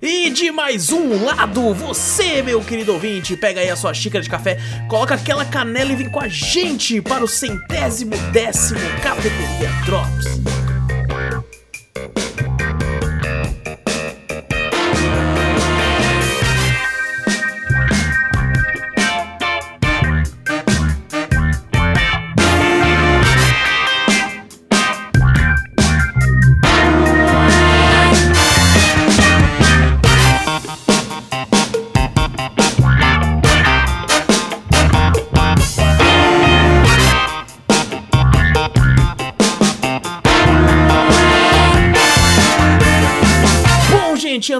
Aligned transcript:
E 0.00 0.28
de 0.28 0.50
mais 0.50 0.90
um 0.90 1.24
lado, 1.24 1.72
você, 1.72 2.42
meu 2.42 2.62
querido 2.62 2.92
ouvinte, 2.92 3.34
pega 3.34 3.60
aí 3.60 3.70
a 3.70 3.76
sua 3.76 3.94
xícara 3.94 4.22
de 4.22 4.28
café, 4.28 4.58
coloca 4.88 5.14
aquela 5.14 5.44
canela 5.44 5.90
e 5.90 5.96
vem 5.96 6.10
com 6.10 6.20
a 6.20 6.28
gente 6.28 7.00
para 7.00 7.24
o 7.24 7.28
centésimo 7.28 8.14
décimo 8.30 8.80
Cafeteria 9.02 9.70
Drops. 9.86 10.65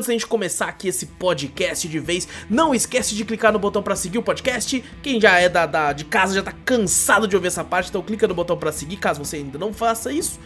Antes 0.06 0.08
da 0.08 0.12
gente 0.12 0.26
começar 0.26 0.66
aqui 0.66 0.88
esse 0.88 1.06
podcast 1.06 1.88
de 1.88 1.98
vez, 1.98 2.28
não 2.48 2.74
esquece 2.74 3.14
de 3.14 3.24
clicar 3.24 3.52
no 3.52 3.58
botão 3.58 3.82
para 3.82 3.96
seguir 3.96 4.18
o 4.18 4.22
podcast. 4.22 4.82
Quem 5.02 5.20
já 5.20 5.38
é 5.38 5.48
da, 5.48 5.66
da, 5.66 5.92
de 5.92 6.04
casa 6.04 6.34
já 6.34 6.42
tá 6.42 6.52
cansado 6.64 7.26
de 7.26 7.34
ouvir 7.34 7.48
essa 7.48 7.64
parte, 7.64 7.88
então 7.88 8.02
clica 8.02 8.28
no 8.28 8.34
botão 8.34 8.56
para 8.56 8.72
seguir, 8.72 8.96
caso 8.96 9.24
você 9.24 9.36
ainda 9.36 9.58
não 9.58 9.72
faça 9.72 10.12
isso. 10.12 10.38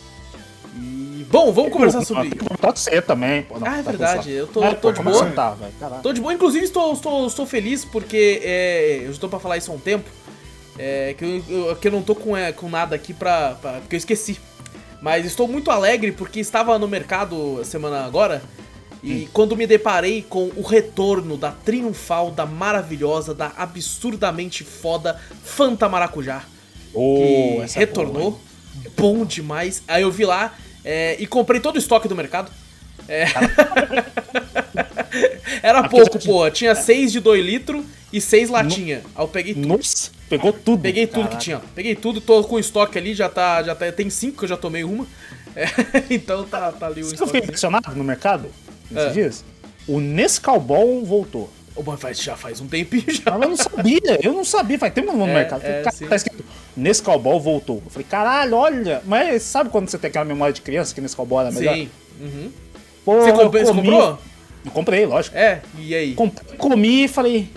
Bom, 1.35 1.51
vamos 1.51 1.73
conversar 1.73 2.01
sobre. 2.06 2.29
Que 2.29 2.46
você 2.79 3.01
também. 3.01 3.44
Pô, 3.44 3.59
não, 3.59 3.68
ah, 3.68 3.79
é 3.79 3.81
verdade. 3.81 4.31
Eu 4.31 4.47
tô, 4.47 4.63
é, 4.63 4.73
tô 4.73 4.91
de 4.94 5.01
boa. 5.01 5.25
Tá, 5.31 5.57
tô 6.01 6.13
de 6.13 6.22
boa. 6.22 6.34
Inclusive, 6.34 6.63
estou, 6.63 6.94
estou, 6.94 7.28
estou 7.28 7.46
feliz 7.46 7.84
porque 7.84 8.41
é, 8.41 9.01
eu 9.03 9.12
estou 9.12 9.29
pra 9.29 9.38
falar 9.38 9.57
isso 9.57 9.69
há 9.69 9.75
um 9.75 9.79
tempo. 9.79 10.09
É, 10.79 11.13
que, 11.18 11.25
eu, 11.25 11.68
eu, 11.68 11.75
que 11.75 11.88
eu 11.90 11.91
não 11.91 12.01
tô 12.01 12.16
com, 12.16 12.38
é, 12.38 12.53
com 12.53 12.69
nada 12.69 12.96
aqui 12.96 13.13
pra, 13.13 13.56
pra. 13.56 13.73
Porque 13.81 13.96
eu 13.96 13.97
esqueci. 13.97 14.40
Mas 15.01 15.25
estou 15.25 15.46
muito 15.46 15.69
alegre 15.69 16.13
porque 16.13 16.40
estava 16.40 16.79
no 16.79 16.88
mercado 16.88 17.62
semana 17.66 18.06
agora. 18.06 18.41
E 19.03 19.25
hum. 19.25 19.28
quando 19.34 19.57
me 19.57 19.67
deparei 19.67 20.22
com 20.22 20.50
o 20.56 20.62
retorno 20.62 21.35
da 21.35 21.52
triunfal, 21.52 22.31
da 22.31 22.46
maravilhosa, 22.46 23.34
da 23.35 23.52
absurdamente 23.57 24.63
foda 24.63 25.19
Fanta 25.44 25.90
Maracujá. 25.90 26.44
Oh, 26.94 27.17
que 27.67 27.78
retornou. 27.78 28.31
Boa, 28.31 28.40
bom 28.97 29.25
demais. 29.25 29.84
Aí 29.85 30.02
eu 30.02 30.12
vi 30.12 30.25
lá, 30.25 30.53
é, 30.85 31.16
e 31.19 31.25
comprei 31.25 31.59
todo 31.59 31.75
o 31.75 31.79
estoque 31.79 32.07
do 32.07 32.16
mercado. 32.16 32.51
É. 33.09 33.25
Era 35.63 35.90
pouco, 35.90 36.19
pô. 36.19 36.50
Tinha 36.51 36.75
6 36.75 37.12
de 37.12 37.19
2 37.19 37.44
litros 37.44 37.84
e 38.13 38.22
6 38.22 38.50
latinha. 38.50 39.01
Aí 39.16 39.23
eu 39.23 39.28
peguei 39.28 39.56
tudo. 39.56 39.68
Nossa, 39.68 40.12
pegou 40.29 40.53
tudo. 40.53 40.81
Peguei 40.81 41.07
tudo 41.07 41.23
Caraca. 41.23 41.38
que 41.38 41.44
tinha. 41.44 41.62
Peguei 41.73 41.96
tudo, 41.96 42.22
tô 42.22 42.44
com 42.44 42.56
o 42.56 42.59
estoque 42.59 42.97
ali, 42.97 43.16
já 43.16 43.28
tá. 43.28 43.63
Já 43.63 43.73
tá 43.73 43.91
tem 43.91 44.09
5 44.09 44.38
que 44.38 44.44
eu 44.44 44.50
já 44.50 44.57
tomei 44.57 44.84
uma. 44.84 45.07
É, 45.56 45.66
então 46.13 46.46
tá, 46.46 46.72
tá 46.72 46.85
ali 46.85 47.02
o 47.02 47.06
Você 47.06 47.16
estoque. 47.16 47.31
Você 47.31 47.38
impressionado 47.40 47.96
no 47.96 48.03
mercado 48.03 48.52
nesses 48.91 49.09
é. 49.09 49.13
dias? 49.13 49.46
O 49.88 50.00
Nescau 50.00 50.59
voltou. 50.59 51.52
Oh, 51.75 51.84
mas 51.84 52.22
já 52.22 52.38
faz 52.38 52.62
um 52.62 52.67
tempinho 52.67 53.03
já. 53.12 53.31
eu 53.31 53.40
não 53.40 53.57
sabia, 53.57 54.19
eu 54.22 54.34
não 54.34 54.46
sabia, 54.46 54.79
faz 54.79 54.94
tempo 54.94 55.12
no 55.12 55.28
é, 55.28 55.34
mercado. 55.34 55.63
É, 55.63 55.81
cara, 55.81 56.09
tá 56.09 56.16
escrito, 56.16 56.46
nesse 56.75 57.02
cowboy 57.02 57.40
voltou. 57.40 57.81
Eu 57.84 57.90
falei, 57.90 58.08
caralho, 58.09 58.56
olha. 58.56 59.02
Mas 59.06 59.44
sabe 59.44 59.69
quando 59.69 59.90
você 59.90 59.97
tem 59.97 60.09
aquela 60.09 60.25
memória 60.25 60.53
de 60.53 60.62
criança 60.62 60.94
que 60.94 61.02
nesse 61.02 61.16
cowboy 61.16 61.46
era 61.46 61.52
melhor? 61.52 61.75
Sim. 61.75 61.90
Uhum. 62.19 62.52
Pô, 63.03 63.22
você, 63.22 63.31
comprou, 63.31 63.50
comi, 63.52 63.66
você 63.66 63.74
comprou? 63.74 64.19
Eu 64.66 64.72
comprei, 64.72 65.06
lógico. 65.06 65.38
É, 65.38 65.62
e 65.78 65.94
aí? 65.94 66.14
Com, 66.16 66.30
comi 66.58 67.06
e 67.06 67.08
falei, 67.08 67.50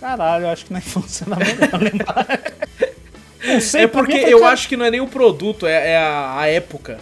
caralho, 0.00 0.48
acho 0.48 0.64
que 0.64 0.72
na 0.72 0.78
infância 0.78 1.26
era 1.26 1.36
melhor 1.36 1.82
lembrar. 1.82 2.26
Não 3.44 3.60
sei, 3.60 3.82
é 3.82 3.86
porque 3.86 4.16
eu 4.16 4.44
acho 4.44 4.68
que 4.68 4.76
não 4.76 4.84
é 4.84 4.90
nem 4.90 5.00
o 5.00 5.06
produto, 5.06 5.66
é, 5.66 5.92
é 5.92 5.96
a, 5.96 6.40
a 6.40 6.46
época. 6.46 7.00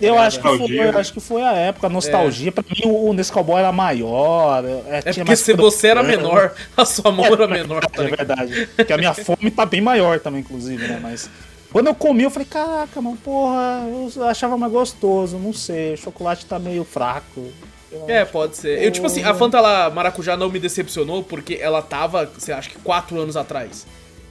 Eu 0.00 0.18
acho, 0.18 0.40
que 0.40 0.48
foi, 0.58 0.78
eu 0.78 0.98
acho 0.98 1.12
que 1.12 1.20
foi 1.20 1.42
a 1.42 1.52
época, 1.52 1.86
a 1.86 1.90
nostalgia. 1.90 2.48
É. 2.48 2.50
Pra 2.50 2.64
mim, 2.64 2.82
o, 2.84 3.32
Cowboy 3.32 3.58
era 3.58 3.70
maior. 3.70 4.64
É, 4.64 5.02
é 5.04 5.12
porque 5.12 5.36
se 5.36 5.52
você 5.54 5.88
era 5.88 6.02
menor, 6.02 6.54
a 6.76 6.84
sua 6.84 7.12
mão 7.12 7.26
é, 7.26 7.32
era 7.32 7.46
menor. 7.46 7.82
É, 7.92 8.00
é 8.00 8.04
verdade. 8.08 8.68
Porque 8.74 8.92
a 8.92 8.96
minha 8.96 9.12
fome 9.14 9.50
tá 9.50 9.66
bem 9.66 9.80
maior 9.80 10.18
também, 10.20 10.40
inclusive, 10.40 10.88
né? 10.88 10.98
Mas 11.02 11.30
quando 11.72 11.86
eu 11.86 11.94
comi, 11.94 12.24
eu 12.24 12.30
falei, 12.30 12.48
caraca, 12.48 13.00
mano, 13.00 13.16
porra, 13.16 13.86
eu 14.16 14.24
achava 14.24 14.56
mais 14.56 14.72
gostoso, 14.72 15.38
não 15.38 15.52
sei, 15.52 15.94
o 15.94 15.96
chocolate 15.96 16.44
tá 16.44 16.58
meio 16.58 16.84
fraco. 16.84 17.46
Eu 17.92 18.08
é, 18.08 18.24
pode 18.24 18.56
ser. 18.56 18.76
Porra. 18.76 18.86
Eu, 18.86 18.90
tipo 18.90 19.06
assim, 19.06 19.22
a 19.22 19.34
Fanta 19.34 19.60
lá, 19.60 19.90
maracujá 19.90 20.36
não 20.36 20.48
me 20.48 20.58
decepcionou 20.58 21.22
porque 21.22 21.58
ela 21.60 21.82
tava, 21.82 22.26
você 22.26 22.52
acha 22.52 22.70
que 22.70 22.78
quatro 22.78 23.20
anos 23.20 23.36
atrás. 23.36 23.86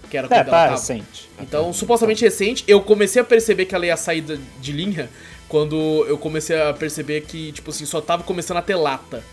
Que 0.09 0.17
era 0.17 0.27
quando 0.27 0.39
é, 0.39 0.43
tá 0.43 0.49
ela 0.49 0.61
tava. 0.63 0.71
recente. 0.71 1.29
Então, 1.39 1.71
supostamente 1.71 2.23
recente, 2.23 2.63
eu 2.67 2.81
comecei 2.81 3.21
a 3.21 3.25
perceber 3.25 3.65
que 3.65 3.75
ela 3.75 3.85
ia 3.85 3.95
sair 3.95 4.21
de 4.21 4.71
linha 4.71 5.09
quando 5.49 6.05
eu 6.07 6.17
comecei 6.17 6.61
a 6.61 6.71
perceber 6.71 7.21
que, 7.21 7.51
tipo 7.51 7.71
assim, 7.71 7.85
só 7.85 7.99
tava 7.99 8.23
começando 8.23 8.57
a 8.57 8.61
ter 8.61 8.75
lata. 8.75 9.23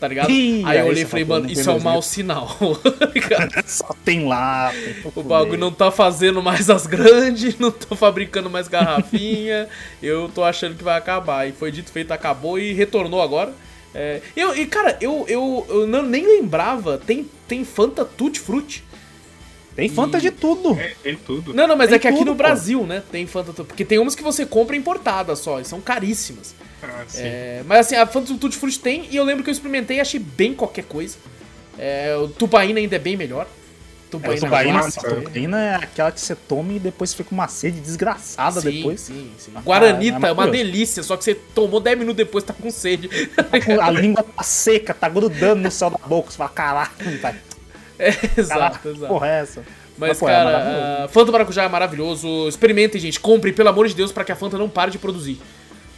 Tá 0.00 0.06
ligado? 0.06 0.30
Ih, 0.30 0.62
aí 0.64 0.78
eu 0.78 0.86
olhei 0.86 1.02
e 1.02 1.06
falei, 1.06 1.24
mano, 1.24 1.50
isso 1.50 1.68
é 1.68 1.72
um 1.72 1.80
mau 1.80 2.00
sinal. 2.00 2.56
só 3.66 3.92
tem 4.04 4.28
lata. 4.28 4.76
O 5.16 5.24
bagulho 5.24 5.58
não 5.58 5.72
tá 5.72 5.90
fazendo 5.90 6.40
mais 6.40 6.70
as 6.70 6.86
grandes, 6.88 7.58
não 7.58 7.72
tô 7.72 7.96
fabricando 7.96 8.48
mais 8.48 8.68
garrafinha. 8.68 9.68
eu 10.00 10.30
tô 10.32 10.44
achando 10.44 10.76
que 10.76 10.84
vai 10.84 10.96
acabar. 10.96 11.48
E 11.48 11.52
foi 11.52 11.72
dito 11.72 11.90
feito, 11.90 12.12
acabou 12.12 12.60
e 12.60 12.72
retornou 12.72 13.20
agora. 13.20 13.52
É, 13.92 14.20
eu, 14.36 14.54
e 14.54 14.66
cara, 14.66 14.96
eu, 15.00 15.24
eu, 15.26 15.66
eu 15.68 15.86
não, 15.88 16.04
nem 16.04 16.24
lembrava, 16.24 16.98
tem, 16.98 17.28
tem 17.48 17.64
Fanta 17.64 18.04
Tutti 18.04 18.38
Frutti. 18.38 18.84
Tem 19.78 19.88
Fanta 19.88 20.18
de 20.18 20.32
tudo. 20.32 20.76
É, 20.76 20.92
tem 21.04 21.14
tudo. 21.14 21.54
Não, 21.54 21.68
não, 21.68 21.76
mas 21.76 21.86
Tem 21.86 21.94
é 21.94 21.98
que 22.00 22.08
aqui 22.08 22.18
tudo, 22.18 22.30
no 22.30 22.32
pô. 22.32 22.38
Brasil, 22.38 22.84
né, 22.84 23.00
tem 23.12 23.28
Fanta 23.28 23.52
Porque 23.62 23.84
tem 23.84 24.00
umas 24.00 24.16
que 24.16 24.24
você 24.24 24.44
compra 24.44 24.74
importada 24.74 25.36
só, 25.36 25.60
e 25.60 25.64
são 25.64 25.80
caríssimas. 25.80 26.52
Ah, 26.82 27.04
sim. 27.06 27.20
É, 27.22 27.62
mas 27.64 27.86
assim, 27.86 27.94
a 27.94 28.04
Fanta 28.04 28.34
Tutti 28.34 28.56
Frutti 28.56 28.80
tem, 28.80 29.06
e 29.08 29.14
eu 29.14 29.22
lembro 29.22 29.44
que 29.44 29.50
eu 29.50 29.52
experimentei 29.52 29.98
e 29.98 30.00
achei 30.00 30.18
bem 30.18 30.52
qualquer 30.52 30.82
coisa. 30.82 31.16
É, 31.78 32.16
o 32.16 32.26
Tubaína 32.26 32.80
ainda 32.80 32.96
é 32.96 32.98
bem 32.98 33.16
melhor. 33.16 33.46
É, 33.46 34.10
Tubaína, 34.10 34.40
tubaína, 34.40 34.72
massa. 34.72 35.00
tubaína 35.00 35.60
é 35.60 35.74
aquela 35.76 36.10
que 36.10 36.20
você 36.20 36.34
toma 36.34 36.72
e 36.72 36.80
depois 36.80 37.14
fica 37.14 37.32
uma 37.32 37.46
sede 37.46 37.78
desgraçada 37.78 38.60
sim, 38.60 38.70
depois. 38.72 39.00
Sim, 39.02 39.30
sim. 39.38 39.52
Ah, 39.54 39.60
Guaranita 39.60 40.26
é 40.26 40.30
é 40.30 40.32
uma 40.32 40.48
delícia, 40.48 41.04
só 41.04 41.16
que 41.16 41.22
você 41.22 41.36
tomou 41.36 41.78
10 41.78 41.98
minutos 41.98 42.16
depois 42.16 42.42
tá 42.42 42.52
com 42.52 42.68
sede. 42.68 43.08
A 43.80 43.90
língua 43.92 44.24
tá 44.24 44.42
seca, 44.42 44.92
tá 44.92 45.08
grudando 45.08 45.62
no 45.62 45.70
céu 45.70 45.90
da 45.90 45.98
boca. 45.98 46.32
Você 46.32 46.36
fala, 46.36 46.50
tá, 47.22 47.34
É, 47.98 48.08
exato, 48.40 48.88
exato. 48.88 49.06
porra 49.12 49.28
é 49.28 49.40
essa? 49.40 49.62
Mas, 49.96 50.18
pô, 50.18 50.28
é 50.28 50.32
cara, 50.32 51.04
a 51.04 51.08
Fanta 51.08 51.32
Maracujá 51.32 51.64
é 51.64 51.68
maravilhoso. 51.68 52.48
Experimentem, 52.48 53.00
gente. 53.00 53.18
Comprem, 53.18 53.52
pelo 53.52 53.68
amor 53.68 53.88
de 53.88 53.94
Deus, 53.94 54.12
pra 54.12 54.24
que 54.24 54.30
a 54.30 54.36
Fanta 54.36 54.56
não 54.56 54.68
pare 54.68 54.90
de 54.92 54.98
produzir. 54.98 55.40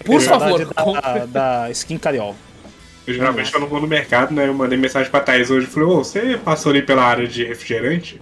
Por 0.04 0.16
É 0.20 0.24
favor, 0.24 0.56
verdade, 0.58 0.74
comprem. 0.82 1.26
Da, 1.28 1.62
da 1.64 1.70
Skin 1.70 1.98
Cariol. 1.98 2.34
Eu 3.06 3.14
geralmente 3.14 3.50
quando 3.52 3.66
vou 3.66 3.80
no 3.80 3.86
mercado, 3.86 4.32
né? 4.32 4.46
Eu 4.48 4.54
mandei 4.54 4.78
mensagem 4.78 5.10
pra 5.10 5.20
Thaís 5.20 5.50
hoje 5.50 5.66
e 5.66 5.70
falei, 5.70 5.88
ô, 5.88 5.98
você 6.04 6.38
passou 6.42 6.70
ali 6.70 6.80
pela 6.80 7.02
área 7.02 7.26
de 7.26 7.44
refrigerante? 7.44 8.20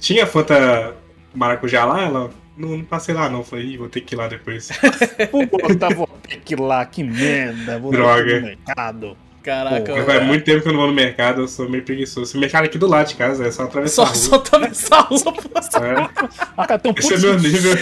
Tinha 0.00 0.26
Fanta 0.26 0.94
maracujá 1.34 1.84
lá? 1.84 2.02
Ela. 2.02 2.30
Não, 2.56 2.70
não 2.76 2.84
passei 2.84 3.14
lá 3.14 3.28
não. 3.30 3.38
Eu 3.38 3.44
Falei, 3.44 3.66
Ih, 3.66 3.76
vou 3.78 3.88
ter 3.88 4.00
que 4.00 4.14
ir 4.14 4.18
lá 4.18 4.26
depois. 4.28 4.68
Puta, 5.30 5.88
vou 5.94 6.06
ter 6.28 6.38
que 6.40 6.54
ir 6.54 6.60
lá, 6.60 6.84
que 6.84 7.02
merda. 7.04 7.78
Vou 7.78 7.92
Droga. 7.92 8.40
no 8.40 8.46
mercado. 8.46 9.16
Caraca, 9.42 9.92
Mas 9.96 10.04
faz 10.06 10.22
muito 10.24 10.44
tempo 10.44 10.62
que 10.62 10.68
eu 10.68 10.72
não 10.72 10.78
vou 10.80 10.88
no 10.88 10.94
mercado, 10.94 11.40
eu 11.40 11.48
sou 11.48 11.68
meio 11.68 11.82
preguiçoso. 11.84 12.30
Esse 12.30 12.38
mercado 12.38 12.64
aqui 12.66 12.78
do 12.78 12.86
lado 12.86 13.08
de 13.08 13.16
casa, 13.16 13.44
é 13.46 13.50
só 13.50 13.64
atravessar 13.64 14.06
só, 14.06 14.12
a 14.12 14.14
só 14.14 14.28
rua. 14.30 14.38
atravessar 14.38 14.96
a 14.98 15.00
rua. 15.02 15.18
pô. 15.32 15.40
É, 15.78 16.08
Ah, 16.56 16.66
cara, 16.66 16.78
tem 16.78 16.92
um 16.92 16.94
esse 16.96 17.14
é 17.14 17.18
meu 17.18 17.38
nível. 17.38 17.74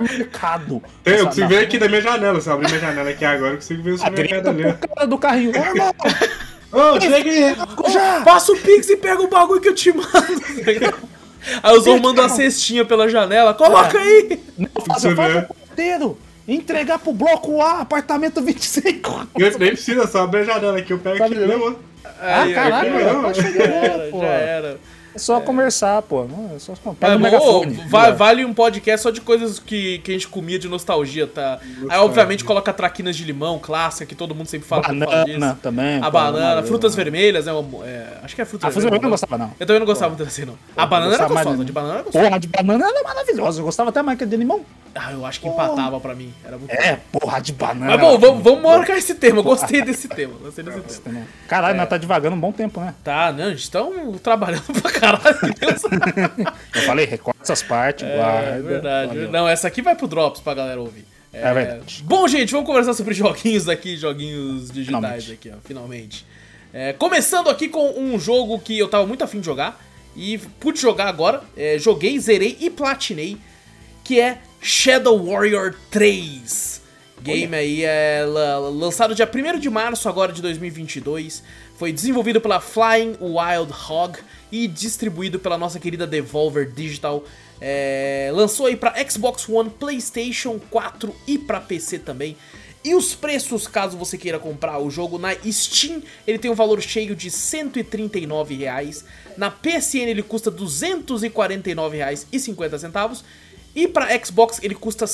mercado. 0.00 0.82
Tem, 1.02 1.14
eu 1.16 1.26
consigo 1.26 1.48
ver 1.48 1.58
aqui 1.60 1.78
da 1.78 1.88
minha 1.88 2.02
janela. 2.02 2.40
Se 2.40 2.48
eu 2.48 2.52
abrir 2.54 2.68
minha 2.68 2.80
janela 2.80 3.10
aqui 3.10 3.24
agora, 3.24 3.52
eu 3.52 3.56
consigo 3.56 3.82
ver 3.82 3.92
o 3.92 3.98
supermercado 3.98 4.48
ali. 4.48 4.62
cara 4.62 5.06
do 5.06 5.18
carrinho. 5.18 5.52
Ô, 5.52 5.64
irmão, 5.64 5.94
Ô, 6.72 7.00
chega 7.00 7.16
aí! 7.16 7.56
já! 7.92 8.20
Passa 8.22 8.52
o 8.52 8.56
Pix 8.58 8.88
e 8.90 8.96
pega 8.96 9.22
o 9.22 9.28
bagulho 9.28 9.60
que 9.60 9.68
eu 9.68 9.74
te 9.74 9.92
mando. 9.92 10.10
Aí 11.62 11.76
os 11.78 11.86
homens 11.86 12.02
mandam 12.02 12.24
a 12.24 12.28
cestinha 12.28 12.84
pela 12.84 13.08
janela. 13.08 13.54
Coloca 13.54 13.98
aí! 13.98 14.40
Não, 14.58 14.68
faça, 14.86 15.08
Você 15.08 15.14
faça 15.14 15.38
o 15.38 15.54
porteiro. 15.54 16.18
Entregar 16.48 16.98
pro 16.98 17.12
bloco 17.12 17.60
A, 17.60 17.80
apartamento 17.80 18.40
25. 18.40 19.28
Eu 19.36 19.58
nem 19.58 19.72
precisa, 19.72 20.06
só 20.06 20.22
abrir 20.22 20.40
a 20.42 20.44
janela 20.44 20.78
aqui, 20.78 20.92
eu 20.92 20.98
pego 20.98 21.18
Tá 21.18 21.24
aqui. 21.26 21.34
Não, 21.34 21.76
Ah, 22.20 22.42
Aí, 22.42 22.54
pode 22.54 23.40
Já 23.52 23.64
era, 23.64 24.10
pô. 24.10 24.20
já 24.20 24.26
era. 24.26 24.80
É 25.16 25.18
só 25.18 25.40
conversar, 25.40 26.02
pô. 26.02 26.24
Não, 26.24 26.54
é 26.54 26.58
só 26.58 26.72
É, 26.74 26.76
pega 27.00 27.14
o 27.14 27.18
bom, 27.18 27.22
megafone. 27.24 27.74
va- 27.88 28.10
vale 28.10 28.44
um 28.44 28.52
podcast 28.52 29.02
só 29.02 29.10
de 29.10 29.20
coisas 29.22 29.58
que, 29.58 29.98
que 30.00 30.10
a 30.10 30.14
gente 30.14 30.28
comia 30.28 30.58
de 30.58 30.68
nostalgia, 30.68 31.26
tá? 31.26 31.58
Aí, 31.88 31.98
obviamente, 31.98 32.44
coloca 32.44 32.72
traquinas 32.72 33.16
de 33.16 33.24
limão, 33.24 33.58
clássica, 33.58 34.04
que 34.04 34.14
todo 34.14 34.34
mundo 34.34 34.46
sempre 34.46 34.68
fala. 34.68 34.82
Banana 34.82 35.58
também. 35.62 36.00
A 36.02 36.10
banana, 36.10 36.62
frutas 36.62 36.94
vermelhas, 36.94 37.46
né? 37.46 37.52
é, 37.84 38.18
acho 38.22 38.34
que 38.34 38.42
é 38.42 38.44
frutas 38.44 38.66
Ah, 38.68 38.70
vermelhas 38.70 38.96
eu 38.98 39.02
não 39.02 39.10
gostava, 39.10 39.38
não. 39.38 39.52
Eu 39.58 39.66
também 39.66 39.80
não 39.80 39.86
gostava 39.86 40.10
muito 40.14 40.22
assim, 40.28 40.44
não. 40.44 40.58
A 40.76 40.84
banana 40.86 41.14
era 41.14 41.26
gostosa, 41.26 41.64
de 41.64 41.72
banana 41.72 41.94
era 41.94 42.02
gostosa. 42.02 42.24
Porra, 42.26 42.38
de 42.40 42.48
banana 42.48 42.84
era 42.86 43.02
maravilhosa. 43.02 43.60
Eu 43.60 43.64
gostava 43.64 43.88
até 43.90 44.02
mais 44.02 44.18
que 44.18 44.26
de 44.26 44.36
limão. 44.36 44.60
Ah, 44.94 45.12
eu 45.12 45.26
acho 45.26 45.40
que 45.40 45.48
empatava 45.48 46.00
pra 46.00 46.14
mim. 46.14 46.32
Era 46.44 46.56
muito 46.56 46.70
É, 46.70 46.98
porra, 47.12 47.38
de 47.40 47.52
banana. 47.52 47.86
Mas 47.86 48.00
bom, 48.00 48.18
vamos, 48.18 48.42
vamos 48.42 48.62
marcar 48.62 48.96
esse 48.96 49.14
tema. 49.14 49.38
Eu 49.40 49.42
gostei 49.42 49.82
desse 49.82 50.08
tema. 50.08 50.34
Gostei 50.42 50.64
desse 50.64 51.00
tema. 51.02 51.20
Caralho, 51.46 51.76
nós 51.76 51.88
tá 51.88 51.98
devagando 51.98 52.34
um 52.34 52.40
bom 52.40 52.50
tempo, 52.50 52.80
né? 52.80 52.94
Tá, 53.04 53.30
não, 53.30 53.44
a 53.44 53.50
gente 53.50 53.60
estão 53.60 54.12
trabalhando 54.22 54.62
pra 54.80 54.90
caralho. 54.90 55.05
Deus. 55.60 55.82
Eu 56.74 56.82
falei, 56.82 57.06
recorta 57.06 57.40
essas 57.42 57.62
partes, 57.62 58.06
guarda. 58.06 58.48
É 58.50 58.60
verdade. 58.60 59.08
Valeu. 59.14 59.30
Não, 59.30 59.48
essa 59.48 59.68
aqui 59.68 59.82
vai 59.82 59.94
pro 59.94 60.06
Drops 60.06 60.40
pra 60.40 60.54
galera 60.54 60.80
ouvir. 60.80 61.04
É 61.32 61.52
verdade. 61.52 62.02
Bom, 62.04 62.26
gente, 62.26 62.50
vamos 62.52 62.66
conversar 62.66 62.94
sobre 62.94 63.12
joguinhos 63.14 63.68
aqui, 63.68 63.96
joguinhos 63.96 64.70
digitais 64.70 65.24
Finalmente. 65.24 65.32
aqui, 65.32 65.50
ó, 65.50 65.58
finalmente. 65.64 66.26
É, 66.72 66.92
começando 66.92 67.48
aqui 67.50 67.68
com 67.68 67.98
um 67.98 68.18
jogo 68.18 68.58
que 68.58 68.78
eu 68.78 68.88
tava 68.88 69.06
muito 69.06 69.22
afim 69.22 69.40
de 69.40 69.46
jogar 69.46 69.82
e 70.16 70.38
pude 70.60 70.80
jogar 70.80 71.08
agora. 71.08 71.42
É, 71.56 71.78
joguei, 71.78 72.18
zerei 72.18 72.56
e 72.60 72.70
platinei, 72.70 73.36
que 74.02 74.18
é 74.20 74.38
Shadow 74.60 75.22
Warrior 75.26 75.74
3. 75.90 76.82
Game 77.22 77.54
aí 77.56 77.82
é 77.84 78.24
la- 78.26 78.58
lançado 78.58 79.14
dia 79.14 79.28
1 79.28 79.58
de 79.58 79.68
março 79.68 80.08
agora 80.08 80.32
de 80.32 80.40
2022. 80.42 81.42
Foi 81.78 81.92
desenvolvido 81.92 82.40
pela 82.40 82.60
Flying 82.60 83.16
Wild 83.20 83.72
Hog 83.88 84.18
e 84.50 84.66
distribuído 84.68 85.38
pela 85.38 85.58
nossa 85.58 85.78
querida 85.80 86.06
Devolver 86.06 86.70
Digital. 86.70 87.24
É, 87.60 88.30
lançou 88.34 88.66
aí 88.66 88.76
pra 88.76 88.94
Xbox 89.08 89.48
One, 89.48 89.70
PlayStation 89.70 90.58
4 90.70 91.14
e 91.26 91.38
pra 91.38 91.60
PC 91.60 91.98
também. 92.00 92.36
E 92.84 92.94
os 92.94 93.14
preços, 93.16 93.66
caso 93.66 93.96
você 93.96 94.16
queira 94.16 94.38
comprar 94.38 94.78
o 94.78 94.88
jogo 94.90 95.18
na 95.18 95.34
Steam, 95.50 96.00
ele 96.24 96.38
tem 96.38 96.48
um 96.50 96.54
valor 96.54 96.80
cheio 96.80 97.16
de 97.16 97.30
139 97.30 98.54
reais. 98.54 99.04
Na 99.36 99.50
PSN 99.50 100.08
ele 100.08 100.22
custa 100.22 100.50
249 100.52 101.96
reais 101.96 102.26
e 102.32 102.38
50 102.38 102.78
centavos. 102.78 103.24
Para 103.92 104.08
Xbox 104.24 104.60
ele 104.62 104.74
custa 104.74 105.04
R$ 105.04 105.10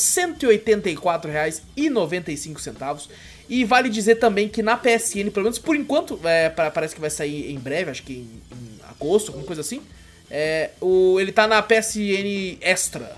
184,95. 1.77 3.09
E 3.49 3.65
vale 3.65 3.89
dizer 3.89 4.17
também 4.17 4.49
que 4.49 4.63
na 4.63 4.77
PSN, 4.77 5.31
pelo 5.33 5.45
menos 5.45 5.59
por 5.59 5.75
enquanto, 5.77 6.19
é, 6.25 6.49
pa- 6.49 6.71
parece 6.71 6.95
que 6.95 7.01
vai 7.01 7.11
sair 7.11 7.51
em 7.51 7.59
breve, 7.59 7.91
acho 7.91 8.03
que 8.03 8.13
em, 8.15 8.29
em 8.53 8.81
agosto, 8.93 9.29
alguma 9.29 9.47
coisa 9.47 9.61
assim. 9.61 9.83
É, 10.31 10.71
o, 10.81 11.21
ele 11.21 11.33
tá 11.33 11.47
na 11.47 11.63
PSN 11.63 12.59
Extra. 12.61 13.17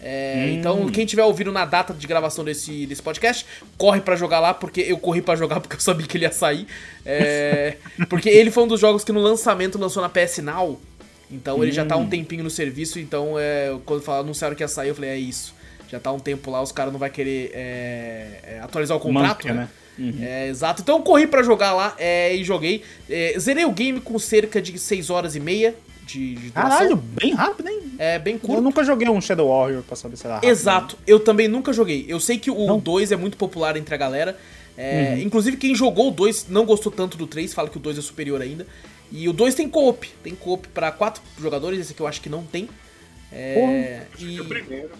É, 0.00 0.52
Então, 0.52 0.88
quem 0.88 1.04
tiver 1.04 1.24
ouvido 1.24 1.50
na 1.50 1.64
data 1.64 1.92
de 1.92 2.06
gravação 2.06 2.44
desse, 2.44 2.86
desse 2.86 3.02
podcast, 3.02 3.44
corre 3.76 4.00
pra 4.00 4.14
jogar 4.16 4.38
lá, 4.40 4.54
porque 4.54 4.80
eu 4.80 4.96
corri 4.96 5.20
pra 5.20 5.34
jogar 5.34 5.58
porque 5.60 5.76
eu 5.76 5.80
sabia 5.80 6.06
que 6.06 6.16
ele 6.16 6.24
ia 6.24 6.32
sair. 6.32 6.66
É, 7.04 7.76
porque 8.08 8.28
ele 8.28 8.50
foi 8.50 8.64
um 8.64 8.68
dos 8.68 8.80
jogos 8.80 9.04
que 9.04 9.12
no 9.12 9.20
lançamento 9.20 9.78
lançou 9.78 10.02
na 10.02 10.08
PS 10.08 10.38
Now. 10.38 10.80
Então 11.30 11.62
ele 11.62 11.72
já 11.72 11.84
tá 11.84 11.96
um 11.96 12.08
tempinho 12.08 12.42
no 12.42 12.48
serviço, 12.48 12.98
então 12.98 13.38
é, 13.38 13.76
quando 13.84 14.02
falaram, 14.02 14.24
anunciaram 14.24 14.56
que 14.56 14.62
ia 14.62 14.68
sair, 14.68 14.88
eu 14.88 14.94
falei, 14.94 15.10
é 15.10 15.18
isso. 15.18 15.54
Já 15.90 16.00
tá 16.00 16.10
um 16.10 16.18
tempo 16.18 16.50
lá, 16.50 16.62
os 16.62 16.72
caras 16.72 16.92
não 16.92 16.98
vai 16.98 17.10
querer 17.10 17.50
é, 17.54 18.40
é, 18.44 18.60
atualizar 18.60 18.96
o 18.96 19.00
contrato, 19.00 19.46
Manter, 19.46 19.54
né? 19.54 19.60
né? 19.62 19.68
É, 20.20 20.48
exato. 20.48 20.82
Então 20.82 20.96
eu 20.98 21.02
corri 21.02 21.26
pra 21.26 21.42
jogar 21.42 21.72
lá 21.74 21.94
é, 21.98 22.34
e 22.34 22.44
joguei. 22.44 22.82
É, 23.10 23.34
zerei 23.38 23.64
o 23.64 23.72
game 23.72 24.00
com 24.00 24.18
cerca 24.18 24.62
de 24.62 24.78
6 24.78 25.10
horas 25.10 25.34
e 25.34 25.40
meia 25.40 25.74
de, 26.06 26.36
de 26.36 26.50
duração. 26.50 26.70
Caralho, 26.70 26.96
bem 26.96 27.34
rápido, 27.34 27.68
hein? 27.68 27.80
É 27.98 28.18
bem 28.18 28.34
Eu 28.34 28.40
curto. 28.40 28.62
nunca 28.62 28.84
joguei 28.84 29.08
um 29.08 29.20
Shadow 29.20 29.48
Warrior 29.48 29.82
pra 29.82 29.96
saber 29.96 30.16
se 30.16 30.24
era 30.24 30.36
rápido. 30.36 30.48
Exato, 30.50 30.96
eu 31.06 31.18
também 31.20 31.48
nunca 31.48 31.72
joguei. 31.72 32.04
Eu 32.08 32.20
sei 32.20 32.38
que 32.38 32.50
o 32.50 32.66
Não? 32.66 32.78
2 32.78 33.12
é 33.12 33.16
muito 33.16 33.36
popular 33.36 33.76
entre 33.76 33.94
a 33.94 33.98
galera. 33.98 34.38
É, 34.76 35.18
Inclusive, 35.20 35.56
quem 35.56 35.74
jogou 35.74 36.08
o 36.08 36.10
2 36.12 36.46
não 36.48 36.64
gostou 36.64 36.92
tanto 36.92 37.16
do 37.18 37.26
3, 37.26 37.52
fala 37.52 37.68
que 37.68 37.76
o 37.76 37.80
2 37.80 37.98
é 37.98 38.00
superior 38.00 38.40
ainda. 38.40 38.64
E 39.10 39.28
o 39.28 39.32
2 39.32 39.54
tem 39.56 39.68
co-op. 39.68 40.08
Tem 40.22 40.34
co-op 40.36 40.68
pra 40.68 40.92
4 40.92 41.20
jogadores, 41.40 41.80
esse 41.80 41.92
aqui 41.92 42.00
eu 42.00 42.06
acho 42.06 42.20
que 42.20 42.28
não 42.28 42.44
tem. 42.44 42.68
É, 43.32 44.02
e 44.18 44.38
É 44.38 44.40
o 44.40 44.44
primeiro. 44.44 44.90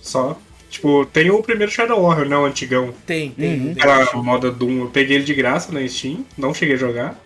Só. 0.00 0.40
Tipo, 0.68 1.06
tem 1.06 1.30
o 1.30 1.42
primeiro 1.42 1.72
Shadow 1.72 2.02
Warrior, 2.02 2.28
né? 2.28 2.36
O 2.36 2.44
antigão. 2.44 2.92
tem, 3.06 3.30
tem. 3.30 3.60
Uhum. 3.60 3.72
Aquela 3.72 4.22
moda 4.22 4.50
Doom. 4.50 4.82
Eu 4.82 4.90
peguei 4.90 5.16
ele 5.16 5.24
de 5.24 5.34
graça 5.34 5.72
na 5.72 5.86
Steam, 5.88 6.24
não 6.36 6.52
cheguei 6.52 6.74
a 6.74 6.78
jogar. 6.78 7.20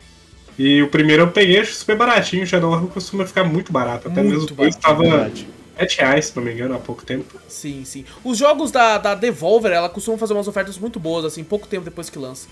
E 0.58 0.82
o 0.82 0.88
primeiro 0.88 1.22
eu 1.22 1.28
peguei 1.28 1.58
acho 1.58 1.74
super 1.74 1.96
baratinho. 1.96 2.44
O 2.44 2.46
Shadow 2.46 2.70
Warrior 2.70 2.90
costuma 2.90 3.26
ficar 3.26 3.44
muito 3.44 3.72
barato. 3.72 4.08
Até 4.08 4.22
Muito 4.22 4.34
mesmo 4.34 4.52
o 4.52 4.54
dois 4.54 4.76
barato, 4.76 4.80
tava 4.80 5.02
verdade. 5.02 5.48
7 5.78 5.98
reais, 5.98 6.26
se 6.26 6.36
não 6.36 6.44
me 6.44 6.52
engano, 6.52 6.74
há 6.74 6.78
pouco 6.78 7.04
tempo. 7.04 7.40
Sim, 7.48 7.84
sim. 7.84 8.04
Os 8.22 8.38
jogos 8.38 8.70
da, 8.70 8.98
da 8.98 9.14
Devolver, 9.14 9.72
ela 9.72 9.88
costuma 9.88 10.18
fazer 10.18 10.34
umas 10.34 10.46
ofertas 10.46 10.78
muito 10.78 11.00
boas, 11.00 11.24
assim, 11.24 11.42
pouco 11.42 11.66
tempo 11.66 11.84
depois 11.84 12.08
que 12.10 12.18
lança. 12.18 12.46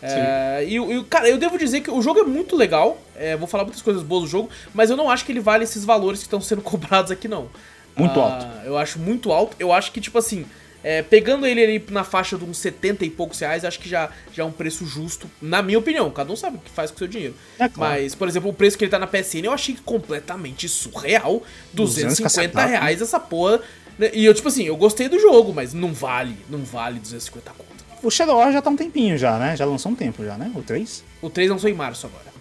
É, 0.00 0.64
e, 0.66 0.76
e, 0.76 1.04
cara, 1.04 1.28
eu 1.28 1.38
devo 1.38 1.56
dizer 1.56 1.80
que 1.80 1.90
o 1.90 2.02
jogo 2.02 2.20
é 2.20 2.24
muito 2.24 2.56
legal. 2.56 2.98
é, 3.16 3.36
vou 3.36 3.46
falar 3.46 3.64
muitas 3.64 3.82
coisas 3.82 4.02
boas 4.02 4.24
do 4.24 4.28
jogo, 4.28 4.50
mas 4.74 4.90
eu 4.90 4.96
não 4.96 5.08
acho 5.08 5.24
que 5.24 5.30
ele 5.30 5.40
vale 5.40 5.62
esses 5.62 5.84
valores 5.84 6.20
que 6.20 6.26
estão 6.26 6.40
sendo 6.40 6.62
cobrados 6.62 7.10
aqui, 7.10 7.28
não. 7.28 7.48
Muito 7.96 8.18
Ah, 8.20 8.24
alto. 8.24 8.46
Eu 8.66 8.76
acho 8.78 8.98
muito 8.98 9.30
alto. 9.32 9.56
Eu 9.58 9.72
acho 9.72 9.92
que, 9.92 10.00
tipo 10.00 10.16
assim, 10.18 10.44
é, 10.84 11.02
pegando 11.02 11.46
ele 11.46 11.62
ali 11.62 11.84
na 11.90 12.02
faixa 12.04 12.36
de 12.36 12.44
uns 12.44 12.58
70 12.58 13.04
e 13.04 13.10
poucos 13.10 13.38
reais, 13.38 13.64
acho 13.64 13.78
que 13.78 13.88
já, 13.88 14.10
já 14.32 14.42
é 14.42 14.46
um 14.46 14.50
preço 14.52 14.84
justo, 14.86 15.30
na 15.40 15.62
minha 15.62 15.78
opinião. 15.78 16.10
Cada 16.10 16.32
um 16.32 16.36
sabe 16.36 16.56
o 16.56 16.60
que 16.60 16.70
faz 16.70 16.90
com 16.90 16.96
o 16.96 16.98
seu 16.98 17.06
dinheiro. 17.08 17.34
É 17.58 17.68
claro. 17.68 18.00
Mas, 18.00 18.14
por 18.14 18.26
exemplo, 18.28 18.50
o 18.50 18.54
preço 18.54 18.76
que 18.78 18.84
ele 18.84 18.90
tá 18.90 18.98
na 18.98 19.06
PSN 19.06 19.44
eu 19.44 19.52
achei 19.52 19.76
completamente 19.84 20.68
surreal. 20.68 21.42
250 21.72 22.22
cacetado. 22.22 22.68
reais 22.70 23.00
essa 23.02 23.20
porra. 23.20 23.60
né? 23.98 24.10
E 24.12 24.24
eu, 24.24 24.34
tipo 24.34 24.48
assim, 24.48 24.64
eu 24.64 24.76
gostei 24.76 25.08
do 25.08 25.18
jogo, 25.20 25.52
mas 25.52 25.72
não 25.74 25.92
vale, 25.92 26.36
não 26.48 26.64
vale 26.64 26.98
250 26.98 27.50
conto. 27.52 27.72
O 28.02 28.10
Shadow 28.10 28.34
Warrior 28.36 28.54
já 28.54 28.62
tá 28.62 28.68
um 28.70 28.76
tempinho 28.76 29.16
já, 29.16 29.38
né? 29.38 29.54
Já 29.56 29.64
lançou 29.64 29.92
um 29.92 29.94
tempo 29.94 30.24
já, 30.24 30.36
né? 30.36 30.50
O 30.56 30.62
3? 30.62 31.04
O 31.20 31.30
3 31.30 31.50
lançou 31.50 31.70
em 31.70 31.72
março 31.74 32.04
agora. 32.06 32.31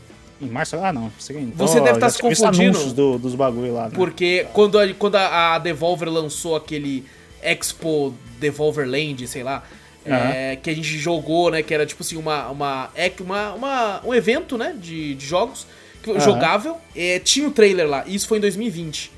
Em 0.42 0.48
março? 0.48 0.76
Ah, 0.78 0.92
não. 0.92 1.12
Você, 1.20 1.34
então, 1.34 1.68
Você 1.68 1.80
deve 1.80 1.94
já 1.96 2.00
tá 2.00 2.10
se 2.10 2.20
confundindo. 2.20 2.94
do, 2.94 3.20
dos 3.20 3.36
bagulho 3.36 3.74
lá, 3.74 3.84
né? 3.86 3.92
Porque 3.94 4.48
quando 4.54 4.80
a, 4.80 4.94
quando 4.94 5.16
a 5.16 5.60
Devolver 5.60 6.10
lançou 6.10 6.56
aquele 6.56 7.06
Expo 7.42 8.14
Devolver 8.40 8.88
Land, 8.90 9.28
sei 9.28 9.44
lá, 9.44 9.64
é, 10.06 10.58
que 10.62 10.70
a 10.70 10.74
gente 10.76 10.98
jogou, 10.98 11.52
né? 11.52 11.62
Que 11.62 11.74
era 11.74 11.86
tipo 11.86 12.02
assim, 12.02 12.18
uma, 12.18 12.50
uma, 12.50 12.90
é, 12.96 13.12
uma, 13.20 13.54
uma 13.54 14.02
um 14.06 14.14
evento, 14.14 14.58
né? 14.58 14.76
De, 14.80 15.14
de 15.16 15.26
jogos 15.26 15.68
que- 16.02 16.20
jogável. 16.20 16.78
É, 16.96 17.20
tinha 17.20 17.48
o 17.48 17.52
trailer 17.52 17.88
lá, 17.88 18.04
e 18.08 18.16
isso 18.16 18.28
foi 18.28 18.40
em 18.40 18.42
2020. 18.42 19.12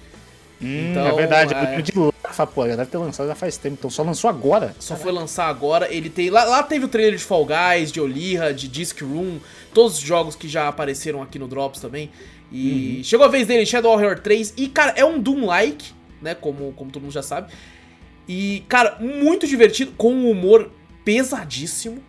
Hum, 0.63 0.91
Então, 0.91 1.07
é 1.07 1.13
verdade, 1.13 1.53
é- 1.53 1.75
é 1.79 1.81
de 1.81 1.91
lafa, 2.23 2.47
pô, 2.47 2.67
já 2.67 2.75
deve 2.75 2.89
ter 2.89 2.97
lançado 2.97 3.27
já 3.27 3.35
faz 3.35 3.57
tempo, 3.57 3.75
então 3.79 3.89
só 3.89 4.01
lançou 4.03 4.29
agora. 4.29 4.75
Só 4.79 4.95
foi 4.95 5.11
lançar 5.11 5.47
agora. 5.47 5.93
Ele 5.93 6.09
tem. 6.09 6.29
Lá, 6.29 6.43
lá 6.45 6.63
teve 6.63 6.85
o 6.85 6.87
trailer 6.87 7.15
de 7.17 7.23
Fall 7.23 7.45
Guys, 7.45 7.91
de 7.91 7.99
Olira, 7.99 8.53
de 8.53 8.67
Disc 8.67 9.01
Room, 9.01 9.39
todos 9.73 9.97
os 9.97 10.01
jogos 10.03 10.35
que 10.35 10.47
já 10.47 10.67
apareceram 10.67 11.21
aqui 11.21 11.37
no 11.37 11.47
Drops 11.47 11.79
também. 11.81 12.09
E 12.51 13.01
chegou 13.03 13.25
a 13.25 13.29
vez 13.29 13.47
dele, 13.47 13.65
Shadow 13.65 13.93
Warrior 13.95 14.19
3. 14.19 14.53
E, 14.55 14.67
cara, 14.67 14.93
é 14.95 15.03
um 15.03 15.19
Doom-like, 15.19 15.91
né? 16.21 16.35
Como, 16.35 16.71
como 16.73 16.91
todo 16.91 17.01
mundo 17.01 17.11
já 17.13 17.23
sabe. 17.23 17.51
E, 18.27 18.63
cara, 18.69 18.97
muito 19.01 19.47
divertido, 19.47 19.91
com 19.97 20.13
um 20.13 20.29
humor 20.29 20.69
pesadíssimo. 21.03 22.01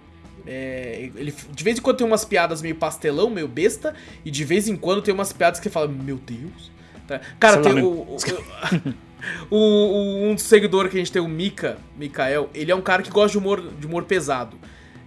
É, 0.47 1.09
ele, 1.17 1.35
de 1.51 1.65
vez 1.65 1.79
em 1.79 1.81
quando 1.81 1.97
tem 1.97 2.07
umas 2.07 2.25
piadas 2.25 2.61
meio 2.61 2.75
pastelão, 2.75 3.31
meio 3.31 3.49
besta, 3.49 3.95
e 4.25 4.31
de 4.31 4.45
vez 4.45 4.69
em 4.69 4.77
quando 4.77 5.01
tem 5.01 5.15
umas 5.15 5.33
piadas 5.33 5.59
que 5.59 5.65
você 5.65 5.71
fala, 5.71 5.89
meu 5.89 6.17
Deus. 6.19 6.71
Tá? 7.07 7.21
Cara, 7.39 7.61
tem 7.61 7.73
lá, 7.75 7.83
o, 7.83 8.17
o, 9.51 9.57
o- 9.57 10.31
um 10.31 10.39
seguidor 10.39 10.89
que 10.89 10.97
a 10.97 10.99
gente 10.99 11.13
tem, 11.13 11.21
o 11.23 11.29
Mika, 11.29 11.79
Mikael, 11.97 12.51
ele 12.55 12.71
é 12.71 12.75
um 12.75 12.81
cara 12.83 13.03
que 13.03 13.11
gosta 13.11 13.33
de 13.33 13.39
humor, 13.39 13.63
de 13.79 13.87
humor 13.87 14.05
pesado. 14.05 14.57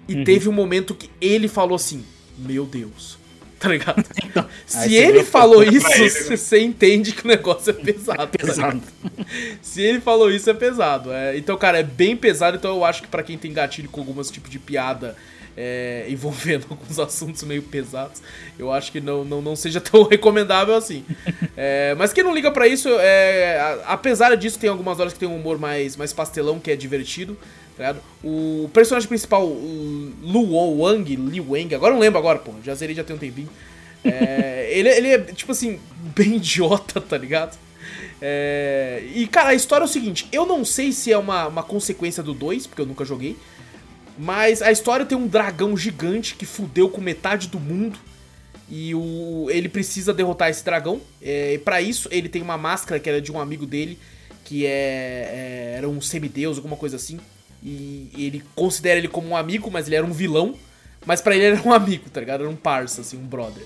E 0.08 0.24
teve 0.24 0.48
um 0.48 0.54
momento 0.54 0.96
que 0.96 1.10
ele 1.20 1.48
falou 1.48 1.76
assim, 1.76 2.04
meu 2.38 2.66
Deus. 2.66 3.18
Tá 3.60 3.70
ligado? 3.70 4.06
aí 4.36 4.90
Se 4.90 4.96
ele 4.96 5.24
falou 5.24 5.64
isso, 5.64 5.92
ele, 5.94 6.04
né? 6.04 6.38
você 6.38 6.60
entende 6.60 7.12
que 7.12 7.26
o 7.26 7.28
negócio 7.28 7.72
é 7.72 7.74
pesado. 7.82 8.28
tá 8.28 8.46
ligado? 8.48 8.82
Pesado. 8.82 8.82
Se 9.64 9.82
ele 9.82 10.00
falou 10.00 10.30
isso, 10.30 10.48
é 10.48 10.54
pesado. 10.54 11.12
É, 11.12 11.36
então, 11.36 11.58
cara, 11.58 11.80
é 11.80 11.84
bem 11.84 12.16
pesado. 12.16 12.56
Então, 12.58 12.70
eu 12.76 12.86
acho 12.86 13.02
que 13.02 13.08
pra 13.08 13.24
quem 13.24 13.36
tem 13.36 13.52
gatilho 13.52 13.90
com 13.90 14.02
alguns 14.02 14.30
tipos 14.30 14.52
de 14.52 14.60
piada 14.60 15.16
é, 15.58 16.06
envolvendo 16.08 16.68
alguns 16.72 17.00
assuntos 17.00 17.42
meio 17.44 17.64
pesados, 17.64 18.22
eu 18.60 18.72
acho 18.72 18.92
que 18.92 19.02
não, 19.02 19.26
não, 19.26 19.42
não 19.42 19.56
seja 19.56 19.82
tão 19.82 20.04
recomendável 20.08 20.76
assim. 20.76 21.04
É, 21.58 21.96
mas 21.98 22.14
quem 22.14 22.24
não 22.24 22.34
liga 22.34 22.52
pra 22.52 22.68
isso, 22.68 22.88
é, 23.00 23.60
a- 23.60 23.94
apesar 23.94 24.36
disso, 24.38 24.60
tem 24.60 24.70
algumas 24.70 25.00
horas 25.00 25.14
que 25.14 25.20
tem 25.20 25.28
um 25.28 25.36
humor 25.36 25.58
mais, 25.60 25.96
mais 25.98 26.14
pastelão, 26.14 26.60
que 26.60 26.70
é 26.72 26.76
divertido. 26.76 27.36
tá? 27.76 27.96
O 28.24 28.70
personagem 28.74 29.10
principal, 29.10 29.46
o 29.48 30.14
Lu 30.22 30.80
Wang, 30.82 31.16
Li 31.16 31.42
Wang, 31.42 31.74
agora 31.74 31.94
não 31.94 32.00
lembro 32.00 32.20
agora, 32.20 32.38
pô, 32.40 32.54
já 32.64 32.76
zerei 32.76 32.96
já 32.96 33.04
tem 33.04 33.16
um 33.16 33.20
tempinho. 33.20 33.50
É, 34.06 34.68
ele, 34.72 34.90
ele 34.90 35.08
é, 35.10 35.18
tipo 35.20 35.52
assim, 35.52 35.80
bem 36.16 36.36
idiota, 36.36 37.02
tá 37.02 37.18
ligado? 37.18 37.58
É, 38.22 39.04
e, 39.14 39.28
cara, 39.28 39.50
a 39.50 39.54
história 39.56 39.84
é 39.84 39.86
o 39.86 39.90
seguinte: 39.90 40.28
eu 40.32 40.46
não 40.46 40.66
sei 40.66 40.92
se 40.92 41.12
é 41.12 41.18
uma, 41.18 41.48
uma 41.48 41.64
consequência 41.64 42.22
do 42.24 42.34
2, 42.34 42.68
porque 42.68 42.82
eu 42.82 42.86
nunca 42.86 43.06
joguei. 43.06 43.38
Mas 44.18 44.62
a 44.62 44.72
história 44.72 45.06
tem 45.06 45.18
um 45.18 45.28
dragão 45.28 45.78
gigante 45.78 46.36
que 46.36 46.46
fudeu 46.46 46.90
com 46.90 47.00
metade 47.00 47.48
do 47.48 47.60
mundo. 47.60 47.98
E 48.70 48.94
o, 48.96 49.48
ele 49.50 49.70
precisa 49.70 50.14
derrotar 50.14 50.50
esse 50.50 50.64
dragão. 50.66 51.00
É, 51.22 51.54
e 51.54 51.58
para 51.58 51.82
isso, 51.82 52.10
ele 52.12 52.28
tem 52.28 52.42
uma 52.42 52.58
máscara 52.58 53.00
que 53.00 53.08
era 53.10 53.22
de 53.22 53.32
um 53.32 53.40
amigo 53.40 53.66
dele, 53.66 53.98
que 54.44 54.66
é, 54.66 54.70
é- 54.70 55.74
era 55.78 55.88
um 55.88 56.02
semideus, 56.02 56.58
alguma 56.58 56.76
coisa 56.76 56.96
assim. 56.96 57.20
E 57.64 58.10
ele 58.18 58.44
considera 58.56 58.98
ele 59.00 59.08
como 59.08 59.30
um 59.30 59.38
amigo, 59.38 59.70
mas 59.72 59.88
ele 59.88 59.96
era 59.96 60.06
um 60.06 60.12
vilão. 60.12 60.56
Mas 61.06 61.22
pra 61.22 61.36
ele 61.36 61.46
era 61.46 61.62
um 61.68 61.72
amigo, 61.74 62.10
tá 62.10 62.20
ligado? 62.20 62.42
Era 62.42 62.50
um 62.50 62.56
parça, 62.56 63.02
assim, 63.02 63.18
um 63.18 63.26
brother. 63.26 63.64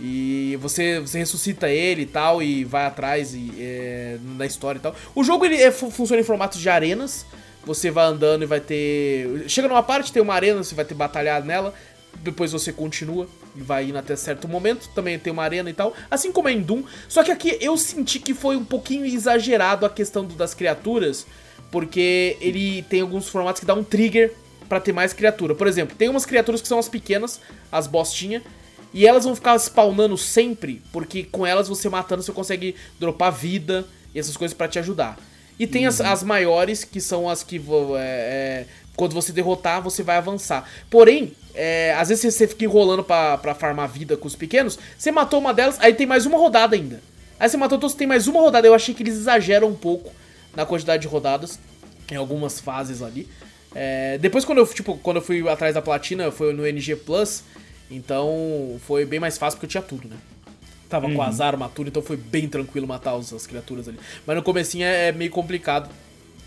E 0.00 0.56
você, 0.60 0.98
você 1.00 1.18
ressuscita 1.18 1.68
ele 1.68 2.02
e 2.02 2.06
tal, 2.06 2.42
e 2.42 2.64
vai 2.64 2.86
atrás 2.86 3.34
e, 3.34 3.52
é, 3.58 4.16
na 4.36 4.46
história 4.46 4.78
e 4.78 4.82
tal. 4.82 4.96
O 5.14 5.22
jogo 5.22 5.44
ele 5.44 5.56
é- 5.56 5.70
fu- 5.70 5.90
funciona 5.90 6.20
em 6.20 6.24
formatos 6.24 6.60
de 6.60 6.68
arenas. 6.68 7.24
Você 7.64 7.90
vai 7.90 8.04
andando 8.06 8.42
e 8.42 8.46
vai 8.46 8.60
ter. 8.60 9.44
Chega 9.48 9.68
numa 9.68 9.82
parte, 9.82 10.12
tem 10.12 10.22
uma 10.22 10.34
arena, 10.34 10.62
você 10.62 10.74
vai 10.74 10.84
ter 10.84 10.94
batalhado 10.94 11.46
nela. 11.46 11.72
Depois 12.18 12.52
você 12.52 12.72
continua 12.72 13.26
e 13.56 13.60
vai 13.62 13.84
indo 13.84 13.96
até 13.98 14.14
certo 14.16 14.46
momento. 14.48 14.88
Também 14.94 15.18
tem 15.18 15.32
uma 15.32 15.42
arena 15.44 15.70
e 15.70 15.72
tal. 15.72 15.94
Assim 16.10 16.32
como 16.32 16.48
é 16.48 16.52
em 16.52 16.60
Doom. 16.60 16.82
Só 17.08 17.22
que 17.22 17.30
aqui 17.30 17.56
eu 17.60 17.76
senti 17.76 18.18
que 18.18 18.34
foi 18.34 18.56
um 18.56 18.64
pouquinho 18.64 19.06
exagerado 19.06 19.86
a 19.86 19.90
questão 19.90 20.24
do- 20.24 20.34
das 20.34 20.54
criaturas. 20.54 21.26
Porque 21.70 22.36
ele 22.40 22.82
tem 22.82 23.00
alguns 23.00 23.28
formatos 23.28 23.60
que 23.60 23.66
dá 23.66 23.74
um 23.74 23.82
trigger 23.84 24.32
pra 24.68 24.78
ter 24.80 24.92
mais 24.92 25.12
criatura. 25.12 25.54
Por 25.54 25.66
exemplo, 25.66 25.96
tem 25.96 26.08
umas 26.08 26.26
criaturas 26.26 26.60
que 26.60 26.68
são 26.68 26.78
as 26.78 26.88
pequenas, 26.88 27.40
as 27.70 27.86
bostinhas. 27.86 28.42
E 28.92 29.06
elas 29.06 29.24
vão 29.24 29.34
ficar 29.34 29.56
spawnando 29.58 30.18
sempre, 30.18 30.82
porque 30.92 31.22
com 31.24 31.46
elas 31.46 31.66
você 31.66 31.88
matando 31.88 32.22
você 32.22 32.30
consegue 32.32 32.74
dropar 33.00 33.32
vida 33.32 33.86
e 34.14 34.18
essas 34.18 34.36
coisas 34.36 34.54
pra 34.54 34.68
te 34.68 34.78
ajudar. 34.78 35.18
E 35.58 35.66
tem 35.66 35.86
as, 35.86 36.00
as 36.00 36.22
maiores, 36.22 36.84
que 36.84 37.00
são 37.00 37.28
as 37.28 37.42
que 37.42 37.56
é, 37.56 38.00
é, 38.00 38.66
quando 38.96 39.14
você 39.14 39.32
derrotar, 39.32 39.82
você 39.82 40.02
vai 40.02 40.16
avançar. 40.16 40.68
Porém, 40.90 41.32
é, 41.54 41.94
às 41.94 42.08
vezes 42.08 42.34
você 42.34 42.46
fica 42.46 42.64
enrolando 42.64 43.04
pra, 43.04 43.38
pra 43.38 43.54
farmar 43.54 43.88
vida 43.88 44.16
com 44.16 44.26
os 44.26 44.36
pequenos, 44.36 44.78
você 44.96 45.10
matou 45.10 45.38
uma 45.38 45.52
delas, 45.52 45.78
aí 45.80 45.94
tem 45.94 46.06
mais 46.06 46.26
uma 46.26 46.38
rodada 46.38 46.74
ainda. 46.74 47.00
Aí 47.38 47.48
você 47.48 47.56
matou 47.56 47.78
todos, 47.78 47.96
tem 47.96 48.06
mais 48.06 48.28
uma 48.28 48.40
rodada. 48.40 48.66
Eu 48.66 48.74
achei 48.74 48.94
que 48.94 49.02
eles 49.02 49.14
exageram 49.14 49.68
um 49.68 49.74
pouco 49.74 50.12
na 50.54 50.64
quantidade 50.64 51.02
de 51.02 51.08
rodadas, 51.08 51.58
em 52.10 52.16
algumas 52.16 52.60
fases 52.60 53.02
ali. 53.02 53.28
É, 53.74 54.18
depois, 54.18 54.44
quando 54.44 54.58
eu, 54.58 54.66
tipo, 54.66 54.96
quando 54.98 55.16
eu 55.16 55.22
fui 55.22 55.48
atrás 55.48 55.74
da 55.74 55.82
platina, 55.82 56.30
foi 56.30 56.52
no 56.52 56.66
NG 56.66 56.94
Plus, 56.96 57.42
então 57.90 58.78
foi 58.86 59.04
bem 59.04 59.18
mais 59.18 59.38
fácil 59.38 59.56
porque 59.56 59.66
eu 59.66 59.70
tinha 59.70 59.82
tudo, 59.82 60.08
né? 60.08 60.16
Tava 60.92 61.10
com 61.10 61.22
as 61.22 61.40
armas, 61.40 61.70
tudo, 61.74 61.88
então 61.88 62.02
foi 62.02 62.16
bem 62.18 62.46
tranquilo 62.46 62.86
matar 62.86 63.14
os- 63.16 63.32
as 63.32 63.46
criaturas 63.46 63.88
ali. 63.88 63.98
Mas 64.26 64.36
no 64.36 64.42
comecinho 64.42 64.84
é, 64.84 65.08
é 65.08 65.12
meio 65.12 65.30
complicado. 65.30 65.88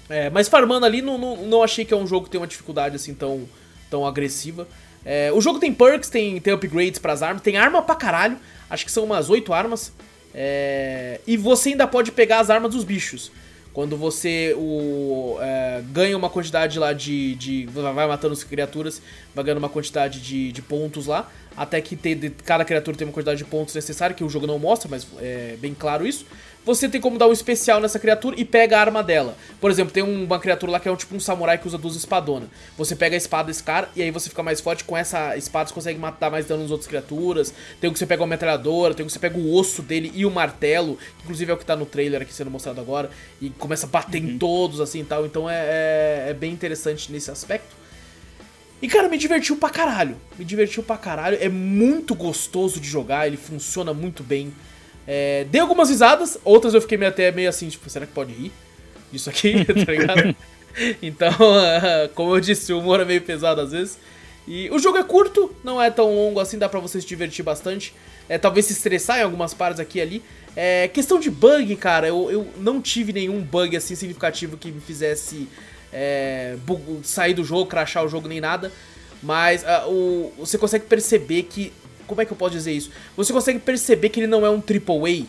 É, 0.08 0.30
mas 0.30 0.48
farmando 0.48 0.86
ali, 0.86 1.02
não, 1.02 1.18
não, 1.18 1.36
não 1.48 1.64
achei 1.64 1.84
que 1.84 1.92
é 1.94 1.98
um 1.98 2.06
jogo 2.06 2.26
que 2.26 2.32
tem 2.32 2.40
uma 2.40 2.46
dificuldade 2.46 2.96
assim 2.96 3.14
tão, 3.16 3.50
tão 3.90 4.06
agressiva. 4.06 4.68
É, 5.04 5.32
o 5.34 5.42
jogo 5.42 5.58
tem 5.58 5.74
perks, 5.74 6.10
tem, 6.10 6.40
tem 6.40 6.54
upgrades 6.54 7.00
pras 7.00 7.24
armas, 7.24 7.42
tem 7.42 7.58
arma 7.58 7.82
pra 7.82 7.96
caralho. 7.96 8.38
Acho 8.70 8.86
que 8.86 8.92
são 8.92 9.04
umas 9.04 9.30
8 9.32 9.52
armas. 9.52 9.92
É, 10.34 11.20
e 11.26 11.38
você 11.38 11.70
ainda 11.70 11.88
pode 11.88 12.12
pegar 12.12 12.40
as 12.40 12.50
armas 12.52 12.72
dos 12.72 12.84
bichos. 12.84 13.32
Quando 13.74 13.98
você 13.98 14.54
o, 14.58 15.38
é, 15.42 15.82
ganha 15.92 16.16
uma 16.16 16.30
quantidade 16.30 16.80
lá 16.80 16.94
de, 16.94 17.36
de. 17.36 17.66
Vai 17.66 18.08
matando 18.08 18.34
as 18.34 18.44
criaturas, 18.44 19.02
vai 19.34 19.44
ganhando 19.44 19.58
uma 19.58 19.70
quantidade 19.70 20.22
de, 20.22 20.52
de 20.52 20.62
pontos 20.62 21.08
lá. 21.08 21.30
Até 21.58 21.80
que 21.82 21.96
ter, 21.96 22.16
de- 22.16 22.30
cada 22.30 22.66
criatura 22.66 22.98
tem 22.98 23.08
uma 23.08 23.14
quantidade 23.14 23.38
de 23.38 23.46
pontos 23.46 23.74
necessária, 23.74 24.16
que 24.16 24.24
o 24.24 24.30
jogo 24.30 24.46
não 24.46 24.60
mostra, 24.60 24.90
mas 24.90 25.08
é 25.20 25.56
bem 25.60 25.74
claro 25.74 26.06
isso. 26.06 26.26
Você 26.66 26.90
tem 26.90 27.00
como 27.00 27.20
dar 27.20 27.28
um 27.28 27.32
especial 27.32 27.80
nessa 27.80 28.00
criatura 28.00 28.36
e 28.40 28.44
pega 28.44 28.76
a 28.76 28.82
arma 28.82 29.04
dela. 29.04 29.38
Por 29.62 29.70
exemplo, 29.70 29.94
tem 29.94 30.02
um- 30.02 30.24
uma 30.24 30.40
criatura 30.40 30.72
lá 30.72 30.80
que 30.80 30.88
é 30.90 30.92
um, 30.92 30.96
tipo 30.96 31.16
um 31.16 31.20
samurai 31.20 31.60
que 31.60 31.68
usa 31.68 31.78
duas 31.78 31.96
espadonas. 31.96 32.50
Você 32.76 32.96
pega 32.96 33.16
a 33.16 33.18
espada 33.18 33.48
desse 33.48 33.62
cara 33.62 33.88
e 33.96 34.02
aí 34.02 34.10
você 34.10 34.30
fica 34.30 34.42
mais 34.42 34.60
forte. 34.60 34.84
Com 34.84 34.98
essa 34.98 35.38
espada 35.38 35.68
você 35.70 35.74
consegue 35.76 36.00
matar 36.00 36.32
mais 36.32 36.48
dano 36.48 36.64
nas 36.64 36.72
outras 36.72 36.88
criaturas. 36.88 37.54
Tem 37.80 37.88
um 37.88 37.94
que 37.94 38.00
você 38.00 38.08
pega 38.08 38.24
uma 38.24 38.28
metralhadora, 38.28 38.96
tem 38.96 39.04
um 39.04 39.08
que 39.08 39.14
você 39.14 39.20
pega 39.20 39.38
o 39.38 39.54
osso 39.54 39.84
dele 39.84 40.12
e 40.16 40.26
o 40.26 40.32
martelo. 40.32 40.98
Inclusive 41.24 41.52
é 41.52 41.54
o 41.54 41.58
que 41.58 41.66
tá 41.66 41.76
no 41.76 41.86
trailer 41.86 42.24
aqui 42.24 42.34
sendo 42.34 42.50
mostrado 42.50 42.82
agora. 42.82 43.12
E 43.40 43.52
começa 43.52 43.86
a 43.86 43.90
bater 43.90 44.18
em 44.24 44.40
todos 44.40 44.82
assim 44.82 45.02
e 45.02 45.06
tal. 45.06 45.24
Então 45.24 45.48
é, 45.48 45.56
é, 45.60 46.26
é 46.30 46.34
bem 46.34 46.52
interessante 46.52 47.12
nesse 47.12 47.30
aspecto. 47.30 47.85
E, 48.86 48.88
cara, 48.88 49.10
me 49.10 49.18
divertiu 49.18 49.58
pra 49.58 49.68
caralho. 49.68 50.16
Me 50.38 50.46
divertiu 50.46 50.84
pra 50.84 50.96
caralho. 50.96 51.40
É 51.42 51.50
muito 51.50 52.14
gostoso 52.14 52.80
de 52.80 52.88
jogar, 52.88 53.26
ele 53.26 53.36
funciona 53.36 53.96
muito 53.96 54.22
bem. 54.22 54.54
É, 55.08 55.44
dei 55.50 55.60
algumas 55.60 55.90
risadas, 55.90 56.38
outras 56.44 56.76
eu 56.76 56.82
fiquei 56.82 56.96
meio, 56.96 57.10
até 57.10 57.32
meio 57.32 57.50
assim, 57.50 57.68
tipo, 57.68 57.90
será 57.90 58.06
que 58.06 58.12
pode 58.12 58.32
rir 58.32 58.52
disso 59.12 59.28
aqui, 59.28 59.66
tá 59.66 59.92
ligado? 59.92 60.36
Então, 61.02 61.32
como 62.14 62.36
eu 62.36 62.40
disse, 62.42 62.74
o 62.74 62.80
humor 62.80 63.00
é 63.00 63.06
meio 63.06 63.22
pesado 63.22 63.62
às 63.62 63.72
vezes. 63.72 63.98
E 64.46 64.70
o 64.70 64.78
jogo 64.78 64.98
é 64.98 65.04
curto, 65.04 65.56
não 65.64 65.82
é 65.82 65.90
tão 65.90 66.14
longo 66.14 66.42
assim, 66.42 66.58
dá 66.58 66.68
pra 66.68 66.82
você 66.82 67.00
se 67.00 67.08
divertir 67.08 67.44
bastante. 67.44 67.94
É, 68.28 68.38
talvez 68.38 68.66
se 68.66 68.74
estressar 68.74 69.20
em 69.20 69.24
algumas 69.24 69.54
partes 69.54 69.80
aqui 69.80 70.00
e 70.00 70.02
ali. 70.02 70.24
É, 70.54 70.90
questão 70.90 71.18
de 71.18 71.32
bug, 71.32 71.74
cara, 71.78 72.10
eu, 72.10 72.30
eu 72.30 72.48
não 72.58 72.82
tive 72.82 73.14
nenhum 73.14 73.42
bug 73.42 73.76
assim 73.78 73.96
significativo 73.96 74.58
que 74.58 74.70
me 74.70 74.82
fizesse 74.82 75.48
é, 75.98 76.58
sair 77.04 77.34
do 77.34 77.44
jogo, 77.44 77.68
crashar 77.68 78.04
o 78.04 78.10
jogo 78.10 78.28
nem 78.28 78.42
nada. 78.42 78.70
Mas 79.24 79.64
ah, 79.66 79.88
o, 79.88 80.34
você 80.38 80.58
consegue 80.58 80.86
perceber 80.86 81.44
que. 81.44 81.72
Como 82.06 82.22
é 82.22 82.26
que 82.26 82.32
eu 82.32 82.38
posso 82.38 82.52
dizer 82.52 82.74
isso? 82.74 82.92
Você 83.18 83.34
consegue 83.34 83.58
perceber 83.58 84.10
que 84.10 84.20
ele 84.20 84.28
não 84.28 84.46
é 84.46 84.50
um 84.50 84.62
AAA. 84.62 85.26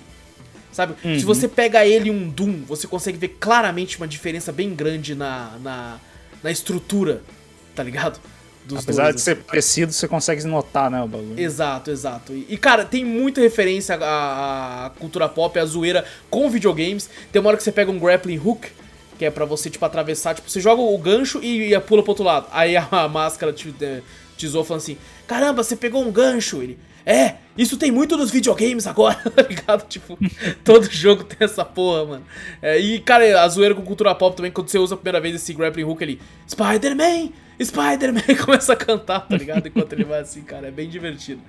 Sabe? 0.73 0.95
Se 1.19 1.25
você 1.25 1.49
pega 1.49 1.87
ele 1.87 2.11
um 2.11 2.29
Doom, 2.29 2.65
você 2.67 2.87
consegue 2.87 3.17
ver 3.17 3.29
claramente 3.41 3.97
uma 3.97 4.07
diferença 4.07 4.53
bem 4.53 4.75
grande 4.75 5.15
na, 5.15 5.57
na, 5.63 5.99
na 6.43 6.51
estrutura, 6.51 7.23
tá 7.75 7.83
ligado? 7.83 8.21
Dos 8.67 8.83
Apesar 8.83 9.05
dois, 9.05 9.15
de 9.15 9.23
assim. 9.23 9.41
ser 9.41 9.45
parecido, 9.47 9.93
você 9.93 10.07
consegue 10.07 10.45
notar, 10.45 10.91
né, 10.91 11.01
o 11.01 11.09
bagulho. 11.09 11.41
Exato, 11.41 11.91
exato. 11.91 12.35
E, 12.35 12.47
e, 12.51 12.59
cara, 12.59 12.85
tem 12.85 13.07
muita 13.07 13.41
referência 13.41 13.95
à, 13.95 14.87
à 14.87 14.91
cultura 14.91 15.31
pop, 15.31 15.59
à 15.59 15.65
zoeira 15.65 16.05
com 16.29 16.51
videogames. 16.51 17.09
Tem 17.33 17.41
uma 17.41 17.49
hora 17.49 17.57
que 17.57 17.63
você 17.63 17.73
pega 17.73 17.91
um 17.91 17.99
grappling 17.99 18.39
hook, 18.39 18.69
que 19.19 19.25
é 19.25 19.31
pra 19.31 19.45
você, 19.45 19.71
tipo, 19.71 19.85
atravessar. 19.85 20.35
Tipo, 20.35 20.51
você 20.51 20.61
joga 20.61 20.83
o 20.83 20.99
gancho 20.99 21.41
e, 21.43 21.75
e 21.75 21.81
pula 21.81 22.03
pro 22.03 22.13
outro 22.13 22.25
lado. 22.25 22.47
Aí 22.53 22.77
a, 22.77 23.09
máscara 23.09 23.53
te, 23.53 23.73
te, 23.73 24.03
te 24.37 24.49
zoa 24.49 24.65
falando 24.65 24.83
assim: 24.83 24.99
Caramba, 25.27 25.63
você 25.63 25.77
pegou 25.77 26.03
um 26.03 26.11
gancho. 26.11 26.63
Ele. 26.63 26.79
É, 27.05 27.37
isso 27.57 27.77
tem 27.77 27.93
muito 27.93 28.17
nos 28.17 28.33
videogames 28.33 28.85
agora, 28.85 29.15
tá 29.31 29.43
ligado? 29.43 29.87
Tipo, 29.87 30.19
todo 30.65 30.91
jogo 30.91 31.23
tem 31.23 31.45
essa 31.45 31.65
porra, 31.65 32.05
mano. 32.05 32.25
É, 32.61 32.79
e, 32.79 32.99
cara, 32.99 33.43
a 33.43 33.49
zoeira 33.49 33.77
com 33.77 33.83
cultura 33.83 34.13
pop 34.13 34.37
também, 34.37 34.51
quando 34.51 34.69
você 34.69 34.79
usa 34.79 34.95
a 34.95 34.99
primeira 34.99 35.21
vez 35.21 35.37
esse 35.37 35.53
grappling 35.55 35.85
hook 35.85 36.03
ali, 36.03 36.21
Spider-Man, 36.51 37.31
Spider-Man 37.63 38.23
começa 38.45 38.73
a 38.73 38.77
cantar, 38.77 39.21
tá 39.21 39.37
ligado? 39.37 39.69
Enquanto 39.69 39.93
ele 39.93 40.05
vai 40.05 40.21
assim, 40.21 40.43
cara, 40.43 40.67
é 40.67 40.71
bem 40.73 40.89
divertido. 40.89 41.41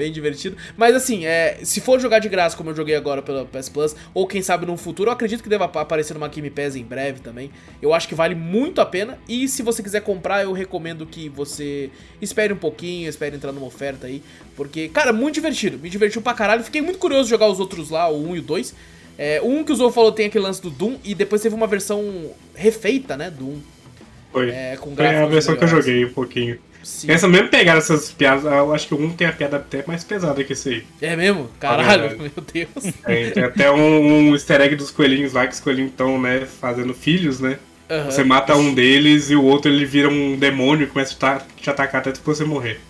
Bem 0.00 0.10
divertido. 0.10 0.56
Mas 0.78 0.96
assim, 0.96 1.26
é, 1.26 1.58
se 1.62 1.78
for 1.78 2.00
jogar 2.00 2.20
de 2.20 2.28
graça, 2.30 2.56
como 2.56 2.70
eu 2.70 2.74
joguei 2.74 2.94
agora 2.94 3.20
pela 3.20 3.44
PS 3.44 3.68
Plus, 3.68 3.94
ou 4.14 4.26
quem 4.26 4.40
sabe 4.40 4.64
num 4.64 4.78
futuro, 4.78 5.10
eu 5.10 5.12
acredito 5.12 5.42
que 5.42 5.48
deva 5.50 5.66
aparecer 5.66 6.14
numa 6.14 6.26
Game 6.26 6.48
Pass 6.48 6.74
em 6.74 6.82
breve 6.82 7.20
também. 7.20 7.50
Eu 7.82 7.92
acho 7.92 8.08
que 8.08 8.14
vale 8.14 8.34
muito 8.34 8.80
a 8.80 8.86
pena. 8.86 9.18
E 9.28 9.46
se 9.46 9.62
você 9.62 9.82
quiser 9.82 10.00
comprar, 10.00 10.42
eu 10.42 10.52
recomendo 10.52 11.04
que 11.04 11.28
você 11.28 11.90
espere 12.18 12.50
um 12.50 12.56
pouquinho, 12.56 13.10
espere 13.10 13.36
entrar 13.36 13.52
numa 13.52 13.66
oferta 13.66 14.06
aí. 14.06 14.22
Porque, 14.56 14.88
cara, 14.88 15.12
muito 15.12 15.34
divertido. 15.34 15.78
Me 15.78 15.90
divertiu 15.90 16.22
pra 16.22 16.32
caralho. 16.32 16.64
Fiquei 16.64 16.80
muito 16.80 16.98
curioso 16.98 17.24
de 17.24 17.30
jogar 17.30 17.48
os 17.48 17.60
outros 17.60 17.90
lá, 17.90 18.08
o 18.08 18.26
1 18.30 18.36
e 18.36 18.38
o 18.38 18.42
2. 18.42 18.74
É, 19.18 19.42
1 19.42 19.64
que 19.64 19.72
o 19.72 19.76
Zou 19.76 19.92
falou 19.92 20.12
tem 20.12 20.28
aquele 20.28 20.44
lance 20.44 20.62
do 20.62 20.70
Doom, 20.70 20.96
e 21.04 21.14
depois 21.14 21.42
teve 21.42 21.54
uma 21.54 21.66
versão 21.66 22.30
refeita, 22.54 23.18
né, 23.18 23.30
do 23.30 23.44
1. 23.44 23.60
Foi. 24.32 24.48
É, 24.48 24.78
com 24.80 24.96
Foi 24.96 25.06
a 25.06 25.26
versão 25.26 25.54
que 25.56 25.62
eu 25.62 25.66
melhores. 25.68 25.84
joguei 25.84 26.04
um 26.06 26.12
pouquinho. 26.14 26.58
Sim. 26.82 27.10
Essa 27.10 27.28
mesmo 27.28 27.48
pegaram 27.48 27.78
essas 27.78 28.10
piadas, 28.10 28.44
eu 28.44 28.74
acho 28.74 28.88
que 28.88 28.94
um 28.94 29.10
tem 29.10 29.26
a 29.26 29.32
piada 29.32 29.58
até 29.58 29.84
mais 29.86 30.02
pesada 30.02 30.42
que 30.42 30.52
esse 30.54 30.68
aí. 30.68 30.84
É 31.00 31.14
mesmo? 31.14 31.50
Caralho, 31.60 32.18
meu 32.18 32.30
Deus. 32.52 32.94
Tem, 33.04 33.30
tem 33.32 33.42
até 33.42 33.70
um, 33.70 34.28
um 34.30 34.34
easter 34.34 34.60
egg 34.60 34.76
dos 34.76 34.90
coelhinhos 34.90 35.34
lá, 35.34 35.46
que 35.46 35.52
os 35.54 35.60
coelhinhos 35.60 35.90
estão, 35.90 36.20
né, 36.20 36.46
fazendo 36.46 36.94
filhos, 36.94 37.38
né? 37.40 37.58
Aham. 37.90 38.10
Você 38.10 38.24
mata 38.24 38.56
um 38.56 38.72
deles 38.72 39.30
e 39.30 39.36
o 39.36 39.42
outro 39.44 39.70
ele 39.70 39.84
vira 39.84 40.08
um 40.08 40.36
demônio 40.36 40.84
e 40.84 40.86
começa 40.86 41.10
a 41.10 41.14
te 41.14 41.18
ta- 41.18 41.46
te 41.60 41.70
atacar 41.70 42.00
até 42.00 42.12
você 42.24 42.44
morrer. 42.44 42.80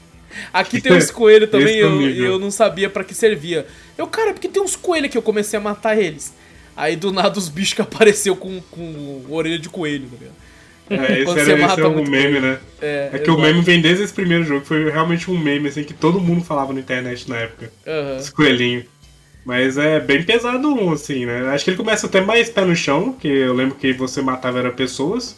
Aqui 0.53 0.81
tem 0.81 0.93
uns 0.93 1.11
coelhos 1.11 1.51
também, 1.51 1.79
Esse 1.79 2.19
eu, 2.19 2.25
eu 2.25 2.39
não 2.39 2.51
sabia 2.51 2.89
pra 2.89 3.03
que 3.03 3.15
servia. 3.15 3.67
Eu, 3.97 4.07
cara, 4.07 4.33
porque 4.33 4.49
tem 4.49 4.63
uns 4.63 4.77
coelhos 4.77 5.11
que 5.11 5.19
eu 5.19 5.23
comecei 5.23 5.59
a 5.59 5.63
matar 5.63 5.99
eles. 5.99 6.35
Aí 6.77 6.97
do 6.97 7.11
nada 7.13 7.39
os 7.39 7.49
bichos 7.49 7.75
que 7.75 7.83
apareceu 7.83 8.37
com, 8.37 8.61
com 8.71 9.25
orelha 9.29 9.59
de 9.59 9.69
coelho, 9.69 10.07
tá 10.09 10.17
ligado? 10.19 10.50
É, 10.91 11.21
esse 11.21 11.31
era 11.31 11.41
esse 11.41 11.81
é 11.81 11.89
muito 11.89 12.11
meme, 12.11 12.31
coelho. 12.33 12.41
né? 12.41 12.59
É, 12.83 13.11
É 13.13 13.19
que 13.21 13.31
o 13.31 13.39
meme 13.39 13.61
vem 13.63 13.81
desde 13.81 14.03
esse 14.03 14.13
primeiro 14.13 14.45
jogo, 14.45 14.65
foi 14.67 14.91
realmente 14.91 15.31
um 15.31 15.39
meme, 15.39 15.69
assim, 15.69 15.85
que 15.85 15.95
todo 15.95 16.21
mundo 16.21 16.45
falava 16.45 16.73
na 16.73 16.81
internet 16.81 17.29
na 17.31 17.37
época. 17.37 17.71
Aham. 17.87 18.17
Esse 18.19 18.33
coelhinho. 18.33 18.85
Mas 19.45 19.79
é 19.79 19.99
bem 20.01 20.23
pesado 20.23 20.69
um, 20.69 20.93
assim, 20.93 21.25
né? 21.25 21.49
Acho 21.49 21.65
que 21.65 21.71
ele 21.71 21.77
começa 21.77 22.07
até 22.07 22.21
mais 22.21 22.51
pé 22.51 22.65
no 22.65 22.77
chão, 22.77 23.13
que 23.13 23.29
eu 23.29 23.55
lembro 23.55 23.75
que 23.77 23.93
você 23.93 24.21
matava 24.21 24.59
era 24.59 24.71
pessoas 24.71 25.37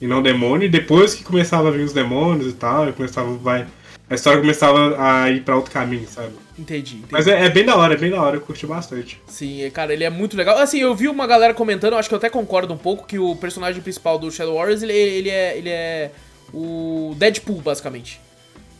e 0.00 0.06
não 0.06 0.20
demônio, 0.22 0.66
e 0.66 0.68
depois 0.68 1.14
que 1.14 1.24
começava 1.24 1.68
a 1.68 1.70
vir 1.70 1.82
os 1.82 1.92
demônios 1.92 2.50
e 2.50 2.54
tal, 2.54 2.88
e 2.88 2.92
começava, 2.92 3.32
vai. 3.36 3.66
A 4.10 4.14
história 4.14 4.40
começava 4.40 4.96
a 4.98 5.30
ir 5.30 5.42
pra 5.42 5.56
outro 5.56 5.70
caminho, 5.72 6.06
sabe? 6.08 6.30
Entendi, 6.58 6.96
entendi. 6.96 7.06
Mas 7.12 7.26
é, 7.28 7.44
é 7.44 7.48
bem 7.48 7.64
da 7.64 7.76
hora, 7.76 7.94
é 7.94 7.96
bem 7.96 8.10
da 8.10 8.20
hora, 8.20 8.36
eu 8.36 8.40
curti 8.40 8.66
bastante. 8.66 9.20
Sim, 9.26 9.62
é, 9.62 9.70
cara, 9.70 9.92
ele 9.92 10.02
é 10.04 10.10
muito 10.10 10.36
legal. 10.36 10.58
Assim, 10.58 10.78
eu 10.80 10.94
vi 10.94 11.08
uma 11.08 11.26
galera 11.26 11.54
comentando, 11.54 11.94
acho 11.94 12.08
que 12.08 12.14
eu 12.14 12.18
até 12.18 12.28
concordo 12.28 12.74
um 12.74 12.76
pouco, 12.78 13.06
que 13.06 13.18
o 13.18 13.36
personagem 13.36 13.80
principal 13.80 14.18
do 14.18 14.30
Shadow 14.30 14.56
Warriors, 14.56 14.82
ele, 14.82 14.92
ele, 14.92 15.30
é, 15.30 15.56
ele 15.56 15.68
é 15.70 16.10
o 16.52 17.14
Deadpool, 17.16 17.60
basicamente. 17.60 18.20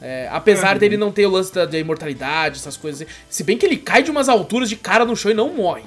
É, 0.01 0.29
apesar 0.31 0.75
Uhum. 0.75 0.79
dele 0.79 0.97
não 0.97 1.11
ter 1.13 1.27
o 1.27 1.31
lance 1.31 1.53
da, 1.53 1.65
da 1.65 1.79
imortalidade, 1.79 2.59
essas 2.59 2.77
coisas. 2.77 3.07
Se 3.29 3.43
bem 3.45 3.57
que 3.57 3.67
ele 3.67 3.77
cai 3.77 4.03
de 4.03 4.11
umas 4.11 4.29
alturas 4.29 4.69
de 4.69 4.77
cara 4.77 5.05
no 5.05 5.17
chão 5.17 5.31
e 5.31 5.35
não 5.35 5.53
morre. 5.55 5.83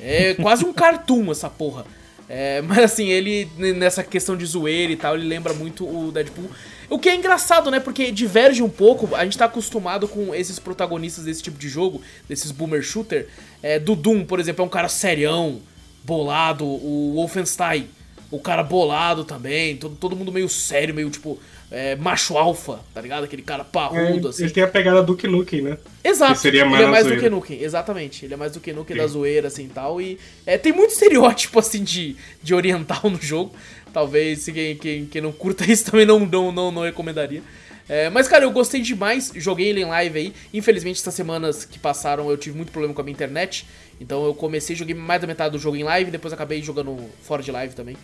É 0.00 0.34
quase 0.40 0.64
um 0.64 0.72
cartoon 0.72 1.30
essa 1.30 1.48
porra. 1.48 1.84
É, 2.28 2.62
mas 2.62 2.78
assim, 2.78 3.08
ele, 3.08 3.48
nessa 3.58 4.02
questão 4.02 4.34
de 4.36 4.46
zoeira 4.46 4.92
e 4.92 4.96
tal, 4.96 5.14
ele 5.14 5.26
lembra 5.28 5.52
muito 5.52 5.84
o 5.86 6.10
Deadpool. 6.10 6.50
O 6.88 6.98
que 6.98 7.08
é 7.08 7.14
engraçado, 7.14 7.70
né? 7.70 7.80
Porque 7.80 8.10
diverge 8.10 8.62
um 8.62 8.68
pouco. 8.68 9.14
A 9.14 9.24
gente 9.24 9.38
tá 9.38 9.46
acostumado 9.46 10.06
com 10.06 10.34
esses 10.34 10.58
protagonistas 10.58 11.24
desse 11.24 11.42
tipo 11.42 11.58
de 11.58 11.68
jogo, 11.68 12.00
desses 12.28 12.50
boomer 12.50 12.82
shooter. 12.82 13.28
É, 13.62 13.78
do 13.78 13.94
Doom, 13.94 14.24
por 14.24 14.38
exemplo, 14.38 14.62
é 14.62 14.66
um 14.66 14.70
cara 14.70 14.88
serião, 14.88 15.60
bolado. 16.04 16.64
O 16.64 17.12
Wolfenstein, 17.14 17.88
o 18.30 18.38
cara 18.38 18.62
bolado 18.62 19.24
também. 19.24 19.76
Todo, 19.76 19.96
todo 19.96 20.16
mundo 20.16 20.32
meio 20.32 20.48
sério, 20.48 20.94
meio 20.94 21.10
tipo 21.10 21.38
é, 21.70 21.96
macho 21.96 22.36
alfa, 22.36 22.78
tá 22.94 23.00
ligado? 23.00 23.24
Aquele 23.24 23.42
cara 23.42 23.64
parrudo, 23.64 24.28
É, 24.28 24.30
assim. 24.30 24.44
Ele 24.44 24.52
tem 24.52 24.62
a 24.62 24.68
pegada 24.68 25.02
do 25.02 25.18
Nukem, 25.28 25.62
né? 25.62 25.78
Exato. 26.04 26.34
Que 26.34 26.38
seria 26.38 26.64
mais 26.64 26.80
ele 26.80 26.88
é 26.88 26.90
mais 26.90 27.06
do 27.06 27.30
Nukem, 27.30 27.62
exatamente. 27.62 28.24
Ele 28.24 28.34
é 28.34 28.36
mais 28.36 28.52
do 28.52 28.60
que 28.60 28.72
Nukem 28.72 28.96
da 28.96 29.06
zoeira, 29.08 29.48
assim, 29.48 29.68
tal. 29.68 30.00
E 30.00 30.16
é, 30.46 30.56
tem 30.56 30.72
muito 30.72 30.92
estereótipo, 30.94 31.58
assim, 31.58 31.82
de, 31.82 32.16
de 32.40 32.54
oriental 32.54 33.10
no 33.10 33.20
jogo. 33.20 33.52
Talvez 33.94 34.46
quem, 34.46 34.76
quem, 34.76 35.06
quem 35.06 35.22
não 35.22 35.30
curta 35.30 35.64
isso 35.70 35.88
também 35.88 36.04
não, 36.04 36.18
não, 36.18 36.50
não, 36.50 36.72
não 36.72 36.82
recomendaria. 36.82 37.40
É, 37.88 38.10
mas, 38.10 38.26
cara, 38.26 38.44
eu 38.44 38.50
gostei 38.50 38.80
demais. 38.80 39.30
Joguei 39.36 39.68
ele 39.68 39.82
em 39.82 39.84
live 39.84 40.18
aí. 40.18 40.34
Infelizmente, 40.52 41.00
essas 41.00 41.14
semanas 41.14 41.64
que 41.64 41.78
passaram 41.78 42.28
eu 42.28 42.36
tive 42.36 42.56
muito 42.56 42.72
problema 42.72 42.92
com 42.92 43.00
a 43.00 43.04
minha 43.04 43.14
internet. 43.14 43.66
Então 44.00 44.24
eu 44.24 44.34
comecei, 44.34 44.74
joguei 44.74 44.96
mais 44.96 45.20
da 45.20 45.28
metade 45.28 45.52
do 45.52 45.58
jogo 45.60 45.76
em 45.76 45.84
live. 45.84 46.10
Depois 46.10 46.34
acabei 46.34 46.60
jogando 46.60 47.08
fora 47.22 47.40
de 47.40 47.52
live 47.52 47.74
também. 47.74 47.96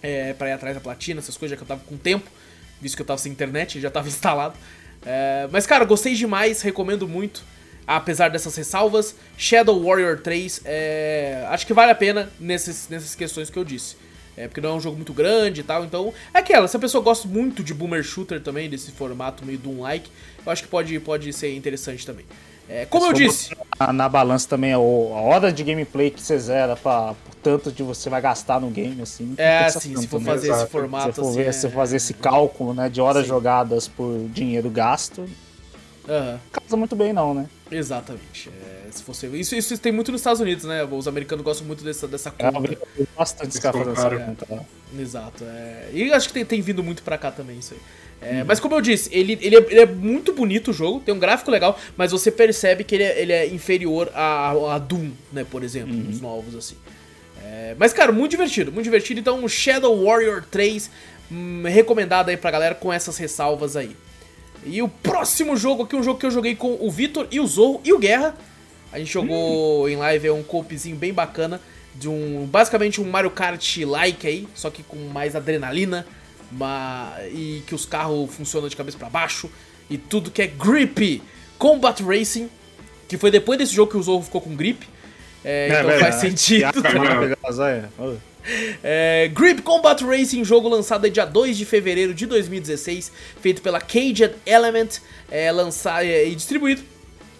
É, 0.00 0.32
pra 0.34 0.48
ir 0.48 0.52
atrás 0.52 0.76
da 0.76 0.80
platina, 0.80 1.18
essas 1.18 1.36
coisas, 1.36 1.50
já 1.50 1.56
que 1.56 1.64
eu 1.64 1.76
tava 1.76 1.80
com 1.84 1.96
tempo. 1.96 2.30
Visto 2.80 2.94
que 2.94 3.02
eu 3.02 3.06
tava 3.06 3.18
sem 3.18 3.32
internet, 3.32 3.80
já 3.82 3.90
tava 3.90 4.06
instalado. 4.06 4.56
É, 5.04 5.48
mas, 5.50 5.66
cara, 5.66 5.84
gostei 5.84 6.14
demais, 6.14 6.62
recomendo 6.62 7.08
muito. 7.08 7.42
Apesar 7.84 8.28
dessas 8.30 8.54
ressalvas, 8.54 9.16
Shadow 9.36 9.82
Warrior 9.82 10.20
3, 10.20 10.62
é, 10.64 11.46
acho 11.48 11.66
que 11.66 11.72
vale 11.72 11.90
a 11.90 11.94
pena 11.94 12.30
nesses, 12.38 12.88
nessas 12.88 13.14
questões 13.14 13.48
que 13.50 13.56
eu 13.56 13.64
disse. 13.64 13.96
É, 14.36 14.46
porque 14.46 14.60
não 14.60 14.70
é 14.70 14.74
um 14.74 14.80
jogo 14.80 14.96
muito 14.96 15.14
grande 15.14 15.60
e 15.62 15.64
tal, 15.64 15.84
então... 15.84 16.12
É 16.34 16.38
aquela, 16.40 16.68
se 16.68 16.76
a 16.76 16.80
pessoa 16.80 17.02
gosta 17.02 17.26
muito 17.26 17.64
de 17.64 17.72
boomer 17.72 18.02
shooter 18.02 18.40
também, 18.42 18.68
desse 18.68 18.92
formato 18.92 19.44
meio 19.46 19.58
Doom-like, 19.58 20.10
eu 20.44 20.52
acho 20.52 20.62
que 20.62 20.68
pode, 20.68 21.00
pode 21.00 21.32
ser 21.32 21.54
interessante 21.56 22.04
também. 22.04 22.26
É, 22.68 22.84
como 22.84 23.06
eu 23.06 23.16
Se 23.16 23.22
disse... 23.22 23.56
Na, 23.80 23.92
na 23.92 24.08
balança 24.08 24.48
também 24.48 24.72
a, 24.72 24.78
o- 24.78 25.14
a 25.14 25.20
hora 25.20 25.52
de 25.52 25.62
gameplay 25.62 26.10
que 26.10 26.20
você 26.20 26.38
zera 26.38 26.76
pra, 26.76 27.14
por 27.24 27.34
tanto 27.42 27.70
de 27.72 27.82
você 27.82 28.10
vai 28.10 28.20
gastar 28.20 28.60
no 28.60 28.68
game, 28.70 29.00
assim. 29.00 29.34
É, 29.38 29.58
assim, 29.64 29.90
tanto, 29.94 30.00
se 30.02 30.08
for 30.08 30.20
fazer 30.20 30.50
esse 30.50 30.66
formato, 30.66 31.14
Se 31.14 31.20
for 31.20 31.28
assim... 31.28 31.36
ver, 31.36 31.46
é- 31.48 31.52
se 31.52 31.68
for 31.68 31.74
fazer 31.76 31.96
esse 31.96 32.12
cálculo, 32.14 32.74
né, 32.74 32.88
de 32.88 33.00
horas 33.00 33.22
Sim. 33.22 33.28
jogadas 33.28 33.88
por 33.88 34.18
dinheiro 34.28 34.68
gasto, 34.68 35.26
Aham. 36.08 36.40
casa 36.52 36.76
muito 36.76 36.94
bem 36.96 37.12
não, 37.12 37.32
né? 37.32 37.46
Exatamente. 37.70 38.48
É, 38.48 38.90
se 38.92 39.02
fosse... 39.02 39.26
isso, 39.28 39.54
isso 39.56 39.76
tem 39.78 39.90
muito 39.92 40.12
nos 40.12 40.20
Estados 40.20 40.40
Unidos, 40.40 40.64
né? 40.64 40.84
Os 40.84 41.08
americanos 41.08 41.44
gostam 41.44 41.66
muito 41.66 41.82
dessa, 41.82 42.06
dessa 42.06 42.32
É, 42.38 42.50
conta. 42.52 42.72
eu 42.72 42.78
vi 42.96 43.08
bastante 43.16 43.60
conta. 43.60 44.46
né? 44.48 44.64
Exato. 44.98 45.44
É... 45.44 45.88
E 45.92 46.12
acho 46.12 46.28
que 46.28 46.34
tem, 46.34 46.44
tem 46.44 46.60
vindo 46.60 46.82
muito 46.82 47.02
pra 47.02 47.18
cá 47.18 47.30
também 47.30 47.58
isso 47.58 47.74
aí. 47.74 47.80
É, 48.20 48.40
Uhum. 48.40 48.44
Mas 48.46 48.60
como 48.60 48.74
eu 48.74 48.80
disse, 48.80 49.10
ele, 49.12 49.38
ele, 49.42 49.56
é, 49.56 49.66
ele 49.68 49.80
é 49.80 49.86
muito 49.86 50.32
bonito 50.32 50.70
o 50.70 50.72
jogo, 50.72 51.00
tem 51.00 51.14
um 51.14 51.18
gráfico 51.18 51.50
legal, 51.50 51.78
mas 51.98 52.12
você 52.12 52.30
percebe 52.30 52.82
que 52.82 52.94
ele 52.94 53.04
é, 53.04 53.20
ele 53.20 53.32
é 53.32 53.46
inferior 53.46 54.10
a, 54.14 54.52
a- 54.52 54.74
a 54.76 54.78
Doom, 54.78 55.10
né, 55.32 55.44
por 55.50 55.62
exemplo, 55.62 55.94
Uhum. 55.94 56.08
os 56.08 56.20
novos, 56.20 56.54
assim. 56.54 56.76
É, 57.44 57.74
mas, 57.78 57.92
cara, 57.92 58.10
muito 58.12 58.30
divertido, 58.30 58.72
muito 58.72 58.84
divertido. 58.84 59.20
Então, 59.20 59.46
Shadow 59.48 60.02
Warrior 60.04 60.42
3, 60.50 60.90
hum, 61.30 61.62
recomendado 61.66 62.28
aí 62.30 62.36
pra 62.38 62.50
galera 62.50 62.74
com 62.74 62.90
essas 62.92 63.18
ressalvas 63.18 63.76
aí. 63.76 63.94
E 64.64 64.82
o 64.82 64.88
próximo 64.88 65.56
jogo 65.56 65.84
aqui, 65.84 65.94
um 65.96 66.02
jogo 66.02 66.18
que 66.18 66.26
eu 66.26 66.30
joguei 66.30 66.54
com 66.56 66.76
o 66.80 66.90
Vitor 66.90 67.26
e 67.30 67.38
o 67.40 67.46
Zorro 67.46 67.80
e 67.84 67.92
o 67.92 67.98
Guerra. 67.98 68.34
A 68.92 68.98
gente 68.98 69.12
jogou 69.12 69.88
em 69.88 69.96
live, 69.96 70.28
é 70.28 70.32
um 70.32 70.42
coopzinho 70.42 70.96
bem 70.96 71.12
bacana. 71.12 71.60
De 71.94 72.08
um. 72.08 72.46
Basicamente 72.46 73.00
um 73.00 73.04
Mario 73.04 73.30
Kart-like 73.30 74.26
aí, 74.26 74.48
só 74.54 74.70
que 74.70 74.82
com 74.82 74.96
mais 75.08 75.34
adrenalina. 75.36 76.06
ma- 76.52 77.14
e 77.32 77.62
que 77.66 77.74
os 77.74 77.84
carros 77.84 78.32
funcionam 78.34 78.68
de 78.68 78.76
cabeça 78.76 78.96
pra 78.96 79.08
baixo. 79.08 79.50
E 79.90 79.98
tudo 79.98 80.30
que 80.30 80.42
é 80.42 80.46
grip. 80.46 81.22
Combat 81.58 82.02
Racing. 82.02 82.48
Que 83.08 83.16
foi 83.16 83.30
depois 83.30 83.58
desse 83.58 83.74
jogo 83.74 83.90
que 83.90 83.96
o 83.96 84.02
Zorro 84.02 84.22
ficou 84.22 84.40
com 84.40 84.54
grip. 84.54 84.86
É, 85.44 85.68
então 85.68 85.86
velho, 85.86 86.00
faz 86.00 86.16
é. 86.16 86.20
sentido. 86.20 86.72
É, 88.82 89.28
Grip 89.34 89.62
Combat 89.62 90.00
Racing, 90.04 90.44
jogo 90.44 90.68
lançado 90.68 91.08
dia 91.10 91.24
2 91.24 91.56
de 91.56 91.64
fevereiro 91.64 92.14
de 92.14 92.26
2016, 92.26 93.10
feito 93.40 93.60
pela 93.62 93.80
Caged 93.80 94.34
Element, 94.44 95.00
é, 95.30 95.50
lançado, 95.50 96.04
é, 96.04 96.26
e 96.26 96.34
distribuído 96.34 96.82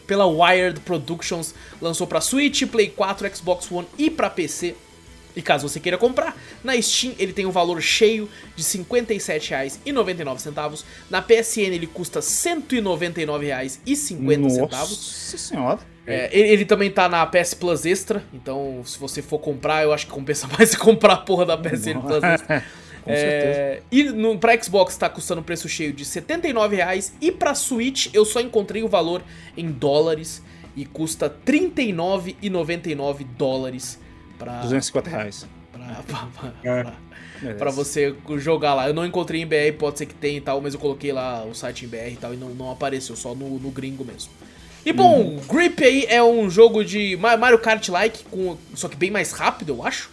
pela 0.07 0.27
Wired 0.27 0.81
Productions, 0.81 1.55
lançou 1.81 2.07
pra 2.07 2.21
Switch, 2.21 2.65
Play 2.67 2.89
4, 2.89 3.37
Xbox 3.37 3.71
One 3.71 3.87
e 3.99 4.11
pra 4.11 4.31
PC. 4.31 4.75
E 5.37 5.43
caso 5.43 5.69
você 5.69 5.79
queira 5.79 5.99
comprar, 5.99 6.35
na 6.65 6.81
Steam 6.81 7.15
ele 7.19 7.35
tem 7.35 7.45
um 7.45 7.51
valor 7.51 7.83
cheio 7.83 8.27
de 8.57 8.63
R$ 8.63 8.69
57,99. 8.85 10.83
Na 11.11 11.21
PSN 11.21 11.75
ele 11.75 11.87
custa 11.87 12.21
R$ 12.21 12.25
199,50. 12.25 14.39
Nossa 14.39 15.37
senhora. 15.37 15.81
É, 16.07 16.31
ele, 16.33 16.49
ele 16.49 16.65
também 16.65 16.91
tá 16.91 17.07
na 17.09 17.27
PS 17.27 17.53
Plus 17.53 17.85
Extra, 17.85 18.25
então 18.33 18.81
se 18.85 18.99
você 18.99 19.21
for 19.21 19.39
comprar, 19.39 19.83
eu 19.83 19.93
acho 19.93 20.07
que 20.07 20.13
compensa 20.13 20.49
mais 20.57 20.75
comprar 20.75 21.13
a 21.15 21.19
porra 21.19 21.45
da 21.45 21.59
PSN 21.59 22.01
Plus 22.01 22.23
Extra. 22.23 22.65
Com 23.05 23.11
É, 23.13 23.83
e 23.93 24.05
no, 24.05 24.39
pra 24.39 24.59
Xbox 24.61 24.97
tá 24.97 25.11
custando 25.11 25.43
um 25.43 25.45
preço 25.45 25.69
cheio 25.69 25.93
de 25.93 26.03
R$ 26.03 26.09
79,00 26.09 27.13
e 27.21 27.31
pra 27.31 27.55
Switch 27.55 28.09
eu 28.15 28.25
só 28.25 28.41
encontrei 28.41 28.83
o 28.83 28.89
valor 28.89 29.23
em 29.57 29.71
dólares 29.71 30.43
e 30.75 30.87
custa 30.87 31.27
R$ 31.27 31.35
39,99 31.47 33.27
dólares 33.37 33.99
pra, 34.39 34.61
250 34.61 35.11
reais. 35.11 35.47
pra, 35.73 36.03
pra, 36.07 36.53
pra- 36.63 36.95
É. 37.45 37.53
pra- 37.55 37.71
você 37.71 38.15
jogar 38.39 38.75
lá. 38.75 38.89
Eu 38.89 38.95
não 38.95 39.05
encontrei 39.05 39.43
em 39.43 39.47
BR, 39.47 39.73
pode 39.79 39.99
ser 39.99 40.07
que 40.07 40.15
tenha 40.15 40.39
e 40.39 40.41
tal, 40.41 40.61
mas 40.61 40.75
eu 40.75 40.81
coloquei 40.81 41.13
lá 41.13 41.45
o 41.45 41.55
site 41.55 41.85
em 41.85 41.89
BR 41.89 42.13
e 42.13 42.17
tal 42.17 42.33
e 42.33 42.37
não, 42.37 42.49
não 42.51 42.71
apareceu, 42.71 43.15
só 43.17 43.35
no, 43.35 43.59
no 43.59 43.71
gringo 43.71 44.05
mesmo. 44.05 44.31
E 44.85 44.93
bom, 44.93 45.21
Uhum. 45.21 45.41
Grip 45.49 45.83
aí 45.85 46.07
é 46.09 46.23
um 46.23 46.49
jogo 46.49 46.85
de 46.85 47.17
Ma- 47.17 47.37
Mario 47.37 47.59
Kart-like, 47.59 48.25
com- 48.31 48.57
só 48.75 48.89
que 48.89 48.97
bem 48.97 49.11
mais 49.11 49.33
rápido, 49.33 49.73
eu 49.75 49.85
acho. 49.85 50.11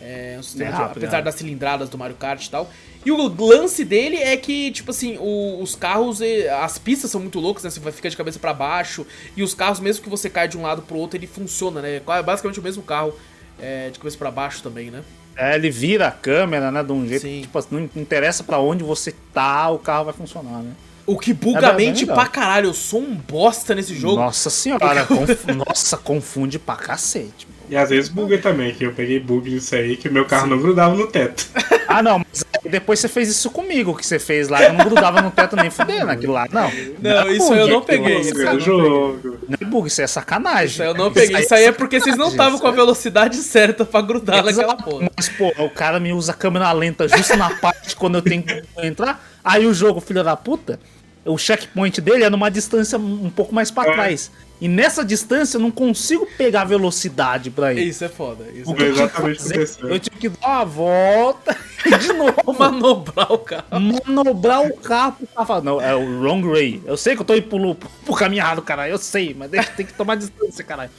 É 0.00 0.36
um 0.38 0.42
sistema 0.42 0.70
É 0.70 0.72
de- 0.72 0.78
rápido, 0.78 0.98
apesar 0.98 1.18
é. 1.18 1.22
das 1.22 1.34
cilindradas 1.34 1.88
do 1.88 1.98
Mario 1.98 2.16
Kart 2.16 2.44
e 2.46 2.50
tal. 2.50 2.70
E 3.04 3.10
o 3.10 3.16
lance 3.42 3.82
dele 3.84 4.16
é 4.16 4.36
que, 4.36 4.70
tipo 4.72 4.90
assim, 4.90 5.16
o- 5.18 5.60
os 5.62 5.74
carros, 5.74 6.20
as 6.62 6.76
pistas 6.78 7.10
são 7.10 7.20
muito 7.20 7.40
loucas, 7.40 7.64
né? 7.64 7.70
Você 7.70 7.80
vai 7.80 7.92
ficar 7.92 8.10
de 8.10 8.16
cabeça 8.16 8.38
pra 8.38 8.52
baixo. 8.52 9.06
E 9.36 9.42
os 9.42 9.54
carros, 9.54 9.80
mesmo 9.80 10.02
que 10.02 10.08
você 10.10 10.28
caia 10.30 10.46
de 10.48 10.56
um 10.58 10.62
lado 10.62 10.82
pro 10.82 10.96
outro, 10.98 11.16
ele 11.18 11.26
funciona, 11.26 11.80
né? 11.82 11.96
É 12.06 12.22
basicamente 12.22 12.60
o 12.60 12.62
mesmo 12.62 12.82
carro 12.82 13.14
é, 13.60 13.90
de 13.90 13.98
cabeça 13.98 14.16
pra 14.18 14.30
baixo 14.30 14.62
também, 14.62 14.90
né? 14.90 15.02
É, 15.36 15.54
ele 15.54 15.70
vira 15.70 16.08
a 16.08 16.10
câmera, 16.10 16.70
né? 16.70 16.82
De 16.82 16.92
um 16.92 17.06
jeito 17.06 17.22
Sim. 17.22 17.36
que, 17.36 17.40
tipo, 17.42 17.58
assim, 17.58 17.68
não 17.94 18.02
interessa 18.02 18.42
pra 18.44 18.58
onde 18.58 18.82
você 18.84 19.14
tá, 19.32 19.70
o 19.70 19.78
carro 19.78 20.06
vai 20.06 20.14
funcionar, 20.14 20.58
né? 20.62 20.72
O 21.06 21.18
que 21.18 21.32
buga 21.32 21.66
É 21.66 21.70
a 21.70 21.72
mente 21.72 22.04
pra 22.06 22.26
caralho. 22.26 22.68
Eu 22.68 22.74
sou 22.74 23.00
um 23.00 23.14
bosta 23.14 23.74
nesse 23.74 23.94
jogo. 23.94 24.16
Nossa 24.16 24.50
senhora, 24.50 25.04
conf- 25.06 25.44
nossa, 25.46 25.96
confunde 25.96 26.58
pra 26.58 26.76
cacete. 26.76 27.48
E 27.70 27.76
às 27.76 27.88
vezes 27.90 28.08
buga 28.08 28.36
também, 28.36 28.74
que 28.74 28.84
eu 28.84 28.92
peguei 28.92 29.20
bug 29.20 29.48
nisso 29.48 29.76
aí, 29.76 29.96
que 29.96 30.08
meu 30.08 30.24
carro 30.24 30.48
não 30.48 30.58
grudava 30.58 30.92
no 30.94 31.06
teto. 31.06 31.46
Ah, 31.86 32.02
não, 32.02 32.18
mas 32.18 32.44
aí 32.62 32.70
depois 32.70 32.98
você 32.98 33.08
fez 33.08 33.28
isso 33.28 33.48
comigo, 33.50 33.96
que 33.96 34.04
você 34.04 34.18
fez 34.18 34.48
lá, 34.48 34.62
eu 34.64 34.72
não 34.72 34.84
grudava 34.84 35.22
no 35.22 35.30
teto 35.30 35.54
nem 35.54 35.70
fudendo 35.70 36.10
aquilo 36.10 36.32
lá. 36.32 36.48
Não, 36.50 36.70
Não, 37.00 37.28
é 37.28 37.32
isso 37.32 37.46
bug 37.48 37.58
eu 37.60 37.68
não 37.68 37.78
aquilo 37.78 37.82
peguei, 37.82 38.20
isso 38.20 38.36
eu 38.38 38.52
não 38.52 38.60
jogo. 38.60 39.38
Não 39.48 39.58
é 39.60 39.64
bug, 39.64 39.86
isso 39.86 40.02
é 40.02 40.06
sacanagem. 40.08 40.66
Isso 40.66 40.82
aí 40.82 40.88
eu 40.88 40.94
não 40.94 41.12
peguei. 41.12 41.40
Isso 41.40 41.54
aí 41.54 41.64
é 41.64 41.72
porque 41.72 42.00
vocês 42.00 42.16
não 42.16 42.28
estavam 42.28 42.58
com 42.58 42.66
a 42.66 42.72
velocidade 42.72 43.36
certa 43.36 43.84
pra 43.84 44.00
grudar 44.00 44.44
naquela 44.44 44.74
porra. 44.76 45.08
Mas, 45.16 45.28
pô, 45.28 45.52
o 45.58 45.70
cara 45.70 46.00
me 46.00 46.12
usa 46.12 46.32
a 46.32 46.34
câmera 46.34 46.72
lenta 46.72 47.06
justo 47.08 47.36
na 47.36 47.50
parte 47.50 47.94
quando 47.94 48.16
eu 48.16 48.22
tenho 48.22 48.42
que 48.42 48.62
entrar. 48.82 49.24
Aí 49.44 49.64
o 49.64 49.72
jogo, 49.72 50.00
filho 50.00 50.24
da 50.24 50.36
puta, 50.36 50.78
o 51.24 51.38
checkpoint 51.38 52.00
dele 52.00 52.24
é 52.24 52.30
numa 52.30 52.50
distância 52.50 52.98
um 52.98 53.30
pouco 53.30 53.54
mais 53.54 53.70
pra 53.70 53.88
É. 53.88 53.92
trás. 53.92 54.30
E 54.60 54.68
nessa 54.68 55.02
distância 55.04 55.56
eu 55.56 55.60
não 55.60 55.70
consigo 55.70 56.26
pegar 56.36 56.64
velocidade 56.64 57.50
pra 57.50 57.72
ir. 57.72 57.88
Isso 57.88 58.04
é 58.04 58.08
foda. 58.08 58.44
Isso 58.54 58.74
é 58.78 58.82
exatamente 58.88 59.40
o 59.40 59.48
que. 59.48 59.84
Eu 59.92 59.98
tive 59.98 60.16
que 60.18 60.28
dar 60.28 60.48
uma 60.48 60.64
volta 60.66 61.56
e 61.86 61.96
de 61.96 62.12
novo 62.12 62.34
manobrar 62.58 63.32
o 63.32 63.38
carro. 63.38 63.64
manobrar 64.06 64.60
o 64.66 64.76
carro 64.76 65.12
pro 65.12 65.26
carro. 65.28 65.46
falar, 65.46 65.62
Não, 65.62 65.80
é 65.80 65.94
o 65.94 66.20
wrong 66.20 66.46
way. 66.46 66.82
Eu 66.84 66.96
sei 66.98 67.14
que 67.16 67.22
eu 67.22 67.24
tô 67.24 67.34
indo 67.34 67.46
pro, 67.48 67.74
pro 68.04 68.14
caminho 68.14 68.40
errado, 68.42 68.60
caralho. 68.60 68.92
Eu 68.92 68.98
sei, 68.98 69.34
mas 69.38 69.50
deixa- 69.50 69.70
tem 69.70 69.86
que 69.86 69.94
tomar 69.94 70.16
distância, 70.16 70.62
caralho. 70.62 70.90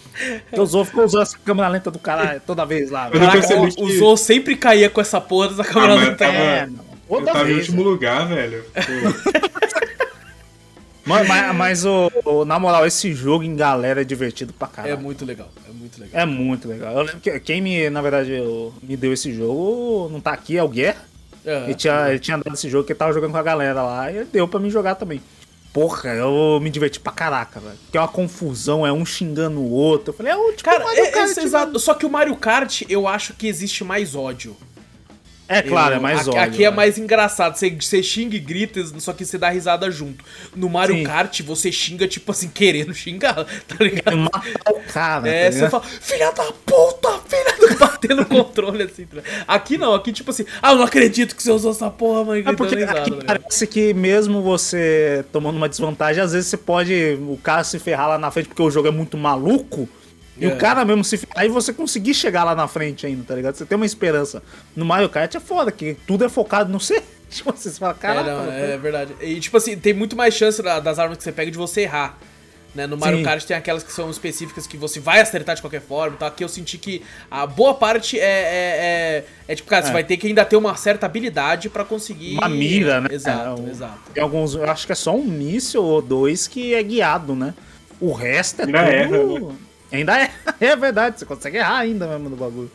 Eu 0.51 0.65
Zou 0.65 0.83
ficou 0.83 1.05
usando 1.05 1.21
essa 1.21 1.37
câmera 1.37 1.67
lenta 1.67 1.91
do 1.91 1.99
caralho 1.99 2.41
toda 2.45 2.65
vez 2.65 2.89
lá. 2.89 3.09
Eu 3.13 3.19
Caraca, 3.19 3.31
percebi 3.37 3.67
o, 3.79 3.85
que- 3.87 3.97
Zou 3.99 4.17
sempre 4.17 4.55
caía 4.55 4.89
com 4.89 4.99
essa 4.99 5.21
porra 5.21 5.49
dessa 5.49 5.63
câmera 5.63 5.93
Ah, 5.93 5.97
lenta. 5.97 6.15
tava- 6.15 6.33
É, 6.33 6.65
não. 6.65 6.91
Eu 7.11 7.17
Toda 7.19 7.33
tava 7.33 7.43
em 7.43 7.53
vez. 7.55 7.67
último 7.67 7.83
lugar, 7.83 8.25
velho. 8.27 8.63
Mas, 11.27 11.55
mas, 11.55 11.85
o, 11.85 12.11
o- 12.25 12.45
na 12.45 12.59
moral, 12.59 12.85
esse 12.85 13.13
jogo 13.13 13.43
em 13.43 13.55
galera 13.55 14.01
é 14.01 14.03
divertido 14.03 14.53
pra 14.53 14.67
É 14.67 14.75
caralho. 14.75 14.99
muito 14.99 15.25
legal, 15.25 15.49
é 15.67 15.71
muito 15.71 15.99
legal. 16.01 16.21
É 16.21 16.25
muito 16.25 16.67
legal. 16.67 16.93
Eu 16.93 17.01
lembro 17.03 17.19
que 17.21 17.39
quem 17.39 17.61
me, 17.61 17.89
na 17.89 18.01
verdade, 18.01 18.31
eu- 18.31 18.73
me 18.81 18.95
deu 18.97 19.11
esse 19.13 19.33
jogo 19.33 20.09
não 20.11 20.19
tá 20.21 20.31
aqui, 20.31 20.57
é 20.57 20.63
o 20.63 20.67
Guerra. 20.69 21.05
É. 21.45 21.63
Ele, 21.65 21.73
tinha, 21.75 22.09
ele 22.09 22.19
tinha 22.19 22.37
dado 22.37 22.53
esse 22.53 22.69
jogo 22.69 22.83
que 22.85 22.91
ele 22.93 22.99
tava 22.99 23.13
jogando 23.13 23.31
com 23.31 23.37
a 23.37 23.43
galera 23.43 23.81
lá 23.81 24.11
e 24.11 24.23
deu 24.25 24.47
pra 24.47 24.59
mim 24.59 24.69
jogar 24.69 24.95
também. 24.95 25.21
Porra, 25.73 26.09
eu 26.13 26.59
me 26.61 26.69
diverti 26.69 26.99
pra 26.99 27.13
caraca, 27.13 27.59
velho. 27.59 27.75
Que 27.91 27.97
é 27.97 28.01
uma 28.01 28.07
confusão, 28.07 28.85
é 28.85 28.91
um 28.91 29.05
xingando 29.05 29.59
o 29.61 29.69
outro. 29.71 30.09
Eu 30.11 30.17
falei, 30.17 30.33
é 30.33 30.35
o 30.35 30.51
tipo 30.51 30.63
Cara, 30.69 30.83
Mario 30.83 31.03
é, 31.05 31.11
Kart, 31.11 31.37
é, 31.37 31.43
exato. 31.43 31.79
Só 31.79 31.93
que 31.93 32.05
o 32.05 32.09
Mario 32.09 32.35
Kart, 32.35 32.81
eu 32.89 33.07
acho 33.07 33.33
que 33.33 33.47
existe 33.47 33.83
mais 33.83 34.13
ódio. 34.13 34.55
É 35.57 35.61
claro, 35.61 35.93
Eu- 35.95 35.97
é 35.97 35.99
mais 35.99 36.19
aqui, 36.21 36.29
ódio. 36.29 36.41
Aqui 36.41 36.63
é 36.65 36.69
né? 36.69 36.75
mais 36.75 36.97
engraçado. 36.97 37.55
Você, 37.57 37.69
você 37.69 38.01
xinga 38.01 38.35
e 38.35 38.39
grita, 38.39 38.83
só 38.99 39.11
que 39.13 39.25
você 39.25 39.37
dá 39.37 39.49
risada 39.49 39.89
junto. 39.91 40.23
No 40.55 40.69
Mario 40.69 40.95
Sim. 40.95 41.03
Kart, 41.03 41.41
você 41.41 41.71
xinga, 41.71 42.07
tipo 42.07 42.31
assim, 42.31 42.47
querendo 42.47 42.93
xingar, 42.93 43.35
tá 43.67 43.75
ligado? 43.79 44.17
Matar 44.17 44.71
o 44.71 44.79
cara. 44.91 45.27
É, 45.27 45.49
tá 45.49 45.57
você 45.57 45.69
fala, 45.69 45.83
filha 45.83 46.31
da 46.31 46.43
puta, 46.65 47.19
filha 47.27 47.55
do... 47.69 47.77
Batendo 47.81 48.21
o 48.21 48.25
controle, 48.25 48.83
assim. 48.83 49.05
tá 49.05 49.17
ligado? 49.17 49.43
Aqui 49.47 49.77
não, 49.77 49.93
aqui 49.93 50.11
tipo 50.13 50.31
assim, 50.31 50.45
ah, 50.61 50.71
eu 50.71 50.77
não 50.77 50.83
acredito 50.85 51.35
que 51.35 51.43
você 51.43 51.51
usou 51.51 51.71
essa 51.71 51.89
porra, 51.89 52.23
mãe, 52.23 52.43
É 52.45 52.53
porque 52.53 52.75
risada, 52.75 52.99
aqui 52.99 53.09
tá 53.11 53.15
ligado? 53.17 53.39
parece 53.41 53.67
que 53.67 53.93
mesmo 53.93 54.41
você 54.41 55.25
tomando 55.31 55.57
uma 55.57 55.67
desvantagem, 55.69 56.23
às 56.23 56.31
vezes 56.31 56.47
você 56.49 56.57
pode 56.57 56.93
o 57.21 57.37
cara 57.37 57.63
se 57.63 57.77
ferrar 57.79 58.07
lá 58.09 58.17
na 58.17 58.31
frente 58.31 58.47
porque 58.47 58.61
o 58.61 58.69
jogo 58.71 58.87
é 58.87 58.91
muito 58.91 59.17
maluco. 59.17 59.87
E 60.41 60.45
É. 60.45 60.53
o 60.53 60.57
cara 60.57 60.83
mesmo 60.83 61.03
se 61.03 61.19
e 61.37 61.47
você 61.49 61.71
conseguir 61.71 62.13
chegar 62.15 62.43
lá 62.43 62.55
na 62.55 62.67
frente 62.67 63.05
ainda, 63.05 63.23
tá 63.23 63.35
ligado? 63.35 63.53
Você 63.55 63.65
tem 63.65 63.75
uma 63.75 63.85
esperança. 63.85 64.41
No 64.75 64.83
Mario 64.83 65.07
Kart 65.07 65.33
é 65.35 65.39
foda, 65.39 65.71
que 65.71 65.95
tudo 66.07 66.25
é 66.25 66.29
focado 66.29 66.71
no 66.71 66.79
C. 66.79 67.01
Tipo, 67.31 67.53
você 67.53 67.71
fala, 67.71 67.93
É, 67.93 68.01
caraca. 68.01 68.29
não, 68.29 68.37
mano, 68.45 68.51
é 68.51 68.77
verdade. 68.77 69.15
E 69.21 69.39
tipo 69.39 69.55
assim, 69.55 69.77
tem 69.77 69.93
muito 69.93 70.17
mais 70.17 70.33
chance 70.33 70.61
da- 70.61 70.81
das 70.81 70.99
armas 70.99 71.17
que 71.17 71.23
você 71.23 71.31
pega 71.31 71.49
de 71.49 71.57
você 71.57 71.81
errar. 71.81 72.17
Né? 72.75 72.87
No 72.87 72.97
Mario 72.97 73.19
Sim. 73.19 73.23
Kart 73.23 73.43
tem 73.45 73.55
aquelas 73.55 73.83
que 73.83 73.91
são 73.93 74.09
específicas 74.09 74.65
que 74.67 74.75
você 74.77 74.99
vai 74.99 75.19
acertar 75.21 75.55
de 75.55 75.61
qualquer 75.61 75.81
forma. 75.81 76.15
Então 76.15 76.27
aqui 76.27 76.43
eu 76.43 76.49
senti 76.49 76.77
que 76.77 77.01
a 77.29 77.45
boa 77.45 77.73
parte 77.73 78.19
é. 78.19 78.23
É, 78.23 78.25
é, 78.27 79.25
é 79.49 79.55
tipo, 79.55 79.69
cara, 79.69 79.83
você 79.83 79.89
É. 79.89 79.93
vai 79.93 80.03
ter 80.03 80.17
que 80.17 80.27
ainda 80.27 80.43
ter 80.43 80.55
uma 80.57 80.75
certa 80.75 81.05
habilidade 81.05 81.69
pra 81.69 81.85
conseguir. 81.85 82.33
Uma 82.37 82.49
mira, 82.49 82.99
né? 83.01 83.07
Exato, 83.11 83.63
É, 83.65 83.69
exato. 83.69 83.99
Tem 84.13 84.23
alguns, 84.23 84.55
eu 84.55 84.69
acho 84.69 84.85
que 84.85 84.91
é 84.91 84.95
só 84.95 85.15
um 85.15 85.23
míssil 85.23 85.83
ou 85.83 86.01
dois 86.01 86.47
que 86.47 86.73
é 86.73 86.81
guiado, 86.83 87.35
né? 87.35 87.53
O 87.99 88.11
resto 88.13 88.61
é 88.61 88.65
tudo... 88.65 88.77
erra, 88.77 89.09
né? 89.23 89.55
Ainda 89.91 90.17
é, 90.19 90.31
é 90.59 90.75
verdade, 90.75 91.19
você 91.19 91.25
consegue 91.25 91.57
errar 91.57 91.79
ainda 91.79 92.07
mesmo 92.07 92.29
no 92.29 92.35
bagulho. 92.35 92.71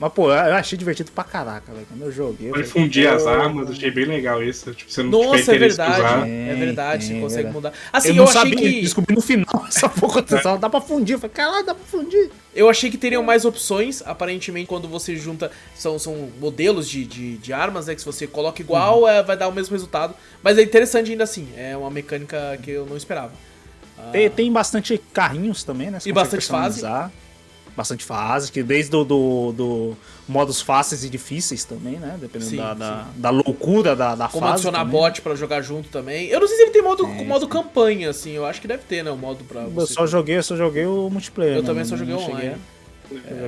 Mas, 0.00 0.14
pô, 0.14 0.32
eu 0.32 0.54
achei 0.54 0.78
divertido 0.78 1.12
pra 1.12 1.22
caraca, 1.22 1.70
velho. 1.70 1.84
Quando 1.86 2.00
eu 2.00 2.10
joguei. 2.10 2.48
eu 2.48 2.54
Pode 2.54 2.68
fundir 2.68 3.06
as 3.06 3.26
armas, 3.26 3.68
achei 3.70 3.90
bem 3.90 4.06
legal 4.06 4.42
isso. 4.42 4.72
Tipo, 4.72 4.90
você 4.90 5.02
não 5.02 5.10
Nossa, 5.10 5.54
é 5.54 5.58
verdade. 5.58 6.00
usar. 6.00 6.26
É 6.26 6.54
verdade, 6.54 7.04
você 7.06 7.20
consegue 7.20 7.48
é 7.48 7.52
mudar. 7.52 7.72
Assim, 7.92 8.08
eu 8.08 8.14
eu, 8.14 8.16
não 8.16 8.24
achei 8.24 8.40
sabia, 8.40 8.56
que. 8.56 8.80
descobri 8.80 9.14
no 9.14 9.20
final 9.20 9.46
essa 9.68 9.90
porra 9.90 10.20
atenção, 10.20 10.58
dá 10.58 10.70
pra 10.70 10.80
fundir. 10.80 11.16
Eu 11.16 11.18
falei, 11.18 11.34
caralho, 11.34 11.66
dá 11.66 11.74
pra 11.74 11.84
fundir. 11.84 12.30
Eu 12.54 12.70
achei 12.70 12.90
que 12.90 12.96
teriam 12.96 13.22
mais 13.22 13.44
opções, 13.44 14.02
aparentemente, 14.06 14.66
quando 14.66 14.88
você 14.88 15.14
junta. 15.16 15.50
São, 15.74 15.98
são 15.98 16.30
modelos 16.40 16.88
de, 16.88 17.04
de, 17.04 17.36
de 17.36 17.52
armas, 17.52 17.86
né? 17.86 17.94
Que 17.94 18.00
se 18.00 18.06
você 18.06 18.26
coloca 18.26 18.62
igual, 18.62 19.02
Uhum. 19.02 19.08
é, 19.08 19.22
vai 19.22 19.36
dar 19.36 19.48
o 19.48 19.52
mesmo 19.52 19.74
resultado. 19.74 20.14
Mas 20.42 20.56
é 20.56 20.62
interessante 20.62 21.10
ainda 21.10 21.24
assim. 21.24 21.46
É 21.58 21.76
uma 21.76 21.90
mecânica 21.90 22.58
que 22.62 22.70
eu 22.70 22.86
não 22.86 22.96
esperava. 22.96 23.32
Tem, 24.12 24.30
tem 24.30 24.52
bastante 24.52 24.98
carrinhos 25.12 25.62
também, 25.64 25.90
né? 25.90 26.00
Você 26.00 26.08
E 26.08 26.12
bastante 26.12 26.46
fase. 26.46 26.82
Bastante 27.76 28.04
fase, 28.04 28.50
que 28.50 28.62
desde 28.64 28.90
do, 28.90 29.04
do, 29.04 29.52
do 29.52 29.96
modos 30.28 30.60
fáceis 30.60 31.04
e 31.04 31.08
difíceis 31.08 31.64
também, 31.64 31.94
né? 31.98 32.18
Dependendo 32.20 32.50
Sim, 32.50 32.56
da, 32.56 32.74
da, 32.74 33.06
da 33.14 33.30
loucura 33.30 33.94
da, 33.94 34.14
da 34.16 34.28
Como 34.28 34.40
fase. 34.40 34.54
adicionar 34.54 34.80
também. 34.80 34.92
bot 35.00 35.22
pra 35.22 35.34
jogar 35.36 35.62
junto 35.62 35.88
também. 35.88 36.26
Eu 36.26 36.40
não 36.40 36.48
sei 36.48 36.56
se 36.56 36.62
ele 36.64 36.72
tem 36.72 36.82
modo, 36.82 37.06
modo 37.06 37.46
campanha, 37.48 38.10
assim. 38.10 38.32
Eu 38.32 38.44
acho 38.44 38.60
que 38.60 38.66
deve 38.66 38.82
ter, 38.82 39.04
né? 39.04 39.10
O 39.10 39.16
modo 39.16 39.44
pra 39.44 39.62
Eu 39.62 39.86
só 39.86 40.04
joguei, 40.06 40.36
eu 40.36 40.42
só 40.42 40.56
joguei 40.56 40.84
o 40.84 41.08
multiplayer. 41.08 41.56
Eu 41.56 41.62
né, 41.62 41.66
também 41.68 41.84
só 41.84 41.96
joguei 41.96 42.18
cheguei- 42.18 42.32
online. 42.34 42.48
eu 42.54 42.58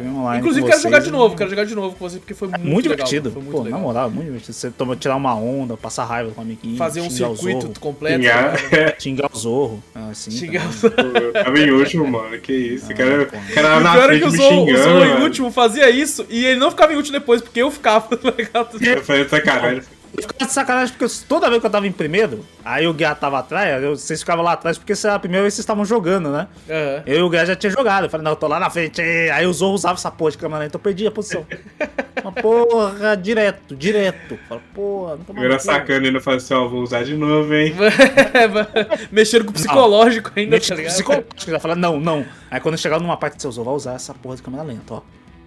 online 0.08 0.40
Inclusive, 0.40 0.66
quero 0.66 0.82
jogar 0.82 0.98
de 1.00 1.10
novo, 1.10 1.36
quero 1.36 1.50
jogar 1.50 1.64
de 1.64 1.74
novo 1.74 1.96
com 1.96 2.08
você, 2.08 2.18
porque 2.18 2.34
foi 2.34 2.48
muito, 2.48 2.64
Muito 2.64 2.88
legal, 2.88 3.06
divertido. 3.06 3.30
Foi 3.30 3.42
muito 3.42 3.56
Pô, 3.56 3.62
legal. 3.62 3.78
na 3.78 3.86
moral, 3.86 4.10
muito 4.10 4.26
divertido. 4.26 4.52
Você 4.52 4.70
toma, 4.70 4.96
tirar 4.96 5.16
uma 5.16 5.34
onda, 5.34 5.76
passar 5.76 6.04
raiva 6.04 6.30
com 6.32 6.40
o 6.40 6.44
amiguinho. 6.44 6.76
Fazer 6.76 7.00
um 7.00 7.10
circuito 7.10 7.60
Zorro, 7.62 7.80
completo. 7.80 8.22
Xingar. 8.22 8.52
né? 8.52 8.94
Xingar 8.98 9.30
o 9.32 9.38
Zorro. 9.38 9.82
Assim, 9.94 10.30
Xingar 10.30 10.64
o 10.66 11.32
Tava 11.32 11.58
em 11.58 11.70
último, 11.70 12.06
mano. 12.06 12.38
Que 12.38 12.52
isso. 12.52 12.92
O 12.92 12.96
cara, 12.96 13.26
cara 13.26 13.80
na 13.80 13.92
pior 13.92 14.04
é 14.04 14.18
frente 14.18 14.20
que 14.20 14.28
o 14.28 14.30
Zou, 14.30 14.64
o. 14.64 14.76
Zou 14.76 15.04
em 15.04 15.22
último 15.22 15.50
fazia 15.52 15.90
isso 15.90 16.26
e 16.28 16.44
ele 16.44 16.58
não 16.58 16.70
ficava 16.70 16.92
em 16.92 16.96
último 16.96 17.18
depois, 17.18 17.40
porque 17.40 17.60
eu 17.62 17.70
ficava, 17.70 18.08
tá? 18.16 18.66
Eu 18.80 19.02
falei, 19.02 19.28
sacanagem. 19.28 19.82
Eu 20.16 20.22
ficava 20.22 20.44
de 20.46 20.52
sacanagem 20.52 20.92
porque 20.94 21.04
eu- 21.04 21.26
toda 21.28 21.48
vez 21.48 21.60
que 21.60 21.66
eu 21.66 21.70
tava 21.70 21.86
em 21.86 21.92
primeiro, 21.92 22.44
aí 22.64 22.86
o 22.86 22.92
Guiá 22.92 23.14
tava 23.14 23.38
atrás, 23.38 23.82
eu- 23.82 23.96
vocês 23.96 24.20
ficavam 24.20 24.44
lá 24.44 24.52
atrás 24.52 24.76
porque 24.76 24.92
era 25.04 25.14
a 25.14 25.18
primeira 25.18 25.42
vez 25.42 25.54
que 25.54 25.56
vocês 25.56 25.64
estavam 25.64 25.84
jogando, 25.86 26.30
né? 26.30 26.48
Aham. 26.68 27.02
Eu 27.06 27.18
e 27.18 27.22
o 27.22 27.30
Guiá 27.30 27.44
já 27.46 27.56
tinha 27.56 27.70
jogado. 27.70 28.04
Eu 28.04 28.10
falei, 28.10 28.24
não, 28.24 28.32
eu 28.32 28.36
tô 28.36 28.46
lá 28.46 28.60
na 28.60 28.68
frente. 28.68 29.00
Aí 29.00 29.46
o 29.46 29.52
Zorro 29.52 29.74
usava 29.74 29.94
essa 29.94 30.10
porra 30.10 30.30
de 30.32 30.38
câmera 30.38 30.64
lenta, 30.64 30.76
eu 30.76 30.80
perdi 30.80 31.06
a 31.06 31.10
posição. 31.10 31.46
Uma 32.22 32.30
porra, 32.30 33.16
direto, 33.16 33.74
direto. 33.74 34.38
Fala, 34.48 34.60
porra, 34.74 35.16
não 35.16 35.24
tô 35.24 35.32
Eu 35.32 35.44
era 35.44 35.58
sacando 35.58 36.04
e 36.04 36.08
ainda 36.08 36.20
falei 36.20 36.36
assim, 36.38 36.54
ó, 36.54 36.68
vou 36.68 36.82
usar 36.82 37.02
de 37.04 37.16
novo, 37.16 37.52
hein? 37.54 37.74
Mexendo 39.10 39.44
com 39.44 39.50
o 39.50 39.54
psicológico 39.54 40.30
ainda, 40.36 40.60
tá 40.60 40.74
ligado? 40.74 40.92
Psicológico, 40.92 41.50
já 41.50 41.58
fala, 41.58 41.74
não, 41.74 41.98
não. 41.98 42.24
Aí 42.50 42.60
quando 42.60 42.74
eu 42.74 42.78
chegava 42.78 43.02
numa 43.02 43.16
parte 43.16 43.36
do 43.36 43.42
seu 43.42 43.50
Zorro, 43.50 43.66
vai 43.70 43.74
usar 43.76 43.94
essa 43.94 44.14
porra 44.14 44.36
de 44.36 44.42
câmera 44.42 44.62
lenta, 44.62 44.94
ó. 44.94 45.00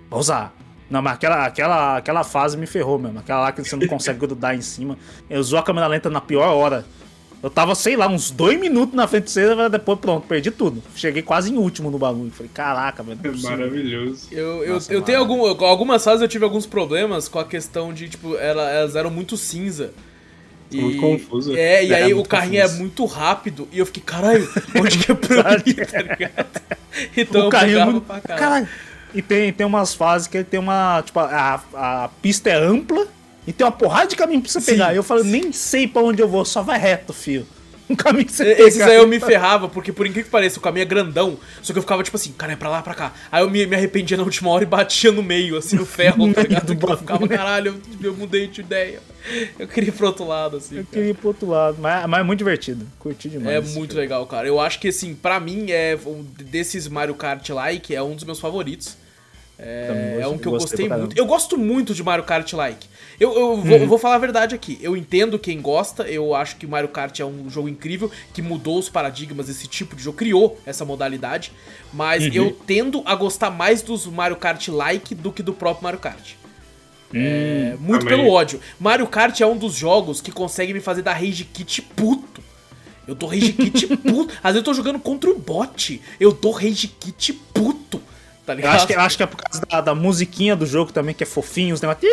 Vai 0.10 0.20
usar. 0.20 0.54
Não, 0.90 1.02
mas 1.02 1.14
aquela, 1.14 1.46
aquela, 1.46 1.98
aquela 1.98 2.24
fase 2.24 2.56
me 2.58 2.68
ferrou 2.68 3.00
mesmo. 3.00 3.20
Aquela 3.20 3.42
lá 3.42 3.52
que 3.52 3.64
você 3.64 3.76
não 3.76 3.88
consegue 3.88 4.20
grudar 4.20 4.56
em 4.56 4.62
cima. 4.62 4.98
Eu 5.30 5.40
usou 5.40 5.58
a 5.58 5.64
câmera 5.64 5.88
lenta 5.88 6.10
na 6.10 6.22
pior 6.22 6.48
hora. 6.54 6.86
Eu 7.44 7.50
tava, 7.50 7.76
sei 7.76 7.96
lá, 7.96 8.08
uns 8.08 8.32
dois 8.32 8.60
minutos 8.60 8.96
na 8.96 9.08
frente 9.08 9.26
de 9.26 9.32
você, 9.32 9.70
depois 9.70 10.00
pronto, 10.00 10.26
perdi 10.28 10.50
tudo. 10.50 10.82
Cheguei 10.96 11.22
quase 11.22 11.52
em 11.54 11.58
último 11.58 11.92
no 11.92 11.98
bagulho. 12.00 12.32
Falei, 12.32 12.50
caraca, 12.54 13.04
velho. 13.04 13.20
é 13.24 13.30
possível. 13.30 13.50
Maravilhoso. 13.58 14.28
Eu, 14.32 14.64
eu, 14.64 14.74
Nossa, 14.76 14.92
eu 14.94 15.02
tenho 15.02 15.20
algum, 15.20 15.54
com 15.56 15.66
algumas 15.66 16.04
fases 16.04 16.22
eu 16.22 16.28
tive 16.28 16.44
alguns 16.44 16.66
problemas 16.66 17.28
com 17.28 17.38
a 17.38 17.46
questão 17.46 17.94
de, 17.94 18.10
tipo, 18.10 18.36
ela- 18.38 18.70
elas 18.72 18.96
eram 18.96 19.12
muito 19.12 19.38
cinza. 19.38 19.92
E- 20.72 20.82
Muito 20.82 21.00
confuso. 21.00 21.56
É, 21.56 21.86
e 21.86 21.94
É, 21.94 22.04
aí 22.04 22.14
o 22.16 22.24
carrinho 22.24 22.62
confuso. 22.64 22.76
é 22.78 22.80
muito 22.80 23.06
rápido. 23.06 23.68
E 23.72 23.78
eu 23.78 23.86
fiquei, 23.86 24.02
caralho, 24.04 24.48
onde 24.80 24.98
que 24.98 25.12
é 25.12 25.16
pra 25.16 25.52
mim, 25.58 25.74
tá 25.74 26.02
ligado? 26.02 26.62
Então 27.16 27.42
o 27.42 27.46
eu 27.46 27.50
carrinho 27.50 27.80
é 27.80 27.86
muito... 27.86 28.02
pra 28.02 28.20
caralho. 28.22 28.40
Caralho. 28.40 28.68
E 29.16 29.22
tem, 29.22 29.52
tem 29.54 29.66
umas 29.66 29.94
fases 29.94 30.28
que 30.28 30.38
ele 30.38 30.44
tem 30.44 30.60
uma. 30.60 31.02
Tipo, 31.04 31.20
a, 31.20 31.64
a 31.74 32.10
pista 32.22 32.50
é 32.50 32.56
ampla 32.56 33.08
e 33.48 33.54
tem 33.54 33.66
uma 33.66 33.72
porrada 33.72 34.08
de 34.08 34.16
caminho 34.16 34.42
pra 34.42 34.52
você 34.52 34.60
Sim, 34.60 34.72
pegar. 34.74 34.94
Eu 34.94 35.04
falo, 35.04 35.24
sim. 35.24 35.32
nem 35.32 35.54
sei 35.54 35.88
pra 35.88 36.02
onde 36.02 36.22
eu 36.22 36.28
vou, 36.28 36.44
só 36.44 36.62
vai 36.62 36.78
reto, 36.78 37.14
filho. 37.14 37.48
Um 37.88 37.96
caminho 37.96 38.26
que 38.26 38.34
você 38.34 38.52
Esses 38.54 38.80
pegar. 38.80 38.88
aí 38.88 38.96
eu 38.98 39.08
me 39.08 39.20
ferrava, 39.20 39.70
porque 39.70 39.92
por 39.94 40.08
incrível 40.08 40.26
que 40.26 40.32
pareça, 40.32 40.58
o 40.58 40.62
caminho 40.62 40.82
é 40.82 40.86
grandão. 40.86 41.38
Só 41.62 41.72
que 41.72 41.78
eu 41.78 41.84
ficava 41.84 42.02
tipo 42.02 42.18
assim, 42.18 42.32
cara, 42.32 42.54
é 42.54 42.56
pra 42.56 42.68
lá, 42.68 42.82
pra 42.82 42.96
cá. 42.96 43.14
Aí 43.32 43.44
eu 43.44 43.50
me, 43.50 43.64
me 43.66 43.76
arrependia 43.76 44.18
na 44.18 44.24
última 44.24 44.50
hora 44.50 44.64
e 44.64 44.68
batia 44.68 45.12
no 45.12 45.22
meio, 45.22 45.56
assim, 45.56 45.76
no 45.76 45.86
ferro, 45.86 46.28
tá 46.34 46.42
ligado? 46.42 46.74
do 46.74 46.92
eu 46.92 46.98
ficava, 46.98 47.28
caralho, 47.28 47.80
eu, 48.02 48.10
eu 48.10 48.16
mudei 48.16 48.48
de 48.48 48.62
ideia. 48.62 49.00
Eu 49.60 49.68
queria 49.68 49.90
ir 49.90 49.92
pro 49.92 50.08
outro 50.08 50.26
lado, 50.26 50.58
assim. 50.58 50.78
Eu 50.78 50.84
cara. 50.84 50.94
queria 50.94 51.10
ir 51.12 51.14
pro 51.14 51.28
outro 51.28 51.48
lado, 51.48 51.78
mas, 51.80 52.08
mas 52.08 52.20
é 52.20 52.24
muito 52.24 52.40
divertido. 52.40 52.88
Curti 52.98 53.30
demais. 53.30 53.56
É 53.56 53.62
muito 53.62 53.92
jogo. 53.92 54.02
legal, 54.02 54.26
cara. 54.26 54.48
Eu 54.48 54.60
acho 54.60 54.80
que, 54.80 54.88
assim, 54.88 55.14
pra 55.14 55.40
mim, 55.40 55.68
é 55.70 55.96
um 56.08 56.26
desses 56.42 56.88
Mario 56.88 57.14
Kart 57.14 57.48
like, 57.50 57.94
é 57.96 58.02
um 58.02 58.16
dos 58.16 58.24
meus 58.24 58.40
favoritos. 58.40 58.98
É, 59.58 60.18
é 60.22 60.28
um 60.28 60.38
que 60.38 60.48
eu 60.48 60.52
gostei 60.52 60.88
gostei 60.88 60.98
muito. 61.00 61.18
Eu 61.18 61.26
gosto 61.26 61.58
muito 61.58 61.94
de 61.94 62.04
Mario 62.04 62.26
Kart 62.26 62.52
like. 62.54 62.88
Eu, 63.20 63.34
eu 63.34 63.58
vou, 63.58 63.78
eu 63.78 63.88
vou 63.88 63.98
falar 63.98 64.16
a 64.16 64.20
verdade 64.20 64.54
aqui. 64.54 64.78
Eu 64.82 64.98
entendo 64.98 65.40
quem 65.40 65.62
gosta. 65.62 66.04
Eu 66.04 66.36
acho 66.36 66.58
que 66.58 66.68
Mario 66.68 66.90
Kart 66.90 67.18
é 67.20 67.26
um 67.26 67.50
jogo 67.50 67.70
incrível 67.70 68.12
que 68.34 68.42
mudou 68.42 68.78
os 68.78 68.90
paradigmas 68.90 69.48
desse 69.48 69.68
tipo 69.68 69.96
de 69.96 70.04
jogo, 70.04 70.18
criou 70.18 70.60
essa 70.66 70.84
modalidade. 70.84 71.54
Mas 71.94 72.36
eu 72.36 72.52
tendo 72.68 73.02
a 73.06 73.16
gostar 73.16 73.50
mais 73.50 73.82
dos 73.82 74.06
Mario 74.06 74.36
Kart 74.36 74.68
like 74.68 75.16
do 75.16 75.32
que 75.32 75.42
do 75.42 75.54
próprio 75.54 75.84
Mario 75.84 76.00
Kart. 76.00 76.34
É, 77.14 77.76
muito 77.80 78.04
também. 78.04 78.18
pelo 78.18 78.30
ódio. 78.30 78.60
Mario 78.78 79.08
Kart 79.08 79.40
é 79.40 79.46
um 79.46 79.58
dos 79.58 79.74
jogos 79.74 80.20
que 80.20 80.32
consegue 80.32 80.74
me 80.74 80.82
fazer 80.82 81.02
dar 81.02 81.14
rage 81.14 81.46
kit 81.46 81.82
puto. 81.82 82.44
Eu 83.08 83.16
dou 83.16 83.30
rage 83.30 83.54
kit 83.54 83.88
puto. 83.98 84.34
Às 84.44 84.54
vezes 84.54 84.58
eu 84.58 84.64
tô 84.64 84.74
jogando 84.74 85.00
contra 85.00 85.30
o 85.30 85.38
bot. 85.38 86.02
Eu 86.20 86.34
dou 86.34 86.52
rage 86.52 86.90
kit 86.90 87.32
puto. 87.54 88.02
Tá 88.46 88.54
Eu 88.54 88.58
ligado? 88.58 88.76
acho, 88.76 88.88
que, 88.88 88.94
eu 88.94 89.00
acho 89.00 89.18
que 89.18 89.24
é 89.24 89.26
por 89.26 89.38
causa 89.38 89.66
da, 89.66 89.82
da 89.82 89.96
musiquinha 89.96 90.56
do 90.56 90.66
jogo 90.66 90.92
também, 90.92 91.16
que 91.16 91.24
é 91.24 91.26
fofinho, 91.26 91.74
os 91.74 91.82
negócios. 91.82 92.12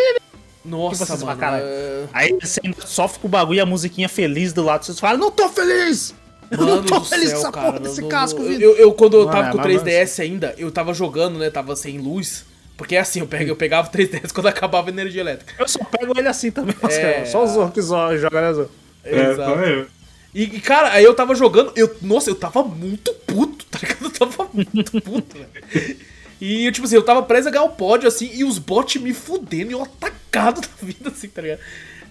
Nossa, 0.65 1.05
vocês 1.05 1.23
mano. 1.23 1.39
falam, 1.41 1.59
é- 1.61 2.05
Aí 2.13 2.33
você 2.41 2.61
sofre 2.87 3.19
com 3.21 3.27
o 3.27 3.31
bagulho 3.31 3.57
e 3.59 3.61
a 3.61 3.67
musiquinha 3.67 4.09
feliz 4.09 4.53
do 4.53 4.63
lado. 4.63 4.85
Você 4.85 4.95
fala, 4.95 5.19
não 5.19 5.31
tô 5.31 5.49
feliz! 5.49 6.15
Eu 6.51 6.59
Mano 6.59 6.77
não 6.77 6.83
tô 6.85 7.01
feliz 7.01 7.31
céu, 7.31 7.41
com 7.41 7.43
essa 7.43 7.53
cara. 7.53 7.67
porra 7.67 7.81
desse 7.81 8.01
não- 8.03 8.09
casco, 8.09 8.43
eu, 8.43 8.61
eu, 8.61 8.77
eu, 8.77 8.93
quando 8.93 9.17
eu 9.17 9.27
tava 9.27 9.49
é, 9.49 9.51
com 9.53 9.59
o 9.59 9.61
mas- 9.61 9.83
3DS 9.83 10.21
ainda, 10.23 10.55
eu 10.59 10.71
tava 10.71 10.93
jogando, 10.95 11.39
né? 11.39 11.51
Tava 11.51 11.75
sem 11.75 11.99
luz. 11.99 12.45
Porque 12.77 12.95
é 12.97 13.01
assim, 13.01 13.21
eu, 13.21 13.27
pego, 13.27 13.51
eu 13.51 13.57
pegava 13.57 13.89
o 13.89 13.91
3DS 13.91 14.33
quando 14.33 14.47
acabava 14.49 14.89
a 14.89 14.93
energia 14.93 15.21
elétrica. 15.23 15.55
Eu 15.59 15.67
só 15.69 15.79
pego 15.85 16.19
ele 16.19 16.29
assim 16.29 16.51
também. 16.51 16.75
É. 16.91 17.25
Só 17.25 17.45
o 17.45 17.47
Zorro 17.47 17.71
que 17.73 17.81
zo- 17.83 18.17
joga, 18.19 18.41
né, 18.41 18.53
Zorro? 18.53 18.71
É, 19.05 19.31
Exato. 19.31 19.51
só 19.51 19.57
eu. 19.65 19.87
E, 20.35 20.43
e, 20.45 20.61
cara, 20.61 20.93
aí 20.93 21.05
eu 21.05 21.15
tava 21.15 21.35
jogando, 21.35 21.73
eu, 21.77 21.95
nossa, 22.03 22.31
eu 22.31 22.35
tava 22.35 22.63
muito 22.63 23.13
puto, 23.27 23.65
tá 23.71 23.79
ligado? 23.83 24.05
Eu 24.05 24.11
tava 24.11 24.49
muito 24.53 25.01
puto, 25.03 25.37
velho. 25.37 25.97
E, 26.45 26.73
tipo 26.73 26.85
assim, 26.87 26.97
eu 26.97 27.03
tava 27.05 27.23
preso 27.23 27.47
a 27.47 27.53
ganhar 27.53 27.63
o 27.65 27.69
pódio, 27.69 28.09
assim, 28.09 28.29
e 28.35 28.43
os 28.43 28.59
bots 28.59 29.01
me 29.01 29.15
fudendo 29.15 29.71
e 29.71 29.75
eu 29.75 29.83
atacado 29.83 30.61
da 30.67 30.69
vida, 30.83 31.11
assim, 31.11 31.29
tá 31.29 31.41
ligado? 31.41 31.61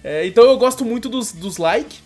É, 0.02 0.26
então 0.26 0.44
eu 0.44 0.56
gosto 0.56 0.86
muito 0.86 1.06
dos, 1.10 1.32
dos 1.32 1.58
like 1.58 1.98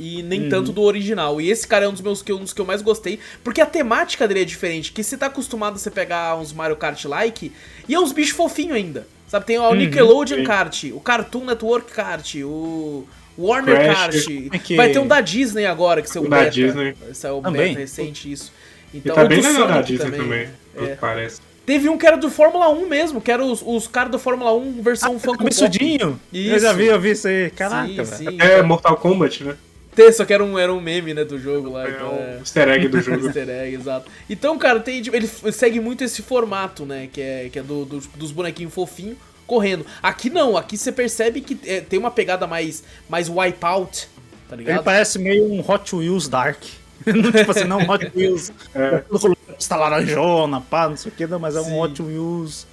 e 0.00 0.22
nem 0.22 0.48
tanto 0.48 0.72
do 0.72 0.80
original. 0.80 1.40
E 1.42 1.50
esse 1.50 1.66
cara 1.68 1.84
é 1.84 1.88
um 1.88 1.92
dos 1.92 2.00
meus 2.00 2.22
que, 2.22 2.32
eu- 2.32 2.36
um 2.38 2.42
dos 2.42 2.54
que 2.54 2.60
eu 2.60 2.64
mais 2.64 2.80
gostei, 2.80 3.18
porque 3.44 3.60
a 3.60 3.66
temática 3.66 4.26
dele 4.26 4.40
é 4.40 4.44
diferente. 4.46 4.92
Que 4.92 5.02
você 5.04 5.14
tá 5.16 5.26
acostumado 5.26 5.74
a 5.74 5.78
você 5.78 5.90
pegar 5.90 6.36
uns 6.38 6.54
Mario 6.54 6.76
Kart 6.76 7.04
like 7.04 7.52
e 7.86 7.94
é 7.94 8.00
uns 8.00 8.12
bichos 8.12 8.34
fofinhos 8.34 8.74
ainda. 8.76 9.06
Sabe, 9.28 9.44
tem 9.44 9.58
o 9.58 9.74
Nickelodeon 9.74 10.38
sim. 10.38 10.44
Kart, 10.44 10.84
o 10.94 11.00
Cartoon 11.00 11.44
Network 11.44 11.92
Kart, 11.92 12.34
o 12.36 13.06
Warner 13.36 13.74
Crash, 13.76 14.24
Kart. 14.24 14.28
é 14.54 14.58
que- 14.58 14.74
Vai 14.74 14.90
ter 14.90 15.00
um 15.00 15.06
da 15.06 15.20
Disney 15.20 15.66
agora, 15.66 16.00
que 16.00 16.08
saiu 16.08 16.24
O 16.24 16.28
da 16.30 16.38
beta. 16.38 16.50
Disney. 16.52 16.94
Saiu 17.12 17.38
o 17.38 17.42
Também. 17.42 17.68
beta 17.68 17.80
recente, 17.80 18.32
isso. 18.32 18.50
E 18.94 18.98
Então, 18.98 19.14
tá 19.14 19.24
o 19.24 19.28
bem 19.28 19.42
legal 19.42 19.68
da 19.68 19.82
Disney 19.82 20.10
também, 20.12 20.48
pelo 20.72 20.86
É. 20.86 20.90
que 20.92 20.96
parece. 20.96 21.42
Teve 21.68 21.86
um 21.90 21.98
que 21.98 22.06
era 22.06 22.16
do 22.16 22.30
Fórmula 22.30 22.70
1 22.70 22.88
mesmo, 22.88 23.20
que 23.20 23.30
era 23.30 23.44
os, 23.44 23.62
os 23.62 23.86
caras 23.86 24.10
do 24.10 24.18
Fórmula 24.18 24.54
1 24.54 24.80
versão 24.80 25.18
Funko 25.18 25.26
Pop. 25.26 25.38
Cabeçudinho. 25.40 26.18
Eu 26.32 26.40
Isso. 26.56 26.60
já 26.60 26.72
vi, 26.72 26.86
eu 26.86 26.98
vi 26.98 27.10
isso 27.10 27.28
aí. 27.28 27.50
Caraca, 27.50 27.86
Sim, 27.86 27.94
velho. 27.94 28.06
sim. 28.06 28.38
É 28.40 28.62
Mortal 28.62 28.96
Kombat, 28.96 29.44
né? 29.44 29.54
Tem, 29.94 30.10
só 30.10 30.24
que 30.24 30.32
era 30.32 30.42
um, 30.42 30.58
era 30.58 30.72
um 30.72 30.80
meme, 30.80 31.12
né, 31.12 31.26
do 31.26 31.38
jogo 31.38 31.68
lá. 31.70 31.86
É 31.86 31.90
então, 31.90 32.08
o 32.08 32.38
easter 32.38 32.68
egg 32.70 32.88
do 32.88 33.00
jogo. 33.02 33.20
Easter 33.28 33.50
egg, 33.50 33.74
exato. 33.76 34.10
Então, 34.30 34.56
cara, 34.56 34.80
tem, 34.80 35.02
tipo, 35.02 35.14
ele 35.14 35.26
segue 35.52 35.78
muito 35.78 36.02
esse 36.02 36.22
formato, 36.22 36.86
né? 36.86 37.06
Que 37.12 37.20
é, 37.20 37.48
que 37.52 37.58
é 37.58 37.62
do, 37.62 37.84
dos- 37.84 38.06
dos 38.06 38.32
bonequinhos 38.32 38.72
fofinhos 38.72 39.18
correndo. 39.46 39.84
Aqui 40.02 40.30
não, 40.30 40.56
aqui 40.56 40.78
você 40.78 40.90
percebe 40.90 41.42
que 41.42 41.58
é, 41.66 41.82
tem 41.82 41.98
uma 41.98 42.10
pegada 42.10 42.46
mais, 42.46 42.82
mais 43.10 43.28
wipeout, 43.28 44.08
tá 44.48 44.54
Ele 44.56 44.62
ligado? 44.64 44.84
parece 44.84 45.18
meio 45.18 45.44
um 45.52 45.60
Hot 45.70 45.94
Wheels 45.94 46.28
Dark. 46.28 46.62
Não, 47.04 47.30
tipo 47.32 47.50
assim, 47.50 47.64
não 47.64 47.78
um 47.80 47.90
Hot 47.90 48.10
Wheels. 48.16 48.52
É. 48.74 49.02
Está 49.58 49.76
laranjona, 49.76 50.60
pá, 50.60 50.88
não 50.88 50.96
sei 50.96 51.10
o 51.10 51.14
que, 51.14 51.26
não, 51.26 51.38
mas 51.38 51.56
é 51.56 51.62
Sim. 51.62 51.72
um 51.72 51.80
Hot 51.80 52.00
Wheels. 52.02 52.66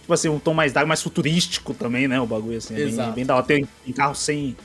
Tipo 0.00 0.14
assim, 0.14 0.28
um 0.28 0.38
tom 0.38 0.54
mais 0.54 0.72
dark, 0.72 0.88
mais 0.88 1.02
futurístico 1.02 1.74
também, 1.74 2.08
né? 2.08 2.20
O 2.20 2.26
bagulho 2.26 2.56
assim. 2.58 2.74
é 2.74 2.86
bem-. 2.86 3.12
Bem, 3.12 3.26
da 3.26 3.36
hora. 3.36 3.44
Tem 3.44 3.68
um 3.86 3.92
carro 3.92 4.14
sem. 4.14 4.56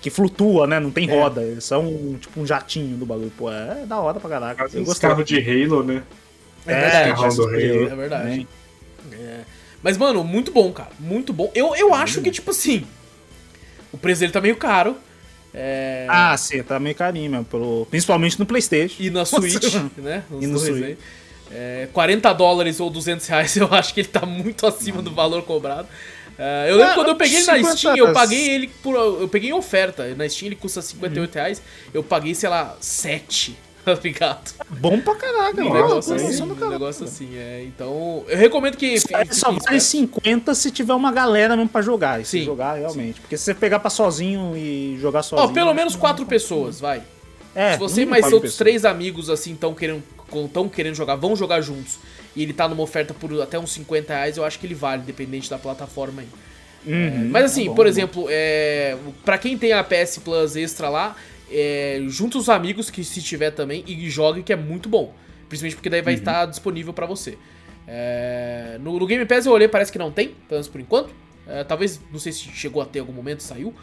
que 0.00 0.08
flutua, 0.10 0.66
né? 0.66 0.80
Não 0.80 0.90
tem 0.90 1.08
É. 1.08 1.12
roda. 1.14 1.42
Eles 1.42 1.64
são 1.64 2.16
tipo 2.18 2.40
um 2.40 2.46
jatinho 2.46 2.96
do 2.96 3.04
bagulho. 3.06 3.30
Pô, 3.36 3.52
é 3.52 3.84
da 3.86 4.00
hora 4.00 4.18
pra 4.18 4.30
caraca. 4.30 4.68
Eu 4.72 4.84
gostei. 4.84 5.08
carros 5.08 5.24
de 5.24 5.38
Halo, 5.38 5.82
né? 5.84 6.02
É 6.66 7.12
do 7.12 7.22
Halo. 7.22 7.54
É 7.56 7.94
verdade. 7.94 8.48
É. 9.12 9.40
Mas, 9.82 9.96
mano, 9.96 10.24
muito 10.24 10.50
bom, 10.52 10.72
cara. 10.72 10.90
Muito 10.98 11.32
bom. 11.32 11.50
Eu, 11.54 11.74
eu 11.74 11.94
acho 11.94 12.20
que, 12.20 12.30
tipo 12.30 12.50
assim, 12.50 12.84
o 13.92 13.98
preço 13.98 14.20
dele 14.20 14.32
tá 14.32 14.40
meio 14.40 14.56
caro. 14.56 14.96
É... 15.52 16.06
Ah, 16.08 16.36
sim, 16.36 16.62
tá 16.62 16.78
meio 16.78 16.94
carinho 16.94 17.30
mesmo. 17.30 17.44
Pelo... 17.44 17.86
Principalmente 17.90 18.38
no 18.38 18.46
Playstation. 18.46 18.96
E 19.00 19.10
na 19.10 19.24
Switch, 19.24 19.74
né? 19.96 20.22
E 20.40 20.46
no 20.46 20.58
Switch. 20.58 20.84
aí. 20.84 20.98
É, 21.52 21.88
40 21.92 22.32
dólares 22.32 22.78
ou 22.78 22.88
200 22.88 23.26
reais, 23.26 23.56
eu 23.58 23.68
acho 23.72 23.92
que 23.92 24.00
ele 24.00 24.08
tá 24.08 24.24
muito 24.24 24.66
acima 24.66 25.02
do 25.02 25.10
valor 25.10 25.42
cobrado. 25.42 25.88
É, 26.38 26.70
eu 26.70 26.76
lembro 26.76 26.92
Ah, 26.92 26.94
quando 26.94 27.08
eu 27.08 27.16
peguei 27.16 27.38
ele 27.38 27.46
na 27.46 27.56
50 27.56 27.76
Steam, 27.76 27.96
eu 27.96 28.12
paguei 28.12 28.48
ele 28.50 28.70
por. 28.82 28.94
Eu 28.94 29.28
peguei 29.28 29.50
em 29.50 29.52
oferta. 29.52 30.14
Na 30.14 30.26
Steam 30.28 30.46
ele 30.46 30.56
custa 30.56 30.80
58 30.80 31.34
reais. 31.34 31.62
Eu 31.92 32.02
paguei, 32.02 32.34
sei 32.34 32.48
lá, 32.48 32.76
7. 32.80 33.58
Tá 33.84 33.94
ligado? 34.02 34.52
Bom 34.68 35.00
pra 35.00 35.14
caraca, 35.14 35.60
Um 35.62 35.68
mano. 35.68 35.74
negócio 35.86 36.14
assim. 36.14 36.42
Um 36.42 36.68
negócio 36.68 37.04
assim, 37.04 37.36
é. 37.36 37.64
Então. 37.64 38.24
Eu 38.28 38.36
recomendo 38.36 38.76
que. 38.76 38.86
Isso 38.86 39.06
aí 39.14 39.32
só 39.32 39.50
vale 39.52 39.80
50 39.80 40.54
se 40.54 40.70
tiver 40.70 40.92
uma 40.94 41.10
galera 41.10 41.56
mesmo 41.56 41.70
pra 41.70 41.80
jogar. 41.80 42.20
E 42.20 42.24
se 42.24 42.40
Sim, 42.40 42.44
jogar 42.44 42.74
realmente. 42.74 43.20
Porque 43.20 43.36
se 43.36 43.44
você 43.44 43.54
pegar 43.54 43.80
pra 43.80 43.88
sozinho 43.90 44.54
e 44.56 44.98
jogar 45.00 45.22
sozinho. 45.22 45.48
Ó, 45.50 45.52
pelo 45.52 45.72
menos 45.72 45.96
quatro 45.96 46.26
pessoas, 46.26 46.78
vai. 46.78 47.02
É, 47.54 47.72
Se 47.72 47.78
você 47.80 48.02
e 48.02 48.06
mais 48.06 48.24
outros 48.26 48.52
pessoas. 48.52 48.56
três 48.58 48.84
amigos, 48.84 49.28
assim, 49.28 49.54
estão 49.54 49.74
querendo, 49.74 50.02
tão 50.52 50.68
querendo 50.68 50.94
jogar, 50.94 51.16
vão 51.16 51.34
jogar 51.34 51.60
juntos, 51.60 51.98
e 52.36 52.44
ele 52.44 52.52
tá 52.52 52.68
numa 52.68 52.82
oferta 52.82 53.12
por 53.12 53.42
até 53.42 53.58
uns 53.58 53.72
50 53.72 54.14
reais, 54.14 54.36
eu 54.36 54.44
acho 54.44 54.56
que 54.58 54.66
ele 54.68 54.74
vale, 54.74 55.02
dependente 55.02 55.50
da 55.50 55.58
plataforma 55.58 56.22
aí. 56.22 56.28
Uhum, 56.86 57.28
Mas 57.30 57.46
assim, 57.46 57.64
tá 57.64 57.70
bom, 57.70 57.74
por 57.74 57.84
tá 57.86 57.88
exemplo, 57.88 58.26
é, 58.30 58.96
para 59.24 59.36
quem 59.36 59.58
tem 59.58 59.72
a 59.72 59.82
PS 59.82 60.18
Plus 60.24 60.54
extra 60.54 60.88
lá, 60.88 61.16
é, 61.50 62.00
junta 62.08 62.38
os 62.38 62.48
amigos 62.48 62.90
que 62.90 63.02
se 63.04 63.20
tiver 63.22 63.50
também 63.50 63.84
e 63.86 64.08
jogue 64.08 64.42
que 64.42 64.52
é 64.52 64.56
muito 64.56 64.88
bom. 64.88 65.14
Principalmente 65.48 65.76
porque 65.76 65.90
daí 65.90 66.02
vai 66.02 66.14
Uhum. 66.14 66.18
estar 66.20 66.46
disponível 66.46 66.92
pra 66.92 67.06
você. 67.06 67.36
É, 67.86 68.78
no, 68.80 68.98
no 68.98 69.06
Game 69.06 69.24
Pass 69.26 69.46
eu 69.46 69.52
olhei, 69.52 69.66
parece 69.66 69.90
que 69.90 69.98
não 69.98 70.10
tem, 70.12 70.28
pelo 70.28 70.52
menos 70.52 70.68
por 70.68 70.80
enquanto. 70.80 71.12
É, 71.46 71.64
talvez, 71.64 72.00
não 72.12 72.18
sei 72.20 72.30
se 72.32 72.40
chegou 72.50 72.80
a 72.80 72.86
ter 72.86 73.00
algum 73.00 73.12
momento, 73.12 73.42
saiu. 73.42 73.74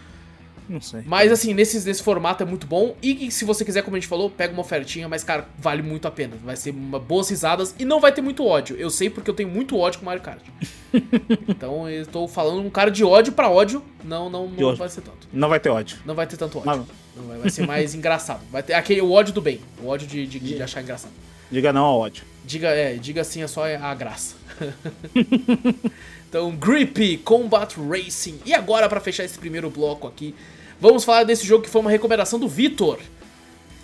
Não 0.70 0.82
sei. 0.82 1.02
Mas 1.06 1.32
assim, 1.32 1.54
nesse, 1.54 1.86
nesse 1.86 2.04
formato 2.04 2.44
é 2.44 2.46
muito 2.46 2.68
bom. 2.68 2.96
E 3.02 3.32
se 3.32 3.46
você 3.46 3.64
quiser, 3.64 3.82
como 3.84 3.96
a 3.96 4.00
gente 4.00 4.08
falou, 4.10 4.30
pega 4.30 4.52
uma 4.54 4.62
ofertinha, 4.62 5.08
mas, 5.08 5.24
cara, 5.24 5.48
vale 5.58 5.82
muito 5.82 6.08
a 6.08 6.12
pena. 6.12 6.36
Vai 6.44 6.56
ser 6.56 6.72
uma, 6.72 7.00
boas 7.00 7.30
risadas 7.30 7.74
e 7.80 7.86
não 7.86 8.00
vai 8.00 8.12
ter 8.12 8.22
muito 8.22 8.46
ódio. 8.46 8.76
Eu 8.78 8.90
sei 8.90 9.10
porque 9.10 9.30
eu 9.30 9.34
tenho 9.34 9.50
muito 9.50 9.78
ódio 9.78 10.00
com 10.00 10.06
Mario 10.06 10.22
Kart. 10.22 10.42
então 11.48 11.90
eu 11.90 12.06
tô 12.06 12.28
falando 12.28 12.62
um 12.62 12.70
cara 12.70 12.92
de 12.92 13.04
ódio 13.04 13.34
pra 13.34 13.50
ódio. 13.50 13.82
Não, 14.04 14.30
não, 14.30 14.48
não 14.50 14.76
vai 14.76 14.90
ser 14.90 15.02
tanto. 15.02 15.28
Não 15.32 15.50
vai 15.50 15.60
ter 15.60 15.70
ódio. 15.70 15.98
Não 16.06 16.16
vai 16.16 16.28
ter 16.28 16.38
tanto 16.38 16.58
ódio. 16.60 16.68
Mas- 16.68 16.88
Não 17.16 17.28
vai, 17.28 17.38
vai 17.40 17.50
ser 17.50 17.66
mais 17.66 17.94
engraçado. 17.96 18.42
Vai 18.52 18.62
ter 18.64 18.74
aquele 18.74 19.02
o 19.02 19.12
ódio 19.12 19.34
do 19.34 19.42
bem. 19.42 19.60
O 19.82 19.88
ódio 19.88 20.08
de, 20.08 20.26
de, 20.28 20.40
de 20.40 20.62
achar 20.62 20.82
engraçado. 20.82 21.12
Diga 21.52 21.72
não 21.72 21.86
ao 21.86 22.00
ódio. 22.00 22.24
Diga, 22.46 22.70
é, 22.70 22.96
diga 22.96 23.22
assim 23.22 23.44
é 23.44 23.48
só 23.48 23.66
a 23.66 23.94
graça. 23.94 24.36
então, 26.28 26.56
Grip 26.56 27.18
Combat 27.18 27.76
Racing. 27.78 28.40
E 28.46 28.54
agora, 28.54 28.88
pra 28.88 29.00
fechar 29.00 29.24
esse 29.24 29.38
primeiro 29.38 29.70
bloco 29.70 30.08
aqui, 30.08 30.34
vamos 30.80 31.04
falar 31.04 31.24
desse 31.24 31.46
jogo 31.46 31.64
que 31.64 31.70
foi 31.70 31.82
uma 31.82 31.92
recomendação 31.92 32.40
do 32.40 32.48
Vitor. 32.48 33.00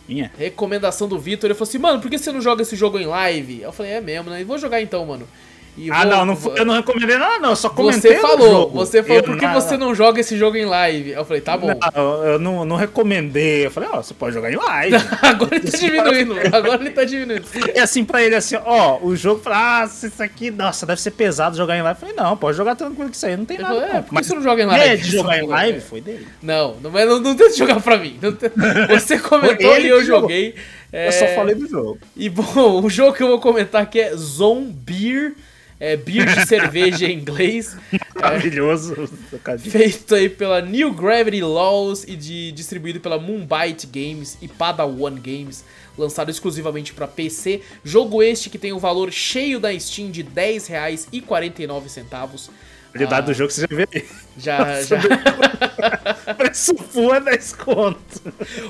Minha. 0.07 0.31
Recomendação 0.37 1.07
do 1.07 1.17
Vitor. 1.17 1.47
Ele 1.47 1.53
falou 1.53 1.69
assim, 1.69 1.77
mano, 1.77 2.01
por 2.01 2.09
que 2.09 2.17
você 2.17 2.31
não 2.31 2.41
joga 2.41 2.61
esse 2.61 2.75
jogo 2.75 2.99
em 2.99 3.05
live? 3.05 3.61
Eu 3.61 3.71
falei, 3.71 3.93
é 3.93 4.01
mesmo, 4.01 4.29
né? 4.29 4.41
E 4.41 4.43
vou 4.43 4.57
jogar 4.57 4.81
então, 4.81 5.05
mano. 5.05 5.27
E 5.75 5.89
Ah, 5.89 6.01
vou- 6.03 6.05
não, 6.05 6.25
não, 6.27 6.35
vou- 6.35 6.55
eu 6.55 6.63
não 6.65 6.75
recomendei 6.75 7.17
nada, 7.17 7.39
não. 7.39 7.49
Eu 7.49 7.55
só 7.55 7.67
comentei 7.69 8.13
Você 8.15 8.21
falou, 8.21 8.47
jogo. 8.49 8.71
você 8.77 9.01
falou, 9.01 9.17
Eu 9.17 9.23
por 9.23 9.37
que 9.39 9.45
não- 9.47 9.53
você 9.53 9.75
não 9.75 9.95
joga 9.95 10.19
esse 10.21 10.37
jogo 10.37 10.55
em 10.55 10.65
live? 10.65 11.09
Eu 11.11 11.25
falei, 11.25 11.41
tá 11.41 11.57
bom. 11.57 11.67
Não, 11.95 12.23
eu 12.23 12.37
não, 12.39 12.63
não 12.63 12.75
recomendei. 12.75 13.65
Eu 13.65 13.71
falei, 13.71 13.89
ó, 13.91 14.01
você 14.01 14.13
pode 14.13 14.35
jogar 14.35 14.51
em 14.51 14.55
live. 14.55 14.95
Agora 15.23 15.55
ele 15.55 15.71
tá 15.71 15.77
diminuindo, 15.77 16.35
agora 16.55 16.79
ele 16.81 16.91
tá 16.91 17.03
diminuindo. 17.03 17.45
E 17.75 17.79
assim 17.79 18.05
pra 18.05 18.21
ele, 18.23 18.35
assim, 18.35 18.55
ó, 18.63 18.99
o 19.01 19.15
jogo, 19.15 19.41
fala, 19.41 19.81
ah, 19.81 19.85
isso 19.85 20.21
aqui, 20.21 20.51
nossa, 20.51 20.85
deve 20.85 21.01
ser 21.01 21.11
pesado 21.11 21.57
jogar 21.57 21.75
em 21.75 21.81
live. 21.81 21.97
Eu 21.99 22.07
falei, 22.07 22.15
não, 22.29 22.37
pode 22.37 22.55
jogar 22.55 22.75
tranquilo 22.75 23.09
que 23.09 23.15
isso 23.15 23.25
aí, 23.25 23.35
não 23.35 23.45
tem 23.45 23.55
Ele 23.57 23.63
nada. 23.63 23.75
falou, 23.75 23.89
é, 23.89 23.93
não. 23.95 24.03
por 24.03 24.19
que 24.19 24.25
você 24.27 24.35
não 24.35 24.41
joga 24.43 24.61
em 24.61 24.65
live? 24.67 24.83
ideia 24.85 24.97
de 24.97 25.11
jogar 25.11 25.39
em 25.39 25.47
live 25.47 25.77
porra, 25.79 25.89
foi 25.89 26.01
dele. 26.01 26.27
Não, 26.41 26.75
não, 26.81 26.99
é- 26.99 27.05
não, 27.05 27.19
não 27.19 27.35
tenta 27.35 27.55
jogar 27.57 27.79
pra 27.81 27.97
mim. 27.97 28.19
Você 28.89 29.17
comentou 29.17 29.77
e 29.79 29.87
eu 29.87 30.03
joguei. 30.03 30.53
É, 30.91 31.07
Eu 31.07 31.11
só 31.11 31.25
falei 31.29 31.55
do 31.55 31.67
jogo. 31.67 31.97
E 32.15 32.29
bom, 32.29 32.43
o 32.83 32.89
jogo 32.89 33.13
que 33.17 33.23
eu 33.23 33.27
vou 33.27 33.39
comentar 33.39 33.81
aqui 33.81 33.99
é 33.99 34.15
Zombie. 34.15 35.33
É 35.79 35.97
beer 35.97 36.25
de 36.25 36.47
cerveja 36.47 37.07
em 37.07 37.19
inglês. 37.19 37.75
Maravilhoso. 38.15 39.09
É, 39.45 39.57
feito 39.57 40.15
aí 40.15 40.29
pela 40.29 40.61
New 40.61 40.93
Gravity 40.93 41.41
Laws 41.41 42.05
e 42.05 42.15
de, 42.15 42.51
distribuído 42.51 42.99
pela 42.99 43.19
Moonbite 43.19 43.87
Games 43.87 44.37
e 44.41 44.47
Padawan 44.47 45.15
Games. 45.15 45.65
Lançado 45.97 46.31
exclusivamente 46.31 46.93
para 46.93 47.07
PC. 47.07 47.61
Jogo 47.83 48.23
este 48.23 48.49
que 48.49 48.57
tem 48.57 48.71
o 48.71 48.77
um 48.77 48.79
valor 48.79 49.11
cheio 49.11 49.59
da 49.59 49.77
Steam 49.77 50.09
de 50.09 50.21
R$10,49. 50.21 52.49
Qualidade 52.93 53.15
ah, 53.15 53.21
do 53.21 53.33
jogo 53.33 53.51
você 53.51 53.61
já 53.61 53.75
vê 53.75 53.87
aí. 53.91 54.05
Já, 54.37 54.81
já. 54.83 54.97
Preço 56.37 56.75
full 56.75 57.13
é 57.13 57.19
10 57.19 57.53
conto. 57.53 58.21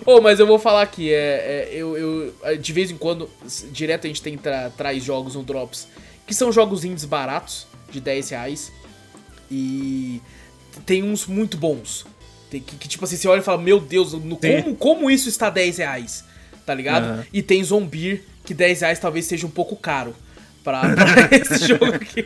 Oh, 0.06 0.22
mas 0.22 0.40
eu 0.40 0.48
vou 0.48 0.58
falar 0.58 0.82
aqui, 0.82 1.14
é, 1.14 1.18
é, 1.18 1.70
eu, 1.74 1.98
eu, 1.98 2.58
de 2.58 2.72
vez 2.72 2.90
em 2.90 2.98
quando, 2.98 3.30
direto 3.72 4.06
a 4.06 4.08
gente 4.08 4.22
tem 4.22 4.38
tra, 4.38 4.70
traz 4.70 5.04
jogos 5.04 5.36
no 5.36 5.44
Drops, 5.44 5.90
que 6.26 6.34
são 6.34 6.52
jogos 6.52 6.84
indies 6.84 7.06
baratos, 7.06 7.68
de 7.92 8.00
10 8.00 8.30
reais. 8.30 8.72
E 9.52 10.22
tem 10.86 11.04
uns 11.04 11.28
muito 11.28 11.58
bons. 11.58 12.06
Tem, 12.50 12.62
que, 12.62 12.76
que, 12.76 12.88
tipo 12.88 13.04
assim, 13.06 13.16
você 13.16 13.28
olha 13.28 13.40
e 13.40 13.44
fala, 13.44 13.62
meu 13.62 13.80
Deus, 13.80 14.14
no, 14.14 14.38
como, 14.38 14.76
como 14.76 15.12
isso 15.12 15.30
está 15.30 15.50
10 15.50 15.78
reais? 15.78 16.24
Tá 16.66 16.74
ligado? 16.74 17.06
Uhum. 17.06 17.24
E 17.34 17.42
tem 17.42 17.64
Zombie, 17.64 18.24
que 18.46 18.54
10 18.54 18.82
reais 18.82 19.00
talvez 19.00 19.26
seja 19.26 19.46
um 19.46 19.50
pouco 19.50 19.76
caro 19.76 20.16
pra, 20.64 20.82
pra 20.96 21.38
esse 21.38 21.68
jogo 21.68 21.86
aqui. 21.86 22.26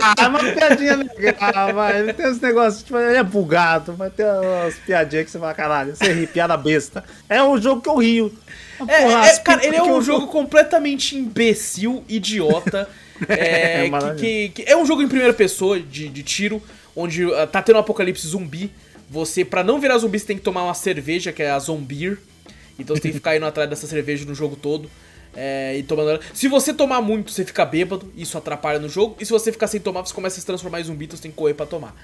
Ah, 0.00 0.14
é 0.18 0.28
uma 0.28 0.38
piadinha 0.38 0.96
legal, 0.96 1.74
vai. 1.74 2.12
Tem 2.12 2.28
uns 2.28 2.40
negócios, 2.40 2.82
tipo, 2.82 2.98
ele 2.98 3.18
é 3.18 3.22
bugado, 3.22 3.94
mas 3.98 4.12
tem 4.14 4.26
umas 4.26 4.74
piadinhas 4.78 5.26
que 5.26 5.30
você 5.30 5.38
fala, 5.38 5.54
caralho, 5.54 5.94
você 5.94 6.12
ri, 6.12 6.26
piada 6.26 6.56
besta. 6.56 7.04
É 7.28 7.42
um 7.42 7.60
jogo 7.60 7.82
que 7.82 7.88
eu 7.88 7.96
rio. 7.96 8.32
É, 8.88 9.02
porra, 9.02 9.26
é, 9.26 9.38
cara, 9.38 9.66
ele 9.66 9.76
é 9.76 9.82
um 9.82 10.00
jogo 10.00 10.26
completamente 10.32 11.16
imbecil, 11.16 12.02
idiota. 12.08 12.88
é, 13.28 13.88
que, 14.16 14.48
que, 14.48 14.48
que, 14.64 14.70
é 14.70 14.76
um 14.76 14.84
jogo 14.84 15.02
em 15.02 15.08
primeira 15.08 15.32
pessoa, 15.32 15.80
de, 15.80 16.08
de 16.08 16.22
tiro, 16.22 16.62
onde 16.94 17.24
uh, 17.24 17.46
tá 17.46 17.62
tendo 17.62 17.76
um 17.76 17.80
apocalipse 17.80 18.26
zumbi. 18.26 18.70
Você, 19.08 19.44
pra 19.44 19.62
não 19.62 19.80
virar 19.80 19.98
zumbi, 19.98 20.18
você 20.18 20.26
tem 20.26 20.36
que 20.36 20.42
tomar 20.42 20.64
uma 20.64 20.74
cerveja, 20.74 21.32
que 21.32 21.42
é 21.42 21.50
a 21.50 21.58
Zombie. 21.58 22.18
Então 22.78 22.94
você 22.96 23.02
tem 23.02 23.12
que 23.12 23.18
ficar 23.18 23.36
indo 23.36 23.46
atrás 23.46 23.68
dessa 23.70 23.86
cerveja 23.86 24.24
no 24.24 24.34
jogo 24.34 24.56
todo. 24.56 24.90
É, 25.34 25.76
e 25.76 25.82
tomando. 25.82 26.18
Se 26.32 26.48
você 26.48 26.72
tomar 26.72 27.00
muito, 27.02 27.30
você 27.30 27.44
fica 27.44 27.64
bêbado, 27.64 28.10
isso 28.16 28.36
atrapalha 28.38 28.78
no 28.78 28.88
jogo. 28.88 29.16
E 29.20 29.26
se 29.26 29.32
você 29.32 29.52
ficar 29.52 29.66
sem 29.66 29.80
tomar, 29.80 30.00
você 30.04 30.14
começa 30.14 30.38
a 30.38 30.40
se 30.40 30.46
transformar 30.46 30.80
em 30.80 30.84
zumbi, 30.84 31.04
então 31.04 31.16
você 31.16 31.22
tem 31.22 31.30
que 31.30 31.36
correr 31.36 31.54
pra 31.54 31.66
tomar. 31.66 31.94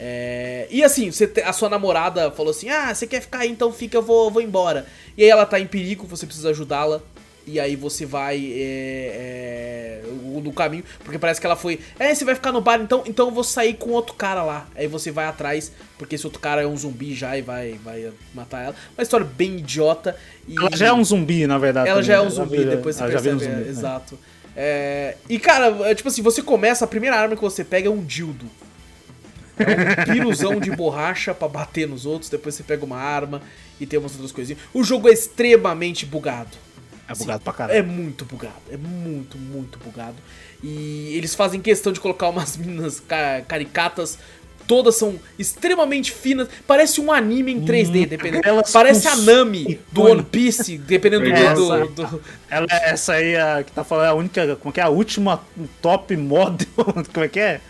É, 0.00 0.68
e 0.70 0.84
assim, 0.84 1.10
você, 1.10 1.30
a 1.44 1.52
sua 1.52 1.68
namorada 1.68 2.30
falou 2.30 2.52
assim: 2.52 2.68
Ah, 2.68 2.94
você 2.94 3.06
quer 3.06 3.20
ficar 3.20 3.40
aí, 3.40 3.50
então 3.50 3.72
fica, 3.72 3.96
eu 3.96 4.02
vou, 4.02 4.30
vou 4.30 4.40
embora. 4.40 4.86
E 5.16 5.24
aí 5.24 5.28
ela 5.28 5.44
tá 5.44 5.58
em 5.58 5.66
perigo, 5.66 6.06
você 6.06 6.24
precisa 6.24 6.50
ajudá-la 6.50 7.02
e 7.48 7.58
aí 7.58 7.76
você 7.76 8.04
vai 8.04 8.36
é, 8.54 10.02
é, 10.02 10.02
no 10.42 10.52
caminho, 10.52 10.84
porque 11.02 11.18
parece 11.18 11.40
que 11.40 11.46
ela 11.46 11.56
foi, 11.56 11.80
é, 11.98 12.14
você 12.14 12.24
vai 12.24 12.34
ficar 12.34 12.52
no 12.52 12.60
bar, 12.60 12.78
então, 12.80 13.02
então 13.06 13.28
eu 13.28 13.34
vou 13.34 13.42
sair 13.42 13.74
com 13.74 13.90
outro 13.90 14.14
cara 14.14 14.42
lá. 14.42 14.68
Aí 14.76 14.86
você 14.86 15.10
vai 15.10 15.24
atrás, 15.24 15.72
porque 15.96 16.14
esse 16.14 16.26
outro 16.26 16.40
cara 16.40 16.62
é 16.62 16.66
um 16.66 16.76
zumbi 16.76 17.14
já 17.14 17.38
e 17.38 17.42
vai, 17.42 17.80
vai 17.82 18.12
matar 18.34 18.64
ela. 18.64 18.74
Uma 18.96 19.02
história 19.02 19.26
bem 19.26 19.56
idiota. 19.56 20.14
E... 20.46 20.56
Ela 20.58 20.76
já 20.76 20.86
é 20.88 20.92
um 20.92 21.02
zumbi, 21.02 21.46
na 21.46 21.56
verdade. 21.56 21.88
Ela 21.88 22.00
também. 22.00 22.06
já 22.06 22.14
é 22.16 22.20
um 22.20 22.30
zumbi, 22.30 22.64
depois 22.64 22.96
você 22.96 23.06
percebe, 23.06 23.36
um 23.36 23.38
zumbi, 23.38 23.66
é, 23.66 23.68
exato. 23.68 24.18
É, 24.54 25.16
e 25.28 25.38
cara, 25.38 25.88
é, 25.88 25.94
tipo 25.94 26.08
assim, 26.08 26.20
você 26.20 26.42
começa, 26.42 26.84
a 26.84 26.88
primeira 26.88 27.16
arma 27.16 27.34
que 27.34 27.42
você 27.42 27.64
pega 27.64 27.88
é 27.88 27.90
um 27.90 28.04
dildo. 28.04 28.46
É 29.58 29.62
um 29.62 30.04
piruzão 30.12 30.60
de 30.60 30.70
borracha 30.70 31.34
para 31.34 31.48
bater 31.48 31.88
nos 31.88 32.04
outros, 32.04 32.30
depois 32.30 32.54
você 32.54 32.62
pega 32.62 32.84
uma 32.84 32.98
arma 32.98 33.40
e 33.80 33.86
tem 33.86 33.98
umas 33.98 34.12
outras 34.12 34.32
coisinhas. 34.32 34.60
O 34.74 34.84
jogo 34.84 35.08
é 35.08 35.12
extremamente 35.12 36.04
bugado. 36.04 36.67
É 37.08 37.14
bugado 37.14 37.38
Sim, 37.38 37.44
pra 37.44 37.52
caralho. 37.52 37.78
É 37.78 37.82
muito 37.82 38.24
bugado. 38.26 38.54
É 38.70 38.76
muito, 38.76 39.38
muito 39.38 39.78
bugado. 39.78 40.16
E 40.62 41.14
eles 41.16 41.34
fazem 41.34 41.60
questão 41.60 41.92
de 41.92 42.00
colocar 42.00 42.28
umas 42.28 42.56
meninas 42.58 43.02
caricatas. 43.48 44.18
Todas 44.66 44.96
são 44.96 45.18
extremamente 45.38 46.12
finas. 46.12 46.46
Parece 46.66 47.00
um 47.00 47.10
anime 47.10 47.52
em 47.52 47.64
3D, 47.64 48.04
hum, 48.04 48.06
dependendo. 48.06 48.46
Elas 48.46 48.70
Parece 48.70 49.08
a 49.08 49.16
Nami 49.16 49.80
do 49.90 50.02
One 50.02 50.22
Piece, 50.22 50.76
dependendo 50.76 51.24
é, 51.24 51.54
do, 51.54 51.86
do, 51.86 52.06
do, 52.06 52.22
Ela, 52.50 52.66
essa 52.70 53.14
aí 53.14 53.34
a, 53.34 53.64
que 53.64 53.72
tá 53.72 53.82
falando 53.82 54.04
é 54.04 54.08
a 54.10 54.14
única. 54.14 54.56
Como 54.56 54.70
é 54.70 54.72
que 54.74 54.80
é? 54.80 54.82
A 54.82 54.90
última 54.90 55.40
top 55.80 56.14
model. 56.14 56.68
Como 57.14 57.24
é 57.24 57.28
que 57.28 57.40
é? 57.40 57.62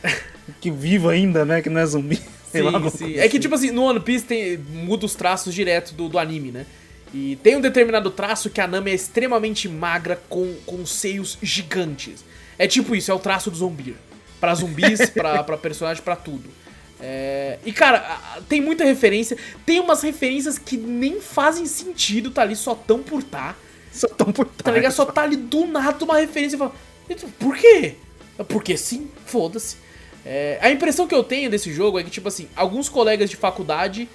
Que 0.61 0.73
viva 0.73 1.13
ainda, 1.13 1.45
né? 1.45 1.63
Que 1.63 1.71
não 1.71 1.81
é 1.81 1.87
zumbi. 1.87 2.21
Sim, 2.51 2.91
sim. 2.91 3.19
É 3.19 3.29
que, 3.29 3.39
tipo 3.39 3.55
assim, 3.55 3.71
no 3.71 3.83
One 3.83 4.01
Piece 4.01 4.25
tem, 4.25 4.57
muda 4.57 5.05
os 5.05 5.15
traços 5.15 5.55
direto 5.55 5.93
do, 5.95 6.09
do 6.09 6.19
anime, 6.19 6.51
né? 6.51 6.65
E 7.13 7.37
tem 7.43 7.57
um 7.57 7.61
determinado 7.61 8.11
traço 8.11 8.51
que 8.51 8.61
a 8.61 8.67
Nami 8.67 8.91
é 8.91 8.95
extremamente 8.95 9.69
magra 9.69 10.21
com, 10.29 10.55
com 10.67 10.85
seios 10.85 11.39
gigantes. 11.43 12.25
É 12.59 12.67
tipo 12.67 12.95
isso, 12.95 13.11
é 13.11 13.15
o 13.15 13.19
traço 13.19 13.51
do 13.51 13.57
zumbi. 13.57 13.97
Pra 14.41 14.55
zumbis, 14.55 15.09
pra, 15.11 15.43
pra 15.43 15.57
personagem, 15.57 16.03
pra 16.03 16.17
tudo. 16.17 16.51
É... 17.01 17.59
E 17.65 17.73
cara, 17.73 18.19
tem 18.49 18.61
muita 18.61 18.85
referência. 18.85 19.37
Tem 19.65 19.81
umas 19.81 20.03
referências 20.03 20.59
que 20.59 20.77
nem 20.77 21.21
fazem 21.21 21.67
sentido, 21.67 22.31
tá 22.31 22.43
ali 22.43 22.57
só 22.57 22.75
tão 22.75 23.03
por 23.03 23.23
tá. 23.23 23.57
Só 23.93 24.09
tão 24.09 24.33
por 24.33 24.47
tá. 24.47 24.65
Tá 24.65 24.73
ligado? 24.73 24.93
Só 24.93 25.05
tá 25.07 25.23
ali 25.23 25.37
do 25.37 25.67
nada 25.67 26.05
uma 26.05 26.19
referência 26.19 26.57
e 26.57 26.59
fala. 26.59 26.75
Por 27.39 27.57
quê? 27.57 27.95
Porque 28.49 28.77
sim, 28.77 29.09
foda-se. 29.25 29.77
É... 30.27 30.59
A 30.61 30.71
impressão 30.71 31.07
que 31.07 31.15
eu 31.15 31.25
tenho 31.25 31.51
desse 31.51 31.73
jogo 31.73 31.99
é 31.99 32.05
que, 32.05 32.11
tipo 32.11 32.29
assim, 32.29 32.49
alguns 32.55 32.89
colegas 32.89 33.31
de 33.31 33.37
faculdade 33.37 34.09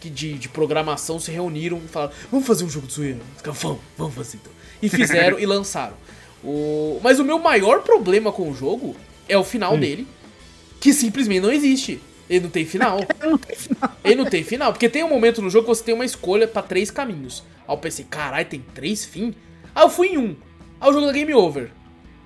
que 0.00 0.08
de, 0.08 0.34
de 0.34 0.48
programação 0.48 1.18
se 1.18 1.30
reuniram 1.30 1.80
e 1.84 1.88
falaram: 1.88 2.12
vamos 2.30 2.46
fazer 2.46 2.64
um 2.64 2.70
jogo 2.70 2.86
de 2.86 2.94
zoeira. 2.94 3.18
Vamos, 3.44 3.80
vamos 3.96 4.14
fazer 4.14 4.38
então. 4.42 4.52
E 4.82 4.88
fizeram 4.90 5.38
e 5.38 5.46
lançaram. 5.46 5.94
O... 6.42 7.00
Mas 7.02 7.18
o 7.18 7.24
meu 7.24 7.38
maior 7.38 7.82
problema 7.82 8.32
com 8.32 8.50
o 8.50 8.54
jogo 8.54 8.94
é 9.28 9.36
o 9.36 9.44
final 9.44 9.74
hum. 9.74 9.80
dele, 9.80 10.06
que 10.80 10.92
simplesmente 10.92 11.40
não 11.40 11.52
existe. 11.52 12.00
Ele 12.28 12.40
não 12.40 12.50
tem 12.50 12.64
final. 12.64 12.98
Ele 13.20 13.30
não 13.30 13.38
tem 13.38 13.56
final. 13.56 13.96
Ele 14.04 14.14
não 14.14 14.24
tem 14.26 14.44
final. 14.44 14.72
Porque 14.72 14.88
tem 14.88 15.02
um 15.02 15.08
momento 15.08 15.40
no 15.40 15.48
jogo 15.48 15.64
que 15.64 15.74
você 15.74 15.82
tem 15.82 15.94
uma 15.94 16.04
escolha 16.04 16.46
para 16.46 16.62
três 16.62 16.90
caminhos. 16.90 17.42
Aí 17.66 17.74
eu 17.74 17.78
pensei, 17.78 18.04
caralho, 18.08 18.46
tem 18.46 18.62
três 18.74 19.04
fim? 19.04 19.34
Aí 19.74 19.82
eu 19.82 19.90
fui 19.90 20.08
em 20.08 20.18
um. 20.18 20.36
Aí 20.80 20.90
o 20.90 20.92
jogo 20.92 21.06
da 21.06 21.12
Game 21.12 21.32
Over. 21.34 21.70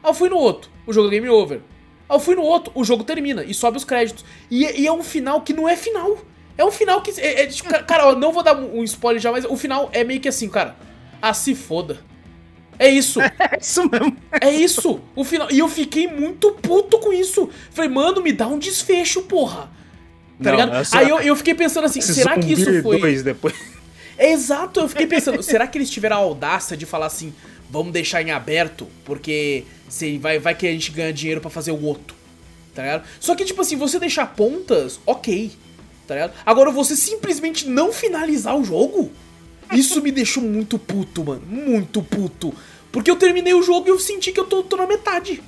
Aí 0.03 0.11
eu 0.11 0.15
fui 0.15 0.29
no 0.29 0.37
outro. 0.37 0.71
O 0.87 0.93
jogo 0.93 1.07
da 1.07 1.13
Game 1.13 1.29
Over. 1.29 1.61
Aí 2.09 2.17
eu 2.17 2.21
fui 2.21 2.35
no 2.35 2.43
outro. 2.43 2.73
O 2.75 2.85
jogo 2.85 3.05
termina 3.05 3.45
e 3.45 3.55
sobe 3.55 3.77
os 3.77 3.85
créditos. 3.85 4.25
E, 4.51 4.65
e 4.83 4.87
é 4.87 4.93
um 4.93 5.05
final 5.05 5.41
que 5.43 5.53
não 5.53 5.69
é 5.69 5.77
final. 5.77 6.19
É 6.57 6.65
um 6.65 6.71
final 6.71 7.01
que. 7.01 7.19
É, 7.21 7.43
é, 7.43 7.47
tipo, 7.47 7.69
cara, 7.85 8.05
eu 8.05 8.17
não 8.17 8.33
vou 8.33 8.43
dar 8.43 8.57
um 8.57 8.83
spoiler 8.85 9.21
já, 9.21 9.33
mas 9.33 9.45
o 9.45 9.57
final 9.57 9.88
é 9.93 10.05
meio 10.05 10.21
que 10.21 10.29
assim, 10.29 10.49
cara. 10.49 10.77
Ah, 11.21 11.33
se 11.33 11.55
foda. 11.55 11.99
É 12.79 12.88
isso. 12.88 13.21
É 13.53 13.59
isso 13.61 13.88
mesmo. 13.88 14.17
É 14.41 14.51
isso. 14.51 15.01
O 15.15 15.25
final. 15.25 15.49
E 15.51 15.59
eu 15.59 15.69
fiquei 15.69 16.07
muito 16.07 16.53
puto 16.53 16.99
com 16.99 17.12
isso. 17.12 17.49
Falei, 17.71 17.91
mano, 17.91 18.21
me 18.21 18.33
dá 18.33 18.47
um 18.47 18.59
desfecho, 18.59 19.23
porra. 19.23 19.71
Tá 20.43 20.51
não, 20.51 20.53
ligado? 20.53 20.75
Essa... 20.77 20.99
Aí 20.99 21.09
eu, 21.09 21.21
eu 21.21 21.37
fiquei 21.37 21.55
pensando 21.55 21.85
assim, 21.85 22.01
será 22.01 22.37
que 22.38 22.53
isso 22.53 22.83
foi. 22.83 23.01
Dois 23.01 23.23
depois. 23.23 23.55
É 24.19 24.31
exato, 24.33 24.81
eu 24.81 24.88
fiquei 24.88 25.07
pensando, 25.07 25.43
será 25.43 25.67
que 25.67 25.79
eles 25.79 25.91
tiveram 25.91 26.17
a 26.17 26.21
audácia 26.21 26.77
de 26.77 26.85
falar 26.85 27.07
assim, 27.07 27.33
vamos 27.71 27.93
deixar 27.93 28.23
em 28.23 28.31
aberto, 28.31 28.88
porque 29.05 29.65
se 29.88 30.19
vai, 30.19 30.38
vai 30.38 30.55
que 30.55 30.67
a 30.67 30.73
gente 30.73 30.91
ganha 30.91 31.12
dinheiro 31.12 31.41
para 31.41 31.51
fazer 31.51 31.71
o 31.71 31.83
outro. 31.83 32.17
Tá 32.75 32.83
ligado? 32.83 33.05
Só 33.21 33.35
que, 33.37 33.45
tipo 33.45 33.61
assim, 33.61 33.77
você 33.77 33.99
deixar 33.99 34.27
pontas, 34.35 34.99
ok 35.07 35.53
tá 36.07 36.15
ligado? 36.15 36.33
Agora 36.45 36.71
você 36.71 36.97
simplesmente 36.97 37.69
não 37.69 37.93
finalizar 37.93 38.57
o 38.57 38.65
jogo, 38.65 39.11
isso 39.73 40.01
me 40.03 40.12
deixou 40.12 40.43
muito 40.43 40.79
puto, 40.79 41.25
mano. 41.25 41.43
Muito 41.47 42.03
puto. 42.03 42.55
Porque 42.91 43.11
eu 43.11 43.17
terminei 43.17 43.55
o 43.55 43.62
jogo 43.62 43.88
e 43.88 43.91
eu 43.91 43.99
senti 43.99 44.33
que 44.33 44.38
eu 44.38 44.45
tô, 44.45 44.62
tô 44.62 44.77
na 44.77 44.87
metade. 44.87 45.43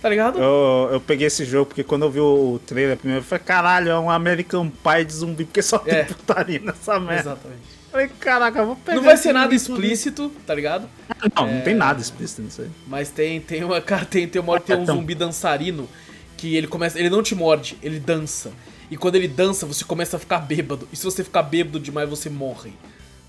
Tá 0.00 0.08
ligado? 0.08 0.38
Eu, 0.38 0.88
eu 0.92 1.00
peguei 1.00 1.26
esse 1.26 1.44
jogo 1.44 1.66
porque 1.66 1.84
quando 1.84 2.04
eu 2.04 2.10
vi 2.10 2.20
o 2.20 2.58
trailer 2.66 2.96
primeiro, 2.96 3.22
eu 3.22 3.26
falei, 3.26 3.44
caralho, 3.44 3.90
é 3.90 3.98
um 3.98 4.10
American 4.10 4.70
Pie 4.70 5.04
de 5.04 5.12
zumbi, 5.12 5.44
porque 5.44 5.60
só 5.60 5.78
tem 5.78 5.94
é. 5.94 6.04
putaria 6.04 6.58
nessa 6.58 6.98
merda. 6.98 7.32
Exatamente. 7.32 7.80
Eu 7.84 7.90
falei, 7.90 8.08
caraca, 8.20 8.64
vou 8.64 8.76
pegar. 8.76 8.96
Não 8.96 9.02
vai 9.02 9.16
ser 9.16 9.32
nada 9.32 9.54
explícito, 9.54 10.30
tá 10.46 10.54
ligado? 10.54 10.88
Não, 11.36 11.46
é... 11.46 11.54
não 11.54 11.60
tem 11.60 11.74
nada 11.74 12.00
explícito 12.00 12.40
nisso 12.40 12.62
aí. 12.62 12.70
Mas 12.86 13.10
tem, 13.10 13.40
tem 13.40 13.62
uma. 13.62 13.80
Cara, 13.82 14.06
tem, 14.06 14.26
tem 14.26 14.40
uma 14.40 14.52
hora 14.52 14.60
que 14.60 14.68
tem 14.68 14.76
um 14.76 14.82
então. 14.84 14.96
zumbi 14.96 15.14
dançarino 15.14 15.88
que 16.36 16.56
ele 16.56 16.66
começa. 16.66 16.98
Ele 16.98 17.10
não 17.10 17.22
te 17.22 17.34
morde, 17.34 17.76
ele 17.82 18.00
dança. 18.00 18.52
E 18.90 18.96
quando 18.96 19.14
ele 19.14 19.28
dança, 19.28 19.64
você 19.64 19.84
começa 19.84 20.16
a 20.16 20.20
ficar 20.20 20.38
bêbado. 20.38 20.88
E 20.92 20.96
se 20.96 21.04
você 21.04 21.22
ficar 21.22 21.44
bêbado 21.44 21.78
demais, 21.78 22.08
você 22.08 22.28
morre. 22.28 22.72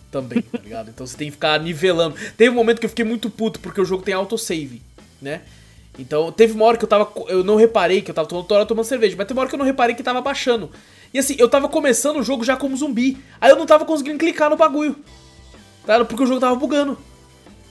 Também, 0.10 0.42
tá 0.42 0.58
ligado? 0.58 0.90
Então 0.90 1.06
você 1.06 1.16
tem 1.16 1.28
que 1.28 1.34
ficar 1.34 1.60
nivelando. 1.60 2.16
Teve 2.36 2.50
um 2.50 2.56
momento 2.56 2.80
que 2.80 2.86
eu 2.86 2.90
fiquei 2.90 3.06
muito 3.06 3.30
puto, 3.30 3.60
porque 3.60 3.80
o 3.80 3.86
jogo 3.86 4.04
tem 4.04 4.14
autosave, 4.14 4.82
né? 5.22 5.42
Então, 6.00 6.32
teve 6.32 6.54
uma 6.54 6.66
hora 6.66 6.78
que 6.78 6.84
eu 6.84 6.90
tava. 6.90 7.10
Eu 7.28 7.44
não 7.44 7.56
reparei 7.56 8.02
que 8.02 8.10
eu 8.10 8.16
tava 8.16 8.28
toda 8.28 8.56
hora 8.56 8.66
tomando 8.66 8.86
cerveja, 8.86 9.16
mas 9.16 9.28
teve 9.28 9.38
uma 9.38 9.42
hora 9.42 9.50
que 9.50 9.56
eu 9.56 9.60
não 9.60 9.66
reparei 9.66 9.96
que 9.96 10.02
tava 10.02 10.20
baixando. 10.20 10.72
E 11.14 11.20
assim, 11.20 11.36
eu 11.38 11.48
tava 11.48 11.70
começando 11.70 12.18
o 12.18 12.24
jogo 12.24 12.44
já 12.44 12.58
como 12.58 12.76
zumbi. 12.76 13.18
Aí 13.40 13.52
eu 13.52 13.56
não 13.56 13.66
tava 13.66 13.86
conseguindo 13.86 14.18
clicar 14.18 14.50
no 14.50 14.58
bagulho. 14.58 14.96
Tá? 15.86 16.04
Porque 16.04 16.24
o 16.24 16.28
jogo 16.28 16.40
tava 16.40 16.56
bugando. 16.56 16.98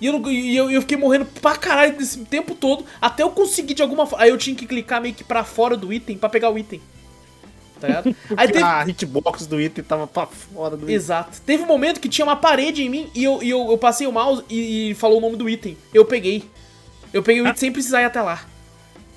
E 0.00 0.06
eu, 0.06 0.30
e 0.30 0.56
eu, 0.56 0.70
eu 0.70 0.80
fiquei 0.80 0.96
morrendo 0.96 1.26
pra 1.26 1.56
caralho 1.56 1.96
desse 1.98 2.20
tempo 2.24 2.54
todo, 2.54 2.86
até 3.02 3.22
eu 3.22 3.30
conseguir 3.30 3.74
de 3.74 3.82
alguma 3.82 4.06
forma. 4.06 4.24
Aí 4.24 4.30
eu 4.30 4.38
tinha 4.38 4.56
que 4.56 4.66
clicar 4.66 5.00
meio 5.00 5.14
que 5.14 5.24
pra 5.24 5.44
fora 5.44 5.76
do 5.76 5.92
item 5.92 6.16
pra 6.16 6.28
pegar 6.28 6.50
o 6.50 6.58
item 6.58 6.80
tá 7.80 7.88
ligado? 7.88 8.16
Aí 8.36 8.48
teve... 8.48 8.64
A 8.64 8.86
hitbox 8.86 9.46
do 9.46 9.60
item 9.60 9.84
tava 9.84 10.06
pra 10.06 10.26
fora 10.26 10.76
do 10.76 10.84
item. 10.84 10.94
Exato. 10.94 11.40
Teve 11.44 11.62
um 11.62 11.66
momento 11.66 12.00
que 12.00 12.08
tinha 12.08 12.24
uma 12.24 12.36
parede 12.36 12.82
em 12.82 12.88
mim 12.88 13.10
e 13.14 13.24
eu, 13.24 13.42
e 13.42 13.50
eu, 13.50 13.70
eu 13.70 13.78
passei 13.78 14.06
o 14.06 14.12
mouse 14.12 14.44
e, 14.48 14.90
e, 14.90 14.94
falou 14.94 15.18
o 15.18 15.20
nome 15.20 15.36
do 15.36 15.48
item. 15.48 15.76
Eu 15.92 16.04
peguei. 16.04 16.44
Eu 17.12 17.22
peguei 17.22 17.42
o 17.42 17.46
item 17.46 17.56
sem 17.56 17.72
precisar 17.72 18.02
ir 18.02 18.04
até 18.04 18.20
lá. 18.22 18.44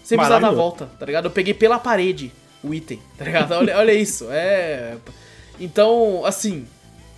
Sem 0.04 0.18
precisar 0.18 0.40
dar 0.40 0.52
Maravilhoso. 0.52 0.56
volta, 0.56 0.86
tá 0.98 1.06
ligado? 1.06 1.26
Eu 1.26 1.32
peguei 1.32 1.54
pela 1.54 1.80
parede 1.80 2.32
o 2.64 2.74
item, 2.74 3.00
tá 3.18 3.26
ligado? 3.26 3.52
Olha, 3.56 3.78
olha 3.78 3.94
isso, 3.94 4.28
é. 4.30 4.96
Então, 5.60 6.26
assim, 6.26 6.66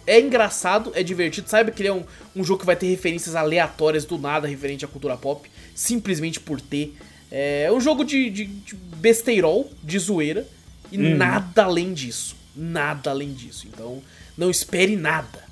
é 0.05 0.19
engraçado, 0.19 0.91
é 0.95 1.01
divertido. 1.01 1.49
Saiba 1.49 1.71
que 1.71 1.81
ele 1.81 1.89
é 1.89 1.93
um, 1.93 2.03
um 2.35 2.43
jogo 2.43 2.59
que 2.59 2.65
vai 2.65 2.75
ter 2.75 2.87
referências 2.87 3.35
aleatórias 3.35 4.05
do 4.05 4.17
nada 4.17 4.47
referente 4.47 4.85
à 4.85 4.87
cultura 4.87 5.17
pop, 5.17 5.49
simplesmente 5.73 6.39
por 6.39 6.59
ter. 6.59 6.95
É 7.31 7.71
um 7.71 7.81
jogo 7.81 8.03
de, 8.03 8.29
de, 8.29 8.45
de 8.45 8.75
besteirol, 8.75 9.69
de 9.83 9.97
zoeira, 9.97 10.47
e 10.91 10.97
nada 10.97 11.63
além 11.63 11.93
disso. 11.93 12.35
Nada 12.55 13.09
além 13.11 13.33
disso. 13.33 13.67
Então, 13.71 14.01
não 14.37 14.49
espere 14.49 14.95
nada. 14.95 15.43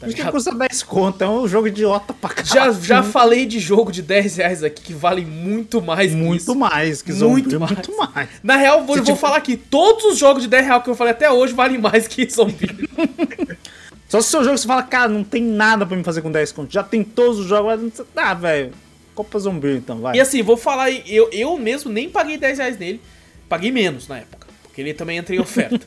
Tá 0.00 0.08
ligado? 0.08 0.32
custa 0.32 0.52
10 0.52 0.82
conto, 0.82 1.22
é 1.22 1.28
um 1.28 1.46
jogo 1.46 1.68
idiota 1.68 2.12
pra 2.12 2.30
Já, 2.42 2.54
caralho. 2.56 2.82
já 2.82 3.02
falei 3.04 3.46
de 3.46 3.60
jogo 3.60 3.92
de 3.92 4.02
10 4.02 4.36
reais 4.38 4.64
aqui 4.64 4.82
que 4.82 4.92
vale 4.92 5.24
muito 5.24 5.80
mais 5.80 6.10
que 6.10 6.16
Muito 6.16 6.40
isso. 6.42 6.54
mais 6.56 7.00
que 7.02 7.12
Muito 7.12 7.50
Zombie, 7.50 7.58
mais. 7.58 7.70
muito 7.72 7.96
mais. 7.96 8.28
Na 8.42 8.56
real, 8.56 8.78
vou, 8.84 8.96
Se 8.96 9.02
vou 9.02 9.06
tipo- 9.06 9.18
falar 9.18 9.36
aqui, 9.36 9.56
todos 9.56 10.04
os 10.06 10.18
jogos 10.18 10.42
de 10.42 10.48
10 10.48 10.66
reais 10.66 10.82
que 10.82 10.90
eu 10.90 10.96
falei 10.96 11.12
até 11.12 11.30
hoje 11.30 11.52
valem 11.54 11.78
mais 11.78 12.08
que 12.08 12.28
Zombie. 12.28 12.88
Só 14.08 14.20
se 14.20 14.26
o 14.26 14.30
seu 14.30 14.44
jogo 14.44 14.58
você 14.58 14.66
fala, 14.66 14.82
cara, 14.82 15.08
não 15.08 15.22
tem 15.22 15.40
nada 15.42 15.86
pra 15.86 15.96
me 15.96 16.02
fazer 16.02 16.20
com 16.20 16.32
10 16.32 16.50
conto. 16.52 16.72
Já 16.72 16.82
tem 16.82 17.04
todos 17.04 17.38
os 17.38 17.46
jogos, 17.46 18.02
ah, 18.16 18.34
velho. 18.34 18.72
Copa 19.14 19.38
Zumbi 19.38 19.76
então, 19.76 20.00
vai. 20.00 20.16
e 20.16 20.20
assim, 20.20 20.42
vou 20.42 20.56
falar, 20.56 20.84
aí, 20.84 21.02
eu, 21.06 21.28
eu 21.32 21.56
mesmo 21.58 21.92
nem 21.92 22.08
paguei 22.08 22.38
10 22.38 22.58
reais 22.58 22.78
nele, 22.78 23.00
paguei 23.48 23.70
menos 23.70 24.08
na 24.08 24.18
época, 24.18 24.41
porque 24.72 24.80
ele 24.80 24.94
também 24.94 25.18
entra 25.18 25.34
em 25.34 25.38
oferta. 25.38 25.86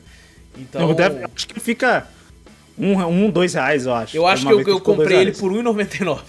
Então, 0.58 0.94
deve- 0.94 1.22
eu 1.22 1.28
acho 1.36 1.48
que 1.48 1.60
fica 1.60 2.08
um, 2.78 2.94
um, 3.04 3.30
dois 3.30 3.52
reais, 3.52 3.84
eu 3.84 3.92
acho. 3.92 4.16
eu 4.16 4.26
acho 4.26 4.46
que 4.46 4.50
eu, 4.50 4.56
vez 4.56 4.68
eu 4.68 4.80
comprei 4.80 5.18
ele 5.18 5.32
por 5.32 5.52
R$1,99. 5.52 6.20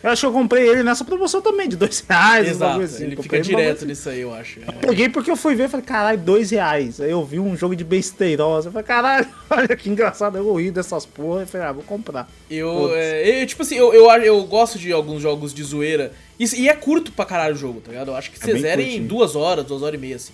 Eu 0.00 0.10
acho 0.10 0.20
que 0.20 0.26
eu 0.26 0.32
comprei 0.32 0.68
ele 0.68 0.84
nessa 0.84 1.04
promoção 1.04 1.42
também, 1.42 1.68
de 1.68 1.74
dois 1.74 2.04
reais. 2.08 2.46
Exato, 2.46 2.80
assim. 2.80 3.04
ele 3.06 3.16
Comprei 3.16 3.42
fica 3.42 3.52
bagulho 3.52 3.66
direto 3.66 3.84
nisso 3.84 4.08
aí, 4.08 4.20
eu 4.20 4.32
acho. 4.32 4.60
É. 4.60 4.72
Peguei 4.86 5.08
porque 5.08 5.28
eu 5.28 5.36
fui 5.36 5.56
ver 5.56 5.64
e 5.64 5.68
falei, 5.68 5.84
caralho, 5.84 6.18
dois 6.18 6.52
reais. 6.52 7.00
Aí 7.00 7.10
eu 7.10 7.24
vi 7.24 7.40
um 7.40 7.56
jogo 7.56 7.74
de 7.74 7.82
besteirosa. 7.82 8.68
Eu 8.68 8.72
falei, 8.72 8.86
caralho, 8.86 9.26
olha 9.50 9.76
que 9.76 9.90
engraçado. 9.90 10.38
Eu 10.38 10.54
ri 10.54 10.70
dessas 10.70 11.04
porra. 11.04 11.40
Eu 11.40 11.46
falei, 11.48 11.66
ah, 11.66 11.72
vou 11.72 11.82
comprar. 11.82 12.30
Eu, 12.48 12.94
é, 12.94 13.42
eu, 13.42 13.46
tipo 13.48 13.62
assim, 13.62 13.74
eu, 13.74 13.92
eu, 13.92 14.08
eu 14.22 14.44
gosto 14.44 14.78
de 14.78 14.92
alguns 14.92 15.20
jogos 15.20 15.52
de 15.52 15.64
zoeira. 15.64 16.12
E, 16.38 16.44
e 16.60 16.68
é 16.68 16.74
curto 16.74 17.10
pra 17.10 17.24
caralho 17.24 17.56
o 17.56 17.58
jogo, 17.58 17.80
tá 17.80 17.90
ligado? 17.90 18.12
Eu 18.12 18.16
acho 18.16 18.30
que 18.30 18.36
É 18.36 18.40
você 18.46 18.52
bem 18.52 18.62
zera 18.62 18.80
em 18.80 19.04
duas 19.04 19.34
horas, 19.34 19.64
duas 19.64 19.82
horas 19.82 19.98
e 19.98 20.00
meia, 20.00 20.14
assim. 20.14 20.32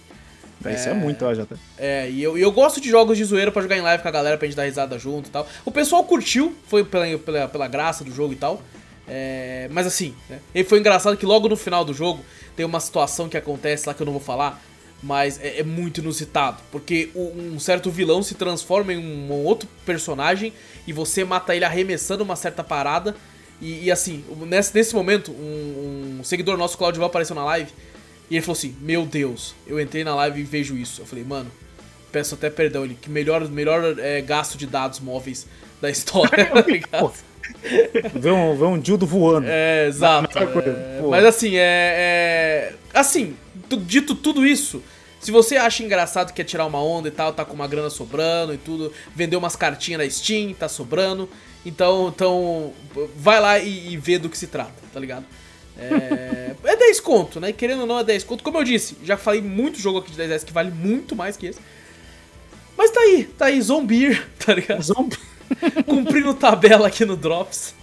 Véi, 0.64 0.74
Isso 0.74 0.88
é 0.88 0.94
muito, 0.94 1.34
Jota. 1.34 1.58
É, 1.78 2.08
e 2.10 2.22
eu, 2.22 2.36
eu 2.38 2.50
gosto 2.50 2.80
de 2.80 2.88
jogos 2.88 3.16
de 3.18 3.24
zoeira 3.24 3.52
pra 3.52 3.60
jogar 3.62 3.76
em 3.76 3.82
live 3.82 4.02
com 4.02 4.08
a 4.08 4.12
galera, 4.12 4.36
pra 4.38 4.46
gente 4.48 4.56
dar 4.56 4.64
risada 4.64 4.98
junto 4.98 5.28
e 5.28 5.30
tal. 5.30 5.46
O 5.64 5.70
pessoal 5.70 6.02
curtiu, 6.04 6.54
foi 6.66 6.82
pela, 6.84 7.18
pela, 7.18 7.48
pela 7.48 7.68
graça 7.68 8.02
do 8.02 8.10
jogo 8.12 8.32
e 8.32 8.36
tal. 8.36 8.62
É, 9.06 9.68
mas 9.70 9.86
assim, 9.86 10.14
né, 10.30 10.38
e 10.54 10.64
foi 10.64 10.78
engraçado 10.78 11.16
que 11.16 11.26
logo 11.26 11.46
no 11.48 11.56
final 11.56 11.84
do 11.84 11.92
jogo 11.92 12.24
tem 12.56 12.64
uma 12.64 12.80
situação 12.80 13.28
que 13.28 13.36
acontece 13.36 13.86
lá 13.86 13.92
que 13.92 14.00
eu 14.00 14.06
não 14.06 14.14
vou 14.14 14.22
falar, 14.22 14.62
mas 15.02 15.38
é, 15.42 15.58
é 15.58 15.62
muito 15.62 16.00
inusitado. 16.00 16.62
Porque 16.72 17.10
o- 17.14 17.32
um 17.54 17.58
certo 17.60 17.90
vilão 17.90 18.22
se 18.22 18.34
transforma 18.34 18.94
em 18.94 18.96
um, 18.96 19.30
um 19.32 19.44
outro 19.44 19.68
personagem 19.84 20.52
e 20.86 20.92
você 20.94 21.22
mata 21.24 21.54
ele 21.54 21.66
arremessando 21.66 22.24
uma 22.24 22.36
certa 22.36 22.64
parada. 22.64 23.14
E, 23.60 23.84
e 23.84 23.90
assim, 23.92 24.24
nesse, 24.46 24.74
nesse 24.74 24.94
momento, 24.94 25.30
um, 25.32 26.18
um 26.20 26.24
seguidor 26.24 26.56
nosso, 26.56 26.78
Claudio, 26.78 27.04
apareceu 27.04 27.36
na 27.36 27.44
live 27.44 27.70
e 28.34 28.36
ele 28.36 28.44
falou 28.44 28.58
assim: 28.58 28.74
Meu 28.80 29.06
Deus, 29.06 29.54
eu 29.64 29.80
entrei 29.80 30.02
na 30.02 30.12
live 30.16 30.40
e 30.40 30.42
vejo 30.42 30.76
isso. 30.76 31.00
Eu 31.02 31.06
falei, 31.06 31.22
mano, 31.22 31.48
peço 32.10 32.34
até 32.34 32.50
perdão, 32.50 32.84
ele, 32.84 32.98
que 33.00 33.08
melhor, 33.08 33.48
melhor 33.48 33.96
é, 33.96 34.20
gasto 34.20 34.58
de 34.58 34.66
dados 34.66 34.98
móveis 34.98 35.46
da 35.80 35.88
história, 35.88 36.46
tá 36.46 36.62
ligado? 36.62 37.12
Vê 38.12 38.32
um, 38.32 38.56
vê 38.56 38.64
um 38.64 38.76
dildo 38.76 39.06
voando. 39.06 39.46
É, 39.48 39.86
exato. 39.86 40.36
É, 40.36 41.00
mas 41.08 41.24
assim, 41.24 41.54
é, 41.54 42.72
é- 42.72 42.74
Assim, 42.92 43.36
dito 43.86 44.16
tudo 44.16 44.44
isso, 44.44 44.82
se 45.20 45.30
você 45.30 45.56
acha 45.56 45.84
engraçado 45.84 46.32
quer 46.32 46.42
tirar 46.42 46.66
uma 46.66 46.82
onda 46.82 47.06
e 47.06 47.12
tal, 47.12 47.32
tá 47.32 47.44
com 47.44 47.54
uma 47.54 47.68
grana 47.68 47.88
sobrando 47.88 48.52
e 48.52 48.58
tudo, 48.58 48.92
vendeu 49.14 49.38
umas 49.38 49.54
cartinhas 49.54 50.00
na 50.00 50.10
Steam, 50.10 50.54
tá 50.54 50.68
sobrando, 50.68 51.28
então, 51.64 52.08
então 52.08 52.72
vai 53.16 53.40
lá 53.40 53.60
e, 53.60 53.92
e 53.92 53.96
vê 53.96 54.18
do 54.18 54.28
que 54.28 54.36
se 54.36 54.48
trata, 54.48 54.74
tá 54.92 54.98
ligado? 54.98 55.24
É, 55.78 56.52
é 56.64 56.76
10 56.76 57.00
conto, 57.00 57.40
né? 57.40 57.52
Querendo 57.52 57.80
ou 57.80 57.86
não, 57.86 57.98
é 57.98 58.04
10 58.04 58.24
conto. 58.24 58.44
Como 58.44 58.58
eu 58.58 58.64
disse, 58.64 58.96
já 59.04 59.16
falei 59.16 59.40
muito 59.42 59.78
jogo 59.78 59.98
aqui 59.98 60.10
de 60.10 60.16
10 60.16 60.28
reais 60.28 60.44
que 60.44 60.52
vale 60.52 60.70
muito 60.70 61.14
mais 61.16 61.36
que 61.36 61.46
esse. 61.46 61.60
Mas 62.76 62.90
tá 62.90 63.00
aí, 63.00 63.24
tá 63.24 63.46
aí, 63.46 63.60
Zombie, 63.60 64.20
tá 64.44 64.54
ligado? 64.54 64.82
Zombie. 64.82 65.18
Cumprindo 65.86 66.34
tabela 66.34 66.88
aqui 66.88 67.04
no 67.04 67.16
Drops. 67.16 67.74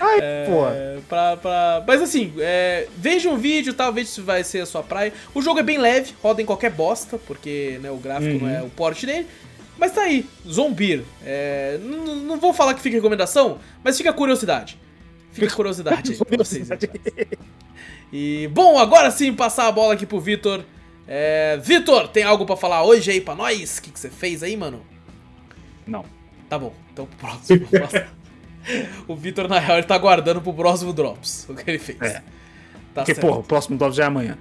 Ai. 0.00 0.18
É, 0.20 0.98
pra, 1.08 1.36
pra- 1.36 1.84
Mas 1.86 2.02
assim, 2.02 2.32
é, 2.38 2.88
veja 2.96 3.30
um 3.30 3.36
vídeo, 3.36 3.72
tal, 3.74 3.92
veja 3.92 4.08
se 4.10 4.20
vai 4.20 4.42
ser 4.44 4.60
a 4.60 4.66
sua 4.66 4.82
praia. 4.82 5.12
O 5.34 5.40
jogo 5.40 5.60
é 5.60 5.62
bem 5.62 5.78
leve, 5.78 6.12
roda 6.22 6.42
em 6.42 6.46
qualquer 6.46 6.70
bosta, 6.70 7.18
porque 7.18 7.78
né, 7.82 7.90
o 7.90 7.96
gráfico 7.96 8.44
não 8.44 8.50
é 8.50 8.62
o 8.62 8.68
porte 8.70 9.06
dele. 9.06 9.26
Mas 9.78 9.92
tá 9.92 10.02
aí, 10.02 10.24
Zombie. 10.48 11.04
É, 11.24 11.78
não 11.82 12.38
vou 12.38 12.52
falar 12.52 12.74
que 12.74 12.80
fica 12.80 12.96
recomendação, 12.96 13.58
mas 13.84 13.96
fica 13.96 14.12
curiosidade. 14.12 14.78
Fica 15.36 15.54
curiosidade 15.54 16.12
aí 16.12 16.18
pra 16.18 16.36
vocês. 16.38 16.68
E, 18.12 18.48
bom, 18.52 18.78
agora 18.78 19.10
sim, 19.10 19.32
passar 19.32 19.66
a 19.66 19.72
bola 19.72 19.94
aqui 19.94 20.06
pro 20.06 20.18
Vitor. 20.18 20.64
É, 21.06 21.58
Vitor, 21.62 22.08
tem 22.08 22.24
algo 22.24 22.46
pra 22.46 22.56
falar 22.56 22.82
hoje 22.82 23.10
aí 23.10 23.20
pra 23.20 23.34
nós? 23.34 23.78
O 23.78 23.82
que, 23.82 23.90
que 23.90 24.00
você 24.00 24.08
fez 24.10 24.42
aí, 24.42 24.56
mano? 24.56 24.82
Não. 25.86 26.04
Tá 26.48 26.58
bom, 26.58 26.72
então 26.92 27.06
pro 27.06 27.28
próximo. 27.28 27.68
o 29.06 29.14
Vitor, 29.14 29.48
na 29.48 29.58
real, 29.58 29.78
ele 29.78 29.86
tá 29.86 29.94
aguardando 29.94 30.40
pro 30.40 30.54
próximo 30.54 30.92
Drops. 30.92 31.46
O 31.48 31.54
que 31.54 31.68
ele 31.70 31.78
fez. 31.78 32.00
É. 32.00 32.22
Tá 32.94 33.02
Porque, 33.02 33.14
certo. 33.14 33.26
porra, 33.26 33.40
o 33.40 33.42
próximo 33.42 33.76
drop 33.76 33.94
já 33.94 34.04
é 34.04 34.06
amanhã. 34.06 34.38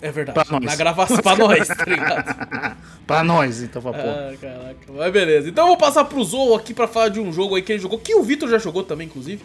É 0.00 0.10
verdade. 0.10 0.34
pra 0.34 0.58
nós. 0.58 0.64
Na 0.64 0.76
gravação 0.76 1.18
pra 1.18 1.36
nós, 1.36 1.68
tá 1.68 1.84
ligado? 1.84 2.76
pra 3.06 3.22
nós, 3.24 3.62
então, 3.62 3.82
pra 3.82 3.92
porra. 3.92 4.30
ah, 4.32 4.36
caraca. 4.40 4.92
Mas 4.96 5.12
beleza. 5.12 5.48
Então 5.48 5.64
eu 5.64 5.68
vou 5.68 5.76
passar 5.76 6.04
pro 6.04 6.24
Zou 6.24 6.54
aqui 6.54 6.72
pra 6.72 6.88
falar 6.88 7.08
de 7.08 7.20
um 7.20 7.30
jogo 7.32 7.56
aí 7.56 7.62
que 7.62 7.72
ele 7.72 7.82
jogou, 7.82 7.98
que 7.98 8.14
o 8.14 8.22
Vitor 8.22 8.48
já 8.48 8.58
jogou 8.58 8.82
também, 8.82 9.06
inclusive. 9.06 9.42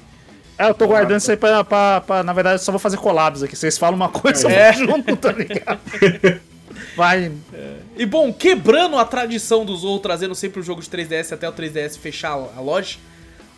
É, 0.58 0.70
eu 0.70 0.74
tô 0.74 0.88
guardando 0.88 1.20
isso 1.20 1.32
aí 1.32 1.38
pra, 1.38 1.64
pra, 1.64 2.02
pra- 2.02 2.24
Na 2.24 2.32
verdade, 2.34 2.56
eu 2.56 2.60
só 2.66 2.72
vou 2.72 2.80
fazer 2.80 2.98
collabs 2.98 3.42
aqui. 3.44 3.56
Vocês 3.56 3.78
falam 3.78 3.96
uma 3.96 4.10
coisa, 4.10 4.52
É. 4.52 4.70
eu 4.70 4.74
vou 4.74 4.86
junto, 4.88 5.16
tá 5.18 5.32
ligado? 5.32 5.80
Vai. 6.96 7.32
E 7.98 8.06
bom, 8.06 8.32
quebrando 8.32 8.98
a 8.98 9.06
tradição 9.06 9.66
do 9.66 9.76
Zorro 9.76 10.00
trazendo 10.00 10.36
sempre 10.36 10.60
o 10.60 10.64
jogo 10.64 10.82
de 10.82 10.88
3DS 10.90 11.32
até 11.34 11.48
o 11.50 11.54
3DS 11.54 11.98
fechar 11.98 12.32
a 12.34 12.60
loja, 12.62 12.98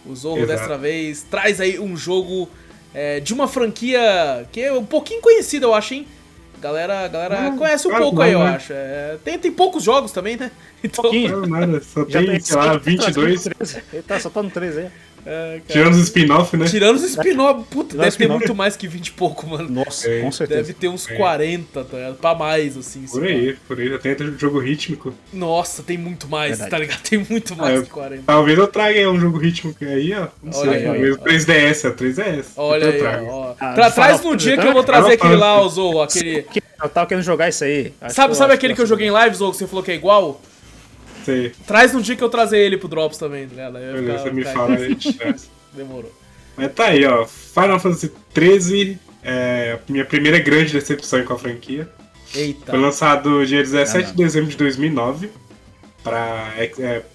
o 0.06 0.16
Zorro 0.16 0.40
Exato. 0.44 0.60
dessa 0.62 0.78
vez 0.78 1.24
traz 1.30 1.60
aí 1.60 1.80
um 1.80 1.98
jogo 1.98 2.50
é, 2.94 3.20
de 3.20 3.34
uma 3.34 3.48
franquia 3.48 4.48
que 4.52 4.62
é 4.62 4.72
um 4.72 4.86
pouquinho 4.86 5.22
conhecida, 5.22 5.66
eu 5.66 5.74
acho, 5.74 5.94
hein? 5.96 6.08
Galera, 6.62 7.08
galera 7.10 7.42
Não, 7.42 7.58
conhece 7.58 7.86
um 7.88 7.90
claro 7.90 8.06
pouco 8.06 8.18
que 8.20 8.24
aí, 8.24 8.32
não, 8.34 8.40
eu 8.42 8.46
né? 8.48 8.56
acho. 8.56 8.74
É, 8.74 9.18
tem, 9.24 9.38
tem 9.38 9.52
poucos 9.52 9.84
jogos 9.84 10.12
também, 10.12 10.38
né? 10.38 10.50
Então, 10.84 11.02
Pouquinho. 11.02 11.42
Não, 11.42 11.48
nada, 11.48 11.82
só 11.82 12.06
Já 12.08 12.24
tem, 12.24 12.40
sei 12.40 12.56
lá, 12.58 12.78
22. 12.78 13.44
13. 13.44 13.84
Ele 13.92 14.04
tá, 14.04 14.20
só 14.20 14.30
tá 14.30 14.44
no 14.44 14.52
13 14.52 14.80
aí. 14.82 14.88
É, 15.26 15.60
cara, 15.60 15.62
Tirando 15.68 15.94
os 15.96 16.02
spin-off, 16.04 16.56
né? 16.58 16.66
tirando 16.68 16.96
os 16.98 17.04
spin-off, 17.04 17.64
puta, 17.70 17.98
deve 17.98 18.16
ter 18.18 18.28
muito 18.28 18.54
mais 18.54 18.76
que 18.76 18.88
20 18.88 19.08
e 19.08 19.12
pouco, 19.12 19.48
mano. 19.48 19.70
Nossa, 19.70 20.10
É, 20.10 20.22
com 20.22 20.32
certeza. 20.32 20.62
Deve 20.62 20.74
ter 20.74 20.88
uns 20.88 21.10
É. 21.10 21.16
40, 21.16 21.84
tá 21.84 21.98
ligado? 21.98 22.16
Pra 22.16 22.36
mais, 22.36 22.78
assim. 22.78 23.06
Por 23.12 23.24
aí, 23.24 23.56
por 23.68 23.80
aí. 23.80 23.90
Já 23.90 23.98
tem 24.00 24.12
até 24.12 24.26
jogo 24.38 24.60
rítmico. 24.60 25.14
Nossa, 25.34 25.82
tem 25.84 25.98
muito 25.98 26.28
mais, 26.28 26.52
Verdade. 26.60 26.72
tá 26.72 26.78
ligado? 26.78 27.02
Tem 27.02 27.26
muito 27.30 27.56
mais 27.56 27.80
É, 27.80 27.84
que 27.84 27.90
40. 27.90 28.24
Talvez 28.26 28.58
eu 28.58 28.68
traga 28.68 28.98
aí 29.00 29.08
um 29.08 29.20
jogo 29.20 29.38
rítmico 29.38 29.84
aí, 29.84 30.14
ó. 30.14 30.28
Não 30.44 30.58
Olha 30.60 30.72
sei, 30.72 30.80
aí, 30.80 30.84
talvez 30.86 31.16
ó. 31.18 31.24
3DS, 31.24 31.86
é 31.88 31.92
3DS. 31.92 32.46
Olha 32.56 32.90
aí, 32.90 33.00
trago. 33.00 33.26
ó. 33.28 33.56
Ah, 33.60 33.74
Tra- 33.74 33.92
traz 33.92 34.22
no 34.22 34.36
dia 34.36 34.52
que 34.52 34.58
Fantasy, 34.64 34.68
eu 34.68 34.74
vou 34.74 34.84
trazer 34.84 35.14
aquele 35.14 35.36
lá, 35.36 35.68
Zou, 35.68 36.02
aquele... 36.02 36.44
Que- 36.44 36.62
Eu 36.84 36.90
tava 36.90 37.08
querendo 37.08 37.24
jogar 37.24 37.48
isso 37.50 37.64
aí. 37.64 37.94
Acho 38.02 38.14
Sabe, 38.16 38.32
que 38.34 38.38
sabe 38.38 38.54
aquele 38.54 38.76
que 38.76 38.82
eu 38.82 38.86
joguei 38.86 39.08
em 39.08 39.12
live, 39.12 39.36
Zou, 39.36 39.50
que 39.52 39.58
você 39.58 39.66
falou 39.66 39.82
que 39.84 39.92
é 39.92 39.96
igual? 39.96 40.42
Sei. 41.26 41.52
Traz 41.66 41.92
no 41.94 42.02
dia 42.02 42.16
que 42.16 42.24
eu 42.24 42.30
trazer 42.30 42.60
ele 42.60 42.78
pro 42.78 42.88
Drops 42.88 43.18
também, 43.18 43.48
tá 43.48 43.56
ligado? 43.56 43.74
Beleza, 43.74 44.18
ficar- 44.20 44.34
me 44.34 44.44
fala 44.44 44.76
aí. 44.76 44.84
a 44.86 44.88
gente 44.90 45.14
traz. 45.14 45.50
Demorou. 45.74 46.12
Mas 46.56 46.72
tá 46.74 46.86
aí, 46.86 47.04
ó. 47.06 47.26
Final 47.26 47.80
Fantasy 47.80 48.12
XIII 48.38 48.98
é 49.24 49.80
a 49.88 49.92
minha 49.92 50.06
primeira 50.06 50.40
grande 50.40 50.72
decepção 50.72 51.24
com 51.26 51.34
a 51.34 51.38
franquia. 51.40 51.90
Eita. 52.34 52.72
Foi 52.72 52.80
lançado 52.80 53.46
dia 53.46 53.62
17 53.62 53.98
Ah, 54.10 54.12
de 54.12 54.18
dezembro 54.18 54.50
de 54.50 54.58
2009 54.58 55.30
para 56.04 56.54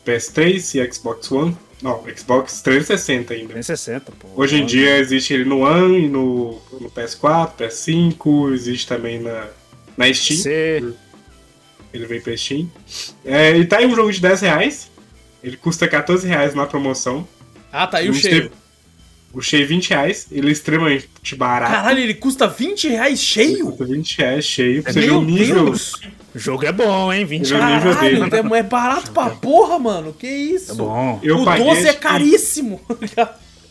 PS3 0.04 0.74
e 0.74 0.92
Xbox 0.92 1.30
One. 1.30 1.56
Não, 1.82 2.04
Xbox 2.14 2.60
360 2.60 3.32
ainda. 3.32 3.48
360, 3.54 4.12
pô. 4.12 4.28
Hoje 4.36 4.56
em 4.60 4.66
dia 4.66 4.98
existe 4.98 5.32
ele 5.32 5.44
no 5.46 5.60
One 5.60 6.04
e 6.04 6.08
no, 6.08 6.60
no 6.78 6.90
PS4, 6.90 7.52
PS5, 7.58 8.52
existe 8.52 8.86
também 8.86 9.20
na, 9.20 9.46
na 9.96 10.12
Steam. 10.12 10.92
Ele 11.92 12.06
veio 12.06 12.22
pra 12.22 12.36
Steam. 12.36 12.70
É, 13.24 13.56
e 13.56 13.64
tá 13.64 13.78
aí 13.78 13.86
um 13.86 13.94
jogo 13.94 14.12
de 14.12 14.20
10 14.20 14.40
reais. 14.42 14.90
Ele 15.42 15.56
custa 15.56 15.88
14 15.88 16.26
reais 16.26 16.54
na 16.54 16.66
promoção. 16.66 17.26
Ah, 17.72 17.86
tá 17.86 17.98
aí 17.98 18.10
o 18.10 18.14
cheio. 18.14 18.42
teve- 18.42 18.54
O 19.32 19.40
cheio 19.40 19.62
é 19.62 19.66
20 19.66 19.90
reais. 19.90 20.26
Ele 20.30 20.48
é 20.48 20.52
extremamente 20.52 21.08
barato. 21.36 21.72
Caralho, 21.72 22.00
ele 22.00 22.14
custa 22.14 22.46
20 22.48 22.88
reais 22.88 23.20
cheio? 23.20 23.66
Custa 23.66 23.84
20 23.84 24.18
reais 24.18 24.44
cheio. 24.44 24.82
Pra 24.82 24.92
você 24.92 25.00
ver 25.00 25.06
Meu 25.06 25.18
o 25.18 25.24
nível. 25.24 25.64
Deus! 25.66 25.92
O 26.34 26.38
jogo 26.38 26.64
é 26.64 26.72
bom, 26.72 27.12
hein? 27.12 27.24
20 27.24 27.50
Eu 27.50 27.58
reais. 27.58 27.74
nível 27.84 28.00
dele. 28.00 28.30
Caralho, 28.30 28.54
é, 28.54 28.58
é 28.58 28.62
barato 28.62 29.10
pra 29.12 29.30
porra, 29.30 29.78
mano. 29.78 30.12
Que 30.12 30.28
isso? 30.28 30.72
É 30.72 30.74
bom. 30.74 31.18
Eu 31.22 31.38
o 31.38 31.44
paguei, 31.44 31.64
12 31.64 31.88
é 31.88 31.92
caríssimo. 31.92 32.80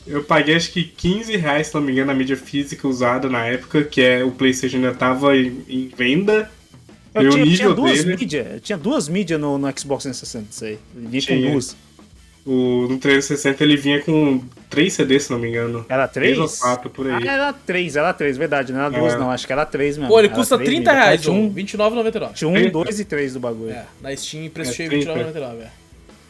Eu 0.08 0.24
paguei 0.24 0.56
acho 0.56 0.72
que 0.72 0.84
15 0.84 1.38
reais, 1.38 1.68
se 1.68 1.76
não 1.76 1.82
me 1.82 1.92
engano, 1.92 2.08
na 2.08 2.14
mídia 2.16 2.36
física 2.36 2.88
usada 2.88 3.30
na 3.30 3.46
época, 3.46 3.84
que 3.84 4.02
é 4.02 4.24
o 4.24 4.32
PlayStation 4.32 4.78
ainda 4.78 4.94
tava 4.94 5.38
em, 5.38 5.64
em 5.70 5.88
venda. 5.96 6.50
Eu 7.14 7.22
E 7.24 7.28
o 7.28 7.30
tinha, 7.32 7.45
tinha 7.55 7.70
duas 7.74 8.03
dele- 8.03 8.16
mídias. 8.18 8.62
Tinha 8.62 8.78
duas 8.78 9.07
mídias 9.10 9.39
no, 9.39 9.57
no 9.57 9.68
Xbox 9.80 10.03
360, 10.03 10.45
isso 10.51 10.66
aí. 10.66 10.78
Vinha 10.95 11.22
com 11.22 11.28
Tinha. 11.28 11.51
duas. 11.51 11.76
O, 12.45 12.88
no 12.89 12.97
360 12.97 13.64
ele 13.64 13.76
vinha 13.78 14.01
com 14.01 14.41
3 14.70 14.93
CDs, 14.93 15.24
se 15.24 15.32
não 15.32 15.38
me 15.38 15.49
engano. 15.49 15.86
Era 15.89 16.07
três? 16.07 16.36
Três 16.38 16.51
ou 16.53 16.57
quatro, 16.60 16.89
por 16.89 17.05
aí. 17.07 17.28
Ah, 17.28 17.32
era 17.34 17.53
três, 17.53 17.95
era 17.95 18.14
três, 18.14 18.38
verdade. 18.38 18.72
Não 18.74 18.80
era 18.80 18.89
duas, 18.89 19.14
É. 19.14 19.18
não. 19.18 19.30
Acho 19.30 19.45
que 19.45 19.53
era 19.53 19.66
três 19.66 19.97
mesmo. 19.97 20.10
Pô, 20.12 20.20
ele 20.20 20.28
Era 20.30 20.36
custa 20.36 20.55
três 20.57 20.70
30 20.70 20.91
mídias. 20.91 21.05
reais, 21.05 21.28
um, 21.28 21.36
um, 21.45 21.53
29,99. 21.53 22.34
tinha 22.34 22.47
um, 22.49 22.53
30? 22.53 22.72
dois 22.72 22.99
e 22.99 23.05
três 23.05 23.34
do 23.34 23.39
bagulho. 23.39 23.72
É, 23.72 23.86
na 24.01 24.16
Steam, 24.16 24.49
preço 24.49 24.72
É, 24.72 24.74
cheio, 24.74 24.89
30. 24.89 25.14
29,99, 25.14 25.62
é. 25.62 25.68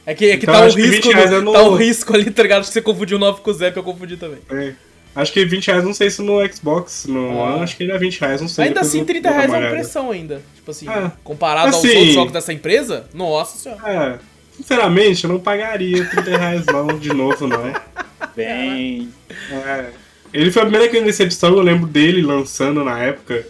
É 0.05 0.15
que, 0.15 0.25
é 0.31 0.37
que 0.37 0.43
Então, 0.43 0.55
tá, 0.55 0.61
o 0.61 0.63
acho 0.65 0.75
que 0.75 0.81
20 0.81 1.05
risco, 1.05 1.13
no- 1.13 1.21
é 1.35 1.41
no- 1.41 1.53
tá 1.53 1.61
o 1.63 1.75
risco 1.75 2.13
ali, 2.15 2.31
tá 2.31 2.41
ligado? 2.43 2.61
Que 2.65 2.69
você 2.73 2.81
confundiu 2.81 3.17
o 3.17 3.19
9 3.19 3.41
com 3.41 3.51
o 3.51 3.53
Zé, 3.53 3.69
que 3.71 3.77
eu 3.77 3.83
confundi 3.83 4.17
também. 4.17 4.39
É. 4.49 4.73
Acho 5.15 5.33
que 5.33 5.43
20 5.43 5.67
reais, 5.67 5.83
não 5.83 5.93
sei 5.93 6.09
se 6.09 6.21
no 6.21 6.37
Xbox, 6.53 7.05
no 7.07 7.41
Ah. 7.43 7.63
Acho 7.63 7.75
que 7.75 7.83
ele 7.83 7.91
é 7.91 7.97
20 7.97 8.19
reais, 8.19 8.41
não 8.41 8.47
sei. 8.47 8.65
Ainda 8.65 8.81
assim, 8.81 8.99
eu 8.99 9.05
30 9.05 9.29
vou 9.29 9.37
dar 9.37 9.45
reais 9.47 9.53
é 9.53 9.65
uma 9.67 9.69
pressão 9.75 10.11
ainda. 10.11 10.41
Tipo 10.55 10.71
assim, 10.71 10.87
É. 10.89 11.11
comparado 11.23 11.67
aos 11.67 11.77
Assim- 11.77 11.95
outros 11.97 12.13
jogos 12.13 12.33
dessa 12.33 12.53
empresa, 12.53 13.05
nossa 13.13 13.57
senhora. 13.57 13.81
É, 13.91 14.19
sinceramente, 14.55 15.23
eu 15.23 15.29
não 15.31 15.39
pagaria 15.39 16.05
30 16.05 16.29
reais 16.37 16.65
não, 16.67 16.87
de 16.97 17.09
novo, 17.13 17.47
não. 17.47 17.73
Bem. 18.35 19.09
É. 19.51 19.85
Ele 20.31 20.51
foi 20.51 20.61
a 20.61 20.65
primeira 20.65 20.87
grande 20.91 21.07
decepção, 21.07 21.49
eu 21.49 21.61
lembro 21.61 21.87
dele 21.87 22.21
lançando 22.21 22.83
na 22.83 22.99
época. 22.99 23.45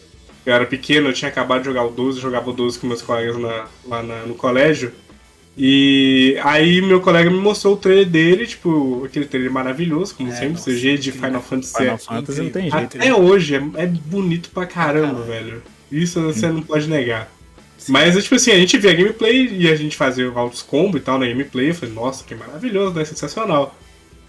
Eu 0.45 0.53
era 0.53 0.65
pequeno, 0.65 1.09
eu 1.09 1.13
tinha 1.13 1.29
acabado 1.29 1.59
de 1.59 1.65
jogar 1.65 1.83
o 1.83 1.89
12, 1.91 2.17
eu 2.17 2.21
jogava 2.23 2.49
o 2.49 2.53
12 2.53 2.79
com 2.79 2.87
meus 2.87 3.01
colegas 3.01 3.37
na- 3.37 3.67
lá 3.85 4.01
na- 4.01 4.23
no 4.25 4.33
colégio. 4.33 4.93
E 5.57 6.37
aí 6.43 6.81
meu 6.81 7.01
colega 7.01 7.29
me 7.29 7.37
mostrou 7.37 7.73
o 7.73 7.77
trailer 7.77 8.07
dele, 8.07 8.47
tipo, 8.47 9.03
aquele 9.05 9.25
trailer 9.25 9.51
maravilhoso, 9.51 10.15
como 10.15 10.29
É, 10.29 10.35
sempre, 10.35 10.53
nossa, 10.53 10.71
CG 10.71 10.97
de 10.97 11.09
incrível. 11.09 11.27
Final 11.27 11.41
Fantasy 11.41 11.77
Final. 11.77 11.97
Fantasy 11.97 12.41
não 12.41 12.49
tem 12.49 12.71
jeito. 12.71 12.97
Até 12.97 13.13
hoje 13.13 13.55
é, 13.55 13.61
é 13.75 13.87
bonito 13.87 14.49
pra 14.51 14.65
caramba, 14.65 15.21
velho. 15.23 15.61
Isso 15.91 16.21
você 16.21 16.47
não 16.47 16.61
pode 16.61 16.87
negar. 16.87 17.29
Mas, 17.87 18.15
é 18.15 18.21
tipo 18.21 18.35
assim, 18.35 18.51
a 18.51 18.57
gente 18.57 18.77
via 18.77 18.93
gameplay 18.93 19.47
e 19.51 19.69
a 19.69 19.75
gente 19.75 19.95
fazia 19.95 20.29
altos 20.29 20.61
combos 20.61 21.01
e 21.01 21.03
tal 21.03 21.17
na 21.17 21.25
gameplay. 21.25 21.69
Eu 21.69 21.75
falei, 21.75 21.95
nossa, 21.95 22.23
que 22.23 22.35
maravilhoso, 22.35 22.93
né? 22.93 23.03
Sensacional. 23.05 23.75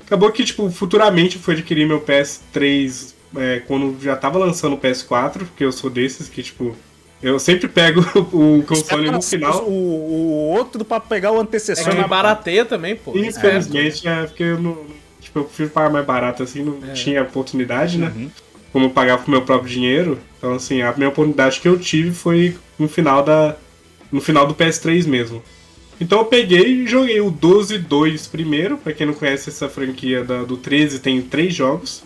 Acabou 0.05 0.31
que, 0.33 0.45
tipo, 0.45 0.71
futuramente 0.71 1.37
eu 1.37 1.43
fui 1.43 1.55
adquirir 1.55 1.87
meu 1.87 2.01
PS3 2.01 3.15
é, 3.37 3.63
quando 3.67 3.97
já 4.03 4.17
tava 4.17 4.39
lançando 4.39 4.75
o 4.75 4.79
PS4, 4.79 5.39
porque 5.39 5.65
eu 5.65 5.73
sou 5.73 5.91
desses 5.91 6.29
que, 6.29 6.43
tipo, 6.43 6.77
eu 7.23 7.39
sempre 7.39 7.69
pego 7.69 8.01
o 8.33 8.63
console 8.63 9.11
no 9.11 9.21
final. 9.23 9.65
O, 9.65 9.71
o 9.71 10.51
outro 10.57 10.85
pra 10.85 10.99
pegar 11.01 11.33
o 11.33 11.37
É 11.37 11.41
antecessor 11.41 11.91
que 11.91 11.97
na 11.99 12.09
barateia 12.09 12.65
também, 12.65 12.97
pô. 12.97 13.17
Infelizmente, 13.17 14.07
é 14.09 14.27
porque 14.27 14.43
eu 14.43 14.59
não. 14.61 14.79
Tipo, 15.21 15.41
eu 15.41 15.45
prefiro 15.45 15.71
pagar 15.71 15.91
mais 15.91 16.07
barato 16.07 16.43
assim, 16.43 16.63
não 16.63 16.79
É. 16.89 16.93
tinha 16.93 17.23
oportunidade, 17.23 17.99
né? 17.99 18.13
Uhum. 18.17 18.31
Como 18.73 18.87
eu 18.87 18.91
pagava 18.91 19.23
com 19.23 19.31
meu 19.31 19.43
próprio 19.43 19.71
dinheiro. 19.71 20.19
Então, 20.39 20.55
assim, 20.55 20.81
a 20.81 20.93
minha 20.97 21.09
oportunidade 21.09 21.61
que 21.61 21.69
eu 21.69 21.79
tive 21.79 22.13
foi 22.13 22.57
no 22.79 22.89
final 22.89 23.23
da. 23.23 23.57
No 24.11 24.21
final 24.21 24.47
do 24.47 24.55
PS3 24.55 25.07
mesmo. 25.07 25.43
Então 26.01 26.19
eu 26.21 26.25
peguei 26.25 26.65
e 26.83 26.87
joguei 26.87 27.21
o 27.21 27.31
12-2 27.31 28.29
primeiro. 28.31 28.79
Pra 28.79 28.93
quem 28.93 29.07
não 29.07 29.13
conhece 29.15 29.51
essa 29.51 29.69
franquia 29.69 30.25
da- 30.25 30.43
do 30.45 30.57
13, 30.57 30.99
tem 30.99 31.21
três 31.21 31.55
jogos. 31.55 32.03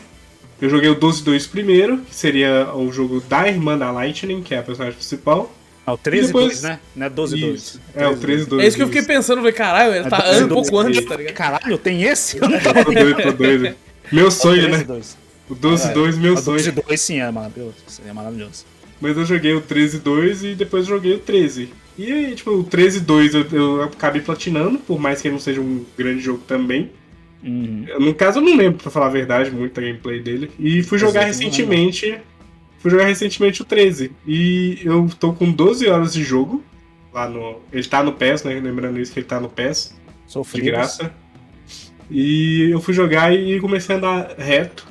Eu 0.60 0.70
joguei 0.70 0.88
o 0.88 0.96
12-2 0.96 1.48
primeiro, 1.48 1.98
que 1.98 2.14
seria 2.14 2.70
o 2.74 2.90
jogo 2.92 3.20
da 3.20 3.46
irmã 3.48 3.76
da 3.76 3.90
Lightning, 3.90 4.42
que 4.42 4.54
é 4.54 4.58
a 4.58 4.62
personagem 4.62 4.96
principal. 4.96 5.52
Ah, 5.86 5.92
o 5.92 5.98
13 5.98 6.28
depois- 6.28 6.46
2, 6.48 6.62
né? 6.62 6.80
Não 6.96 7.06
é 7.06 7.10
12 7.10 7.36
2. 7.38 7.54
Isso. 7.60 7.80
É, 7.94 8.08
o 8.08 8.16
13-2. 8.16 8.62
É 8.62 8.66
isso 8.66 8.76
que 8.76 8.82
eu 8.82 8.86
fiquei 8.86 9.02
pensando, 9.02 9.38
falei, 9.38 9.52
caralho, 9.52 9.94
ele 9.94 10.08
tá 10.08 10.16
É 10.18 10.44
um 10.44 10.48
12, 10.48 10.48
pouco 10.48 10.70
12. 10.70 10.88
antes, 10.88 11.04
tá 11.04 11.16
ligado? 11.16 11.34
Caralho, 11.34 11.76
tem 11.78 12.02
esse? 12.04 12.38
Eu 12.38 12.48
não 12.48 12.58
Tô 12.58 12.72
doido, 12.92 13.22
tô 13.22 13.32
doido. 13.32 13.74
Meu 14.10 14.30
sonho, 14.30 14.68
né? 14.70 14.82
2. 14.84 15.16
O 15.50 15.54
12-2, 15.54 16.16
meu 16.16 16.34
O 16.34 16.38
sonho. 16.38 16.56
12 16.56 16.70
2 16.72 17.00
sim, 17.00 17.20
é 17.20 17.30
maravilhoso. 17.30 17.74
Seria 17.86 18.14
maravilhoso. 18.14 18.64
Mas 19.00 19.16
eu 19.18 19.26
joguei 19.26 19.52
o 19.52 19.60
13-2 19.60 20.42
e 20.44 20.54
depois 20.54 20.86
joguei 20.86 21.14
o 21.14 21.18
13. 21.18 21.68
E 21.98 22.10
aí, 22.10 22.34
tipo, 22.34 22.50
o 22.52 22.64
13-2 22.64 23.34
eu, 23.34 23.46
eu 23.52 23.82
acabei 23.82 24.22
platinando, 24.22 24.78
por 24.78 24.98
mais 24.98 25.20
que 25.20 25.28
ele 25.28 25.34
não 25.34 25.40
seja 25.40 25.60
um 25.60 25.84
grande 25.98 26.20
jogo 26.22 26.40
também. 26.46 26.90
Uhum. 27.44 27.86
No 28.00 28.14
caso, 28.14 28.38
eu 28.38 28.42
não 28.42 28.56
lembro, 28.56 28.78
pra 28.82 28.90
falar 28.90 29.06
a 29.06 29.10
verdade, 29.10 29.50
muito 29.50 29.74
da 29.74 29.82
gameplay 29.82 30.20
dele. 30.20 30.50
E 30.58 30.82
fui 30.82 30.98
jogar 30.98 31.28
Exato, 31.28 31.44
recentemente. 31.44 32.18
Fui 32.78 32.90
jogar 32.90 33.04
recentemente 33.04 33.60
o 33.62 33.64
13. 33.64 34.12
E 34.26 34.78
eu 34.82 35.08
tô 35.20 35.32
com 35.32 35.50
12 35.52 35.86
horas 35.86 36.14
de 36.14 36.22
jogo. 36.24 36.62
Lá 37.12 37.28
no. 37.28 37.60
Ele 37.72 37.84
tá 37.86 38.02
no 38.02 38.12
PES, 38.12 38.44
né? 38.44 38.58
Lembrando 38.60 38.98
isso 38.98 39.12
que 39.12 39.20
ele 39.20 39.26
tá 39.26 39.38
no 39.38 39.48
PES. 39.48 39.94
De 40.26 40.32
Sofridos. 40.32 40.70
graça. 40.70 41.12
E 42.10 42.70
eu 42.70 42.80
fui 42.80 42.92
jogar 42.94 43.32
e 43.34 43.60
comecei 43.60 43.94
a 43.94 43.98
andar 43.98 44.34
reto. 44.38 44.86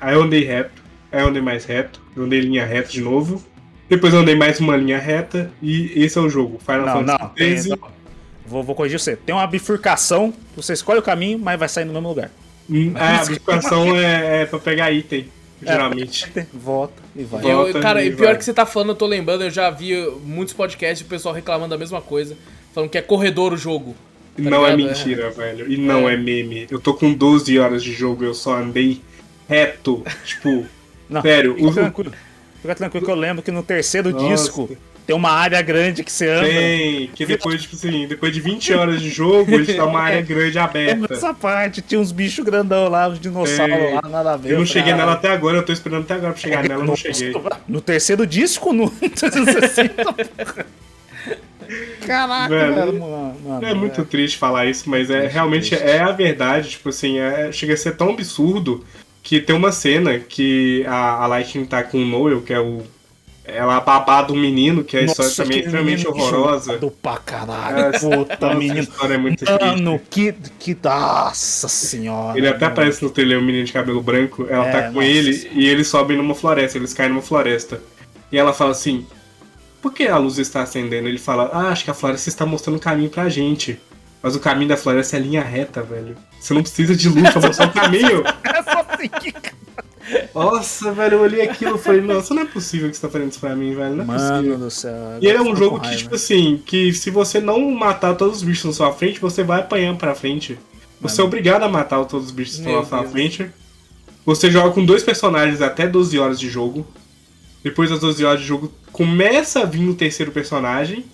Aí 0.00 0.14
eu 0.14 0.22
andei 0.22 0.44
reto. 0.44 0.82
Aí 1.10 1.20
eu 1.22 1.28
andei 1.28 1.42
mais 1.42 1.64
reto. 1.64 2.00
Eu 2.16 2.24
andei 2.24 2.40
linha 2.40 2.64
reta 2.64 2.90
de 2.90 3.00
novo. 3.00 3.44
Depois 3.88 4.12
eu 4.12 4.20
andei 4.20 4.34
mais 4.34 4.60
uma 4.60 4.76
linha 4.76 4.98
reta. 4.98 5.50
E 5.62 5.92
esse 5.96 6.18
é 6.18 6.20
o 6.20 6.28
jogo. 6.28 6.58
Final 6.58 6.86
Não, 6.86 6.94
Fantasy 6.94 7.18
não. 7.20 7.28
Tem, 7.30 7.46
13. 7.54 7.68
não. 7.70 7.78
Vou, 8.48 8.62
vou 8.62 8.74
corrigir 8.74 8.98
você. 8.98 9.16
Tem 9.16 9.34
uma 9.34 9.46
bifurcação, 9.46 10.32
você 10.56 10.72
escolhe 10.72 10.98
o 10.98 11.02
caminho, 11.02 11.38
mas 11.38 11.58
vai 11.58 11.68
sair 11.68 11.84
no 11.84 11.92
mesmo 11.92 12.08
lugar. 12.08 12.30
Hum, 12.70 12.92
É, 12.96 13.00
a 13.16 13.24
bifurcação 13.24 13.94
é, 13.98 14.42
é 14.42 14.46
pra 14.46 14.58
pegar 14.58 14.90
item, 14.92 15.26
geralmente. 15.62 16.26
Volta 16.52 17.02
e 17.16 17.24
vai. 17.24 17.40
Volta. 17.42 17.48
Eu, 17.48 17.56
Volta 17.64 17.80
cara, 17.80 18.04
e 18.04 18.10
pior 18.14 18.26
vai. 18.28 18.36
que 18.36 18.44
você 18.44 18.52
tá 18.54 18.64
falando, 18.66 18.90
eu 18.90 18.96
tô 18.96 19.06
lembrando, 19.06 19.44
eu 19.44 19.50
já 19.50 19.70
vi 19.70 19.94
muitos 20.24 20.54
podcasts 20.54 21.06
o 21.06 21.08
pessoal 21.10 21.34
reclamando 21.34 21.70
da 21.70 21.78
mesma 21.78 22.00
coisa. 22.00 22.36
Falando 22.74 22.90
que 22.90 22.98
é 22.98 23.02
corredor 23.02 23.52
o 23.52 23.56
jogo. 23.56 23.94
Tá 24.36 24.42
não 24.50 24.64
é 24.66 24.74
ligado? 24.76 24.88
mentira, 24.96 25.30
velho. 25.30 25.70
E 25.72 25.76
não 25.76 26.08
É. 26.08 26.14
é. 26.14 26.16
meme. 26.16 26.66
Eu 26.70 26.78
tô 26.78 26.94
com 26.94 27.12
12 27.12 27.58
horas 27.58 27.82
de 27.82 27.92
jogo, 27.92 28.24
eu 28.24 28.34
só 28.34 28.56
andei 28.56 29.00
reto. 29.48 30.04
Tipo, 30.24 30.64
Não, 31.08 31.22
sério, 31.22 31.54
fica 31.56 31.66
o- 31.68 31.72
tranquilo. 31.74 32.12
Fica 32.60 32.74
tranquilo 32.74 33.06
que 33.06 33.10
eu 33.12 33.16
lembro 33.16 33.42
que 33.42 33.50
no 33.50 33.62
terceiro 33.62 34.10
Nossa. 34.10 34.28
disco 34.28 34.76
tem 35.08 35.16
uma 35.16 35.30
área 35.30 35.62
grande 35.62 36.04
que 36.04 36.12
você 36.12 36.28
anda. 36.28 36.46
tem. 36.46 37.06
Que 37.14 37.24
depois, 37.24 37.62
tipo 37.62 37.74
assim, 37.74 38.06
depois 38.06 38.30
de 38.30 38.42
20 38.42 38.74
horas 38.74 39.00
de 39.00 39.08
jogo, 39.08 39.50
ele 39.54 39.64
te 39.64 39.72
dá 39.72 39.86
uma 39.86 40.00
área 40.02 40.20
grande 40.20 40.52
Tem 40.52 40.60
aberta. 40.60 41.14
essa 41.14 41.32
parte, 41.32 41.80
tinha 41.80 41.98
uns 41.98 42.12
bichos 42.12 42.44
grandão 42.44 42.90
lá, 42.90 43.08
os 43.08 43.18
dinossauros 43.18 43.74
Tem. 43.74 43.94
lá, 43.94 44.02
nada 44.02 44.34
a 44.34 44.36
ver. 44.36 44.52
Eu 44.52 44.58
não 44.58 44.66
cheguei 44.66 44.92
ah, 44.92 44.96
nela 44.98 45.12
até 45.14 45.30
agora, 45.30 45.56
eu 45.56 45.62
tô 45.64 45.72
esperando 45.72 46.02
até 46.02 46.12
agora 46.12 46.34
pra 46.34 46.42
chegar 46.42 46.62
nela, 46.62 46.82
eu 46.82 46.86
não 46.86 46.94
cheguei. 46.94 47.32
No 47.66 47.80
terceiro 47.80 48.26
disco, 48.26 48.70
no 48.74 48.90
360. 49.00 50.66
Caraca, 52.06 52.48
Velho, 52.50 52.74
velho, 52.74 53.00
mano, 53.00 53.36
mano, 53.42 53.66
É 53.66 53.72
muito 53.72 54.04
triste 54.04 54.36
falar 54.36 54.66
isso, 54.66 54.90
mas 54.90 55.08
é 55.08 55.26
realmente 55.26 55.74
é 55.74 56.00
a 56.00 56.12
verdade. 56.12 56.68
Tipo 56.68 56.90
assim, 56.90 57.18
é, 57.18 57.50
chega 57.50 57.72
a 57.72 57.76
ser 57.78 57.96
tão 57.96 58.10
absurdo 58.10 58.84
que 59.22 59.40
tem 59.40 59.56
uma 59.56 59.72
cena 59.72 60.18
que 60.18 60.84
a, 60.86 61.24
a 61.24 61.26
Lightning 61.26 61.64
tá 61.64 61.82
com 61.82 61.96
o 61.96 62.04
Noel, 62.06 62.42
que 62.42 62.52
é 62.52 62.60
o. 62.60 62.82
Ela 63.48 63.78
é 63.78 63.80
babá 63.80 64.22
do 64.22 64.34
menino, 64.34 64.84
que 64.84 64.96
a 64.96 65.02
história 65.02 65.28
Nossa, 65.30 65.42
também 65.42 65.58
é 65.58 65.64
extremamente 65.64 66.06
horrorosa. 66.06 66.78
Do 66.78 66.90
pra 66.90 67.16
caralho, 67.16 67.78
É, 67.94 67.98
puta, 67.98 68.54
menino. 68.54 68.80
História 68.80 69.14
é 69.14 69.18
muito. 69.18 69.44
Mano, 69.44 70.00
que, 70.10 70.34
que. 70.58 70.76
Nossa 70.82 71.68
senhora. 71.68 72.36
Ele 72.38 72.48
até 72.48 72.66
aparece 72.66 73.02
no 73.02 73.10
trailer, 73.10 73.38
o 73.38 73.42
menino 73.42 73.64
de 73.64 73.72
cabelo 73.72 74.02
branco. 74.02 74.46
Ela 74.48 74.66
É, 74.66 74.72
tá 74.72 74.82
com 74.88 74.94
nossa 74.94 75.06
ele 75.06 75.50
e 75.54 75.66
eles 75.66 75.88
sobem 75.88 76.16
numa 76.16 76.34
floresta, 76.34 76.78
eles 76.78 76.92
caem 76.94 77.08
numa 77.10 77.22
floresta. 77.22 77.80
E 78.30 78.36
ela 78.38 78.52
fala 78.52 78.72
assim: 78.72 79.06
Por 79.80 79.92
que 79.92 80.06
a 80.06 80.16
luz 80.18 80.38
está 80.38 80.62
acendendo? 80.62 81.08
Ele 81.08 81.18
fala: 81.18 81.50
Ah, 81.52 81.68
acho 81.68 81.84
que 81.84 81.90
a 81.90 81.94
floresta 81.94 82.28
está 82.28 82.44
mostrando 82.44 82.76
o 82.76 82.80
caminho 82.80 83.10
pra 83.10 83.28
gente. 83.28 83.80
Mas 84.20 84.34
o 84.34 84.40
caminho 84.40 84.68
da 84.68 84.76
floresta 84.76 85.16
é 85.16 85.20
linha 85.20 85.42
reta, 85.44 85.80
velho. 85.80 86.16
Você 86.40 86.52
não 86.52 86.60
precisa 86.62 86.94
de 86.96 87.08
luz 87.08 87.30
pra 87.30 87.40
mostrar 87.40 87.68
o 87.68 87.72
caminho. 87.72 88.22
É 88.44 88.62
só 88.62 88.82
que- 89.20 89.32
Nossa, 90.38 90.92
velho, 90.92 91.14
eu 91.14 91.20
olhei 91.20 91.42
aquilo 91.42 91.76
e 91.76 91.78
falei: 91.78 92.00
Nossa, 92.00 92.34
não 92.34 92.42
é 92.42 92.46
possível 92.46 92.88
que 92.90 92.96
você 92.96 93.02
tá 93.02 93.08
fazendo 93.08 93.30
isso 93.30 93.40
pra 93.40 93.54
mim, 93.54 93.74
velho. 93.74 93.96
Não 93.96 94.04
é 94.04 94.06
Mano 94.06 94.36
possível. 94.36 94.58
do 94.58 94.70
céu. 94.70 94.94
E 95.20 95.26
ele 95.26 95.38
é 95.38 95.42
um 95.42 95.54
jogo 95.54 95.80
que, 95.80 95.96
tipo 95.96 96.14
assim, 96.14 96.62
que 96.64 96.92
se 96.92 97.10
você 97.10 97.40
não 97.40 97.70
matar 97.70 98.14
todos 98.14 98.38
os 98.38 98.42
bichos 98.42 98.64
na 98.64 98.72
sua 98.72 98.92
frente, 98.92 99.20
você 99.20 99.42
vai 99.42 99.60
apanhar 99.60 99.96
pra 99.96 100.14
frente. 100.14 100.58
Você 101.00 101.20
é 101.20 101.24
obrigado 101.24 101.62
a 101.62 101.68
matar 101.68 102.04
todos 102.04 102.26
os 102.26 102.32
bichos 102.32 102.54
que 102.54 102.60
estão 102.60 102.72
Meu 102.72 102.82
na 102.82 102.88
sua 102.88 103.04
frente. 103.04 103.50
Você 104.26 104.50
joga 104.50 104.70
com 104.74 104.84
dois 104.84 105.02
personagens 105.02 105.62
até 105.62 105.86
12 105.86 106.18
horas 106.18 106.38
de 106.38 106.48
jogo. 106.48 106.86
Depois 107.62 107.90
das 107.90 108.00
12 108.00 108.24
horas 108.24 108.40
de 108.40 108.46
jogo, 108.46 108.72
começa 108.92 109.60
a 109.60 109.64
vir 109.64 109.88
o 109.88 109.94
terceiro 109.94 110.32
personagem. 110.32 111.04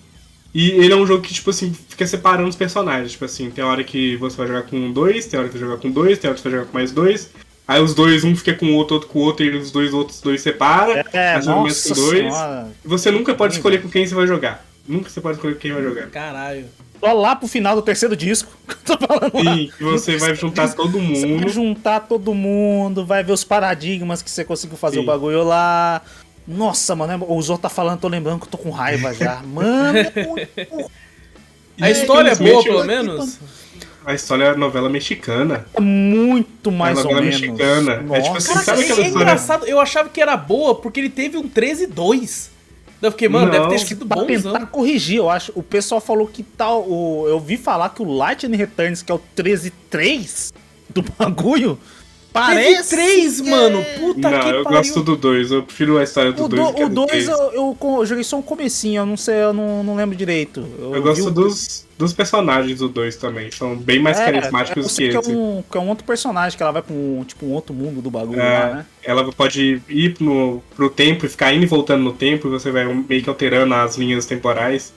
E 0.53 0.71
ele 0.71 0.93
é 0.93 0.95
um 0.95 1.05
jogo 1.05 1.21
que, 1.21 1.33
tipo 1.33 1.49
assim, 1.49 1.73
fica 1.89 2.07
separando 2.07 2.47
os 2.47 2.55
personagens. 2.55 3.11
Tipo 3.11 3.25
assim, 3.25 3.49
tem 3.49 3.63
hora 3.63 3.83
que 3.83 4.15
você 4.17 4.37
vai 4.37 4.47
jogar 4.47 4.63
com 4.63 4.91
dois, 4.91 5.25
tem 5.27 5.39
hora 5.39 5.49
que 5.49 5.53
você 5.53 5.59
vai 5.59 5.69
jogar 5.69 5.81
com 5.81 5.91
dois, 5.91 6.17
tem 6.17 6.29
hora 6.29 6.35
que 6.35 6.41
você 6.41 6.49
vai 6.49 6.59
jogar 6.59 6.71
com 6.71 6.77
mais 6.77 6.91
dois. 6.91 7.29
Aí 7.67 7.81
os 7.81 7.95
dois, 7.95 8.23
um 8.23 8.35
fica 8.35 8.53
com 8.53 8.67
o 8.67 8.73
outro, 8.75 8.95
outro 8.95 9.09
com 9.09 9.19
o 9.19 9.21
outro, 9.23 9.43
e 9.45 9.55
os 9.57 9.71
dois 9.71 9.93
outros 9.93 10.21
dois 10.21 10.41
separa. 10.41 11.03
É, 11.11 11.33
faz 11.33 11.45
jogamento 11.45 11.67
nossa 11.69 11.89
com 11.89 11.95
dois. 11.95 12.19
senhora. 12.19 12.67
E 12.83 12.87
você 12.87 13.11
nunca 13.11 13.33
pode 13.33 13.53
Sim, 13.53 13.59
escolher 13.59 13.81
com 13.81 13.89
quem 13.89 14.05
você 14.05 14.13
vai 14.13 14.27
jogar. 14.27 14.63
Nunca 14.87 15.09
você 15.09 15.19
pode 15.19 15.37
escolher 15.37 15.55
com 15.55 15.59
quem 15.61 15.71
vai 15.73 15.81
jogar. 15.81 16.07
Caralho. 16.11 16.65
Só 16.99 17.11
lá 17.11 17.35
pro 17.35 17.47
final 17.47 17.75
do 17.75 17.81
terceiro 17.81 18.15
disco. 18.15 18.51
que 18.67 18.91
eu 18.91 18.97
tô 18.97 19.07
falando 19.07 19.43
lá. 19.43 19.55
E 19.55 19.71
você 19.79 20.17
vai 20.17 20.35
juntar 20.35 20.73
todo 20.73 20.91
Você 20.99 21.21
vai 21.21 21.29
mundo. 21.29 21.49
juntar 21.49 21.99
todo 22.01 22.33
mundo, 22.35 23.05
vai 23.05 23.23
ver 23.23 23.33
os 23.33 23.43
paradigmas 23.43 24.21
que 24.21 24.29
você 24.29 24.43
conseguiu 24.45 24.77
fazer 24.77 24.97
Sim. 24.97 25.03
o 25.03 25.05
bagulho 25.05 25.43
lá. 25.43 26.01
Nossa, 26.47 26.95
mano, 26.95 27.25
o 27.27 27.41
Zô 27.41 27.57
tá 27.57 27.69
falando, 27.69 27.99
tô 27.99 28.07
lembrando 28.07 28.39
que 28.41 28.45
eu 28.45 28.51
tô 28.51 28.57
com 28.59 28.69
raiva 28.69 29.11
já. 29.13 29.41
Mano, 29.41 29.97
A 31.81 31.89
E, 31.89 31.91
história 31.91 32.29
é 32.31 32.35
boa, 32.35 32.63
pelo 32.63 32.83
menos? 32.85 33.39
A 34.05 34.13
história 34.13 34.43
é 34.45 34.55
novela 34.55 34.89
mexicana. 34.89 35.65
É 35.73 35.81
muito 35.81 36.71
mais 36.71 36.97
É 36.97 37.01
ou 37.01 37.05
novela 37.05 37.21
menos. 37.21 37.41
mexicana. 37.41 37.91
É 38.15 38.21
tipo 38.21 38.37
assim, 38.37 38.47
Caraca, 38.49 38.65
sabe 38.65 38.81
é, 38.81 38.83
aquela 38.83 38.99
é 38.99 39.07
história- 39.07 39.07
engraçado, 39.09 39.65
eu 39.65 39.79
achava 39.79 40.09
que 40.09 40.21
era 40.21 40.37
boa 40.37 40.75
porque 40.75 40.99
ele 40.99 41.09
teve 41.09 41.37
um 41.37 41.47
13-2. 41.47 42.49
Eu 43.01 43.11
fiquei, 43.11 43.27
mano, 43.27 43.45
Não, 43.45 43.51
deve 43.51 43.67
ter 43.67 43.79
sido 43.85 44.05
Pra 44.05 44.23
tentar 44.23 44.65
corrigir, 44.67 45.17
eu 45.17 45.29
acho. 45.29 45.51
O 45.53 45.61
pessoal 45.61 45.99
falou 46.01 46.25
que 46.27 46.41
tal. 46.41 46.81
O, 46.89 47.25
eu 47.27 47.39
vi 47.39 47.57
falar 47.57 47.89
que 47.89 48.01
o 48.01 48.05
Lightning 48.05 48.55
Returns, 48.57 49.01
que 49.03 49.11
é 49.11 49.15
o 49.15 49.19
13-3 49.35 50.53
do 50.89 51.03
bagulho, 51.17 51.77
Teve 52.35 52.45
parece. 52.73 52.89
3, 52.95 53.41
que 53.41 53.49
mano. 53.49 53.79
é- 53.79 53.83
Puta 53.99 54.29
não, 54.29 54.39
que 54.39 54.47
eu 54.49 54.63
pariu. 54.63 54.77
gosto 54.79 55.01
do 55.03 55.15
2, 55.15 55.51
eu 55.51 55.63
prefiro 55.63 55.97
a 55.97 56.03
história 56.03 56.31
do 56.33 56.43
O 56.45 56.47
2 56.49 56.61
do 56.67 56.73
que 56.73 56.81
a 56.83 56.87
2 56.87 56.93
do 56.95 57.05
3. 57.07 57.27
eu, 57.29 57.37
eu, 57.53 57.77
eu 57.81 58.05
joguei 58.05 58.23
só 58.23 58.37
um 58.37 58.41
comecinho, 58.41 59.01
eu 59.01 59.05
não 59.05 59.15
sei, 59.17 59.35
eu 59.43 59.53
não, 59.53 59.83
não 59.83 59.95
lembro 59.95 60.15
direito. 60.15 60.65
Eu 60.79 60.91
vi 60.93 60.99
gosto 60.99 61.27
o- 61.27 61.31
dos, 61.31 61.85
dos 61.97 62.11
personagens 62.13 62.79
do 62.79 62.89
2 62.89 63.15
também, 63.15 63.49
são 63.51 63.75
bem 63.77 63.99
mais 63.99 64.19
É, 64.19 64.25
carismáticos 64.31 64.83
eu 64.83 64.89
que 64.89 64.93
sei 64.95 65.09
que 65.09 65.17
esse. 65.17 65.31
é, 65.31 65.33
um, 65.33 65.63
que 65.71 65.77
é 65.77 65.81
um 65.81 65.87
outro 65.89 66.03
personagem, 66.05 66.57
que 66.57 66.61
ela 66.63 66.71
vai 66.73 66.81
pra 66.81 66.93
um, 66.93 67.23
tipo, 67.25 67.45
um 67.45 67.51
outro 67.53 67.73
mundo 67.73 68.01
do 68.01 68.11
bagulho 68.11 68.39
É, 68.39 68.59
lá, 68.59 68.73
né? 68.75 68.85
Ela 69.03 69.31
pode 69.31 69.81
ir 69.87 70.15
no, 70.19 70.61
pro 70.75 70.89
tempo 70.89 71.25
e 71.25 71.29
ficar 71.29 71.53
indo 71.53 71.63
e 71.63 71.67
voltando 71.67 72.03
no 72.03 72.11
tempo, 72.13 72.47
e 72.47 72.51
você 72.51 72.69
vai 72.71 72.85
meio 72.85 73.23
que 73.23 73.29
alterando 73.29 73.73
as 73.73 73.95
linhas 73.97 74.25
temporais. 74.25 74.93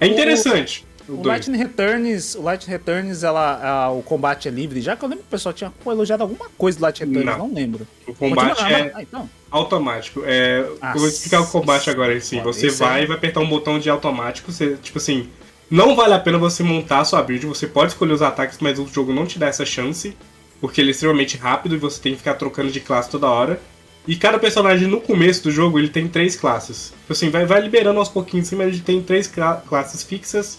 É 0.00 0.06
O- 0.06 0.08
interessante. 0.10 0.84
O, 0.97 0.97
O 1.08 1.16
2. 1.16 1.26
Lightning 1.26 1.56
Returns, 1.58 2.34
o 2.34 2.42
Lightning 2.42 2.70
Returns, 2.72 3.22
ela, 3.22 3.84
a- 3.86 3.90
o 3.90 4.02
combate 4.02 4.46
é 4.46 4.50
livre, 4.50 4.80
já 4.80 4.94
que 4.94 5.02
eu 5.04 5.08
lembro 5.08 5.24
que 5.24 5.28
o 5.28 5.30
pessoal 5.30 5.52
tinha 5.52 5.72
pô, 5.82 5.90
elogiado 5.90 6.22
alguma 6.22 6.48
coisa 6.58 6.78
do 6.78 6.82
Lightning 6.82 7.08
Returns, 7.14 7.38
Não. 7.38 7.48
não, 7.48 7.54
lembro. 7.54 7.86
O 8.06 8.14
combate 8.14 8.56
Continua, 8.58 8.78
é 8.78 8.92
ah, 8.94 9.02
então. 9.02 9.30
automático. 9.50 10.22
É, 10.24 10.64
Ah, 10.80 10.92
eu 10.94 10.98
vou 11.00 11.08
explicar 11.08 11.40
o 11.40 11.46
combate 11.46 11.88
agora 11.90 12.14
em 12.16 12.20
si. 12.20 12.38
Você 12.40 12.66
isso 12.68 12.78
vai 12.78 13.00
é- 13.00 13.04
e 13.04 13.06
vai 13.06 13.16
apertar 13.16 13.40
um 13.40 13.48
botão 13.48 13.78
de 13.78 13.88
automático. 13.88 14.52
Você, 14.52 14.76
tipo 14.82 14.98
assim, 14.98 15.28
não 15.70 15.96
vale 15.96 16.14
a 16.14 16.18
pena 16.18 16.36
você 16.38 16.62
montar 16.62 17.00
a 17.00 17.04
sua 17.04 17.22
build. 17.22 17.46
Você 17.46 17.66
pode 17.66 17.92
escolher 17.92 18.12
os 18.12 18.22
ataques, 18.22 18.58
mas 18.60 18.78
o 18.78 18.86
jogo 18.86 19.12
não 19.12 19.24
te 19.26 19.38
dá 19.38 19.46
essa 19.46 19.64
chance. 19.64 20.16
Porque 20.60 20.80
ele 20.80 20.88
é 20.88 20.90
extremamente 20.90 21.36
rápido 21.36 21.74
e 21.76 21.78
você 21.78 22.00
tem 22.00 22.12
que 22.12 22.18
ficar 22.18 22.34
trocando 22.34 22.70
de 22.70 22.80
classe 22.80 23.08
toda 23.08 23.28
hora. 23.28 23.60
E 24.08 24.16
cada 24.16 24.38
personagem 24.38 24.88
no 24.88 25.00
começo 25.00 25.42
do 25.44 25.50
jogo 25.52 25.78
ele 25.78 25.88
tem 25.88 26.08
três 26.08 26.34
classes. 26.34 26.92
Tipo 27.02 27.12
assim, 27.12 27.30
vai, 27.30 27.46
vai 27.46 27.60
liberando 27.60 27.98
aos 28.00 28.08
pouquinhos, 28.08 28.46
assim, 28.48 28.56
mas 28.56 28.68
ele 28.68 28.80
tem 28.80 29.00
três 29.02 29.26
cla- 29.28 29.62
classes 29.68 30.02
fixas. 30.02 30.58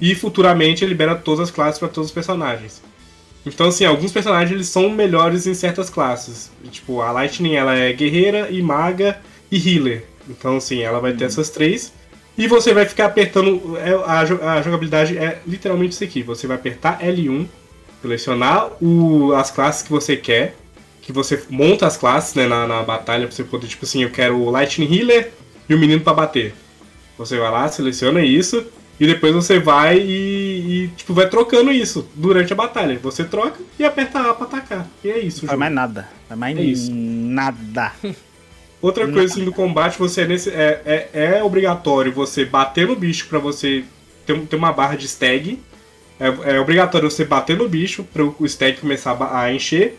E 0.00 0.14
futuramente 0.14 0.84
ele 0.84 0.90
libera 0.90 1.14
todas 1.14 1.40
as 1.40 1.50
classes 1.50 1.78
para 1.78 1.88
todos 1.88 2.08
os 2.10 2.14
personagens. 2.14 2.82
Então, 3.46 3.68
assim, 3.68 3.84
alguns 3.84 4.10
personagens 4.12 4.50
eles 4.52 4.68
são 4.68 4.88
melhores 4.90 5.46
em 5.46 5.54
certas 5.54 5.90
classes. 5.90 6.50
Tipo, 6.70 7.00
a 7.00 7.10
Lightning 7.12 7.54
ela 7.54 7.74
é 7.76 7.92
guerreira 7.92 8.48
e 8.50 8.62
maga 8.62 9.18
e 9.50 9.56
healer. 9.74 10.04
Então, 10.28 10.56
assim, 10.56 10.80
ela 10.80 10.98
vai 10.98 11.12
ter 11.12 11.24
essas 11.24 11.50
três. 11.50 11.92
E 12.36 12.48
você 12.48 12.72
vai 12.72 12.86
ficar 12.86 13.06
apertando. 13.06 13.76
é, 13.78 13.92
A, 14.06 14.24
jo- 14.24 14.40
a 14.42 14.62
jogabilidade 14.62 15.16
é 15.18 15.40
literalmente 15.46 15.92
isso 15.92 16.02
aqui. 16.04 16.22
Você 16.22 16.46
vai 16.46 16.56
apertar 16.56 17.00
L1, 17.00 17.46
selecionar 18.02 18.70
o, 18.82 19.32
as 19.34 19.50
classes 19.50 19.82
que 19.82 19.90
você 19.90 20.16
quer. 20.16 20.56
Que 21.02 21.12
você 21.12 21.42
monta 21.50 21.86
as 21.86 21.98
classes 21.98 22.34
né, 22.34 22.46
na, 22.46 22.66
na 22.66 22.82
batalha 22.82 23.26
pra 23.26 23.36
você 23.36 23.44
poder, 23.44 23.66
tipo 23.66 23.84
assim, 23.84 24.02
eu 24.02 24.10
quero 24.10 24.38
o 24.38 24.50
Lightning 24.50 24.90
Healer 24.92 25.32
e 25.68 25.74
o 25.74 25.78
menino 25.78 26.00
pra 26.00 26.14
bater. 26.14 26.54
Você 27.18 27.38
vai 27.38 27.50
lá, 27.50 27.68
seleciona 27.68 28.22
isso. 28.22 28.64
E 28.98 29.06
depois 29.06 29.34
você 29.34 29.58
vai 29.58 29.98
e, 29.98 30.84
e, 30.84 30.88
tipo, 30.96 31.12
vai 31.12 31.28
trocando 31.28 31.72
isso 31.72 32.08
durante 32.14 32.52
a 32.52 32.56
batalha. 32.56 32.98
Você 33.02 33.24
troca 33.24 33.58
e 33.78 33.84
aperta 33.84 34.30
A 34.30 34.34
pra 34.34 34.46
atacar. 34.46 34.86
E 35.02 35.10
é 35.10 35.18
isso. 35.18 35.42
Não 35.42 35.48
faz 35.48 35.58
mais 35.58 35.72
nada. 35.72 36.08
Faz 36.28 36.38
mais 36.38 36.56
É 36.56 36.62
isso. 36.62 36.90
nada. 36.92 37.92
Outra 38.80 39.08
coisa 39.10 39.32
assim 39.32 39.44
do 39.44 39.52
combate, 39.52 39.98
você 39.98 40.22
é, 40.22 40.26
nesse, 40.26 40.50
é, 40.50 40.82
é, 40.84 41.36
é 41.38 41.42
obrigatório 41.42 42.12
você 42.12 42.44
bater 42.44 42.86
no 42.86 42.94
bicho 42.94 43.26
pra 43.28 43.38
você 43.38 43.82
ter, 44.26 44.38
ter 44.42 44.56
uma 44.56 44.72
barra 44.72 44.94
de 44.94 45.08
stag. 45.08 45.58
É, 46.20 46.54
é 46.56 46.60
obrigatório 46.60 47.10
você 47.10 47.24
bater 47.24 47.56
no 47.56 47.68
bicho 47.68 48.04
para 48.04 48.22
o 48.22 48.46
stag 48.46 48.78
começar 48.78 49.12
a, 49.12 49.40
a 49.40 49.52
encher. 49.52 49.98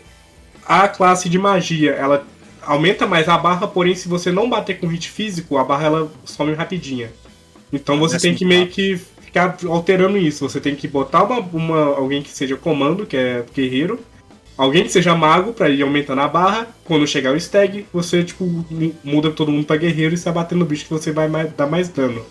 A 0.64 0.88
classe 0.88 1.28
de 1.28 1.38
magia, 1.38 1.92
ela 1.92 2.24
aumenta 2.62 3.06
mais 3.06 3.28
a 3.28 3.36
barra, 3.36 3.66
porém 3.66 3.94
se 3.94 4.08
você 4.08 4.30
não 4.32 4.48
bater 4.48 4.78
com 4.78 4.86
hit 4.86 5.10
físico, 5.10 5.58
a 5.58 5.64
barra 5.64 5.86
ela 5.86 6.12
some 6.24 6.52
rapidinha. 6.54 7.10
Então 7.72 7.98
você 7.98 8.18
tem 8.18 8.34
que 8.34 8.44
meio 8.44 8.66
que 8.68 8.96
ficar 9.20 9.56
alterando 9.66 10.16
isso. 10.16 10.48
Você 10.48 10.60
tem 10.60 10.74
que 10.74 10.86
botar 10.88 11.24
uma, 11.24 11.40
uma- 11.40 11.96
alguém 11.96 12.22
que 12.22 12.30
seja 12.30 12.56
comando, 12.56 13.04
que 13.06 13.16
é 13.16 13.44
guerreiro, 13.54 13.98
alguém 14.56 14.84
que 14.84 14.92
seja 14.92 15.14
mago 15.14 15.52
pra 15.52 15.68
ir 15.68 15.82
aumentando 15.82 16.20
a 16.20 16.28
barra. 16.28 16.68
Quando 16.84 17.06
chegar 17.06 17.32
o 17.34 17.40
stag, 17.40 17.86
você 17.92 18.22
tipo 18.24 18.44
mu- 18.44 18.94
muda 19.04 19.30
todo 19.30 19.50
mundo 19.52 19.66
pra 19.66 19.76
guerreiro 19.76 20.14
e 20.14 20.18
sai 20.18 20.32
batendo 20.32 20.60
no 20.60 20.64
bicho 20.64 20.84
que 20.84 20.90
você 20.92 21.10
vai 21.12 21.28
mais- 21.28 21.52
dar 21.54 21.66
mais 21.66 21.88
dano. 21.88 22.22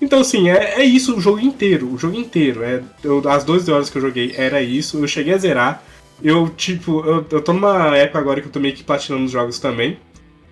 Então 0.00 0.20
assim, 0.20 0.50
é, 0.50 0.80
é 0.80 0.84
isso 0.84 1.16
o 1.16 1.20
jogo 1.20 1.40
inteiro, 1.40 1.90
o 1.92 1.96
jogo 1.96 2.16
inteiro. 2.16 2.62
É, 2.62 2.82
eu- 3.02 3.22
as 3.28 3.44
12 3.44 3.70
horas 3.72 3.88
que 3.88 3.96
eu 3.96 4.02
joguei 4.02 4.34
era 4.36 4.60
isso, 4.60 4.98
eu 4.98 5.08
cheguei 5.08 5.32
a 5.32 5.38
zerar. 5.38 5.82
Eu, 6.22 6.48
tipo, 6.48 7.00
eu, 7.06 7.24
eu 7.30 7.40
tô 7.42 7.52
numa 7.52 7.96
época 7.96 8.18
agora 8.18 8.40
que 8.40 8.46
eu 8.48 8.52
tô 8.52 8.58
meio 8.58 8.74
que 8.74 8.82
platinando 8.82 9.24
os 9.24 9.30
jogos 9.30 9.58
também. 9.58 9.98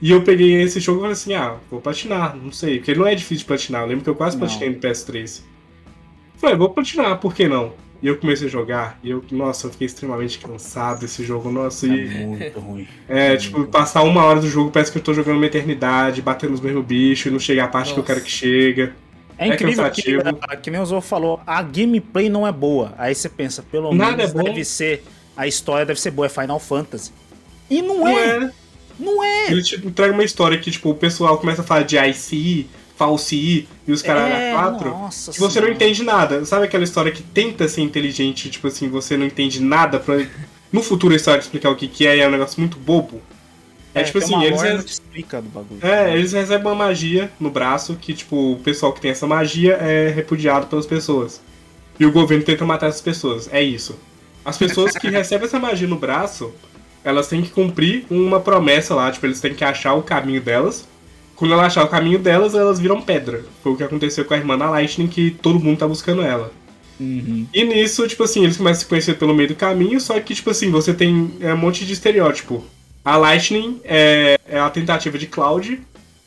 E 0.04 0.10
eu 0.10 0.22
peguei 0.22 0.60
esse 0.62 0.80
jogo 0.80 0.98
e 0.98 1.00
falei 1.00 1.12
assim, 1.14 1.32
ah, 1.32 1.56
vou 1.70 1.80
platinar, 1.80 2.36
não 2.36 2.52
sei, 2.52 2.76
porque 2.76 2.90
ele 2.90 3.00
não 3.00 3.06
é 3.06 3.14
difícil 3.14 3.38
de 3.38 3.44
platinar. 3.46 3.80
Eu 3.82 3.86
lembro 3.88 4.04
que 4.04 4.10
eu 4.10 4.14
quase 4.14 4.36
Não. 4.36 4.40
platinei 4.46 4.68
no 4.68 4.76
PS3. 4.78 5.42
Falei, 6.36 6.56
vou 6.56 6.68
platinar, 6.70 7.18
por 7.20 7.34
que 7.34 7.48
não? 7.48 7.72
E 8.02 8.06
eu 8.08 8.18
comecei 8.18 8.46
a 8.48 8.50
jogar, 8.50 8.98
e 9.02 9.08
eu, 9.08 9.24
nossa, 9.30 9.66
eu 9.66 9.70
fiquei 9.70 9.86
extremamente 9.86 10.38
cansado 10.38 11.00
desse 11.00 11.24
jogo, 11.24 11.50
nossa, 11.50 11.86
e... 11.86 12.06
É 12.06 12.26
muito 12.26 12.60
ruim. 12.60 12.86
É, 13.08 13.34
tipo, 13.38 13.64
passar 13.66 14.02
uma 14.02 14.22
hora 14.24 14.40
do 14.40 14.48
jogo 14.48 14.70
parece 14.70 14.92
que 14.92 14.98
eu 14.98 15.02
tô 15.02 15.14
jogando 15.14 15.36
uma 15.38 15.46
eternidade, 15.46 16.20
batendo 16.20 16.50
nos 16.50 16.60
mesmos 16.60 16.84
bichos 16.84 17.26
e 17.26 17.30
não 17.30 17.38
chega 17.38 17.64
a 17.64 17.68
parte 17.68 17.94
que 17.94 17.98
eu 18.00 18.02
Nossa. 18.02 18.12
quero 18.12 18.20
que 18.22 18.30
chega. 18.30 18.94
É 19.38 19.48
É 19.48 19.48
incrível 19.48 19.90
que, 19.90 20.02
cansativo. 20.02 20.38
ah, 20.42 20.56
que 20.56 20.70
nem 20.70 20.80
o 20.82 20.86
Zou 20.86 21.00
falou, 21.00 21.40
a 21.46 21.62
gameplay 21.62 22.28
não 22.28 22.46
é 22.46 22.52
boa. 22.52 22.94
Aí 22.98 23.14
você 23.14 23.28
pensa, 23.30 23.62
pelo 23.62 23.94
Nada 23.94 24.16
menos 24.18 24.34
é 24.34 24.34
bom. 24.34 24.44
deve 24.44 24.64
ser, 24.66 25.02
a 25.34 25.46
história 25.46 25.86
deve 25.86 25.98
ser 26.00 26.10
boa, 26.10 26.26
é 26.26 26.28
Final 26.28 26.60
Fantasy. 26.60 27.10
E 27.70 27.80
não, 27.80 28.00
Não 28.00 28.08
é, 28.08 28.44
é. 28.44 28.52
Não 28.98 29.22
é. 29.22 29.50
Ele 29.50 29.62
tipo, 29.62 29.88
entrega 29.88 30.12
uma 30.12 30.24
história 30.24 30.58
que, 30.58 30.70
tipo, 30.70 30.90
o 30.90 30.94
pessoal 30.94 31.38
começa 31.38 31.62
a 31.62 31.64
falar 31.64 31.82
de 31.82 31.96
IC, 31.96 32.66
Falsi 32.96 33.66
e 33.86 33.92
os 33.92 34.02
caras 34.02 34.30
É, 34.30 34.52
4. 34.52 34.88
nossa 34.88 35.32
Que 35.32 35.40
você 35.40 35.60
não 35.60 35.68
entende 35.68 36.02
nada. 36.02 36.44
Sabe 36.44 36.64
aquela 36.66 36.84
história 36.84 37.10
que 37.10 37.22
tenta 37.22 37.66
ser 37.68 37.80
inteligente, 37.82 38.48
tipo 38.50 38.68
assim, 38.68 38.88
você 38.88 39.16
não 39.16 39.26
entende 39.26 39.60
nada 39.60 39.98
pra. 39.98 40.24
No 40.72 40.82
futuro 40.82 41.12
a 41.12 41.16
história 41.16 41.40
explicar 41.40 41.70
o 41.70 41.76
que, 41.76 41.86
que 41.88 42.06
é 42.06 42.16
e 42.16 42.20
é 42.20 42.26
um 42.28 42.30
negócio 42.32 42.58
muito 42.60 42.78
bobo? 42.78 43.20
É, 43.94 44.02
tipo 44.02 44.18
tem 44.18 44.26
assim, 44.36 44.44
eles, 44.44 44.60
re- 44.60 44.74
explica 44.84 45.40
do 45.40 45.48
bagulho. 45.48 45.78
é, 45.80 46.16
eles 46.16 46.32
recebem 46.32 46.66
uma 46.66 46.74
magia 46.74 47.30
no 47.38 47.48
braço 47.48 47.94
que, 47.94 48.12
tipo, 48.12 48.52
o 48.54 48.56
pessoal 48.58 48.92
que 48.92 49.00
tem 49.00 49.12
essa 49.12 49.24
magia 49.24 49.74
é 49.74 50.08
repudiado 50.08 50.66
pelas 50.66 50.84
pessoas. 50.84 51.40
E 51.98 52.04
o 52.04 52.10
governo 52.10 52.42
tenta 52.44 52.64
matar 52.64 52.88
essas 52.88 53.00
pessoas. 53.00 53.48
É 53.52 53.62
isso. 53.62 53.96
As 54.44 54.58
pessoas 54.58 54.96
que 54.98 55.06
recebem 55.10 55.46
essa 55.46 55.60
magia 55.60 55.86
no 55.86 55.96
braço, 55.96 56.52
elas 57.04 57.28
têm 57.28 57.42
que 57.42 57.50
cumprir 57.50 58.06
uma 58.10 58.40
promessa 58.40 58.94
lá, 58.94 59.12
tipo, 59.12 59.26
eles 59.26 59.40
têm 59.40 59.54
que 59.54 59.62
achar 59.62 59.94
o 59.94 60.02
caminho 60.02 60.40
delas. 60.40 60.88
Quando 61.36 61.52
ela 61.52 61.66
achar 61.66 61.84
o 61.84 61.88
caminho 61.88 62.18
delas, 62.18 62.54
elas 62.54 62.80
viram 62.80 63.02
pedra. 63.02 63.44
Foi 63.62 63.72
o 63.72 63.76
que 63.76 63.84
aconteceu 63.84 64.24
com 64.24 64.34
a 64.34 64.36
irmã 64.36 64.56
da 64.56 64.70
Lightning, 64.70 65.08
que 65.08 65.30
todo 65.30 65.60
mundo 65.60 65.78
tá 65.78 65.86
buscando 65.86 66.22
ela. 66.22 66.52
Uhum. 66.98 67.46
E 67.52 67.64
nisso, 67.64 68.06
tipo 68.06 68.22
assim, 68.22 68.44
eles 68.44 68.56
começam 68.56 68.78
a 68.78 68.82
se 68.82 68.86
conhecer 68.86 69.14
pelo 69.14 69.34
meio 69.34 69.48
do 69.48 69.54
caminho, 69.54 70.00
só 70.00 70.18
que, 70.20 70.34
tipo 70.34 70.50
assim, 70.50 70.70
você 70.70 70.94
tem 70.94 71.32
é, 71.40 71.52
um 71.52 71.56
monte 71.56 71.84
de 71.84 71.92
estereótipo. 71.92 72.64
A 73.04 73.16
Lightning 73.16 73.80
é, 73.84 74.38
é 74.48 74.58
a 74.58 74.70
tentativa 74.70 75.18
de 75.18 75.26
Cloud, 75.26 75.80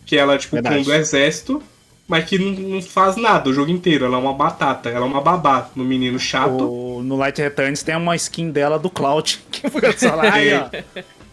que 0.06 0.18
ela 0.18 0.38
tipo, 0.38 0.56
Verdade. 0.56 0.78
com 0.78 0.84
do 0.84 0.94
exército, 0.94 1.64
mas 2.08 2.24
que 2.26 2.38
não, 2.40 2.52
não 2.52 2.82
faz 2.82 3.16
nada 3.18 3.50
o 3.50 3.54
jogo 3.54 3.70
inteiro. 3.72 4.06
Ela 4.06 4.16
é 4.16 4.20
uma 4.20 4.34
batata, 4.34 4.90
ela 4.90 5.06
é 5.06 5.08
uma 5.10 5.22
babá 5.22 5.70
no 5.76 5.84
menino 5.84 6.18
chato. 6.20 6.64
O- 6.64 7.04
no 7.04 7.16
Light 7.18 7.38
Returns 7.42 7.84
tem 7.84 7.96
uma 7.96 8.16
skin 8.16 8.50
dela 8.52 8.80
do 8.80 8.90
Cloud. 8.90 9.40
Que 9.52 9.70
foi 9.70 9.82
lá, 10.12 10.34
aí, 10.34 10.54
ó. 10.54 10.70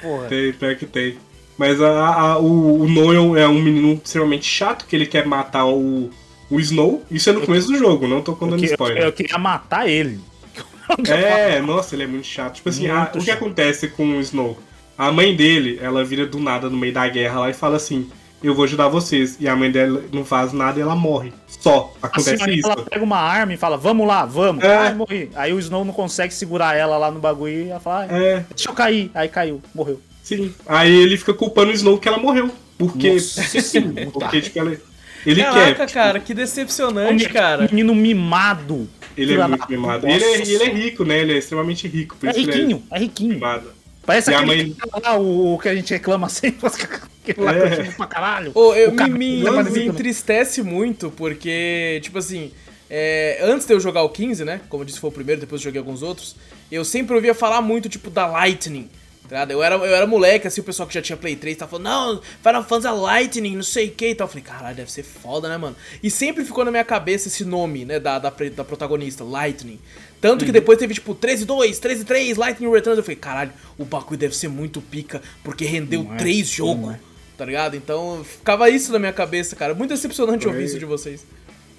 Porra. 0.02 0.26
Tem, 0.28 0.52
pior 0.52 0.74
que 0.76 0.86
tem. 0.86 1.16
Mas 1.56 1.80
a, 1.80 1.88
a- 2.06 2.38
o, 2.38 2.82
o 2.82 2.88
Noel 2.88 3.36
é 3.36 3.46
um 3.48 3.62
menino 3.62 4.00
extremamente 4.04 4.44
chato, 4.46 4.86
que 4.86 4.94
ele 4.96 5.06
quer 5.06 5.24
matar 5.26 5.64
o, 5.66 6.10
o 6.50 6.60
Snow. 6.60 7.02
Isso 7.10 7.30
é 7.30 7.32
no 7.32 7.40
começo 7.42 7.68
do 7.68 7.78
jogo, 7.78 8.06
não 8.08 8.20
tô 8.20 8.32
Eu, 8.32 8.36
contando 8.36 8.58
que- 8.58 8.66
spoiler. 8.66 9.02
eu 9.04 9.12
queria 9.12 9.38
matar 9.38 9.88
ele. 9.88 10.20
É, 11.08 11.60
nossa, 11.62 11.94
ele 11.94 12.02
é 12.02 12.06
muito 12.06 12.26
chato. 12.26 12.56
Tipo 12.56 12.68
assim, 12.68 12.88
a- 12.88 13.10
o 13.14 13.18
que 13.18 13.30
acontece 13.30 13.88
com 13.88 14.18
o 14.18 14.20
Snow? 14.20 14.58
A 14.98 15.10
mãe 15.10 15.34
dele, 15.34 15.78
ela 15.82 16.04
vira 16.04 16.26
do 16.26 16.38
nada 16.38 16.68
no 16.68 16.76
meio 16.76 16.92
da 16.92 17.08
guerra 17.08 17.40
lá 17.40 17.50
e 17.50 17.54
fala 17.54 17.76
assim: 17.76 18.06
Eu 18.44 18.54
vou 18.54 18.64
ajudar 18.64 18.88
vocês. 18.88 19.36
E 19.40 19.48
a 19.48 19.56
mãe 19.56 19.70
dela 19.70 20.02
não 20.12 20.24
faz 20.24 20.52
nada 20.52 20.78
e 20.78 20.82
ela 20.82 20.94
morre. 20.94 21.32
Só. 21.48 21.92
A 22.02 22.06
Acontece 22.06 22.36
senhora, 22.36 22.52
isso. 22.52 22.70
ela 22.70 22.82
pega 22.84 23.02
uma 23.02 23.16
arma 23.18 23.54
e 23.54 23.56
fala, 23.56 23.76
vamos 23.76 24.06
lá, 24.06 24.24
vamos. 24.26 24.62
É. 24.62 24.76
Ai, 24.76 24.94
morri. 24.94 25.30
Aí 25.34 25.52
o 25.52 25.58
Snow 25.58 25.84
não 25.84 25.92
consegue 25.94 26.32
segurar 26.34 26.76
ela 26.76 26.96
lá 26.98 27.10
no 27.10 27.18
bagulho 27.20 27.52
e 27.66 27.70
ela 27.70 27.80
fala, 27.80 28.06
"Ai, 28.10 28.24
É, 28.24 28.44
deixa 28.54 28.68
eu 28.68 28.74
cair. 28.74 29.10
Aí 29.14 29.28
caiu, 29.28 29.62
morreu. 29.74 30.00
sim. 30.22 30.54
Aí 30.66 30.94
ele 30.94 31.16
fica 31.16 31.32
culpando 31.32 31.70
o 31.70 31.74
Snow 31.74 31.98
que 31.98 32.06
ela 32.06 32.18
morreu. 32.18 32.50
Porque. 32.76 33.12
Nossa 33.12 33.60
senhora. 33.60 34.06
Porque, 34.12 34.40
tipo, 34.42 34.58
ela, 34.58 34.76
ele 35.24 35.42
Caraca, 35.42 35.74
quer. 35.74 35.86
tipo, 35.86 35.92
cara, 35.94 36.20
que 36.20 36.34
decepcionante, 36.34 37.28
cara. 37.30 37.68
Menino 37.70 37.94
mimado. 37.94 38.88
Ele 39.16 39.34
é 39.40 39.46
muito 39.46 39.70
mimado. 39.70 40.06
E 40.08 40.10
ele, 40.12 40.24
é, 40.24 40.40
ele 40.42 40.62
é 40.64 40.68
rico, 40.70 41.04
né? 41.04 41.20
Ele 41.20 41.34
é 41.34 41.38
extremamente 41.38 41.86
rico. 41.86 42.16
Por 42.16 42.28
É 42.28 42.32
ele 42.32 42.40
riquinho, 42.40 42.82
é 42.90 42.96
é 42.96 42.98
riquinho. 42.98 43.34
mimado. 43.34 43.68
Parece 44.06 44.30
E 44.30 44.34
a 44.34 44.38
aquele 44.40 44.64
mãe- 44.64 44.74
cara 44.74 45.02
lá, 45.12 45.18
o, 45.18 45.54
o 45.54 45.58
que 45.58 45.68
a 45.68 45.74
gente 45.74 45.92
reclama 45.92 46.28
sempre. 46.28 46.66
Aquele 47.24 47.40
lá 47.40 47.54
que 47.54 47.58
É. 47.80 47.84
pra 47.92 48.06
caralho. 48.06 48.52
Ô, 48.54 48.74
eu, 48.74 48.92
me, 48.92 49.08
me, 49.08 49.42
me 49.70 49.86
entristece 49.86 50.62
muito, 50.62 51.10
porque, 51.10 51.98
tipo 52.02 52.18
assim, 52.18 52.52
é, 52.90 53.38
antes 53.42 53.66
de 53.66 53.72
eu 53.72 53.80
jogar 53.80 54.02
o 54.02 54.10
15, 54.10 54.44
né? 54.44 54.60
Como 54.68 54.82
eu 54.82 54.86
disse, 54.86 55.00
foi 55.00 55.08
o 55.08 55.12
primeiro, 55.12 55.40
depois 55.40 55.60
eu 55.62 55.64
joguei 55.64 55.78
alguns 55.78 56.02
outros. 56.02 56.36
Eu 56.70 56.84
sempre 56.84 57.14
ouvia 57.14 57.34
falar 57.34 57.62
muito, 57.62 57.88
tipo, 57.88 58.10
da 58.10 58.26
Lightning. 58.26 58.90
Tá 59.28 59.46
eu 59.48 59.62
era, 59.62 59.76
eu 59.76 59.94
era 59.94 60.06
moleque, 60.06 60.46
assim, 60.46 60.60
o 60.60 60.64
pessoal 60.64 60.86
que 60.86 60.94
já 60.94 61.00
tinha 61.00 61.16
Play 61.16 61.34
3 61.34 61.56
tava 61.56 61.70
falando, 61.70 61.84
não, 61.84 62.20
Final 62.42 62.64
Fantasy 62.64 62.86
é 62.86 62.90
Lightning, 62.90 63.56
não 63.56 63.62
sei 63.62 63.88
o 63.88 63.90
que 63.92 64.08
e 64.08 64.14
tal. 64.14 64.26
Eu 64.26 64.28
falei, 64.28 64.44
caralho, 64.44 64.76
deve 64.76 64.92
ser 64.92 65.02
foda, 65.02 65.48
né, 65.48 65.56
mano? 65.56 65.74
E 66.02 66.10
sempre 66.10 66.44
ficou 66.44 66.64
na 66.64 66.70
minha 66.70 66.84
cabeça 66.84 67.28
esse 67.28 67.44
nome, 67.44 67.86
né, 67.86 67.98
da, 67.98 68.18
da, 68.18 68.30
da 68.30 68.64
protagonista, 68.64 69.24
Lightning. 69.24 69.78
Tanto 70.20 70.44
que 70.44 70.52
depois 70.52 70.78
teve, 70.78 70.94
tipo, 70.94 71.14
13-2, 71.14 71.78
13-3, 71.80 72.36
Lightning 72.38 72.70
Returns. 72.70 72.96
Eu 72.96 73.04
falei, 73.04 73.16
caralho, 73.16 73.52
o 73.76 73.84
bagulho 73.84 74.16
deve 74.16 74.34
ser 74.34 74.48
muito 74.48 74.80
pica, 74.80 75.20
porque 75.42 75.66
rendeu 75.66 76.02
Não 76.02 76.14
é, 76.14 76.16
três 76.16 76.48
jogos, 76.48 76.94
é. 76.94 76.98
tá 77.36 77.44
ligado? 77.44 77.76
Então, 77.76 78.24
ficava 78.24 78.70
isso 78.70 78.90
na 78.90 78.98
minha 78.98 79.12
cabeça, 79.12 79.54
cara. 79.54 79.74
Muito 79.74 79.90
decepcionante 79.90 80.44
Foi. 80.44 80.52
ouvir 80.52 80.64
isso 80.64 80.78
de 80.78 80.86
vocês. 80.86 81.26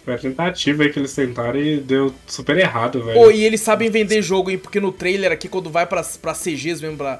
Foi 0.04 0.14
a 0.14 0.18
tentativa 0.20 0.84
aí 0.84 0.92
que 0.92 1.00
eles 1.00 1.16
tentaram 1.16 1.60
e 1.60 1.80
deu 1.80 2.14
super 2.28 2.56
errado, 2.56 3.04
velho. 3.04 3.20
Pô, 3.20 3.32
e 3.32 3.44
eles 3.44 3.62
sabem 3.62 3.90
vender 3.90 4.22
jogo, 4.22 4.52
hein? 4.52 4.60
Porque 4.60 4.80
no 4.80 4.92
trailer 4.92 5.32
aqui, 5.32 5.50
quando 5.50 5.72
vai 5.72 5.88
pra, 5.88 6.04
pra 6.22 6.34
CGs 6.34 6.82
mesmo, 6.84 6.98
pra. 6.98 7.20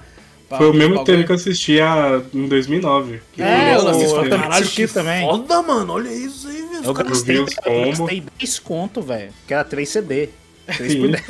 Pra 0.50 0.58
Foi 0.58 0.70
o 0.70 0.74
mesmo 0.74 0.90
bagulho- 0.90 1.06
trailer 1.06 1.26
que 1.26 1.32
eu 1.32 1.36
assisti 1.36 1.80
a, 1.80 2.22
em 2.34 2.48
2009. 2.48 3.22
Que 3.34 3.42
É, 3.42 3.76
eu 3.76 3.84
também 3.84 4.30
caralho, 4.30 4.54
assisti 4.54 4.88
que 4.88 4.94
também. 4.94 5.28
foda, 5.28 5.62
mano. 5.62 5.94
Olha 5.94 6.10
isso 6.10 6.48
aí, 6.48 6.62
velho. 6.62 6.86
Eu 6.86 6.94
gastei, 6.94 7.40
os 7.40 7.52
eu 7.66 7.86
gastei 7.98 8.24
10 8.40 8.60
conto, 8.60 9.02
velho. 9.02 9.32
Que 9.48 9.54
era 9.54 9.64
3 9.64 9.88
CD. 9.90 10.30
3 10.78 10.92
Sim. 10.92 11.00
por 11.02 11.10
10. 11.12 11.24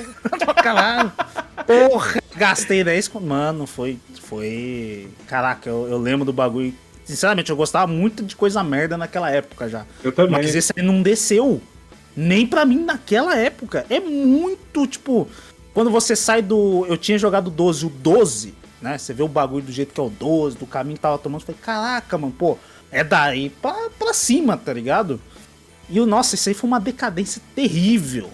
Caralho. 0.63 1.11
Porra, 1.66 2.22
gastei 2.36 2.84
10 2.84 3.07
conto. 3.07 3.26
Mano, 3.26 3.66
foi. 3.66 3.97
Foi. 4.22 5.07
Caraca, 5.28 5.70
eu, 5.70 5.88
eu 5.89 5.97
lembro 5.97 6.26
do 6.26 6.34
bagulho. 6.34 6.74
Sinceramente, 7.05 7.49
eu 7.51 7.55
gostava 7.55 7.86
muito 7.86 8.24
de 8.24 8.36
coisa 8.36 8.63
merda 8.63 8.97
naquela 8.97 9.30
época 9.30 9.70
já. 9.70 9.86
Eu 10.03 10.11
também. 10.11 10.32
Mas 10.32 10.55
esse 10.55 10.74
aí 10.76 10.84
não 10.84 11.01
desceu. 11.03 11.61
Nem 12.18 12.47
pra 12.47 12.66
mim 12.66 12.80
naquela 12.84 13.36
época. 13.38 13.86
É 13.89 13.99
muito, 13.99 14.88
tipo. 14.88 15.28
Quando 15.74 15.91
você 15.91 16.16
sai 16.16 16.41
do. 16.41 16.86
Eu 16.88 16.97
tinha 16.97 17.18
jogado 17.20 17.47
o 17.47 17.51
12, 17.51 17.86
o 17.86 17.89
12, 17.89 18.53
né? 18.82 18.97
Você 18.97 19.13
vê 19.13 19.23
o 19.23 19.28
bagulho 19.28 19.65
do 19.65 19.71
jeito 19.71 19.93
que 19.93 19.99
é 19.99 20.03
o 20.03 20.09
12, 20.09 20.57
do 20.57 20.65
caminho 20.65 20.95
que 20.95 21.01
tava 21.01 21.17
tomando. 21.17 21.41
Você 21.41 21.53
fala, 21.53 21.57
caraca, 21.61 22.17
mano, 22.17 22.34
pô, 22.38 22.57
é 22.91 23.03
daí 23.03 23.49
pra, 23.49 23.89
pra 23.97 24.13
cima, 24.13 24.57
tá 24.57 24.71
ligado? 24.73 25.19
E 25.89 25.99
o 25.99 26.05
nossa, 26.05 26.36
isso 26.36 26.49
aí 26.49 26.55
foi 26.55 26.67
uma 26.67 26.80
decadência 26.80 27.41
terrível. 27.55 28.30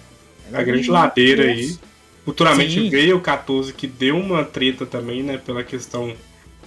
a 0.52 0.62
grande 0.62 0.90
ladeira 0.90 1.44
aí. 1.44 1.76
Futuramente 2.24 2.74
Sim. 2.74 2.88
veio 2.88 3.16
o 3.16 3.20
14 3.20 3.72
que 3.72 3.86
deu 3.86 4.16
uma 4.16 4.44
treta 4.44 4.86
também, 4.86 5.22
né? 5.22 5.38
Pela 5.38 5.64
questão 5.64 6.14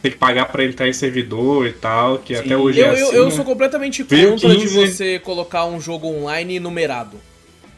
ter 0.01 0.11
que 0.11 0.17
pagar 0.17 0.45
pra 0.47 0.63
entrar 0.65 0.87
em 0.87 0.93
servidor 0.93 1.65
e 1.65 1.71
tal, 1.73 2.19
que 2.19 2.35
Sim. 2.35 2.41
até 2.41 2.57
hoje 2.57 2.79
Eu, 2.79 2.85
é 2.85 2.89
eu, 3.01 3.07
assim. 3.07 3.15
eu 3.15 3.25
né? 3.25 3.31
sou 3.31 3.45
completamente 3.45 4.03
contra 4.03 4.49
de 4.49 4.57
15. 4.57 4.67
você 4.87 5.19
colocar 5.19 5.65
um 5.65 5.79
jogo 5.79 6.07
online 6.07 6.59
numerado. 6.59 7.17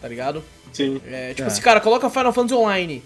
Tá 0.02 0.08
ligado? 0.08 0.44
Sim. 0.74 1.00
É, 1.08 1.30
tipo 1.30 1.44
É. 1.44 1.46
assim, 1.46 1.62
cara, 1.62 1.80
coloca 1.80 2.10
Final 2.10 2.34
Fantasy 2.34 2.56
Online. 2.56 3.04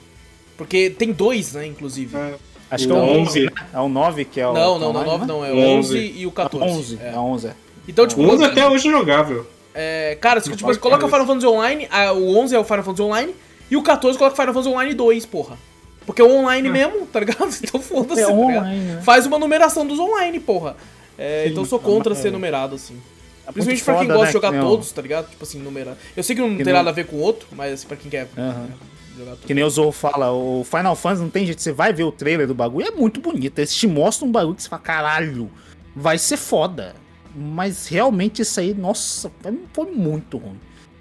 Porque 0.57 0.89
tem 0.89 1.11
dois, 1.11 1.53
né, 1.53 1.65
inclusive. 1.67 2.15
É. 2.15 2.35
Acho 2.71 2.87
que 2.87 2.91
é 2.91 2.95
O 2.95 2.97
o 2.97 3.01
11, 3.01 3.21
11. 3.21 3.41
né? 3.45 3.51
É 3.73 3.79
o 3.79 3.89
9 3.89 4.25
que 4.25 4.39
é 4.41 4.47
o. 4.47 4.53
Não, 4.53 4.61
é 4.61 4.63
não, 4.63 4.75
o 4.75 4.79
não, 4.79 4.89
online, 4.89 5.05
9 5.11 5.19
né? 5.19 5.27
não, 5.27 5.45
é 5.45 5.51
o 5.51 5.55
O 5.55 5.59
11 5.79 5.97
11. 5.97 6.13
e 6.17 6.25
o 6.25 6.31
14. 6.31 6.65
11, 6.73 6.99
É. 7.01 7.09
é 7.13 7.17
11. 7.19 7.47
é. 7.47 7.53
Então, 7.87 8.07
tipo, 8.07 8.21
O 8.21 8.29
11 8.29 8.43
até 8.45 8.67
hoje 8.67 8.87
é 8.87 8.91
jogável. 8.91 9.45
é, 9.75 10.17
cara, 10.21 10.39
se, 10.39 10.49
tipo, 10.55 10.77
coloca 10.79 11.07
falar 11.07 11.23
Final 11.23 11.27
Fantasy 11.27 11.47
Online, 11.47 11.87
ah, 11.91 12.11
o 12.13 12.37
11 12.37 12.55
é 12.55 12.59
o 12.59 12.63
Final 12.63 12.83
Fantasy 12.83 13.01
Online, 13.01 13.35
e 13.69 13.75
o 13.77 13.83
14 13.83 14.17
coloca 14.17 14.35
Final 14.35 14.53
Fantasy 14.53 14.69
Online 14.73 14.93
2, 14.93 15.25
porra. 15.25 15.57
Porque 16.05 16.21
é 16.21 16.25
o 16.25 16.31
online 16.31 16.67
mesmo, 16.69 17.05
tá 17.07 17.19
ligado? 17.19 17.47
Então 17.61 17.79
foda-se, 17.79 18.21
É 18.21 18.25
tá 18.25 18.33
né? 18.33 19.01
Faz 19.03 19.25
uma 19.25 19.37
numeração 19.37 19.85
dos 19.85 19.99
online, 19.99 20.39
porra. 20.39 20.75
É, 21.17 21.47
então 21.47 21.61
eu 21.63 21.67
sou 21.67 21.77
contra 21.79 22.13
é. 22.13 22.15
ser 22.15 22.31
numerado, 22.31 22.75
assim. 22.75 22.95
É 23.47 23.51
Principalmente 23.51 23.83
pra 23.83 23.93
quem 23.95 24.03
foda, 24.07 24.13
gosta 24.13 24.25
né, 24.25 24.27
de 24.27 24.33
jogar 24.33 24.63
o- 24.65 24.69
todos, 24.69 24.91
tá 24.91 25.01
ligado? 25.01 25.29
Tipo 25.29 25.43
assim, 25.43 25.59
numerar. 25.59 25.95
Eu 26.15 26.23
sei 26.23 26.35
que 26.35 26.41
não 26.41 26.49
Que 26.51 26.57
tem 26.57 26.65
nem- 26.65 26.73
nada 26.73 26.89
a 26.89 26.93
ver 26.93 27.05
com 27.05 27.17
o 27.17 27.19
outro, 27.19 27.47
mas 27.51 27.73
assim, 27.73 27.87
pra 27.87 27.97
quem 27.97 28.09
quer 28.09 28.27
Aham. 28.37 28.67
Jogar 29.21 29.35
tudo. 29.37 29.47
Que 29.47 29.53
nem 29.53 29.63
o 29.63 29.69
Zorro 29.69 29.91
fala, 29.91 30.31
o 30.31 30.63
Final 30.63 30.95
Fantasy 30.95 31.21
não 31.23 31.29
tem 31.29 31.45
jeito, 31.45 31.61
você 31.61 31.71
vai 31.71 31.93
ver 31.93 32.03
o 32.03 32.11
trailer 32.11 32.45
do 32.47 32.53
bagulho, 32.53 32.87
é 32.87 32.91
muito 32.91 33.19
bonito. 33.21 33.57
Eles 33.59 33.73
te 33.75 33.87
mostram 33.87 34.27
um 34.27 34.31
bagulho 34.31 34.55
que 34.55 34.63
você 34.63 34.69
fala, 34.69 34.81
caralho, 34.81 35.49
vai 35.95 36.17
ser 36.17 36.37
foda. 36.37 36.95
Mas 37.35 37.87
realmente 37.87 38.41
isso 38.41 38.59
aí, 38.59 38.73
nossa, 38.73 39.31
foi- 39.73 39.85
muito 39.91 40.37
ruim. 40.37 40.59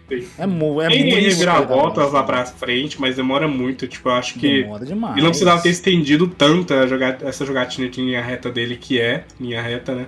Sim. 0.08 0.26
É, 0.38 0.46
mu 0.46 0.80
é 0.82 0.88
Tem 0.88 1.02
muito 1.04 1.14
reviravoltas 1.24 2.12
lá 2.12 2.22
pra 2.22 2.44
frente, 2.44 3.00
mas 3.00 3.16
demora 3.16 3.46
muito. 3.46 3.86
Tipo, 3.86 4.08
eu 4.08 4.12
acho 4.14 4.34
que. 4.38 4.62
Demora 4.62 4.84
demais. 4.84 5.14
Ele 5.14 5.22
não 5.22 5.30
precisava 5.30 5.62
ter 5.62 5.68
estendido 5.70 6.26
tanto 6.26 6.72
essa 6.74 7.44
jogatina 7.46 7.88
de 7.88 8.00
linha 8.00 8.20
reta 8.22 8.50
dele, 8.50 8.76
que 8.76 9.00
é 9.00 9.24
linha 9.40 9.62
reta, 9.62 9.94
né? 9.94 10.06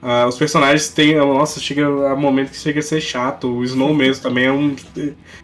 Ah, 0.00 0.26
os 0.26 0.36
personagens 0.36 0.88
têm. 0.88 1.14
Nossa, 1.16 1.60
chega 1.60 1.86
a 2.10 2.16
momento 2.16 2.50
que 2.50 2.56
chega 2.56 2.80
a 2.80 2.82
ser 2.82 3.00
chato. 3.00 3.46
O 3.58 3.62
Snow 3.64 3.94
mesmo 3.94 4.22
também 4.22 4.46
é 4.46 4.52
um. 4.52 4.74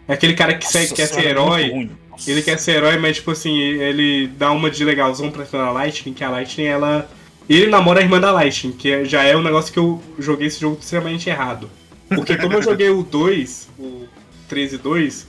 É 0.07 0.13
aquele 0.13 0.33
cara 0.33 0.55
que 0.55 0.65
Nossa 0.65 0.93
quer 0.95 1.05
ser 1.05 1.25
é 1.25 1.29
herói. 1.29 1.61
muito 1.69 1.73
ruim. 1.75 1.91
Nossa. 2.19 2.31
Ele 2.31 2.41
quer 2.41 2.59
ser 2.59 2.73
herói, 2.77 2.97
mas 2.97 3.17
tipo 3.17 3.31
assim, 3.31 3.57
ele 3.57 4.27
dá 4.37 4.51
uma 4.51 4.69
de 4.69 4.83
legalzão 4.83 5.31
pra 5.31 5.43
da 5.45 5.71
Lightning, 5.71 6.13
que 6.13 6.23
a 6.23 6.29
Lightning, 6.29 6.65
ela. 6.65 7.09
Ele 7.49 7.65
namora 7.67 7.99
a 7.99 8.03
irmã 8.03 8.19
da 8.19 8.31
Lightning, 8.31 8.71
que 8.73 8.91
é- 8.91 9.05
já 9.05 9.23
é 9.23 9.35
um 9.35 9.41
negócio 9.41 9.73
que 9.73 9.79
eu 9.79 10.01
joguei 10.19 10.47
esse 10.47 10.59
jogo 10.61 10.77
extremamente 10.79 11.29
errado. 11.29 11.69
Porque 12.09 12.35
como 12.37 12.53
eu 12.53 12.61
joguei 12.61 12.89
o 12.89 13.01
2, 13.03 13.67
o 13.79 14.07
13 14.47 14.77
2, 14.77 15.27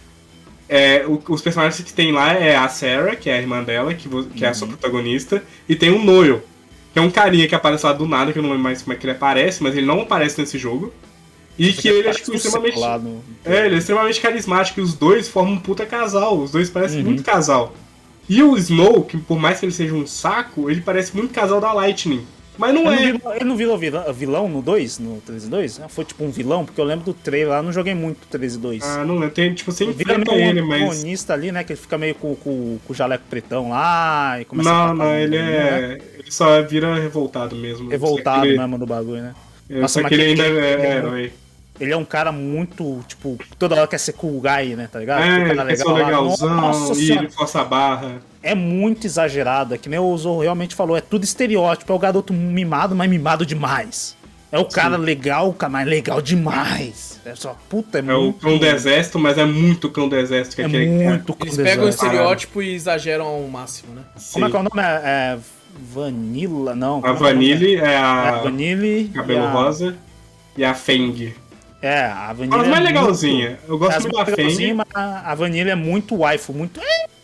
é, 0.69 1.05
o- 1.07 1.23
os 1.29 1.41
personagens 1.41 1.81
que 1.83 1.93
tem 1.93 2.13
lá 2.13 2.33
é 2.35 2.57
a 2.57 2.69
Sarah, 2.69 3.17
que 3.17 3.31
é 3.31 3.35
a 3.35 3.39
irmã 3.39 3.63
dela, 3.63 3.95
que, 3.95 4.09
que 4.35 4.45
é 4.45 4.49
a 4.49 4.55
sua 4.55 4.69
protagonista, 4.69 5.43
e 5.69 5.75
tem 5.75 5.91
o 5.91 6.03
Noel, 6.03 6.43
que 6.93 6.99
é 6.99 7.03
um 7.03 7.11
carinha 7.11 7.47
que 7.49 7.55
aparece 7.55 7.87
lá 7.87 7.93
do 7.93 8.07
nada, 8.07 8.33
que 8.33 8.39
eu 8.39 8.43
não 8.43 8.51
lembro 8.51 8.65
mais 8.65 8.83
como 8.83 8.93
é 8.93 8.97
que 8.97 9.05
ele 9.07 9.13
aparece, 9.13 9.63
mas 9.63 9.75
ele 9.77 9.87
não 9.87 10.01
aparece 10.03 10.39
nesse 10.41 10.59
jogo. 10.59 10.93
E 11.69 11.73
que 11.73 11.89
ele 11.89 12.09
é 12.09 12.13
tipo, 12.13 12.35
extremamente. 12.35 12.79
no- 12.79 13.23
É, 13.45 13.67
ele 13.67 13.75
é 13.75 13.79
extremamente 13.79 14.21
carismático 14.21 14.81
e 14.81 14.83
os 14.83 14.95
dois 14.95 15.29
formam 15.29 15.55
um 15.55 15.59
puta 15.61 15.85
casal. 15.85 16.39
Os 16.39 16.51
dois 16.51 16.71
parecem 16.71 17.01
Uhum. 17.01 17.05
muito 17.07 17.23
casal. 17.23 17.75
E 18.29 18.43
o 18.43 18.57
Snow, 18.57 19.03
que 19.03 19.19
por 19.19 19.39
mais 19.39 19.59
que 19.61 19.67
ele 19.67 19.73
seja 19.73 19.95
um 19.95 20.07
saco, 20.07 20.71
ele 20.71 20.81
parece 20.81 21.15
muito 21.17 21.35
casal 21.35 21.61
da 21.61 21.73
Lightning. 21.73 22.25
Mas 22.57 22.75
não 22.75 22.81
Ele 22.83 22.89
não, 22.91 22.93
é. 22.93 23.13
virou, 23.13 23.35
ele 23.37 23.45
não 23.45 23.57
virou 23.57 23.79
vilão, 23.79 24.13
vilão 24.13 24.49
no 24.49 24.61
2, 24.61 24.99
no 24.99 25.21
13 25.25 25.49
2? 25.49 25.81
Foi 25.89 26.05
tipo 26.05 26.23
um 26.25 26.31
vilão, 26.31 26.65
porque 26.65 26.79
eu 26.81 26.85
lembro 26.85 27.07
do 27.07 27.15
trailer 27.15 27.49
lá, 27.49 27.63
não 27.63 27.73
joguei 27.73 27.95
muito 27.95 28.27
13 28.29 28.59
2. 28.59 28.83
Ah, 28.85 29.03
não 29.05 29.15
lembro. 29.15 29.31
Tem, 29.31 29.53
tipo, 29.55 29.73
Vira 29.73 29.91
enfrenta 29.91 30.35
ele, 30.35 30.61
um 30.61 30.67
mas. 30.67 30.83
antagonista 30.83 31.33
ali, 31.33 31.51
né? 31.51 31.65
Que 31.65 31.73
ele 31.73 31.81
fica 31.81 31.97
meio 31.97 32.15
com, 32.15 32.35
com, 32.37 32.79
com 32.87 32.93
o 32.93 32.95
jaleco 32.95 33.25
pretão 33.31 33.71
lá 33.71 34.39
e 34.41 34.45
começa 34.45 34.69
a 34.69 34.73
Não, 34.73 34.85
atacar 34.89 34.97
não, 35.07 35.13
o 35.13 35.17
ele 35.17 35.39
mundo, 35.39 35.51
né? 35.51 35.59
é. 35.93 36.01
Ele 36.19 36.31
só 36.31 36.63
vira 36.63 36.95
revoltado 36.97 37.57
mesmo. 37.57 37.89
Revoltado 37.89 38.45
ele, 38.47 38.59
mesmo 38.59 38.79
do 38.79 38.87
bagulho, 38.87 39.23
né? 39.23 39.35
é, 39.71 39.81
Nossa, 39.81 39.95
Só 39.95 40.03
mas 40.03 40.09
que 40.11 40.15
ele 40.17 40.25
ainda 40.25 40.43
aquele- 40.43 40.59
é, 40.61 40.73
é 40.87 40.97
herói. 40.97 41.33
Ele 41.81 41.93
é 41.93 41.97
um 41.97 42.05
cara 42.05 42.31
muito, 42.31 43.01
tipo, 43.09 43.39
toda 43.59 43.75
hora 43.75 43.87
quer 43.89 43.99
ser 43.99 44.13
cool 44.13 44.41
guy, 44.41 44.77
né? 44.77 44.87
Tá 44.93 44.99
ligado? 44.99 45.23
É, 45.23 45.25
Fica 45.49 45.49
ele 45.51 45.83
lá. 45.85 45.95
legalzão 45.95 46.55
Nossa 46.55 46.93
e 46.93 46.97
senhora, 47.07 47.23
ele 47.25 47.33
força 47.33 47.61
a 47.63 47.65
barra. 47.65 48.19
é 48.43 48.55
muito 48.55 49.07
exagerado. 49.07 49.75
É 49.75 49.79
que 49.79 49.89
nem 49.89 49.99
o 49.99 50.17
Zorro 50.19 50.43
realmente 50.43 50.75
falou, 50.75 50.97
é 50.97 51.01
tudo 51.01 51.25
estereótipo. 51.25 51.91
É 51.91 51.97
o 51.97 51.99
garoto 51.99 52.33
mimado, 52.35 52.95
mas 52.95 53.09
mimado 53.09 53.47
demais. 53.47 54.15
É 54.53 54.59
o 54.59 54.65
cara 54.65 54.97
legal, 54.97 55.49
o 55.49 55.55
cara 55.55 55.71
mais 55.73 55.87
legal 55.89 56.21
demais. 56.21 57.19
É 57.25 57.35
só, 57.37 57.57
puta, 57.69 57.99
é, 57.99 58.01
É 58.01 58.15
o 58.15 58.23
muito... 58.25 58.41
cão 58.41 58.59
do 58.59 58.67
exército, 58.67 59.19
mas 59.19 59.39
é 59.39 59.45
muito 59.45 59.89
cão 59.89 60.09
do 60.09 60.17
exército. 60.17 60.57
Que 60.57 60.63
É 60.63 60.67
aquele 60.67 60.87
cara. 60.99 61.11
muito 61.11 61.37
Eles 61.41 61.55
cão 61.57 61.65
pegam 61.65 61.85
o 61.87 61.89
estereótipo 61.89 62.61
e 62.61 62.75
exageram 62.75 63.27
ao 63.27 63.41
máximo, 63.45 63.95
né? 63.95 64.03
Como 64.33 64.45
é 64.45 64.49
Sim. 64.49 64.51
que 64.51 64.57
é 64.57 64.61
o 64.61 64.63
nome? 64.65 64.83
É, 64.83 65.03
é 65.05 65.39
Vanilla? 65.95 66.75
Não. 66.75 66.99
A 66.99 67.03
como 67.03 67.07
é 67.09 67.11
é 67.11 67.15
o? 67.15 67.19
Vanille 67.19 67.77
é 67.77 67.85
É 67.93 67.97
a 67.97 68.29
a 68.29 68.39
Vanille. 68.43 69.09
cabelo 69.15 69.45
a- 69.45 69.51
rosa 69.51 69.97
e 70.57 70.65
a 70.65 70.75
Feng. 70.75 71.33
É, 71.83 72.03
a 72.05 72.33
Vanilla. 72.33 72.61
As 72.61 72.67
é 72.67 72.71
mais 72.71 72.83
muito- 72.83 72.95
legalzinha. 72.95 73.59
Eu 73.67 73.79
gosto 73.79 73.97
As 73.97 74.03
muito 74.05 74.17
da 74.17 74.27
Feng. 74.27 74.75
mas 74.75 74.87
a 74.95 75.31
a 75.33 75.35
Vanilla 75.35 75.71
é 75.71 75.75
muito 75.75 76.17
waifu, 76.17 76.53
muito. 76.53 76.81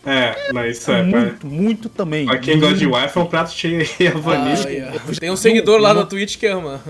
É, 0.07 0.53
mas 0.53 0.79
isso 0.79 0.91
é. 0.93 1.03
pra- 1.03 1.21
muito, 1.21 1.47
muito 1.47 1.89
também. 1.89 2.27
Pra 2.27 2.39
quem 2.39 2.59
gosta 2.61 2.77
de 2.77 2.87
wife 2.87 3.19
é 3.19 3.21
um 3.21 3.27
prato 3.27 3.51
cheio 3.53 3.81
aí, 3.99 4.07
a 4.07 4.13
Ah, 4.13 4.19
Vanille. 4.19 4.67
aí, 4.67 4.83
ó. 4.85 5.15
Tem 5.19 5.31
um 5.31 5.37
seguidor 5.37 5.81
lá 5.81 5.93
na 5.93 6.07
Twitch 6.07 6.39
que 6.39 6.47
ama. 6.47 6.81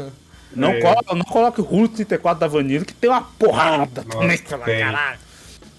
Não, 0.54 0.70
É. 0.70 0.80
coloca, 0.80 1.14
não 1.14 1.24
coloque 1.24 1.60
o 1.60 1.64
Rulo 1.64 1.88
34 1.88 2.40
da 2.40 2.46
Vanilla, 2.46 2.84
que 2.84 2.94
tem 2.94 3.10
uma 3.10 3.22
porrada 3.22 4.02
Nossa, 4.04 4.18
também. 4.20 4.36
Fala, 4.38 4.64
tem. 4.64 4.80
caralho. 4.80 5.18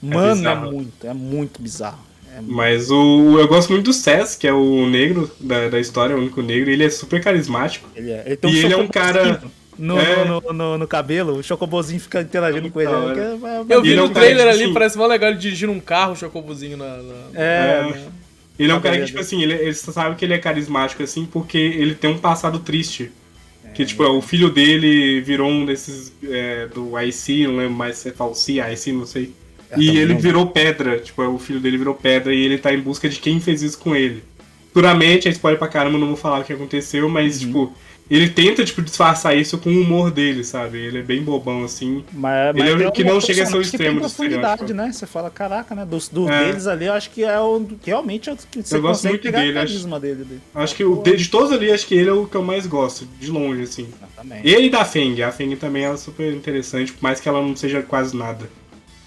Mano, 0.02 0.28
é, 0.30 0.36
bizarro. 0.36 0.72
muito, 0.72 1.08
é 1.08 1.14
muito 1.14 1.62
bizarro. 1.62 2.00
É 2.36 2.42
muito- 2.42 2.54
Mas 2.54 2.92
o. 2.92 3.40
Eu 3.40 3.48
gosto 3.48 3.72
muito 3.72 3.86
do 3.86 3.94
Cess, 3.94 4.36
que 4.36 4.48
é 4.48 4.54
o 4.54 4.86
negro 4.88 5.32
da, 5.40 5.70
da 5.70 5.80
história, 5.80 6.16
o 6.16 6.20
único 6.20 6.42
negro. 6.42 6.70
Ele 6.70 6.84
é 6.86 6.90
super 6.90 7.24
carismático. 7.24 7.90
Ele 7.96 8.12
é, 8.12 8.24
ele 8.26 8.36
tem 8.36 8.50
um 8.52 8.54
E 8.54 8.60
ele 8.66 8.74
é 8.74 8.78
um 8.78 8.88
cara- 8.88 9.42
No, 9.78 10.00
É. 10.00 10.26
no, 10.26 10.42
no, 10.54 10.78
no 10.80 10.88
cabelo, 10.88 11.38
o 11.38 11.44
chocobozinho 11.44 12.00
fica 12.00 12.22
interagindo 12.22 12.70
com 12.72 12.82
ele. 12.82 12.90
hora. 12.90 13.14
que 13.14 13.20
é- 13.20 13.24
é- 13.24 13.76
Eu 13.76 13.82
vi 13.82 13.90
ele 13.90 13.98
é 13.98 14.02
no 14.02 14.06
um 14.06 14.14
cara, 14.14 14.26
trailer 14.26 14.38
tipo 14.46 14.50
ali, 14.56 14.64
assim- 14.64 14.74
parece 14.74 14.98
mó 14.98 15.06
legal 15.06 15.30
ele 15.30 15.38
dirigindo 15.40 15.72
um 15.72 15.80
carro, 15.80 16.14
o 16.14 16.16
chocobozinho 16.16 16.78
na. 16.78 16.98
na- 16.98 17.14
É, 17.36 17.92
É. 17.94 18.02
Ele 18.60 18.72
é 18.72 18.76
um 18.76 18.82
cara 18.82 18.98
que, 19.00 19.06
tipo 19.06 19.20
assim, 19.20 19.44
ele, 19.44 19.54
ele 19.54 19.74
sabe 19.76 20.16
que 20.16 20.26
ele 20.26 20.34
é 20.34 20.40
carismático, 20.40 21.04
assim, 21.04 21.26
porque 21.32 21.58
ele 21.60 21.94
tem 21.94 22.10
um 22.10 22.18
passado 22.18 22.58
triste. 22.60 23.12
Que, 23.76 23.86
tipo, 23.86 24.04
o 24.04 24.20
filho 24.24 24.50
dele 24.50 25.22
virou 25.22 25.48
um 25.48 25.64
desses 25.64 26.12
é, 26.28 26.66
do 26.74 27.00
IC, 27.00 27.46
não 27.46 27.58
lembro 27.58 27.76
mais 27.76 27.98
se 27.98 28.10
é 28.10 28.12
Falsi, 28.12 28.60
IC, 28.60 28.92
não 28.92 29.06
sei. 29.06 29.32
É, 29.70 29.80
e 29.80 29.96
ele 30.00 30.14
não. 30.14 30.20
virou 30.20 30.48
pedra, 30.48 30.98
tipo, 30.98 31.22
o 31.22 31.38
filho 31.38 31.60
dele 31.60 31.78
virou 31.78 31.94
pedra 31.94 32.34
e 32.34 32.44
ele 32.44 32.58
tá 32.58 32.74
em 32.74 32.80
busca 32.80 33.08
de 33.08 33.20
quem 33.20 33.40
fez 33.40 33.62
isso 33.62 33.78
com 33.78 33.96
ele. 33.96 34.24
Puramente, 34.74 35.28
é 35.28 35.32
spoiler 35.32 35.60
pra 35.60 35.68
caramba, 35.68 36.00
não 36.00 36.08
vou 36.08 36.16
falar 36.18 36.40
o 36.40 36.44
que 36.44 36.54
aconteceu, 36.54 37.08
mas, 37.10 37.42
Uhum. 37.42 37.48
tipo, 37.48 37.74
ele 38.10 38.30
tenta, 38.30 38.64
tipo, 38.64 38.82
disfarçar 38.82 39.36
isso 39.38 39.58
com 39.58 39.70
o 39.70 39.82
humor 39.82 40.12
dele, 40.12 40.44
sabe? 40.44 40.78
Ele 40.78 41.00
é 41.00 41.02
bem 41.02 41.22
bobão, 41.24 41.64
assim. 41.66 42.04
Mas, 42.14 42.56
Ele 42.56 42.84
é 42.84 42.86
o 42.86 42.90
um 42.90 42.92
que 42.92 43.04
não 43.04 43.20
chega 43.20 43.44
a 43.44 43.46
ser 43.46 43.58
o 43.58 43.62
extremo 43.62 43.96
do 43.96 44.02
profundidade, 44.02 44.74
né? 44.74 44.92
Você 44.94 45.06
fala, 45.06 45.30
caraca, 45.30 45.76
né? 45.76 45.86
Dos, 45.86 46.08
do 46.08 46.30
É. 46.30 46.46
deles 46.46 46.68
ali, 46.68 46.86
eu 46.86 46.94
acho 46.94 47.10
que 47.12 47.24
é 47.24 47.40
o 47.40 47.60
que 47.82 47.90
realmente 47.90 48.30
é 48.30 48.34
o 48.34 48.38
que 48.38 48.62
você 48.64 48.78
Eu 48.78 48.82
gosto 48.82 49.08
muito 49.08 49.30
dele, 49.32 49.58
acho- 49.60 49.88
dele. 50.00 50.24
dele. 50.24 50.42
Acho 50.56 50.76
que 50.76 50.84
o, 50.86 51.02
de, 51.02 51.18
de 51.18 51.28
todos 51.28 51.52
ali, 51.52 51.72
acho 51.72 51.86
que 51.86 51.96
ele 51.96 52.10
é 52.10 52.14
o 52.14 52.26
que 52.26 52.36
eu 52.36 52.44
mais 52.44 52.66
gosto, 52.66 53.06
de 53.20 53.30
longe, 53.30 53.64
assim. 53.64 53.88
Exatamente. 53.98 54.48
Ele 54.48 54.68
e 54.68 54.70
da 54.70 54.86
Feng. 54.86 55.22
A 55.22 55.32
Feng 55.32 55.56
também 55.58 55.86
é 55.86 55.98
super 55.98 56.32
interessante, 56.34 56.94
por 56.94 57.04
mais 57.04 57.20
que 57.20 57.28
ela 57.28 57.42
não 57.42 57.56
seja 57.56 57.82
quase 57.82 58.16
nada. 58.16 58.50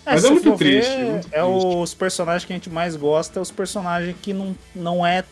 Mas 0.04 0.22
se 0.22 0.26
é 0.26 0.30
muito 0.30 0.44
for 0.50 0.56
ver, 0.56 0.80
triste, 0.82 0.96
muito 0.98 1.28
é 1.30 1.40
triste. 1.42 1.76
os 1.76 1.94
personagens 1.94 2.44
que 2.44 2.52
a 2.52 2.56
gente 2.56 2.68
mais 2.70 2.96
gosta, 2.96 3.38
é 3.38 3.42
os 3.42 3.50
personagens 3.50 4.16
que 4.20 4.32
não, 4.32 4.56
não 4.74 5.06
é 5.06 5.22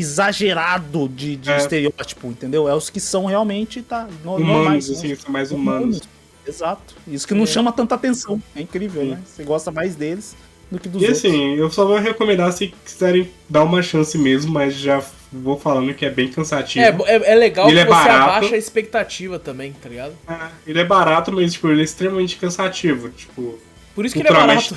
exagerado 0.00 1.08
de, 1.08 1.36
de 1.36 1.50
É. 1.50 1.56
estereótipo, 1.58 2.26
entendeu? 2.28 2.68
É 2.68 2.74
os 2.74 2.90
que 2.90 3.00
são 3.00 3.26
realmente 3.26 3.82
tá, 3.82 4.08
no, 4.24 4.34
Humanos, 4.36 4.48
normais. 4.56 4.88
né? 4.88 4.96
assim, 4.96 5.14
são 5.14 5.32
mais 5.32 5.52
humanos. 5.52 6.00
Exato. 6.46 6.94
Isso 7.06 7.26
que 7.28 7.34
não 7.34 7.46
chama 7.46 7.70
tanta 7.72 7.94
atenção. 7.94 8.42
É 8.56 8.62
incrível, 8.62 9.02
Sim. 9.02 9.10
né? 9.10 9.20
Você 9.24 9.42
gosta 9.44 9.70
mais 9.70 9.94
deles 9.94 10.34
do 10.70 10.78
que 10.78 10.88
dos 10.88 11.02
E 11.02 11.06
outros. 11.06 11.24
assim, 11.24 11.54
eu 11.54 11.70
só 11.70 11.84
vou 11.84 11.98
recomendar 11.98 12.52
se 12.52 12.68
quiserem 12.84 13.30
dar 13.48 13.62
uma 13.64 13.82
chance 13.82 14.16
mesmo, 14.18 14.50
mas 14.52 14.74
já 14.74 15.02
vou 15.32 15.58
falando 15.58 15.94
que 15.94 16.04
é 16.04 16.10
bem 16.10 16.28
cansativo. 16.28 16.84
É, 17.06 17.16
é, 17.16 17.32
é 17.32 17.34
legal 17.36 17.66
Ele 17.68 17.74
que 17.76 17.80
é 17.82 17.84
você 17.84 17.90
barato. 17.90 18.30
abaixa 18.30 18.54
a 18.54 18.58
expectativa 18.58 19.38
também, 19.38 19.72
tá 19.72 19.88
ligado? 19.88 20.14
É, 20.28 20.48
ele 20.66 20.80
é 20.80 20.84
barato, 20.84 21.30
mas 21.30 21.52
tipo, 21.52 21.68
ele 21.68 21.82
é 21.82 21.84
extremamente 21.84 22.36
cansativo. 22.36 23.10
Tipo, 23.10 23.58
Por 23.94 24.04
isso 24.06 24.14
que 24.14 24.22
ele 24.22 24.28
é 24.28 24.32
barato. 24.32 24.74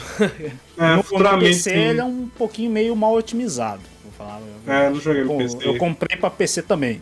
é, 0.78 0.90
no, 0.92 0.98
no 0.98 1.04
futuramente. 1.04 1.46
PC 1.64 1.72
ele 1.72 2.00
é 2.02 2.04
um 2.04 2.28
pouquinho 2.38 2.70
meio 2.70 2.96
mal 2.96 3.14
otimizado. 3.16 3.82
Vou 4.04 4.12
falar. 4.18 4.40
Eu, 4.68 4.74
É, 4.74 4.90
não 4.90 5.00
joguei 5.00 5.24
no 5.24 5.38
PC. 5.38 5.58
eu 5.64 5.78
comprei 5.78 6.18
pra 6.18 6.30
PC 6.30 6.62
também. 6.62 7.02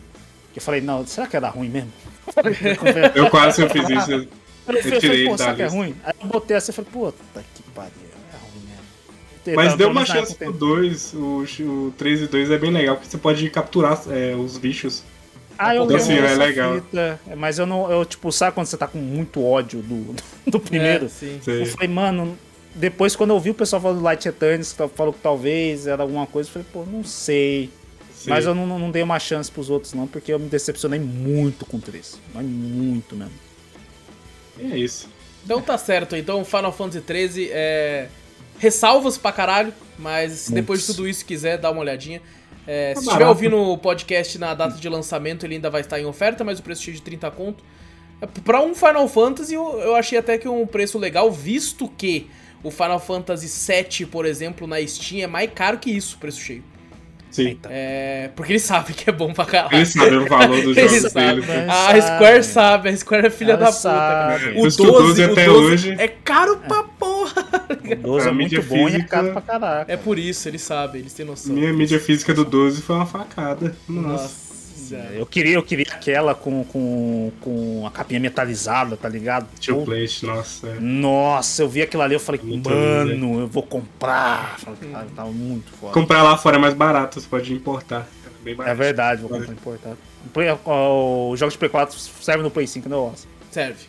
Que 0.52 0.58
eu 0.58 0.62
falei, 0.62 0.80
não, 0.80 1.06
será 1.06 1.26
que 1.26 1.36
era 1.36 1.48
ruim 1.48 1.68
mesmo? 1.68 1.90
Eu 3.14 3.28
quase 3.30 3.62
eu 3.62 3.70
fiz 3.70 3.88
isso. 3.88 4.12
Eu, 4.12 4.18
Eu 4.68 4.82
falei, 4.82 5.00
tirei 5.00 5.24
pô, 5.26 5.36
será 5.36 5.54
que 5.54 5.62
é 5.62 5.66
ruim? 5.66 5.94
Aí 6.04 6.12
eu 6.22 6.28
botei 6.28 6.56
assim 6.56 6.70
e 6.70 6.74
falei, 6.74 6.90
puta 6.92 7.44
que 7.54 7.62
pariu, 7.74 7.90
é 8.32 8.36
ruim 8.52 8.64
mesmo. 8.68 9.56
Mas 9.56 9.74
deu 9.76 9.90
uma 9.90 10.04
chance 10.06 10.34
pro 10.36 10.50
tem- 10.52 10.58
2, 10.58 11.14
o, 11.14 11.44
o 11.88 11.94
3 11.98 12.22
e 12.22 12.26
2 12.28 12.50
é 12.50 12.58
bem 12.58 12.70
legal, 12.70 12.94
porque 12.96 13.10
você 13.10 13.18
pode 13.18 13.48
capturar 13.50 14.00
é, 14.08 14.36
os 14.36 14.56
bichos. 14.58 15.02
Ah, 15.58 15.74
eu 15.74 15.84
Então, 15.84 15.96
lembro 15.96 16.14
assim, 16.26 16.32
é 16.32 16.34
legal. 16.36 16.74
fita, 16.76 17.20
mas 17.36 17.58
eu 17.58 17.66
não, 17.66 17.90
eu 17.90 18.04
tipo, 18.04 18.30
sabe 18.30 18.54
quando 18.54 18.66
você 18.66 18.76
tá 18.76 18.86
com 18.86 18.98
muito 18.98 19.42
ódio 19.44 19.80
do, 19.82 20.14
do 20.46 20.60
primeiro? 20.60 21.06
É, 21.06 21.08
sim. 21.08 21.40
Eu 21.44 21.66
falei, 21.66 21.88
mano, 21.88 22.38
depois 22.74 23.14
quando 23.16 23.30
eu 23.30 23.40
vi 23.40 23.50
o 23.50 23.54
pessoal 23.54 23.80
falando 23.82 23.98
do 23.98 24.04
Light 24.04 24.26
Eterns, 24.26 24.72
que 24.72 24.88
falou 24.88 25.12
que 25.12 25.20
talvez 25.20 25.86
era 25.86 26.02
alguma 26.02 26.26
coisa, 26.26 26.48
eu 26.48 26.52
falei, 26.52 26.68
pô, 26.72 26.84
não 26.84 27.04
sei. 27.04 27.70
você- 28.12 28.30
Mas 28.30 28.44
eu 28.44 28.54
não, 28.54 28.66
não 28.78 28.90
dei 28.90 29.02
uma 29.02 29.18
chance 29.18 29.50
pros 29.50 29.68
outros 29.70 29.92
não, 29.94 30.06
porque 30.06 30.32
eu 30.32 30.38
me 30.38 30.48
decepcionei 30.48 30.98
muito 31.00 31.66
com 31.66 31.76
o 31.76 31.80
3. 31.80 32.18
Mas 32.34 32.44
muito 32.46 33.14
mesmo. 33.16 33.32
É 34.60 34.76
isso. 34.78 35.08
Então 35.44 35.60
tá 35.60 35.76
certo. 35.76 36.14
Então 36.16 36.44
Final 36.44 36.72
Fantasy 36.72 37.02
XIII 37.06 37.48
é. 37.52 38.08
Ressalvas 38.58 39.18
pra 39.18 39.32
caralho, 39.32 39.74
mas 39.98 40.32
se 40.32 40.52
depois 40.52 40.80
de 40.80 40.86
tudo 40.86 41.08
isso 41.08 41.24
quiser 41.24 41.58
dar 41.58 41.72
uma 41.72 41.80
olhadinha. 41.80 42.22
É, 42.64 42.94
Tá 42.94 43.00
se 43.00 43.06
estiver 43.08 43.26
ouvindo 43.26 43.56
o 43.56 43.76
podcast 43.76 44.38
na 44.38 44.54
data 44.54 44.78
de 44.78 44.88
lançamento, 44.88 45.44
ele 45.44 45.56
ainda 45.56 45.68
vai 45.68 45.80
estar 45.80 45.98
em 45.98 46.04
oferta, 46.04 46.44
mas 46.44 46.60
o 46.60 46.62
preço 46.62 46.82
cheio 46.82 46.94
de 46.96 47.02
30 47.02 47.28
conto. 47.32 47.64
É, 48.20 48.26
Pra 48.26 48.60
um 48.62 48.72
Final 48.72 49.08
Fantasy, 49.08 49.54
eu, 49.54 49.80
eu 49.80 49.96
achei 49.96 50.16
até 50.16 50.38
que 50.38 50.46
um 50.48 50.64
preço 50.64 50.96
legal, 50.96 51.28
visto 51.32 51.88
que 51.88 52.30
o 52.62 52.70
Final 52.70 53.00
Fantasy 53.00 53.48
VII, 53.48 54.06
por 54.06 54.24
exemplo, 54.26 54.66
na 54.66 54.84
Steam 54.86 55.22
é 55.22 55.26
mais 55.26 55.50
caro 55.54 55.78
que 55.78 55.90
isso, 55.90 56.16
preço 56.18 56.40
cheio. 56.40 56.64
Sim. 57.30 57.58
É, 57.70 58.28
porque 58.36 58.52
eles 58.52 58.60
sabem 58.62 58.94
que 58.94 59.08
é 59.08 59.12
bom 59.12 59.32
pra 59.32 59.46
caralho. 59.46 59.74
Eles 59.74 59.88
sabem 59.88 60.18
o 60.18 60.26
valor 60.28 60.60
dos 60.62 60.76
jogos 60.76 61.10
sabem, 61.12 61.28
deles. 61.36 61.46
né? 61.48 61.66
A 61.66 61.72
Sabe. 61.72 62.02
Square 62.02 62.44
sabe, 62.44 62.88
a 62.90 62.96
Square 62.98 63.26
é 63.26 63.30
filha 63.30 63.56
da 63.56 63.72
puta, 63.72 63.82
cara. 63.88 64.38
sabem. 64.38 64.52
O 64.52 64.60
Por 64.60 64.68
isso 64.68 64.76
que 64.76 64.82
12, 64.84 64.98
o 64.98 65.06
12 65.06 65.22
o 65.22 65.32
até 65.32 65.44
12 65.46 65.72
hoje- 65.72 65.90
é 65.98 66.08
caro 66.08 66.58
pra 66.58 66.82
porra. 66.82 67.44
O 67.80 67.96
12 68.02 68.26
é 68.26 68.30
A 68.30 68.34
mídia 68.34 68.58
muito 68.58 68.68
bom 68.68 68.76
e 68.86 68.88
é 68.88 68.90
física- 68.96 69.08
caro 69.08 69.32
pra 69.32 69.40
caralho. 69.40 69.84
É 69.88 69.96
por 69.96 70.18
isso, 70.18 70.46
eles 70.46 70.60
sabem, 70.60 71.00
eles 71.00 71.14
têm 71.14 71.24
noção. 71.24 71.54
Minha 71.54 71.72
mídia 71.72 71.98
física 71.98 72.34
do 72.34 72.44
12 72.44 72.82
foi 72.82 72.96
uma 72.96 73.06
facada. 73.06 73.74
Nossa. 73.88 74.08
Nossa, 74.24 74.51
senhora. 74.96 75.14
Eu 75.14 75.26
queria, 75.26 75.54
eu 75.54 75.62
queria 75.62 75.86
aquela 75.90 76.34
com, 76.34 76.64
com, 76.64 77.32
com 77.40 77.86
a 77.86 77.90
capinha 77.90 78.20
metalizada, 78.20 78.96
tá 78.96 79.08
ligado? 79.08 79.48
Tio 79.58 79.76
Pô, 79.78 79.84
Plate, 79.84 80.26
nossa. 80.26 80.68
é. 80.68 80.80
Nossa, 80.80 81.62
eu 81.62 81.68
vi 81.68 81.82
aquilo 81.82 82.02
ali, 82.02 82.14
eu 82.14 82.20
falei, 82.20 82.40
Muito 82.42 82.68
mano, 82.70 83.40
eu 83.40 83.46
vou 83.48 83.62
comprar. 83.62 84.58
Falei, 84.58 84.90
cara, 84.92 85.06
tava 85.14 85.30
muito 85.32 85.70
foda. 85.72 85.92
Comprar 85.92 86.22
lá 86.22 86.36
fora 86.36 86.56
é 86.56 86.60
mais 86.60 86.74
barato, 86.74 87.20
você 87.20 87.26
pode 87.28 87.52
importar. 87.52 88.08
É 88.26 88.54
bem 88.54 88.56
É 88.66 88.74
verdade, 88.74 89.20
vou 89.22 89.30
comprar 89.30 89.52
importado. 89.52 89.98
O 90.26 90.28
Play- 90.30 90.48
ó, 90.64 91.30
Os 91.30 91.38
jogos 91.38 91.54
de 91.54 91.58
Play 91.58 91.70
4 91.70 91.98
servem 91.98 92.42
no 92.42 92.50
Play 92.50 92.66
5, 92.66 92.88
né, 92.88 92.96
Ossa? 92.96 93.26
Serve. 93.50 93.84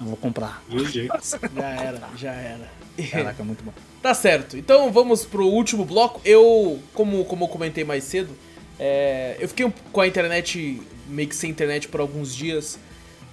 Eu 0.00 0.06
vou 0.06 0.16
comprar. 0.16 0.62
Jeito. 0.70 1.12
Já 1.56 1.68
era, 1.68 2.00
já 2.16 2.32
era. 2.32 2.70
Caraca, 3.10 3.42
é 3.42 3.44
muito 3.44 3.64
bom. 3.64 3.72
Tá 4.02 4.14
certo. 4.14 4.56
Então 4.56 4.92
vamos 4.92 5.24
pro 5.24 5.44
último 5.46 5.84
bloco. 5.84 6.20
Eu, 6.24 6.78
como, 6.94 7.24
como 7.24 7.44
eu 7.44 7.48
comentei 7.48 7.82
mais 7.84 8.04
cedo, 8.04 8.30
é, 8.78 9.36
eu 9.40 9.48
fiquei 9.48 9.70
com 9.92 10.00
a 10.00 10.06
internet, 10.06 10.80
meio 11.08 11.28
que 11.28 11.34
sem 11.34 11.50
internet 11.50 11.88
por 11.88 12.00
alguns 12.00 12.34
dias, 12.34 12.78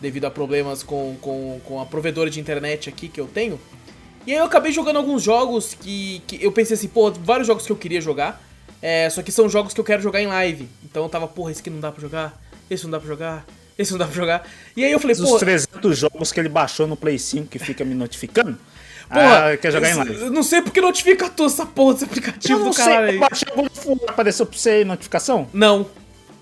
devido 0.02 0.26
a 0.26 0.32
problemas 0.32 0.84
com, 0.84 1.16
com, 1.22 1.62
com 1.64 1.80
a 1.80 1.86
provedora 1.86 2.30
de 2.30 2.40
internet 2.40 2.90
aqui 2.90 3.08
que 3.08 3.20
eu 3.20 3.28
tenho. 3.28 3.60
E 4.26 4.32
aí 4.32 4.38
eu 4.38 4.46
acabei 4.46 4.72
jogando 4.72 4.98
alguns 4.98 5.22
jogos 5.22 5.76
que, 5.76 6.22
que 6.26 6.44
eu 6.44 6.52
pensei 6.52 6.76
assim, 6.76 6.88
pô, 6.88 7.12
vários 7.12 7.46
jogos 7.46 7.66
que 7.66 7.72
eu 7.72 7.76
queria 7.76 8.02
jogar, 8.02 8.42
é, 8.82 9.10
só 9.10 9.22
que 9.22 9.32
são 9.32 9.48
jogos 9.48 9.74
que 9.74 9.80
eu 9.80 9.84
quero 9.84 10.02
jogar 10.02 10.22
em 10.22 10.28
live. 10.28 10.68
Então 10.84 11.04
eu 11.04 11.10
tava, 11.10 11.28
porra, 11.28 11.52
esse 11.52 11.62
aqui 11.62 11.70
não 11.70 11.80
dá 11.80 11.92
pra 11.92 12.02
jogar, 12.02 12.42
esse 12.70 12.84
não 12.84 12.92
dá 12.92 13.00
pra 13.00 13.08
jogar, 13.08 13.46
esse 13.78 13.92
não 13.92 14.00
dá 14.00 14.06
pra 14.06 14.16
jogar. 14.16 14.48
E 14.76 14.84
aí 14.84 14.92
eu 14.92 15.00
falei, 15.00 15.16
Os 15.16 15.30
pô, 15.30 15.38
300 15.38 15.98
jogos 15.98 16.32
que 16.32 16.40
ele 16.40 16.50
baixou 16.50 16.88
no 16.88 16.98
Play 16.98 17.20
5 17.20 17.48
que 17.48 17.60
fica 17.60 17.86
me 17.86 17.94
notificando. 17.94 18.58
Porra, 19.08 19.54
ah, 19.54 19.58
quer 19.58 19.72
jogar 19.72 19.90
em 19.90 19.94
live. 19.96 20.30
não 20.30 20.44
sei 20.44 20.62
porque 20.62 20.82
notifica 20.82 21.30
tu 21.30 21.46
essa 21.46 21.66
porra 21.66 21.94
desse 21.94 22.06
aplicativo 22.06 22.64
do 22.70 22.76
caralho 22.76 23.10
aí. 23.12 23.18
baixei 23.20 23.48
apareceu 24.08 24.46
pra 24.46 24.58
você 24.58 24.84
notificação? 24.84 25.48
Não. 25.54 25.88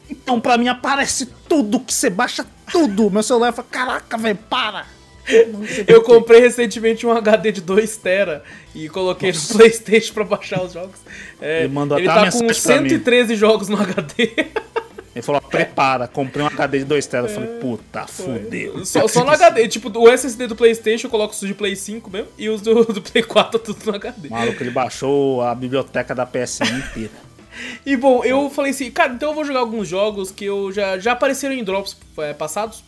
Então 0.09 0.39
pra 0.39 0.57
mim 0.57 0.68
aparece 0.68 1.26
tudo 1.47 1.80
que 1.80 1.93
você 1.93 2.09
baixa, 2.09 2.45
tudo. 2.72 3.09
Meu 3.09 3.24
celular 3.24 3.51
fala, 3.51 3.68
caraca, 3.70 4.18
velho, 4.18 4.38
para. 4.49 4.86
Eu 5.88 6.01
comprei 6.03 6.41
recentemente 6.41 7.05
um 7.07 7.11
HD 7.11 7.53
de 7.53 7.61
2 7.61 7.95
tera 7.97 8.43
e 8.76 8.89
coloquei 8.89 9.32
no 9.32 9.39
Playstation 9.39 10.14
pra 10.14 10.24
baixar 10.26 10.61
os 10.61 10.74
jogos. 10.74 10.99
É, 11.41 11.64
Ele 11.64 11.74
ele 11.97 12.07
tá 12.07 12.32
com 12.32 12.39
mensagem 12.39 12.61
pra 12.61 12.82
mim. 12.82 12.89
113 12.89 13.36
jogos 13.36 13.70
no 13.70 13.82
HD. 13.82 14.32
Ele 15.16 15.22
falou, 15.22 15.39
prepara, 15.41 16.07
comprei 16.07 16.43
um 16.43 16.47
HD 16.47 16.80
de 16.80 16.86
2 16.86 17.05
telas. 17.05 17.32
Eu 17.32 17.39
falei, 17.41 17.59
puta, 17.59 18.07
fudeu. 18.07 18.84
só, 18.86 19.07
só 19.07 19.24
no 19.24 19.30
HD. 19.32 19.68
Tipo, 19.68 19.91
o 19.99 20.09
SSD 20.09 20.47
do 20.47 20.55
Playstation 20.55 21.07
eu 21.07 21.11
coloco 21.11 21.34
os 21.34 21.39
de 21.39 21.53
Play 21.53 21.76
5 21.76 22.09
mesmo 22.09 22.30
e 22.38 22.49
os 22.49 22.61
do, 22.61 22.84
do 22.91 23.01
Play 23.01 23.24
4 23.24 23.59
tudo 23.59 23.86
no 23.86 23.95
HD. 23.95 24.30
Maluco, 24.30 24.64
ele 24.64 24.72
baixou 24.72 25.41
a 25.41 25.53
biblioteca 25.53 26.16
da 26.16 26.26
PSN 26.26 26.66
inteira. 26.78 27.11
E 27.86 27.95
bom, 27.95 28.24
eu 28.24 28.49
falei 28.49 28.72
assim, 28.72 28.89
cara, 28.89 29.14
então 29.14 29.30
eu 29.30 29.36
vou 29.36 29.45
jogar 29.45 29.59
alguns 29.59 29.88
jogos 29.88 30.32
que 30.32 30.43
eu 30.43 30.72
já, 30.72 30.97
já 30.97 31.11
apareceram 31.11 31.53
em 31.53 31.64
drops 31.64 31.95
é, 32.18 32.34
passados. 32.34 32.84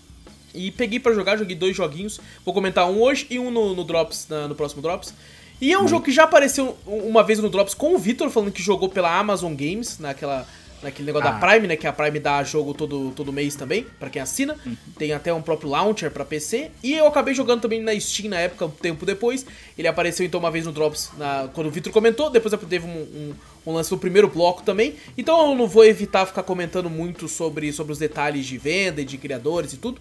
E 0.56 0.72
peguei 0.72 1.00
pra 1.00 1.14
jogar, 1.14 1.38
joguei 1.38 1.56
dois 1.56 1.76
joguinhos. 1.78 2.20
Vou 2.44 2.52
comentar 2.52 2.90
um 2.90 3.00
hoje 3.00 3.28
e 3.30 3.38
um 3.38 3.52
no, 3.52 3.76
no 3.76 3.84
Drops, 3.84 4.26
na- 4.28 4.48
no 4.48 4.56
próximo 4.56 4.82
Drops. 4.82 5.14
E 5.62 5.72
é 5.72 5.78
um 5.80 5.88
jogo 5.88 6.04
que 6.04 6.12
já 6.12 6.24
apareceu 6.24 6.76
uma 6.88 7.24
vez 7.24 7.38
no 7.40 7.48
Drops 7.50 7.76
com 7.76 7.94
o 7.94 7.98
Vitor, 8.00 8.30
falando 8.32 8.52
que 8.52 8.64
jogou 8.64 8.90
pela 8.90 9.16
Amazon 9.16 9.54
Games, 9.54 10.00
naquela, 10.00 10.48
naquele 10.84 11.08
negócio 11.08 11.30
da 11.30 11.38
Ah. 11.38 11.40
Prime, 11.40 11.68
né? 11.68 11.76
Que 11.76 11.88
a 11.88 11.94
Prime 11.94 12.20
dá 12.20 12.44
jogo 12.44 12.74
todo, 12.74 13.12
todo 13.16 13.32
mês 13.34 13.56
também, 13.56 13.86
pra 14.00 14.10
quem 14.10 14.22
assina. 14.22 14.56
Tem 14.98 15.12
até 15.14 15.34
um 15.34 15.42
próprio 15.42 15.70
launcher 15.70 16.12
pra 16.12 16.24
PC. 16.26 16.72
E 16.84 16.94
eu 16.94 17.08
acabei 17.08 17.34
jogando 17.34 17.62
também 17.62 17.82
na 17.82 17.98
Steam 18.00 18.30
na 18.30 18.38
época, 18.40 18.66
um 18.66 18.70
tempo 18.70 19.06
depois. 19.06 19.46
Ele 19.78 19.88
apareceu 19.88 20.26
então 20.26 20.40
uma 20.40 20.52
vez 20.52 20.66
no 20.66 20.72
Drops, 20.72 21.12
na- 21.18 21.50
quando 21.54 21.68
o 21.68 21.72
Vitor 21.72 21.92
comentou. 21.92 22.30
Depois 22.30 22.54
teve 22.70 22.86
um, 22.86 22.90
um, 22.92 23.34
um 23.68 23.74
lance 23.74 23.92
no 23.92 23.98
primeiro 23.98 24.28
bloco 24.28 24.62
também. 24.64 24.96
Então 25.18 25.50
eu 25.52 25.56
não 25.56 25.68
vou 25.68 25.84
evitar 25.86 26.26
ficar 26.26 26.44
comentando 26.44 26.90
muito 26.90 27.28
sobre, 27.28 27.72
sobre 27.74 27.94
os 27.94 28.00
detalhes 28.00 28.46
de 28.46 28.58
venda 28.58 29.02
e 29.02 29.06
de 29.06 29.18
criadores 29.18 29.74
e 29.74 29.78
tudo. 29.78 30.00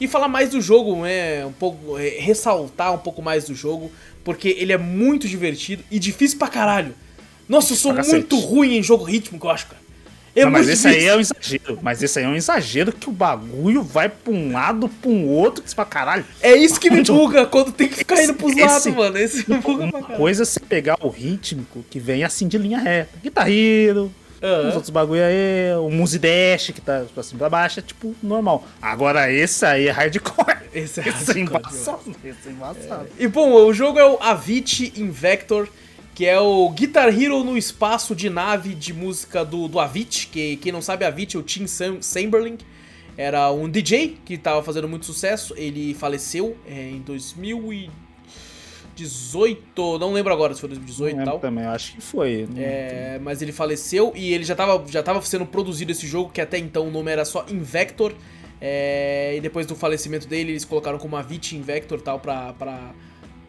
E 0.00 0.08
falar 0.08 0.26
mais 0.28 0.50
do 0.50 0.60
jogo, 0.60 1.02
né? 1.02 1.44
Um 1.46 1.52
pouco. 1.52 1.98
é, 1.98 2.08
ressaltar 2.18 2.92
um 2.94 2.98
pouco 2.98 3.20
mais 3.22 3.44
do 3.44 3.54
jogo. 3.54 3.90
Porque 4.24 4.48
ele 4.58 4.72
é 4.72 4.78
muito 4.78 5.26
divertido 5.28 5.82
e 5.90 5.98
difícil 5.98 6.38
pra 6.38 6.46
caralho. 6.48 6.94
Nossa, 7.48 7.72
eu 7.72 7.76
sou 7.76 7.92
muito 8.14 8.38
ruim 8.38 8.76
em 8.78 8.82
jogo 8.82 9.02
rítmico, 9.04 9.46
eu 9.46 9.50
acho, 9.50 9.66
cara. 9.66 9.81
É 10.34 10.44
Não, 10.44 10.50
mas 10.50 10.62
muito 10.66 10.72
esse 10.78 10.88
aí 10.88 11.04
é 11.06 11.16
um 11.16 11.20
exagero. 11.20 11.78
Mas 11.82 12.02
esse 12.02 12.18
aí 12.18 12.24
é 12.24 12.28
um 12.28 12.34
exagero 12.34 12.90
que 12.92 13.08
o 13.08 13.12
bagulho 13.12 13.82
vai 13.82 14.08
pra 14.08 14.32
um 14.32 14.50
lado, 14.52 14.88
pra 14.88 15.10
um 15.10 15.26
outro, 15.28 15.62
que 15.62 15.68
você 15.68 15.76
fala, 15.76 15.88
caralho. 15.88 16.24
É 16.40 16.54
isso 16.54 16.80
que 16.80 16.90
me 16.90 17.02
buga 17.02 17.44
quando 17.46 17.70
tem 17.72 17.86
que 17.88 17.96
ficar 17.96 18.22
indo 18.22 18.34
pros 18.34 18.52
Esse- 18.52 18.62
lados, 18.64 18.86
mano. 18.86 19.18
Esse 19.18 19.38
me 19.50 19.58
buga 19.58 19.86
pra 19.88 19.98
Uma 19.98 20.00
caralho. 20.00 20.16
coisa 20.16 20.42
é 20.42 20.46
você 20.46 20.60
pegar 20.60 20.96
o 21.02 21.08
rítmico 21.08 21.84
que 21.90 21.98
vem 22.00 22.24
assim 22.24 22.48
de 22.48 22.56
linha 22.56 22.78
reta. 22.78 23.10
Guitar 23.22 23.46
Hero, 23.50 24.10
Aham. 24.42 24.68
os 24.68 24.74
outros 24.74 24.90
bagulho 24.90 25.22
aí, 25.22 25.74
o 25.78 25.90
Muse 25.90 26.18
Dash 26.18 26.70
que 26.74 26.80
tá 26.80 27.04
pra 27.14 27.22
cima 27.22 27.36
e 27.36 27.38
pra 27.40 27.50
baixo, 27.50 27.80
é 27.80 27.82
tipo 27.82 28.14
normal. 28.22 28.66
Agora 28.80 29.30
esse 29.30 29.64
aí 29.66 29.86
é 29.88 29.90
hardcore. 29.90 30.56
Esse 30.74 31.00
é 31.00 31.08
Esse 31.08 31.38
é 31.38 31.40
embaçado. 31.42 32.00
Esse 32.24 32.48
é 32.48 32.50
embaçado. 32.50 33.06
E 33.18 33.28
bom, 33.28 33.52
o 33.52 33.74
jogo 33.74 33.98
é 33.98 34.06
o 34.06 34.16
Avicii 34.22 34.94
Invector, 34.96 35.68
que 36.14 36.26
é 36.26 36.38
o 36.38 36.68
Guitar 36.70 37.08
Hero 37.08 37.42
no 37.42 37.56
espaço 37.56 38.14
de 38.14 38.28
nave 38.28 38.74
de 38.74 38.92
música 38.92 39.44
do, 39.44 39.66
do 39.66 39.80
Avicii, 39.80 40.28
que 40.28 40.56
quem 40.56 40.70
não 40.70 40.82
sabe, 40.82 41.04
Avicii 41.04 41.36
é 41.36 41.40
o 41.40 41.42
Tim 41.42 41.66
Sam 41.66 42.02
Chamberlain. 42.02 42.58
era 43.16 43.50
um 43.50 43.68
DJ 43.68 44.18
que 44.24 44.36
tava 44.36 44.62
fazendo 44.62 44.88
muito 44.88 45.06
sucesso. 45.06 45.54
Ele 45.56 45.94
faleceu 45.94 46.56
é, 46.66 46.90
em 46.90 47.00
2018, 47.00 49.98
não 49.98 50.12
lembro 50.12 50.32
agora 50.32 50.54
se 50.54 50.60
foi 50.60 50.68
2018 50.68 51.20
e 51.20 51.24
tal. 51.24 51.38
também, 51.38 51.64
acho 51.64 51.94
que 51.94 52.02
foi. 52.02 52.46
É, 52.56 53.18
mas 53.22 53.40
ele 53.40 53.52
faleceu 53.52 54.12
e 54.14 54.34
ele 54.34 54.44
já 54.44 54.54
tava, 54.54 54.84
já 54.88 55.02
tava 55.02 55.22
sendo 55.22 55.46
produzido 55.46 55.92
esse 55.92 56.06
jogo, 56.06 56.30
que 56.30 56.42
até 56.42 56.58
então 56.58 56.88
o 56.88 56.90
nome 56.90 57.10
era 57.10 57.24
só 57.24 57.46
Invector. 57.48 58.12
É, 58.64 59.34
e 59.36 59.40
depois 59.40 59.66
do 59.66 59.74
falecimento 59.74 60.28
dele, 60.28 60.52
eles 60.52 60.64
colocaram 60.64 60.96
como 60.96 61.16
Avicii 61.16 61.58
Invector 61.58 62.00
tal 62.00 62.20
pra, 62.20 62.52
pra, 62.52 62.94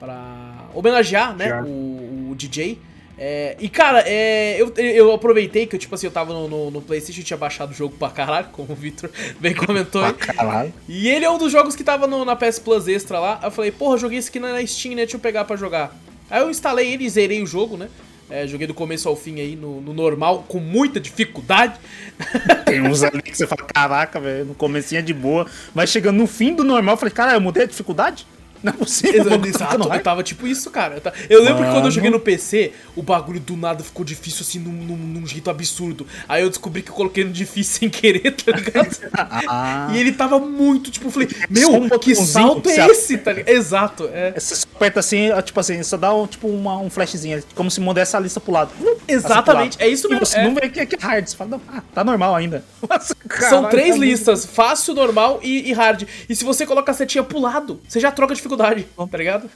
pra 0.03 0.69
homenagear 0.73 1.33
né, 1.33 1.61
o, 1.61 2.31
o 2.31 2.35
DJ. 2.35 2.77
É, 3.17 3.55
e 3.59 3.69
cara, 3.69 4.03
é, 4.05 4.59
eu, 4.59 4.73
eu 4.75 5.13
aproveitei 5.13 5.65
que 5.65 5.75
eu, 5.75 5.79
tipo 5.79 5.95
assim, 5.95 6.07
eu 6.07 6.11
tava 6.11 6.33
no, 6.33 6.49
no, 6.49 6.71
no 6.71 6.81
Playstation 6.81 7.21
e 7.21 7.23
tinha 7.23 7.37
baixado 7.37 7.71
o 7.71 7.73
jogo 7.73 7.95
pra 7.97 8.09
caralho, 8.09 8.47
como 8.51 8.73
o 8.73 8.75
Victor 8.75 9.09
bem 9.39 9.53
comentou 9.53 10.03
aí. 10.03 10.13
caralho. 10.13 10.73
E 10.89 11.07
ele 11.07 11.23
é 11.23 11.29
um 11.29 11.37
dos 11.37 11.51
jogos 11.51 11.75
que 11.75 11.83
tava 11.83 12.05
no, 12.05 12.25
na 12.25 12.35
PS 12.35 12.59
Plus 12.59 12.87
Extra 12.87 13.19
lá. 13.19 13.39
Eu 13.41 13.51
falei, 13.51 13.71
porra, 13.71 13.97
joguei 13.97 14.19
esse 14.19 14.29
aqui 14.29 14.39
na 14.39 14.65
Steam, 14.65 14.95
né? 14.95 15.03
Deixa 15.03 15.15
eu 15.15 15.21
pegar 15.21 15.45
pra 15.45 15.55
jogar. 15.55 15.95
Aí 16.29 16.41
eu 16.41 16.49
instalei 16.49 16.91
ele 16.91 17.05
e 17.05 17.09
zerei 17.09 17.41
o 17.41 17.45
jogo, 17.45 17.77
né? 17.77 17.87
É, 18.29 18.47
joguei 18.47 18.65
do 18.65 18.73
começo 18.73 19.07
ao 19.07 19.15
fim 19.15 19.39
aí 19.39 19.55
no, 19.55 19.79
no, 19.79 19.93
normal, 19.93 20.43
com 20.47 20.59
muita 20.59 20.99
dificuldade. 20.99 21.79
Tem 22.65 22.81
uns 22.81 23.03
ali 23.03 23.21
que 23.21 23.37
você 23.37 23.45
fala, 23.45 23.61
caraca, 23.63 24.19
velho, 24.19 24.45
no 24.45 24.55
comecinho 24.55 24.99
é 24.99 25.01
de 25.01 25.13
boa. 25.13 25.45
Mas 25.73 25.91
chegando 25.91 26.17
no 26.17 26.25
fim 26.25 26.55
do 26.55 26.63
normal, 26.63 26.95
eu 26.95 26.97
falei, 26.97 27.13
cara, 27.13 27.33
eu 27.33 27.41
mudei 27.41 27.63
a 27.63 27.67
dificuldade? 27.67 28.25
Não 28.63 28.71
é 28.71 28.75
possível. 28.75 29.21
Exato, 29.21 29.47
exato 29.47 29.93
eu 29.93 30.01
tava 30.01 30.23
tipo 30.23 30.47
isso, 30.47 30.71
cara. 30.71 31.01
Eu 31.29 31.39
lembro 31.41 31.59
Mano. 31.59 31.67
que 31.67 31.71
quando 31.73 31.85
eu 31.85 31.91
joguei 31.91 32.09
no 32.09 32.19
PC, 32.19 32.71
o 32.95 33.03
bagulho 33.03 33.39
do 33.39 33.57
nada 33.57 33.83
ficou 33.83 34.05
difícil 34.05 34.41
assim, 34.41 34.59
num, 34.59 34.71
num, 34.71 34.95
num, 34.95 35.27
jeito 35.27 35.49
absurdo. 35.49 36.07
Aí 36.27 36.41
eu 36.41 36.49
descobri 36.49 36.81
que 36.81 36.89
eu 36.89 36.95
coloquei 36.95 37.25
no 37.25 37.31
difícil 37.31 37.79
sem 37.79 37.89
querer, 37.89 38.31
tá 38.31 38.51
ligado? 38.53 38.97
ah. 39.13 39.89
E 39.93 39.99
ele 39.99 40.13
tava 40.13 40.39
muito, 40.39 40.89
tipo, 40.89 41.07
eu 41.07 41.11
falei, 41.11 41.27
meu, 41.49 41.73
um 41.73 41.89
que 41.89 42.15
salto 42.15 42.69
é 42.69 42.87
esse, 42.87 43.17
tá 43.17 43.33
ligado? 43.33 43.53
Exato. 43.53 44.09
É. 44.13 44.31
Você 44.31 44.65
aperta 44.75 44.99
assim, 45.01 45.29
tipo 45.43 45.59
assim, 45.59 45.83
só 45.83 45.97
dá 45.97 46.13
um, 46.13 46.25
tipo 46.25 46.47
uma, 46.47 46.77
um 46.77 46.89
flashzinho, 46.89 47.43
como 47.55 47.69
se 47.69 47.81
mudasse 47.81 48.15
a 48.15 48.19
lista 48.19 48.39
pro 48.39 48.53
lado. 48.53 48.71
Exatamente, 49.07 49.77
assim, 49.77 49.85
é 49.85 49.87
isso 49.89 50.07
mesmo. 50.07 50.23
E 50.23 50.25
você 50.25 50.37
é. 50.37 50.43
não 50.43 50.55
vê 50.55 50.69
que 50.69 50.79
é, 50.79 50.83
é 50.83 50.87
hard, 50.99 51.27
você 51.27 51.35
fala, 51.35 51.59
ah, 51.67 51.81
tá 51.93 52.03
normal 52.03 52.35
ainda. 52.35 52.63
Nossa, 52.89 53.15
São 53.49 53.69
três 53.69 53.95
tá 53.95 53.99
listas, 53.99 54.45
muito... 54.45 54.55
fácil, 54.55 54.93
normal 54.93 55.39
e, 55.43 55.69
e 55.69 55.73
hard. 55.73 56.03
E 56.29 56.35
se 56.35 56.43
você 56.43 56.65
coloca 56.65 56.91
a 56.91 56.95
setinha 56.95 57.23
pro 57.23 57.39
lado, 57.39 57.81
você 57.87 57.99
já 57.99 58.11
troca 58.11 58.33
a 58.33 58.35
dificuldade, 58.55 58.87
tá 59.11 59.17
ligado? 59.17 59.49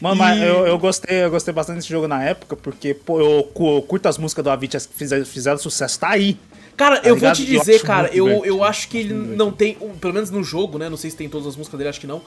Mano, 0.00 0.16
e... 0.16 0.18
mas 0.18 0.42
eu, 0.42 0.66
eu, 0.66 0.78
gostei, 0.78 1.24
eu 1.24 1.30
gostei 1.30 1.52
bastante 1.52 1.76
desse 1.76 1.88
jogo 1.88 2.08
na 2.08 2.22
época, 2.22 2.56
porque, 2.56 2.94
pô, 2.94 3.20
eu, 3.20 3.50
eu 3.54 3.82
curto 3.82 4.08
as 4.08 4.18
músicas 4.18 4.44
do 4.44 4.50
Avicii 4.50 4.80
que 4.80 4.94
fizeram, 4.94 5.24
fizeram 5.24 5.58
sucesso, 5.58 5.98
tá 5.98 6.10
aí. 6.10 6.36
Cara, 6.76 7.00
tá 7.00 7.08
eu 7.08 7.14
ligado? 7.14 7.36
vou 7.36 7.46
te 7.46 7.50
dizer, 7.50 7.74
eu 7.74 7.84
cara, 7.84 8.08
eu, 8.12 8.44
eu 8.44 8.64
acho 8.64 8.88
que 8.88 8.98
ele 8.98 9.14
não 9.14 9.52
tem, 9.52 9.76
pelo 10.00 10.14
menos 10.14 10.30
no 10.30 10.42
jogo, 10.42 10.78
né? 10.78 10.88
Não 10.88 10.96
sei 10.96 11.10
se 11.10 11.16
tem 11.16 11.28
todas 11.28 11.46
as 11.46 11.56
músicas 11.56 11.78
dele, 11.78 11.90
acho 11.90 12.00
que 12.00 12.06
não. 12.06 12.22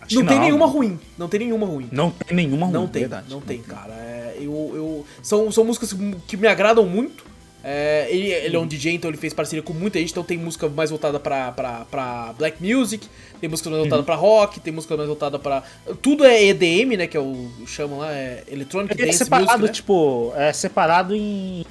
Acho 0.00 0.14
não, 0.14 0.22
que 0.22 0.28
tem 0.28 0.40
nenhuma 0.40 0.66
ruim. 0.66 0.98
Não 1.18 1.28
tem 1.28 1.40
nenhuma 1.40 1.66
ruim. 1.66 1.88
Não 1.92 2.10
tem 2.10 2.36
nenhuma 2.36 2.66
ruim. 2.66 2.72
Não 2.74 2.86
tem, 2.86 3.02
verdade. 3.02 3.26
não 3.28 3.40
tem, 3.40 3.60
cara. 3.60 3.92
É, 3.92 4.36
eu, 4.38 4.72
eu, 4.74 5.06
são, 5.22 5.50
são 5.52 5.64
músicas 5.64 5.94
que 6.26 6.36
me 6.36 6.46
agradam 6.46 6.86
muito. 6.86 7.24
É, 7.62 8.06
ele, 8.10 8.28
ele 8.28 8.56
é 8.56 8.58
um 8.58 8.66
DJ, 8.66 8.94
então 8.94 9.10
ele 9.10 9.18
fez 9.18 9.34
parceria 9.34 9.62
com 9.62 9.72
muita 9.72 9.98
gente, 9.98 10.12
então 10.12 10.22
tem 10.22 10.38
música 10.38 10.68
mais 10.68 10.90
voltada 10.90 11.18
pra, 11.18 11.50
pra, 11.50 11.84
pra 11.90 12.32
black 12.38 12.62
music, 12.62 13.08
tem 13.40 13.50
música 13.50 13.68
mais 13.68 13.82
voltada 13.82 14.00
uhum. 14.00 14.06
pra 14.06 14.14
rock, 14.14 14.60
tem 14.60 14.72
música 14.72 14.96
mais 14.96 15.08
voltada 15.08 15.38
pra. 15.38 15.62
Tudo 16.00 16.24
é 16.24 16.44
EDM, 16.44 16.96
né? 16.96 17.06
Que 17.06 17.16
é 17.16 17.20
o. 17.20 17.50
chamam 17.66 17.98
lá, 17.98 18.12
é 18.12 18.44
Electronic 18.48 18.92
é 18.92 19.06
Dance 19.06 19.18
separado, 19.18 19.50
music, 19.50 19.66
né? 19.66 19.72
tipo, 19.72 20.32
é 20.36 20.52
separado 20.52 21.14
em. 21.14 21.66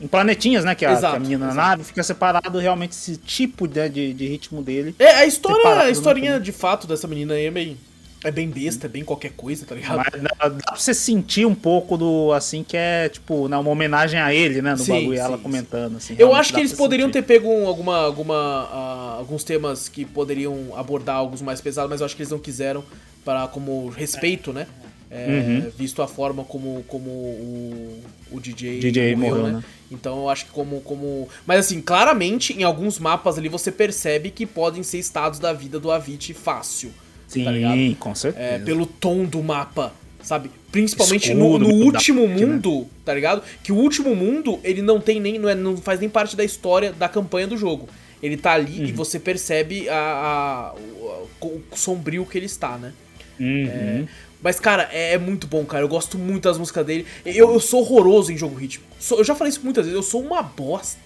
Em 0.00 0.06
planetinhas, 0.08 0.64
né? 0.64 0.74
Que 0.74 0.84
a, 0.84 0.92
exato, 0.92 1.12
que 1.12 1.16
a 1.16 1.20
menina 1.20 1.46
exato. 1.46 1.56
na 1.56 1.68
nave 1.68 1.84
fica 1.84 2.02
separado 2.02 2.58
realmente 2.58 2.92
esse 2.92 3.16
tipo 3.16 3.66
de, 3.66 3.88
de, 3.88 4.12
de 4.12 4.26
ritmo 4.26 4.60
dele. 4.60 4.94
É, 4.98 5.14
a 5.14 5.26
história, 5.26 5.82
a 5.82 5.88
historinha 5.88 6.38
de 6.38 6.52
fato 6.52 6.86
dessa 6.86 7.06
menina 7.06 7.34
aí 7.34 7.46
é 7.46 7.50
meio 7.50 7.76
é 8.24 8.30
bem 8.30 8.48
besta, 8.48 8.86
é 8.86 8.88
bem 8.88 9.04
qualquer 9.04 9.32
coisa, 9.32 9.66
tá 9.66 9.74
ligado? 9.74 9.98
Mas 9.98 10.22
dá, 10.22 10.48
dá 10.48 10.64
pra 10.64 10.76
você 10.76 10.94
sentir 10.94 11.46
um 11.46 11.54
pouco 11.54 11.96
do, 11.96 12.32
assim, 12.32 12.64
que 12.64 12.76
é, 12.76 13.08
tipo, 13.08 13.48
né, 13.48 13.56
uma 13.56 13.70
homenagem 13.70 14.18
a 14.18 14.34
ele, 14.34 14.62
né, 14.62 14.72
no 14.72 14.78
sim, 14.78 14.92
bagulho, 14.92 15.16
sim, 15.16 15.22
ela 15.22 15.36
sim. 15.36 15.42
comentando, 15.42 15.96
assim. 15.96 16.16
Eu 16.18 16.34
acho 16.34 16.52
que 16.52 16.60
eles 16.60 16.72
poderiam 16.72 17.08
sentir. 17.08 17.22
ter 17.22 17.34
pego 17.34 17.48
um, 17.48 17.68
alguma, 17.68 17.98
alguma, 17.98 18.64
uh, 18.64 19.18
alguns 19.18 19.44
temas 19.44 19.88
que 19.88 20.04
poderiam 20.04 20.72
abordar 20.76 21.16
alguns 21.16 21.42
mais 21.42 21.60
pesados, 21.60 21.90
mas 21.90 22.00
eu 22.00 22.06
acho 22.06 22.16
que 22.16 22.22
eles 22.22 22.32
não 22.32 22.38
quiseram 22.38 22.82
para 23.24 23.46
como 23.46 23.88
respeito, 23.88 24.52
né? 24.52 24.66
É, 25.10 25.26
uhum. 25.28 25.70
Visto 25.78 26.02
a 26.02 26.08
forma 26.08 26.42
como, 26.44 26.84
como 26.88 27.08
o, 27.08 28.02
o 28.32 28.40
DJ, 28.40 28.80
DJ 28.80 29.14
morreu, 29.14 29.36
morreu 29.36 29.46
né? 29.46 29.52
né? 29.58 29.64
Então 29.90 30.22
eu 30.22 30.28
acho 30.28 30.46
que 30.46 30.50
como, 30.50 30.80
como. 30.80 31.28
Mas 31.46 31.60
assim, 31.60 31.80
claramente, 31.80 32.52
em 32.52 32.64
alguns 32.64 32.98
mapas 32.98 33.38
ali 33.38 33.48
você 33.48 33.70
percebe 33.70 34.30
que 34.30 34.44
podem 34.44 34.82
ser 34.82 34.98
estados 34.98 35.38
da 35.38 35.52
vida 35.52 35.78
do 35.78 35.92
Avicii 35.92 36.34
fácil. 36.34 36.90
Sim, 37.34 37.94
tá 37.94 38.00
com 38.00 38.14
certeza. 38.14 38.44
É, 38.44 38.58
pelo 38.58 38.86
tom 38.86 39.24
do 39.24 39.42
mapa, 39.42 39.92
sabe? 40.22 40.50
Principalmente 40.70 41.30
Escuro, 41.30 41.58
no, 41.58 41.68
no 41.68 41.84
último 41.84 42.26
né? 42.26 42.34
mundo, 42.34 42.80
né? 42.80 42.86
tá 43.04 43.14
ligado? 43.14 43.42
Que 43.62 43.70
o 43.70 43.76
último 43.76 44.14
mundo, 44.16 44.58
ele 44.64 44.82
não 44.82 45.00
tem 45.00 45.20
nem. 45.20 45.38
Não, 45.38 45.48
é, 45.48 45.54
não 45.54 45.76
faz 45.76 46.00
nem 46.00 46.08
parte 46.08 46.34
da 46.34 46.44
história 46.44 46.92
da 46.92 47.08
campanha 47.08 47.46
do 47.46 47.56
jogo. 47.56 47.88
Ele 48.22 48.36
tá 48.36 48.52
ali 48.52 48.80
uhum. 48.80 48.86
e 48.86 48.92
você 48.92 49.20
percebe 49.20 49.88
a, 49.88 50.72
a, 50.72 50.74
o, 50.74 51.46
o, 51.46 51.62
sombrio 51.76 52.24
que 52.24 52.38
ele 52.38 52.46
está, 52.46 52.78
né? 52.78 52.92
Uhum. 53.38 53.68
É, 53.68 54.04
mas, 54.42 54.58
cara, 54.58 54.88
é, 54.92 55.14
é, 55.14 55.18
muito 55.18 55.46
bom, 55.46 55.64
cara. 55.64 55.84
Eu 55.84 55.88
gosto 55.88 56.18
muito 56.18 56.44
das 56.44 56.58
músicas 56.58 56.84
dele. 56.84 57.06
Eu, 57.24 57.52
eu 57.52 57.60
sou 57.60 57.80
horroroso 57.80 58.32
em 58.32 58.36
jogo 58.36 58.54
ritmo. 58.54 58.84
Eu 59.10 59.24
já 59.24 59.34
falei 59.34 59.50
isso 59.50 59.60
muitas 59.62 59.84
vezes. 59.86 59.96
Eu 59.96 60.02
sou 60.02 60.22
uma 60.22 60.42
bosta. 60.42 61.03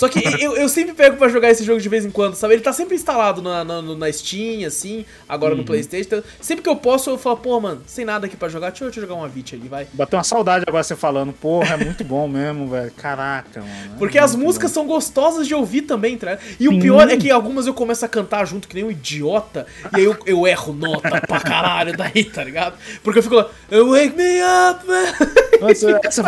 Só 0.00 0.08
que 0.08 0.18
eu, 0.42 0.56
eu 0.56 0.66
sempre 0.66 0.94
pego 0.94 1.18
para 1.18 1.28
jogar 1.28 1.50
esse 1.50 1.62
jogo 1.62 1.78
de 1.78 1.86
vez 1.86 2.06
em 2.06 2.10
quando, 2.10 2.34
sabe? 2.34 2.54
Ele 2.54 2.62
tá 2.62 2.72
sempre 2.72 2.94
instalado 2.94 3.42
na, 3.42 3.62
na, 3.62 3.82
na 3.82 4.10
Steam, 4.10 4.66
assim, 4.66 5.04
agora 5.28 5.52
uhum. 5.52 5.58
no 5.58 5.64
Playstation. 5.66 6.06
Então, 6.06 6.22
sempre 6.40 6.62
que 6.62 6.70
eu 6.70 6.76
posso, 6.76 7.10
eu 7.10 7.18
falo, 7.18 7.36
pô, 7.36 7.60
mano, 7.60 7.82
sem 7.86 8.06
nada 8.06 8.24
aqui 8.24 8.34
para 8.34 8.48
jogar, 8.48 8.70
deixa 8.70 8.84
eu, 8.84 8.88
deixa 8.88 9.00
eu 9.00 9.02
jogar 9.02 9.20
uma 9.20 9.28
Vit 9.28 9.54
ali, 9.54 9.68
vai. 9.68 9.86
Bateu 9.92 10.16
uma 10.16 10.24
saudade 10.24 10.64
agora 10.66 10.82
você 10.82 10.96
falando, 10.96 11.34
porra, 11.34 11.74
é 11.74 11.76
muito 11.76 12.02
bom 12.02 12.26
mesmo, 12.26 12.66
velho. 12.66 12.90
Caraca, 12.92 13.60
mano. 13.60 13.94
É 13.94 13.98
Porque 13.98 14.18
as 14.18 14.34
músicas 14.34 14.70
bom. 14.70 14.74
são 14.76 14.86
gostosas 14.86 15.46
de 15.46 15.54
ouvir 15.54 15.82
também, 15.82 16.16
tá? 16.16 16.38
E 16.58 16.66
o 16.66 16.80
pior 16.80 17.06
é 17.10 17.18
que 17.18 17.30
algumas 17.30 17.66
eu 17.66 17.74
começo 17.74 18.02
a 18.02 18.08
cantar 18.08 18.46
junto, 18.46 18.68
que 18.68 18.74
nem 18.74 18.84
um 18.84 18.90
idiota, 18.90 19.66
e 19.92 19.96
aí 19.96 20.04
eu, 20.04 20.16
eu 20.24 20.46
erro 20.46 20.72
nota 20.72 21.20
pra 21.20 21.40
caralho 21.40 21.94
daí, 21.94 22.24
tá 22.24 22.42
ligado? 22.42 22.78
Porque 23.02 23.18
eu 23.18 23.22
fico 23.22 23.34
lá, 23.34 23.50
wake 23.70 24.16
me 24.16 24.40
up, 24.40 24.86
man. 24.86 25.12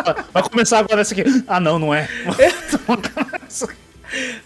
Fala, 0.02 0.26
vai 0.30 0.42
começar 0.42 0.80
agora 0.80 1.00
essa 1.00 1.14
aqui. 1.14 1.24
Ah, 1.46 1.58
não, 1.58 1.78
não 1.78 1.94
é. 1.94 2.06
é. 2.38 3.61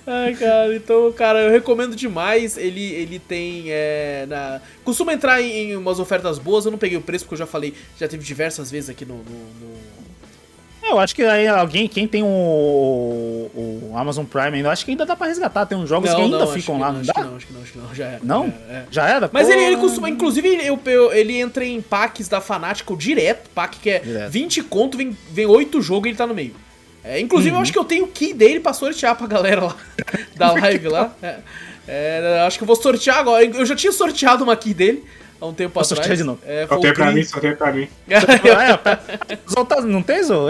Ai, 0.07 0.35
cara, 0.35 0.77
então, 0.77 1.13
cara, 1.13 1.41
eu 1.41 1.51
recomendo 1.51 1.97
demais. 1.97 2.57
Ele, 2.57 2.85
ele 2.95 3.19
tem. 3.19 3.65
É, 3.69 4.25
na... 4.29 4.61
Costuma 4.85 5.13
entrar 5.13 5.43
em, 5.43 5.71
em, 5.71 5.77
umas 5.77 5.99
ofertas 5.99 6.39
boas. 6.39 6.65
Eu 6.65 6.71
não 6.71 6.79
peguei 6.79 6.97
o 6.97 7.03
preço 7.03 7.25
porque 7.25 7.35
eu 7.35 7.39
já 7.39 7.47
falei, 7.47 7.75
já 7.99 8.07
teve 8.07 8.25
diversas 8.25 8.71
vezes 8.71 8.91
aqui 8.91 9.05
no. 9.05 9.17
no, 9.17 9.23
no... 9.23 9.77
É, 10.83 10.93
eu 10.93 11.01
acho 11.01 11.17
que 11.17 11.23
aí 11.25 11.49
alguém, 11.49 11.89
quem 11.89 12.07
tem 12.07 12.23
o, 12.23 12.27
o, 12.27 13.93
Amazon 13.97 14.25
Prime 14.25 14.59
ainda, 14.59 14.71
acho 14.71 14.85
que 14.85 14.93
ainda 14.93 15.05
dá 15.05 15.17
pra 15.17 15.27
resgatar. 15.27 15.67
Tem 15.67 15.77
uns 15.77 15.89
jogos 15.89 16.09
não, 16.11 16.17
que 16.17 16.23
ainda 16.23 16.39
não, 16.39 16.47
ficam 16.47 16.79
lá, 16.79 16.93
não, 16.93 17.01
não 17.01 17.05
dá? 17.05 17.25
Não, 17.25 17.37
acho 17.37 17.47
que 17.47 17.53
não, 17.53 17.63
acho 17.63 17.73
que 17.73 17.79
não, 17.79 17.95
já 17.95 18.07
era. 18.07 18.21
Não? 18.23 18.47
Já 18.47 18.55
era? 18.55 18.73
É. 18.73 18.87
Já 18.89 19.09
era? 19.09 19.31
Mas 19.33 19.49
ele, 19.49 19.65
ele 19.65 19.77
costuma, 19.79 20.09
inclusive, 20.09 20.47
ele, 20.47 20.69
ele 21.13 21.41
entra 21.41 21.65
em 21.65 21.83
packs 21.83 22.29
da 22.29 22.41
Fanatical 22.41 22.97
direto, 22.97 23.51
pack 23.51 23.81
que 23.81 23.91
é 23.91 23.99
direto. 23.99 24.31
20 24.31 24.63
conto, 24.63 24.97
vem, 24.97 25.17
vem 25.33 25.47
8 25.47 25.83
jogos 25.83 26.07
e 26.07 26.11
ele 26.11 26.17
tá 26.17 26.27
no 26.27 26.35
meio. 26.35 26.55
É, 27.07 27.21
inclusive, 27.21 27.51
uhum. 27.51 27.59
eu 27.59 27.63
acho 27.63 27.73
que 27.73 27.79
eu 27.79 27.85
tenho 27.85 28.05
o 28.05 28.09
key 28.09 28.35
dele 28.35 28.59
pra 28.59 28.73
sortear 28.73 29.15
pra 29.15 29.29
galera 29.29 29.67
lá 29.67 29.77
da 30.35 30.53
live 30.53 30.89
lá. 30.89 31.15
É, 31.23 31.39
é, 31.87 32.41
acho 32.47 32.59
que 32.59 32.65
eu 32.65 32.67
vou 32.67 32.75
sortear 32.75 33.19
agora. 33.19 33.45
Eu 33.45 33.65
já 33.65 33.77
tinha 33.77 33.93
sorteado 33.93 34.43
uma 34.43 34.57
key 34.57 34.75
dele 34.75 35.05
há 35.41 35.47
um 35.47 35.55
tempo 35.55 35.75
vou 35.75 35.83
atrás. 35.83 35.99
Sortear 35.99 36.17
de 36.17 36.25
novo. 36.25 36.41
É, 36.45 36.67
sorteio 36.67 36.95
pra 36.95 37.13
mim, 37.13 37.23
sorteio 37.23 37.57
pra 37.57 37.73
mim. 37.73 37.89
Tá, 39.69 39.81
não 39.83 40.03
tem, 40.03 40.23
Zo? 40.23 40.49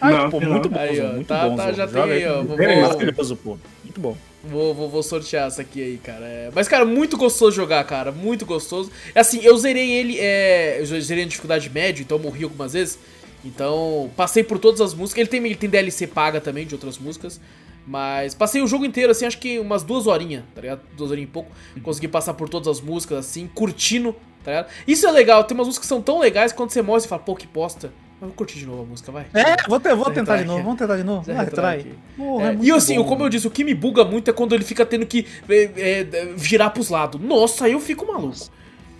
Ai, 0.00 0.12
não, 0.12 0.30
pô, 0.30 0.40
muito 0.40 0.68
bom, 0.68 0.78
aí, 0.78 1.00
ó, 1.00 1.12
muito 1.12 1.26
tá, 1.26 1.48
bom. 1.48 1.56
Tá, 1.56 1.72
já 1.72 1.86
tem 1.86 2.02
aí, 2.02 2.26
ó. 2.26 2.42
Vou, 2.42 2.56
vou, 2.56 3.36
pô. 3.36 3.58
Muito 3.84 4.00
bom. 4.00 4.16
Vou, 4.42 4.72
vou, 4.72 4.88
vou, 4.88 5.02
sortear 5.02 5.48
essa 5.48 5.60
aqui 5.60 5.82
aí, 5.82 5.98
cara. 5.98 6.24
É... 6.24 6.50
Mas, 6.54 6.66
cara, 6.66 6.86
muito 6.86 7.18
gostoso 7.18 7.54
jogar, 7.54 7.84
cara. 7.84 8.10
Muito 8.10 8.46
gostoso. 8.46 8.90
É 9.14 9.20
assim, 9.20 9.40
eu 9.42 9.54
zerei 9.58 9.90
ele. 9.90 10.18
É... 10.18 10.80
Eu 10.80 10.86
zerei 11.02 11.24
em 11.24 11.28
dificuldade 11.28 11.68
média, 11.68 12.02
então 12.02 12.16
eu 12.16 12.22
morri 12.22 12.44
algumas 12.44 12.72
vezes. 12.72 12.98
Então, 13.44 14.10
passei 14.16 14.44
por 14.44 14.58
todas 14.58 14.80
as 14.80 14.94
músicas. 14.94 15.20
Ele 15.20 15.28
tem, 15.28 15.44
ele 15.44 15.54
tem 15.54 15.68
DLC 15.68 16.06
paga 16.06 16.40
também 16.40 16.66
de 16.66 16.74
outras 16.74 16.98
músicas. 16.98 17.40
Mas 17.86 18.34
passei 18.34 18.62
o 18.62 18.66
jogo 18.66 18.84
inteiro, 18.84 19.10
assim, 19.10 19.26
acho 19.26 19.38
que 19.38 19.58
umas 19.58 19.82
duas 19.82 20.06
horinhas, 20.06 20.44
tá 20.54 20.60
ligado? 20.60 20.82
Duas 20.96 21.10
horinhas 21.10 21.28
e 21.28 21.32
pouco. 21.32 21.50
Consegui 21.82 22.08
passar 22.08 22.34
por 22.34 22.48
todas 22.48 22.68
as 22.68 22.80
músicas, 22.80 23.18
assim, 23.18 23.48
curtindo, 23.52 24.14
tá 24.44 24.50
ligado? 24.50 24.68
Isso 24.86 25.06
é 25.06 25.10
legal, 25.10 25.42
tem 25.44 25.56
umas 25.56 25.66
músicas 25.66 25.86
que 25.86 25.88
são 25.88 26.02
tão 26.02 26.18
legais 26.20 26.52
quando 26.52 26.70
você 26.70 26.82
morre, 26.82 27.00
você 27.00 27.08
fala, 27.08 27.22
pô, 27.22 27.34
que 27.34 27.46
bosta. 27.46 27.90
Mas 28.20 28.28
vou 28.28 28.36
curtir 28.36 28.58
de 28.58 28.66
novo 28.66 28.82
a 28.82 28.84
música, 28.84 29.10
vai. 29.10 29.26
É, 29.32 29.66
vou, 29.66 29.80
ter, 29.80 29.94
vou 29.94 30.10
tentar 30.10 30.36
de 30.36 30.44
novo, 30.44 30.62
vamos 30.62 30.78
tentar 30.78 30.96
de 30.98 31.04
novo. 31.04 31.32
Vai, 31.32 31.46
trai. 31.46 31.86
É, 32.18 32.46
é 32.48 32.58
e 32.60 32.70
assim, 32.70 32.96
bom, 32.96 33.04
como 33.04 33.24
eu 33.24 33.30
disse, 33.30 33.46
o 33.46 33.50
que 33.50 33.64
me 33.64 33.74
buga 33.74 34.04
muito 34.04 34.28
é 34.28 34.32
quando 34.32 34.54
ele 34.54 34.62
fica 34.62 34.84
tendo 34.84 35.06
que 35.06 35.26
é, 35.48 35.70
é, 35.76 36.04
virar 36.36 36.70
pros 36.70 36.90
lados. 36.90 37.18
Nossa, 37.20 37.64
aí 37.64 37.72
eu 37.72 37.80
fico 37.80 38.06
maluco 38.06 38.36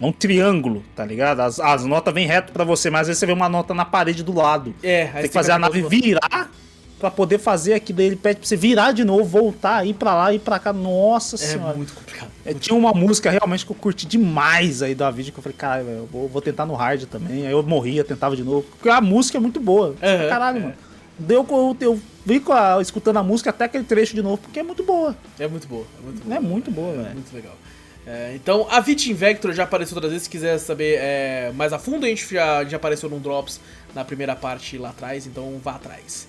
é 0.01 0.07
um 0.07 0.13
triângulo, 0.13 0.83
tá 0.97 1.05
ligado? 1.05 1.41
As, 1.41 1.61
as 1.61 1.85
notas 1.85 2.13
vêm 2.15 2.27
reto 2.27 2.53
para 2.53 2.65
você, 2.65 2.89
mas 2.91 3.03
às 3.03 3.07
vezes 3.09 3.21
você 3.21 3.27
vê 3.27 3.33
uma 3.33 3.49
nota 3.49 3.75
na 3.75 3.85
parede 3.85 4.23
do 4.23 4.33
lado. 4.35 4.75
É, 4.83 5.07
Tem 5.07 5.23
que 5.25 5.29
fazer 5.29 5.53
a 5.53 5.59
nave 5.59 5.83
virar 5.83 6.51
pra 6.99 7.11
poder 7.11 7.39
fazer 7.39 7.75
aquilo. 7.75 8.01
Ele 8.01 8.17
pede 8.17 8.41
pra 8.41 8.47
você 8.49 8.57
virar 8.57 8.93
de 8.93 9.05
novo, 9.05 9.25
voltar, 9.25 9.87
ir 9.87 9.95
pra 9.95 10.15
lá, 10.15 10.35
ir 10.35 10.39
pra 10.39 10.59
cá. 10.59 10.73
Nossa 10.73 11.37
É 11.37 11.39
senhora. 11.39 11.75
muito 11.77 11.93
complicado. 11.95 12.29
É, 12.45 12.53
tinha 12.55 12.77
uma 12.77 12.93
música 12.93 13.31
realmente 13.31 13.65
que 13.67 13.73
eu 13.73 13.77
curti 13.77 14.07
demais 14.07 14.83
aí 14.83 14.95
da 14.95 15.11
vídeo 15.11 15.33
que 15.33 15.39
eu 15.39 15.43
falei, 15.43 15.57
caralho, 15.57 15.85
velho, 15.85 15.99
eu 15.99 16.07
vou, 16.11 16.29
vou 16.29 16.41
tentar 16.43 16.65
no 16.67 16.75
hard 16.75 17.05
também. 17.05 17.47
Aí 17.47 17.53
eu 17.53 17.63
morria, 17.63 18.03
tentava 18.05 18.35
de 18.37 18.43
novo. 18.45 18.63
Porque 18.63 18.89
a 18.89 19.01
música 19.01 19.39
é 19.39 19.41
muito 19.41 19.61
boa. 19.61 19.95
Aham, 20.03 20.29
caralho, 20.29 20.57
é. 20.59 20.61
mano. 20.61 20.75
Deu, 21.19 21.47
eu, 21.81 22.01
com 22.41 22.53
a- 22.53 22.81
escutando 22.81 23.19
a 23.19 23.23
música 23.23 23.51
até 23.51 23.65
aquele 23.67 23.85
trecho 23.85 24.15
de 24.15 24.23
novo, 24.23 24.39
porque 24.39 24.59
é 24.59 24.63
muito 24.63 24.83
boa. 24.83 25.15
É 25.39 25.47
muito 25.47 25.69
boa. 25.69 25.85
É 25.99 26.03
muito 26.07 26.23
boa. 26.25 26.37
É 26.37 26.41
muito 26.41 26.71
boa, 26.71 26.93
É 26.95 26.97
velho. 26.97 27.15
muito 27.15 27.35
legal. 27.35 27.53
É, 28.13 28.33
então, 28.35 28.67
a 28.69 28.81
Vitin 28.81 29.15
Vector 29.15 29.53
já 29.53 29.63
apareceu 29.63 29.95
outras 29.95 30.11
vezes. 30.13 30.25
Se 30.25 30.31
quiser 30.31 30.59
saber 30.59 30.99
é, 31.01 31.53
mais 31.55 31.73
a 31.73 31.79
fundo, 31.79 32.05
a 32.05 32.09
gente 32.09 32.27
já, 32.35 32.65
já 32.65 32.77
apareceu 32.77 33.09
num 33.09 33.21
Drops 33.21 33.61
na 33.95 34.05
primeira 34.05 34.35
parte 34.35 34.77
lá 34.77 34.89
atrás, 34.91 35.27
então 35.29 35.61
vá 35.63 35.77
atrás. 35.77 36.27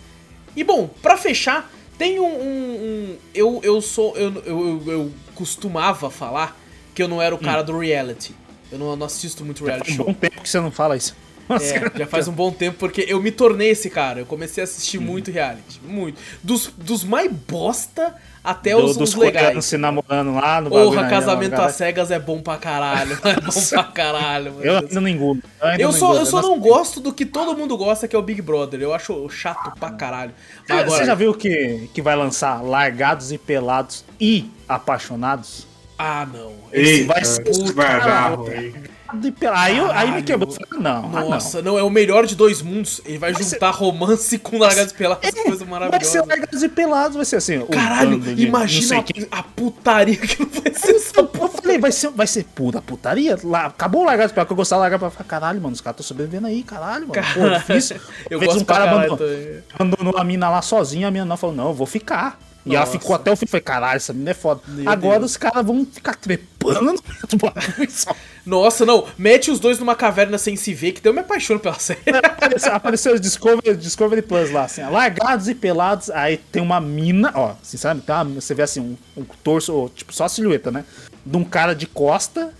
E 0.55 0.63
bom, 0.63 0.87
pra 1.01 1.17
fechar, 1.17 1.71
tem 1.97 2.19
um. 2.19 2.23
um- 2.25 2.75
um- 2.75 3.17
eu, 3.33 3.59
eu 3.63 3.81
sou. 3.81 4.15
Eu, 4.15 4.31
eu, 4.45 4.83
eu, 4.85 5.11
costumava 5.33 6.11
falar 6.11 6.55
que 6.93 7.01
eu 7.01 7.07
não 7.07 7.19
era 7.19 7.33
o 7.33 7.39
cara 7.39 7.63
do 7.63 7.75
reality. 7.79 8.35
Eu 8.71 8.77
não, 8.77 8.95
não 8.95 9.07
assisto 9.07 9.43
muito 9.43 9.65
reality 9.65 9.87
Faz 9.87 9.93
um 9.93 10.03
show. 10.03 10.05
bom 10.05 10.13
tempo 10.13 10.39
que 10.41 10.47
você 10.49 10.59
não 10.59 10.69
fala 10.71 10.95
isso. 10.95 11.15
É, 11.55 11.91
já 11.99 12.07
faz 12.07 12.27
um 12.27 12.31
bom 12.33 12.51
tempo, 12.51 12.77
porque 12.77 13.05
eu 13.07 13.21
me 13.21 13.31
tornei 13.31 13.69
esse 13.71 13.89
cara. 13.89 14.19
Eu 14.19 14.25
comecei 14.25 14.61
a 14.61 14.65
assistir 14.65 14.97
Uhum. 14.97 15.03
muito 15.05 15.31
reality. 15.31 15.79
Muito. 15.83 16.19
Dos, 16.43 16.71
dos 16.77 17.03
mais 17.03 17.31
bosta 17.31 18.15
até 18.43 18.71
Do- 18.71 18.85
os, 18.85 18.97
dos 18.97 19.09
os 19.09 19.15
legais. 19.15 19.63
se 19.65 19.77
namorando 19.77 20.33
lá 20.33 20.59
no 20.61 20.69
Porra, 20.71 21.07
casamento 21.07 21.53
às 21.61 21.75
cegas 21.75 22.09
é 22.09 22.17
bom 22.19 22.41
pra 22.41 22.57
caralho. 22.57 23.17
É 23.23 23.39
bom 23.39 23.65
pra 23.69 23.83
caralho, 23.83 24.53
mano. 24.53 24.65
Eu 24.65 24.77
ainda 24.77 25.01
não 25.01 25.07
engulo. 25.07 25.41
ainda 25.61 25.81
Eu 25.83 25.91
não 25.91 25.97
só, 25.97 26.05
engulo, 26.07 26.19
eu 26.21 26.25
só 26.25 26.41
não 26.41 26.59
gosto 26.59 26.99
do 26.99 27.13
que 27.13 27.25
todo 27.25 27.55
mundo 27.57 27.77
gosta, 27.77 28.07
que 28.07 28.15
é 28.15 28.19
o 28.19 28.21
Big 28.23 28.41
Brother. 28.41 28.81
Eu 28.81 28.93
acho 28.93 29.29
chato 29.29 29.71
pra 29.79 29.91
caralho. 29.91 30.31
Mas 30.67 30.77
Você- 30.77 30.83
agora, 30.83 30.99
Você 31.01 31.05
já 31.05 31.15
viu 31.15 31.33
que, 31.35 31.89
que 31.93 32.01
vai 32.01 32.15
lançar 32.15 32.61
Largados 32.63 33.31
e 33.31 33.37
Pelados 33.37 34.03
e 34.19 34.49
Apaixonados? 34.67 35.67
Ah, 35.97 36.25
não. 36.33 36.53
Ei, 36.73 37.05
vai 37.05 37.17
vai, 37.21 37.25
ser- 37.25 37.43
vai 37.73 37.85
dar 37.85 37.99
Caralho. 37.99 38.73
Ruim. 39.11 39.21
Largado 39.21 39.27
e 39.27 39.31
Pelado. 39.31 39.59
Aí, 39.59 39.77
eu- 39.77 39.85
aí 39.85 39.91
me 39.91 40.03
Caralho. 40.05 40.23
quebrou. 40.25 40.49
Eu 40.49 40.53
falei, 40.67 40.83
Não, 40.83 41.05
ah, 41.05 41.21
não. 41.21 41.29
Nossa, 41.29 41.61
não. 41.61 41.77
é 41.77 41.83
o 41.83 41.89
melhor 41.89 42.25
de 42.25 42.35
dois 42.35 42.61
mundos. 42.61 43.01
Ele 43.05 43.17
vai 43.17 43.33
Vai 43.33 43.43
juntar 43.43 43.71
romance 43.71 44.37
com 44.39 44.57
largados 44.57 44.93
pelados, 44.93 45.29
coisa 45.29 45.49
Vai 45.49 45.57
ser 45.57 45.65
maravilhosa. 45.65 46.25
Largados 46.25 46.63
e 46.63 46.69
Pelados, 46.69 47.15
vai 47.15 47.25
ser 47.25 47.35
assim. 47.37 47.65
Caralho, 47.67 48.19
de 48.19 48.45
imagina 48.45 49.03
a, 49.31 49.39
a 49.39 49.43
putaria 49.43 50.17
que 50.17 50.43
vai 50.45 50.73
ser 50.73 50.95
essa 50.95 51.19
Eu 51.19 51.27
porra. 51.27 51.49
falei, 51.49 51.77
vai 51.77 51.91
ser, 51.91 52.09
vai 52.11 52.27
ser 52.27 52.43
pura 52.45 52.81
putaria? 52.81 53.37
Lá, 53.43 53.65
acabou 53.67 54.01
o 54.01 54.05
Largados 54.05 54.31
e 54.31 54.33
Pelados, 54.33 54.47
que 54.47 54.53
eu 54.53 54.57
gostava 54.57 54.79
de 54.79 54.83
largar 54.83 54.99
pra 54.99 55.09
falar, 55.11 55.25
caralho, 55.25 55.61
mano, 55.61 55.73
os 55.73 55.81
caras 55.81 55.95
estão 55.99 56.07
sobrevivendo 56.07 56.47
aí, 56.47 56.63
caralho, 56.63 57.07
mano. 57.07 57.21
Pô, 57.33 57.49
difícil. 57.57 57.97
Eu 58.29 58.39
vezes 58.39 58.55
gosto 58.55 58.63
um 58.63 58.65
cara 58.65 58.85
caralho 58.85 59.13
abandonou, 59.13 59.61
abandonou 59.73 60.17
a 60.17 60.23
mina 60.23 60.49
lá 60.49 60.61
sozinha, 60.61 61.07
a 61.07 61.11
mina 61.11 61.25
não 61.25 61.37
falou, 61.37 61.55
não, 61.55 61.67
eu 61.67 61.73
vou 61.73 61.87
ficar. 61.87 62.39
E 62.63 62.75
ela 62.75 62.85
Nossa. 62.85 62.91
ficou 62.99 63.15
até 63.15 63.31
o 63.31 63.35
fim, 63.35 63.47
falei, 63.47 63.63
caralho, 63.63 63.97
essa 63.97 64.13
mina 64.13 64.29
é 64.31 64.33
foda. 64.35 64.61
Meu 64.67 64.87
Agora 64.91 65.17
Deus. 65.19 65.31
os 65.31 65.37
caras 65.37 65.65
vão 65.65 65.83
ficar 65.83 66.15
trepando 66.15 66.81
no 66.85 66.91
meio 66.91 67.27
do 67.27 67.37
bagulho 67.37 67.89
só. 67.89 68.15
Nossa, 68.45 68.85
não. 68.85 69.05
Mete 69.17 69.51
os 69.51 69.59
dois 69.59 69.77
numa 69.79 69.95
caverna 69.95 70.37
sem 70.37 70.55
se 70.55 70.73
ver, 70.73 70.93
que 70.93 71.07
eu 71.07 71.13
me 71.13 71.19
apaixono 71.19 71.59
pela 71.59 71.77
série. 71.79 71.99
Apareceu, 72.41 72.73
apareceu 72.73 73.19
Discovery, 73.19 73.77
Discovery 73.77 74.21
Plus 74.21 74.51
lá, 74.51 74.63
assim, 74.63 74.81
largados 74.83 75.47
e 75.47 75.55
pelados, 75.55 76.09
aí 76.09 76.37
tem 76.37 76.61
uma 76.61 76.81
mina, 76.81 77.31
ó, 77.35 77.53
sinceramente, 77.61 78.05
tá, 78.07 78.23
você 78.23 78.53
vê 78.53 78.63
assim, 78.63 78.79
um, 78.81 79.21
um 79.21 79.23
torso, 79.43 79.89
tipo, 79.95 80.11
só 80.11 80.25
a 80.25 80.29
silhueta, 80.29 80.71
né? 80.71 80.83
De 81.25 81.37
um 81.37 81.43
cara 81.43 81.73
de 81.73 81.85
costa, 81.85 82.51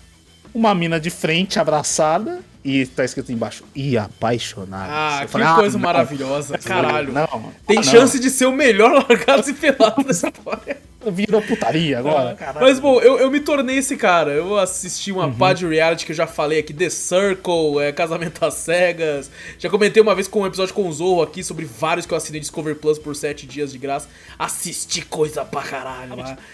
uma 0.54 0.74
mina 0.76 1.00
de 1.00 1.10
frente 1.10 1.60
abraçada, 1.60 2.40
e 2.64 2.86
tá 2.86 3.04
escrito 3.04 3.32
embaixo, 3.32 3.64
e 3.76 3.98
apaixonado. 3.98 4.90
Ah, 4.92 5.20
Eu 5.22 5.26
que 5.26 5.32
falei, 5.32 5.48
coisa 5.56 5.78
não. 5.78 5.84
maravilhosa. 5.86 6.58
Caralho. 6.60 7.12
Não, 7.12 7.52
Tem 7.66 7.80
ah, 7.80 7.82
não. 7.82 7.84
chance 7.84 8.20
de 8.20 8.30
ser 8.30 8.46
o 8.46 8.52
melhor 8.52 8.94
largados 9.10 9.48
e 9.48 9.54
pelados 9.54 10.06
da 10.06 10.12
história. 10.30 10.78
Virou 11.08 11.42
putaria 11.42 11.98
agora, 11.98 12.36
caralho. 12.36 12.66
Mas 12.66 12.80
bom, 12.80 13.00
eu, 13.02 13.18
eu 13.18 13.32
me 13.32 13.40
tornei 13.40 13.78
esse 13.78 13.96
cara. 13.98 14.32
Eu 14.32 14.58
assisti 14.58 15.12
uma 15.12 15.26
Uhum. 15.26 15.34
pá 15.34 15.54
de 15.54 15.66
reality 15.66 16.06
que 16.06 16.12
eu 16.12 16.16
já 16.16 16.28
falei 16.28 16.60
aqui, 16.60 16.74
The 16.74 16.90
Circle, 16.90 17.80
é, 17.82 17.92
Casamento 17.92 18.44
às 18.46 18.54
Cegas. 18.56 19.32
Já 19.58 19.70
comentei 19.70 20.02
uma 20.04 20.14
vez 20.14 20.28
com 20.28 20.42
um 20.42 20.46
episódio 20.46 20.74
com 20.76 20.88
o 20.88 20.94
Zorro 20.94 21.22
aqui 21.22 21.44
sobre 21.44 21.66
vários 21.66 22.06
que 22.06 22.14
eu 22.14 22.18
assinei 22.18 22.40
Discover 22.40 22.76
Plus 22.76 23.00
por 23.00 23.16
7 23.16 23.48
dias 23.48 23.72
de 23.72 23.78
graça. 23.78 24.08
Assisti 24.38 25.02
coisa 25.04 25.44
pra 25.46 25.62
caralho. 25.62 26.12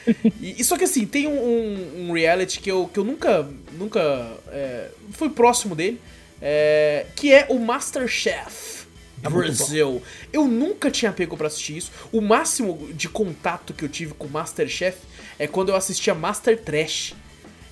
E, 0.41 0.61
e 0.61 0.63
só 0.63 0.77
que 0.77 0.83
assim, 0.85 1.05
tem 1.05 1.27
um, 1.27 1.31
um- 1.37 2.09
um 2.09 2.13
reality 2.13 2.59
que 2.59 2.71
eu, 2.71 2.89
que 2.93 2.99
eu 2.99 3.03
nunca, 3.03 3.47
nunca 3.73 4.27
é, 4.51 4.87
fui 5.11 5.29
próximo 5.29 5.75
dele, 5.75 5.99
é, 6.41 7.05
que 7.15 7.33
é 7.33 7.47
o 7.49 7.59
Masterchef. 7.59 8.86
É 9.23 9.29
Brasil. 9.29 10.01
Eu 10.31 10.47
nunca 10.47 10.91
tinha 10.91 11.11
pego 11.11 11.35
pra 11.35 11.47
assistir 11.47 11.77
isso. 11.77 11.91
O 12.11 12.21
máximo 12.21 12.89
de 12.93 13.09
contato 13.09 13.73
que 13.73 13.83
eu 13.83 13.89
tive 13.89 14.13
com 14.13 14.27
Masterchef 14.27 14.97
é 15.39 15.47
quando 15.47 15.69
eu 15.69 15.75
assistia 15.75 16.13
Master 16.13 16.59
Trash. 16.59 17.15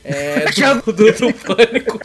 É, 0.04 0.46
do, 0.86 0.94
do, 0.94 1.12
do 1.12 1.34
Pânico. 1.34 2.00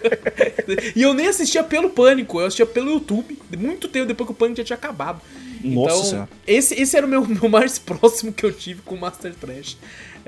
e 0.97 1.03
eu 1.03 1.12
nem 1.12 1.26
assistia 1.26 1.62
pelo 1.62 1.91
Pânico, 1.91 2.41
eu 2.41 2.47
assistia 2.47 2.66
pelo 2.66 2.91
YouTube. 2.91 3.38
Muito 3.59 3.88
tempo 3.88 4.07
depois 4.07 4.26
que 4.26 4.32
o 4.32 4.36
Pânico 4.36 4.59
já 4.59 4.64
tinha 4.64 4.76
acabado. 4.76 5.20
Nossa 5.62 5.95
então, 5.95 6.05
Senhora. 6.05 6.28
esse, 6.47 6.74
esse 6.80 6.97
era 6.97 7.05
o 7.05 7.09
meu, 7.09 7.26
meu 7.26 7.49
mais 7.49 7.78
próximo 7.78 8.32
que 8.32 8.45
eu 8.45 8.53
tive 8.53 8.80
com 8.82 8.97
Master 8.97 9.34
Trash. 9.34 9.76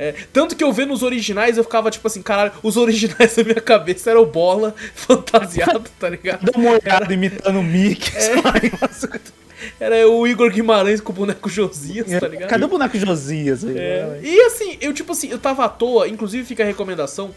É, 0.03 0.15
tanto 0.33 0.57
que 0.57 0.65
eu 0.65 0.73
vendo 0.73 0.93
os 0.93 1.05
originais, 1.05 1.57
eu 1.57 1.63
ficava 1.63 1.91
tipo 1.91 2.05
assim, 2.09 2.21
caralho, 2.23 2.53
os 2.61 2.77
originais 2.77 3.35
da 3.37 3.45
minha 3.45 3.61
cabeça 3.61 4.11
eram 4.11 4.25
bola 4.25 4.75
fantasiado, 4.95 5.85
tá 5.99 6.09
ligado? 6.09 6.45
Dá 6.45 6.59
uma 6.59 6.73
olhada 6.73 7.15
imitando 7.15 7.61
o 7.61 7.63
Mickey. 7.63 8.11
É. 8.17 8.33
Era 9.79 10.09
o 10.09 10.27
Igor 10.27 10.51
Guimarães 10.51 11.01
com 11.01 11.13
o 11.13 11.15
boneco 11.15 11.49
Josias, 11.49 12.11
tá 12.19 12.27
ligado? 12.27 12.51
Cadê 12.51 12.65
o 12.65 12.69
boneco 12.69 12.99
Josias 12.99 13.65
aí? 13.65 13.79
É, 13.79 14.21
E 14.21 14.41
assim, 14.43 14.77
eu 14.81 14.93
tipo 14.93 15.13
assim, 15.13 15.29
eu 15.31 15.39
tava 15.39 15.65
à 15.65 15.69
toa, 15.69 16.09
inclusive 16.09 16.45
fica 16.45 16.65
a 16.65 16.67
recomendação. 16.67 17.33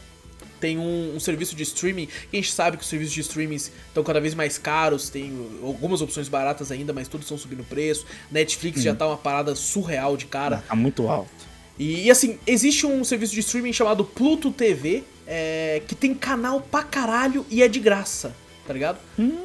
Tem 0.59 0.79
um, 0.79 1.15
um 1.15 1.19
serviço 1.19 1.55
de 1.55 1.61
streaming, 1.61 2.07
que 2.07 2.29
a 2.33 2.35
gente 2.37 2.51
sabe 2.51 2.77
que 2.77 2.83
os 2.83 2.89
serviços 2.89 3.13
de 3.13 3.21
streaming 3.21 3.57
estão 3.57 4.03
cada 4.03 4.19
vez 4.19 4.33
mais 4.33 4.57
caros, 4.57 5.09
tem 5.09 5.31
algumas 5.61 6.01
opções 6.01 6.27
baratas 6.27 6.71
ainda, 6.71 6.93
mas 6.93 7.07
todos 7.07 7.25
estão 7.25 7.37
subindo 7.37 7.63
preço. 7.63 8.05
Netflix 8.31 8.81
já 8.81 8.95
tá 8.95 9.05
uma 9.05 9.17
parada 9.17 9.53
surreal 9.53 10.17
de 10.17 10.25
cara. 10.25 10.63
Tá 10.67 10.75
muito 10.75 11.07
alto. 11.07 11.29
E, 11.77 12.05
e, 12.05 12.11
assim, 12.11 12.39
existe 12.47 12.85
um 12.85 13.03
serviço 13.03 13.33
de 13.33 13.41
streaming 13.41 13.73
chamado 13.73 14.05
Pluto 14.05 14.51
TV, 14.51 15.03
é, 15.27 15.81
que 15.87 15.95
tem 15.95 16.13
canal 16.13 16.61
pra 16.61 16.83
caralho 16.83 17.45
e 17.49 17.61
é 17.61 17.67
de 17.67 17.79
graça, 17.79 18.35
tá 18.65 18.73
ligado? 18.73 18.97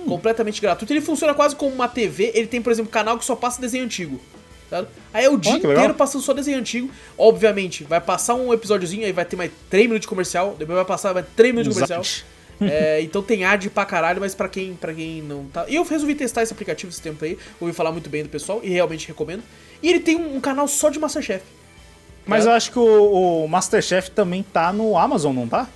Completamente 0.06 0.60
gratuito. 0.60 0.92
Ele 0.92 1.00
funciona 1.00 1.34
quase 1.34 1.56
como 1.56 1.74
uma 1.74 1.88
TV, 1.88 2.30
ele 2.34 2.46
tem, 2.46 2.62
por 2.62 2.70
exemplo, 2.70 2.90
canal 2.90 3.18
que 3.18 3.24
só 3.24 3.34
passa 3.34 3.60
desenho 3.60 3.84
antigo. 3.84 4.20
tá? 4.68 4.86
Aí 5.12 5.24
é 5.24 5.28
o 5.30 5.36
dia 5.36 5.58
que 5.58 5.66
legal. 5.66 5.82
inteiro 5.82 5.94
passando 5.94 6.22
só 6.22 6.32
desenho 6.32 6.58
antigo. 6.58 6.90
Obviamente, 7.18 7.82
vai 7.82 8.00
passar 8.00 8.34
um 8.34 8.52
episódiozinho, 8.52 9.04
aí 9.04 9.12
vai 9.12 9.24
ter 9.24 9.36
mais 9.36 9.50
3 9.68 9.86
minutos 9.86 10.02
de 10.02 10.08
comercial, 10.08 10.54
depois 10.56 10.76
vai 10.76 10.84
passar 10.84 11.12
mais 11.12 11.26
3 11.34 11.52
minutos 11.52 11.74
de 11.74 11.82
comercial. 11.82 12.26
É, 12.60 13.00
então 13.02 13.22
tem 13.22 13.44
ad 13.44 13.68
pra 13.70 13.84
caralho, 13.84 14.20
mas 14.20 14.36
pra 14.36 14.48
quem, 14.48 14.74
pra 14.74 14.94
quem 14.94 15.20
não 15.22 15.46
tá. 15.46 15.64
E 15.68 15.74
eu 15.74 15.82
resolvi 15.82 16.14
testar 16.14 16.42
esse 16.44 16.52
aplicativo 16.52 16.92
esse 16.92 17.02
tempo 17.02 17.24
aí, 17.24 17.36
ouvi 17.58 17.72
falar 17.72 17.90
muito 17.90 18.08
bem 18.08 18.22
do 18.22 18.28
pessoal 18.28 18.60
e 18.62 18.68
realmente 18.68 19.08
recomendo. 19.08 19.42
E 19.82 19.88
ele 19.88 19.98
tem 19.98 20.14
um, 20.14 20.36
um 20.36 20.40
canal 20.40 20.68
só 20.68 20.90
de 20.90 21.00
Masterchef. 21.00 21.42
Mas 22.30 22.46
É. 22.46 22.48
eu 22.48 22.52
acho 22.52 22.70
que 22.72 22.78
o, 22.78 23.44
o 23.44 23.48
Masterchef 23.48 24.10
também 24.10 24.42
tá 24.42 24.72
no 24.72 24.96
Amazon, 24.96 25.34
não 25.34 25.48
tá? 25.48 25.68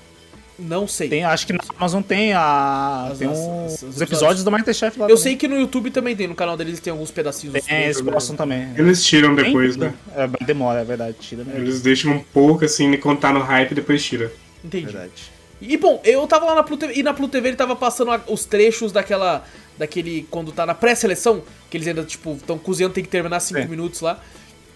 Não 0.57 0.87
sei. 0.87 1.09
Tem, 1.09 1.25
acho 1.25 1.49
que 1.49 1.53
na 1.53 1.59
Amazon 1.77 2.01
tem 2.01 2.33
a. 2.33 3.09
As- 3.11 3.19
tem 3.19 3.29
as- 3.29 3.39
um- 3.39 3.65
as- 3.67 3.83
os 3.83 3.97
os 3.97 4.01
episódios 4.01 4.45
do 4.45 4.51
Masterchef 4.53 4.97
lá. 5.01 5.07
Eu 5.07 5.09
também. 5.17 5.23
sei 5.23 5.35
que 5.37 5.49
no 5.49 5.59
YouTube 5.59 5.91
também 5.91 6.15
tem, 6.15 6.29
no 6.29 6.35
canal 6.37 6.57
deles 6.57 6.79
tem 6.79 6.93
alguns 6.93 7.11
pedacinhos. 7.11 7.61
Tem, 7.65 7.83
eles 7.83 8.01
postam 8.01 8.37
também. 8.37 8.69
Eles 8.77 9.05
tiram 9.05 9.35
depois, 9.35 9.77
Tem 9.77 9.89
né? 9.89 9.95
tudo. 10.15 10.41
É, 10.43 10.45
demora, 10.47 10.81
é 10.81 10.85
verdade. 10.85 11.17
Tira 11.19 11.43
mesmo. 11.43 11.61
Eles 11.61 11.83
deixam 11.83 12.13
um 12.13 12.21
pouco 12.23 12.65
assim, 12.65 12.87
me 12.89 12.97
contar 12.99 13.33
no 13.33 13.41
hype 13.41 13.73
e 13.73 13.75
depois 13.75 14.05
tira. 14.05 14.33
Entendi. 14.65 14.85
Verdade. 14.87 15.35
E 15.61 15.77
bom, 15.77 16.01
eu 16.05 16.25
tava 16.29 16.45
lá 16.47 16.55
na 16.55 16.63
Pluto 16.63 16.81
TV, 16.87 17.01
e 17.01 17.03
na 17.03 17.13
Pluto 17.13 17.33
TV 17.33 17.49
ele 17.49 17.57
tava 17.57 17.75
passando 17.75 18.13
a- 18.13 18.21
os 18.29 18.45
trechos 18.45 18.93
daquela. 18.93 19.45
Daquele. 19.77 20.25
Quando 20.31 20.53
tá 20.53 20.65
na 20.65 20.75
pré-seleção, 20.75 21.43
que 21.69 21.77
eles 21.77 21.89
ainda, 21.89 22.05
tipo, 22.05 22.35
estão 22.35 22.57
cozinhando, 22.57 22.95
tem 22.95 23.03
que 23.03 23.11
terminar 23.11 23.41
5 23.41 23.61
Sim. 23.61 23.67
minutos 23.67 24.01
lá. 24.01 24.21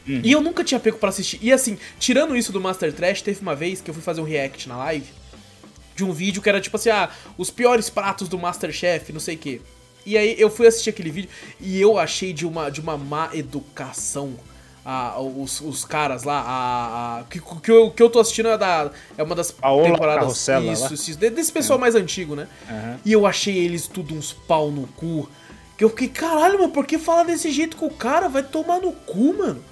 Uhum. 0.09 0.21
E 0.25 0.33
eu 0.33 0.41
nunca 0.41 0.65
tinha 0.65 0.81
pego 0.81 0.97
pra 0.99 1.11
assistir. 1.11 1.39
E 1.43 1.53
assim, 1.53 1.77
tirando 1.99 2.35
isso 2.37 2.51
do 2.53 2.61
Master 2.61 2.93
Trash, 2.93 3.21
teve 3.23 3.41
uma 3.43 3.55
vez 3.55 3.81
que 3.81 3.91
eu 3.91 3.95
fui 3.95 4.03
fazer 4.03 4.21
um 4.21 4.25
react 4.25 4.69
na 4.69 4.77
live 4.79 5.07
de 5.95 6.05
um 6.05 6.13
vídeo 6.13 6.41
que 6.41 6.49
era 6.49 6.61
tipo 6.61 6.77
assim, 6.77 6.91
ah, 6.91 7.11
os 7.37 7.51
piores 7.51 7.91
pratos 7.91 8.29
do 8.29 8.39
Masterchef, 8.39 9.13
não 9.13 9.21
sei 9.21 9.35
o 9.35 9.39
quê. 9.39 9.61
E 10.07 10.17
aí 10.17 10.37
eu 10.39 10.49
fui 10.49 10.67
assistir 10.67 10.91
aquele 10.91 11.11
vídeo 11.11 11.29
e 11.61 11.79
eu 11.81 11.99
achei 11.99 12.33
de 12.33 12.47
uma, 12.47 12.71
de 12.71 12.81
uma 12.81 12.97
má 12.97 13.31
educação 13.35 14.35
ah, 14.91 15.21
os, 15.21 15.61
os 15.61 15.85
caras 15.85 16.23
lá, 16.23 16.41
a, 16.41 17.19
a- 17.19 17.25
que, 17.25 17.39
que, 17.41 17.71
eu, 17.71 17.91
que 17.91 18.03
eu 18.03 18.09
tô 18.09 18.21
assistindo 18.21 18.49
é, 18.49 18.57
da, 18.57 18.91
é 19.19 19.23
uma 19.23 19.35
das 19.35 19.51
Paola 19.51 19.83
temporadas. 19.91 20.21
Carrossela, 20.23 20.73
isso, 20.73 20.95
isso, 20.95 21.15
de- 21.19 21.29
desse 21.29 21.53
pessoal 21.53 21.79
mais 21.79 21.95
antigo, 21.95 22.35
né? 22.35 22.49
Aham. 22.71 22.99
E 23.05 23.13
eu 23.13 23.27
achei 23.27 23.59
eles 23.59 23.87
tudo 23.87 24.15
uns 24.15 24.33
pau 24.33 24.71
no 24.71 24.87
cu. 24.87 25.29
Que 25.77 25.85
eu 25.85 25.91
fiquei, 25.91 26.09
caralho, 26.09 26.59
mano, 26.59 26.73
por 26.73 26.87
que 26.87 26.97
falar 26.97 27.25
desse 27.25 27.51
jeito 27.53 27.77
com 27.77 27.87
o 27.87 27.91
cara? 27.91 28.29
Vai 28.29 28.43
tomar 28.43 28.81
no 28.81 28.93
cu, 28.93 29.37
mano. 29.37 29.63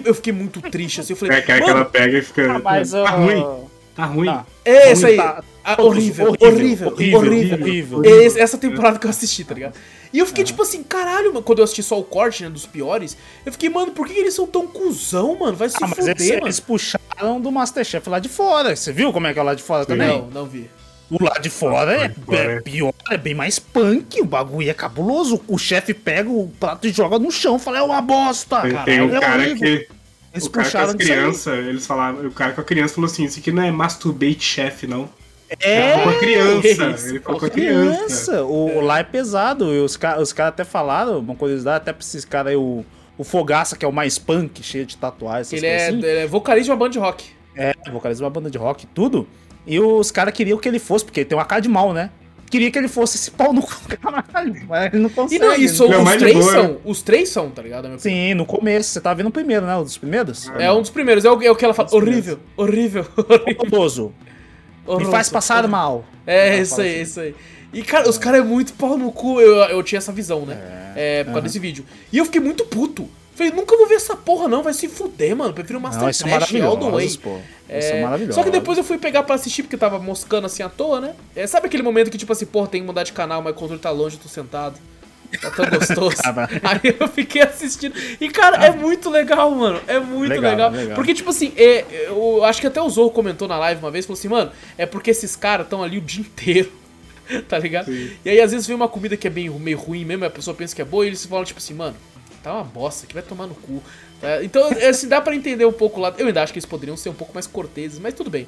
Que 0.00 0.02
eu 0.08 0.14
fiquei 0.14 0.32
muito 0.32 0.60
triste 0.62 1.00
assim. 1.00 1.12
Eu 1.12 1.16
falei, 1.18 1.38
É 1.38 1.42
que, 1.42 1.60
que 1.60 1.70
ela 1.70 1.84
pega 1.84 2.18
e 2.18 2.22
fica. 2.22 2.50
Ah, 2.56 2.58
mas 2.58 2.90
tá 2.90 3.14
uh, 3.16 3.24
ruim. 3.24 3.46
Tá 3.94 4.04
ruim. 4.06 4.26
Tá. 4.26 4.46
é 4.64 4.92
Ruim, 4.94 5.04
aí. 5.04 5.16
Tá, 5.18 5.44
Ah, 5.64 5.76
Todos, 5.76 5.92
horrível, 5.96 6.28
horrível, 6.40 6.88
horrível, 6.88 6.88
horrível, 6.88 7.20
horrível, 7.60 7.98
horrível. 7.98 8.22
Esse- 8.26 8.40
Essa 8.40 8.58
temporada 8.58 8.98
que 8.98 9.06
eu 9.06 9.10
assisti, 9.10 9.44
tá 9.44 9.54
ligado? 9.54 9.74
E 10.12 10.18
eu 10.18 10.26
fiquei 10.26 10.42
tipo 10.42 10.60
assim, 10.62 10.82
caralho, 10.82 11.28
mano, 11.32 11.42
quando 11.42 11.58
eu 11.58 11.64
assisti 11.64 11.82
só 11.84 12.00
o 12.00 12.02
corte, 12.02 12.42
né, 12.42 12.50
dos 12.50 12.66
piores, 12.66 13.16
eu 13.46 13.52
fiquei, 13.52 13.68
mano, 13.68 13.92
por 13.92 14.06
que 14.08 14.12
eles 14.18 14.34
são 14.34 14.46
tão 14.46 14.66
cuzão, 14.66 15.38
mano? 15.38 15.56
Vai 15.56 15.68
se 15.68 15.76
Ah, 15.76 15.86
mas 15.86 15.98
fuder, 15.98 16.16
eles, 16.16 16.28
mano. 16.30 16.46
eles 16.46 16.58
puxaram 16.60 17.40
do 17.40 17.52
Masterchef 17.52 18.08
lá 18.08 18.18
de 18.18 18.28
fora. 18.28 18.74
Você 18.74 18.92
viu 18.92 19.12
como 19.12 19.26
é 19.28 19.32
que 19.32 19.38
é 19.38 19.42
lá 19.42 19.54
de 19.54 19.62
fora 19.62 19.84
também? 19.86 20.08
Não, 20.08 20.26
não 20.30 20.46
vi. 20.46 20.68
O 21.12 21.22
lá 21.22 21.34
de 21.38 21.50
fora 21.50 21.92
é, 21.92 22.08
de 22.08 22.34
é 22.34 22.56
é. 22.56 22.60
pior, 22.62 22.94
é 23.10 23.18
bem 23.18 23.34
mais 23.34 23.58
punk. 23.58 24.22
O 24.22 24.24
bagulho 24.24 24.70
é 24.70 24.72
cabuloso. 24.72 25.42
O 25.46 25.58
chefe 25.58 25.92
pega 25.92 26.30
o 26.30 26.48
prato 26.58 26.86
e 26.86 26.90
joga 26.90 27.18
no 27.18 27.30
chão. 27.30 27.58
Fala, 27.58 27.80
é 27.80 27.82
uma 27.82 28.00
bosta. 28.00 28.62
Tem, 28.62 28.70
Caralho, 28.70 28.84
tem 28.86 29.02
um 29.02 29.14
é 29.14 29.20
cara 29.20 29.42
horrível. 29.42 29.58
que. 29.58 29.88
Eles 30.32 30.46
o 30.46 30.50
cara 30.50 30.64
com 30.64 30.70
puxaram 30.70 30.88
as 30.88 30.94
crianças, 30.94 31.58
eles 31.66 31.86
falaram, 31.86 32.26
o 32.26 32.30
cara 32.30 32.52
com 32.54 32.62
a 32.62 32.64
criança 32.64 32.94
falou 32.94 33.10
assim, 33.10 33.24
isso 33.24 33.38
aqui 33.38 33.52
não 33.52 33.62
é 33.62 33.70
masturbate 33.70 34.40
chef, 34.40 34.86
não. 34.86 35.06
É, 35.60 35.98
Com 36.02 36.08
a 36.08 36.18
criança. 36.18 37.08
Ele 37.08 37.20
falou 37.20 37.38
com 37.38 37.44
a 37.44 37.50
criança. 37.50 37.96
criança. 37.98 38.42
O, 38.44 38.78
o 38.78 38.80
lá 38.80 39.00
é 39.00 39.04
pesado. 39.04 39.70
E 39.74 39.80
os 39.80 39.98
caras 39.98 40.22
os 40.22 40.32
cara 40.32 40.48
até 40.48 40.64
falaram, 40.64 41.18
uma 41.18 41.34
curiosidade, 41.34 41.76
até 41.76 41.92
pra 41.92 42.00
esses 42.00 42.24
caras 42.24 42.52
aí, 42.52 42.56
o, 42.56 42.82
o 43.18 43.24
Fogaça, 43.24 43.76
que 43.76 43.84
é 43.84 43.88
o 43.88 43.92
mais 43.92 44.18
punk, 44.18 44.62
cheio 44.62 44.86
de 44.86 44.96
tatuagens. 44.96 45.52
Ele 45.52 45.66
é, 45.66 45.88
assim. 45.88 45.98
ele 45.98 46.06
é 46.06 46.26
vocalista 46.26 46.64
de 46.64 46.70
uma 46.70 46.76
banda 46.76 46.90
de 46.92 46.98
rock. 46.98 47.26
É, 47.54 47.74
vocaliza 47.92 48.24
uma 48.24 48.30
banda 48.30 48.50
de 48.50 48.56
rock 48.56 48.86
tudo. 48.86 49.28
E 49.66 49.78
os 49.80 50.10
caras 50.10 50.34
queriam 50.34 50.58
que 50.58 50.68
ele 50.68 50.78
fosse, 50.78 51.04
porque 51.04 51.20
ele 51.20 51.28
tem 51.28 51.38
uma 51.38 51.44
cara 51.44 51.60
de 51.60 51.68
mal, 51.68 51.92
né? 51.92 52.10
Queria 52.50 52.70
que 52.70 52.78
ele 52.78 52.88
fosse 52.88 53.16
esse 53.16 53.30
pau 53.30 53.50
no 53.52 53.62
cu, 53.62 53.74
caralho. 53.98 54.54
Mas 54.68 54.92
ele 54.92 55.02
não 55.02 55.08
E 55.08 55.12
consegue. 55.12 55.38
não, 55.42 55.54
isso, 55.54 55.88
Não, 55.88 55.98
os 56.00 56.04
mais 56.04 56.18
de 56.18 56.24
três 56.24 56.38
boa. 56.38 56.52
são, 56.52 56.76
os 56.84 57.02
três 57.02 57.28
são, 57.30 57.50
tá 57.50 57.62
ligado? 57.62 57.98
Sim, 57.98 58.34
no 58.34 58.44
começo. 58.44 58.90
Você 58.90 59.00
tá 59.00 59.14
vendo 59.14 59.28
o 59.28 59.30
primeiro, 59.32 59.64
né? 59.64 59.74
Um 59.76 59.82
dos 59.84 59.96
primeiros? 59.96 60.50
Ah. 60.50 60.62
É 60.62 60.70
um 60.70 60.80
dos 60.82 60.90
primeiros, 60.90 61.24
é 61.24 61.30
o, 61.30 61.42
é 61.42 61.50
o 61.50 61.56
que 61.56 61.64
ela 61.64 61.72
fala, 61.72 61.88
Um 61.92 61.96
horrível, 61.96 62.38
horrível, 62.56 63.06
horrível. 63.16 63.56
Horroroso. 63.72 64.12
Me 64.98 65.04
faz 65.06 65.30
passar 65.30 65.66
mal. 65.66 66.04
É, 66.26 66.58
isso 66.60 66.80
aí, 66.80 66.90
assim. 66.94 67.00
isso 67.02 67.20
aí. 67.20 67.34
E, 67.72 67.82
cara, 67.82 68.06
os 68.10 68.18
caras 68.18 68.40
é 68.40 68.44
muito 68.44 68.74
pau 68.74 68.98
no 68.98 69.10
cu. 69.10 69.40
Eu, 69.40 69.54
eu 69.70 69.82
tinha 69.82 69.96
essa 69.98 70.12
visão, 70.12 70.44
né? 70.44 70.58
É, 70.94 71.20
por 71.24 71.28
causa 71.28 71.38
aham. 71.38 71.46
desse 71.46 71.58
vídeo. 71.58 71.86
E 72.12 72.18
eu 72.18 72.24
fiquei 72.26 72.40
muito 72.40 72.64
puto. 72.66 73.08
Falei, 73.34 73.52
nunca 73.52 73.76
vou 73.76 73.86
ver 73.86 73.94
essa 73.94 74.14
porra, 74.14 74.46
não. 74.48 74.62
Vai 74.62 74.74
se 74.74 74.88
fuder, 74.88 75.34
mano. 75.34 75.52
Prefiro 75.54 75.80
Não, 75.80 75.88
Master 75.88 76.08
isso 76.08 76.26
é 76.28 76.30
Trash 76.38 76.54
all 76.56 76.76
the 76.76 76.90
way. 76.90 77.16
pô. 77.16 77.36
Isso 77.68 77.88
é 77.92 77.98
É, 77.98 78.02
maravilhoso. 78.02 78.34
Só 78.34 78.42
que 78.44 78.50
depois 78.50 78.76
eu 78.76 78.84
fui 78.84 78.98
pegar 78.98 79.22
pra 79.22 79.34
assistir 79.36 79.62
porque 79.62 79.76
tava 79.76 79.98
moscando 79.98 80.46
assim 80.46 80.62
à 80.62 80.68
toa, 80.68 81.00
né? 81.00 81.14
É, 81.34 81.46
sabe 81.46 81.66
aquele 81.66 81.82
momento 81.82 82.10
que, 82.10 82.18
tipo 82.18 82.32
assim, 82.32 82.44
porra, 82.46 82.66
tem 82.68 82.80
que 82.82 82.86
mudar 82.86 83.04
de 83.04 83.12
canal, 83.12 83.40
mas 83.40 83.52
o 83.52 83.56
controle 83.56 83.80
tá 83.80 83.90
longe, 83.90 84.16
eu 84.16 84.22
tô 84.22 84.28
sentado. 84.28 84.78
Tá 85.40 85.50
tão 85.50 85.64
gostoso. 85.78 86.16
Aí 86.62 86.94
eu 87.00 87.08
fiquei 87.08 87.40
assistindo. 87.40 87.94
E, 88.20 88.28
cara, 88.28 88.66
é 88.66 88.70
muito 88.70 89.08
legal, 89.08 89.50
mano. 89.50 89.80
É 89.86 89.98
muito 89.98 90.28
Legal, 90.30 90.50
legal. 90.50 90.70
legal. 90.70 90.94
Porque, 90.94 91.14
tipo 91.14 91.30
assim, 91.30 91.54
é, 91.56 91.86
eu 92.08 92.44
acho 92.44 92.60
que 92.60 92.66
até 92.66 92.82
o 92.82 92.90
Zorro 92.90 93.10
comentou 93.10 93.48
na 93.48 93.56
live 93.58 93.80
uma 93.82 93.90
vez, 93.90 94.04
falou 94.04 94.18
assim, 94.18 94.28
mano, 94.28 94.52
é 94.76 94.84
porque 94.84 95.10
esses 95.10 95.34
caras 95.34 95.64
estão 95.64 95.82
ali 95.82 95.96
o 95.96 96.02
dia 96.02 96.20
inteiro. 96.20 96.70
Tá 97.48 97.58
ligado? 97.58 97.86
Sim. 97.86 98.10
E 98.24 98.28
aí, 98.28 98.40
às 98.42 98.50
vezes, 98.50 98.66
vem 98.66 98.76
uma 98.76 98.88
comida 98.88 99.16
que 99.16 99.26
é 99.26 99.30
bem, 99.30 99.48
meio 99.48 99.78
ruim 99.78 100.04
mesmo, 100.04 100.24
a 100.26 100.28
pessoa 100.28 100.54
pensa 100.54 100.76
que 100.76 100.82
é 100.82 100.84
boa, 100.84 101.04
e 101.04 101.08
eles 101.08 101.24
falam, 101.24 101.44
tipo 101.46 101.58
assim, 101.58 101.72
mano, 101.72 101.96
tá 102.42 102.52
uma 102.52 102.64
bosta, 102.64 103.06
que 103.06 103.14
vai 103.14 103.22
tomar 103.22 103.46
no 103.46 103.54
cu. 103.54 103.82
É, 104.22 104.44
então, 104.44 104.70
é, 104.72 104.88
assim, 104.88 105.08
dá 105.08 105.20
pra 105.20 105.34
entender 105.34 105.64
um 105.64 105.72
pouco 105.72 106.00
lá. 106.00 106.14
Eu 106.18 106.26
ainda 106.26 106.42
acho 106.42 106.52
que 106.52 106.58
eles 106.58 106.66
poderiam 106.66 106.96
ser 106.96 107.08
um 107.08 107.14
pouco 107.14 107.32
mais 107.34 107.46
corteses, 107.46 107.98
mas 107.98 108.14
tudo 108.14 108.30
bem. 108.30 108.46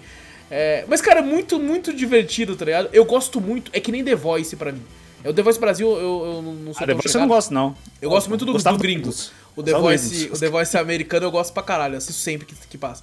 É, 0.51 0.85
mas, 0.89 1.01
cara, 1.01 1.21
é 1.21 1.23
muito, 1.23 1.59
muito 1.59 1.93
divertido, 1.93 2.55
tá 2.55 2.65
ligado? 2.65 2.89
Eu 2.93 3.05
gosto 3.05 3.41
muito, 3.41 3.71
é 3.75 3.81
que 3.81 3.91
nem 3.91 4.05
The 4.05 4.15
Voice 4.15 4.55
pra 4.57 4.71
mim. 4.73 4.83
É 5.23 5.29
o 5.31 5.33
The 5.33 5.43
Voice 5.43 5.59
Brasil, 5.59 5.89
eu, 5.89 5.99
eu 6.37 6.43
não 6.43 6.75
sou 6.75 6.83
Ah, 6.85 6.87
tão 6.87 6.97
você 7.01 7.19
não 7.19 7.27
gosta, 7.29 7.53
não. 7.55 7.75
Eu 8.01 8.11
gosto 8.11 8.29
muito 8.29 8.45
do, 8.45 8.53
do 8.53 8.79
gringo. 8.79 9.07
dos- 9.07 9.33
O 9.57 9.63
The, 9.63 9.73
Voice, 9.73 10.09
gringos. 10.15 10.37
o 10.39 10.41
The 10.41 10.49
Voice 10.51 10.77
americano 10.77 11.27
eu 11.27 11.31
gosto 11.31 11.53
pra 11.55 11.63
caralho, 11.63 11.95
eu 11.95 11.99
assisto 11.99 12.21
sempre 12.21 12.47
que, 12.47 12.55
que 12.69 12.77
passa. 12.77 13.03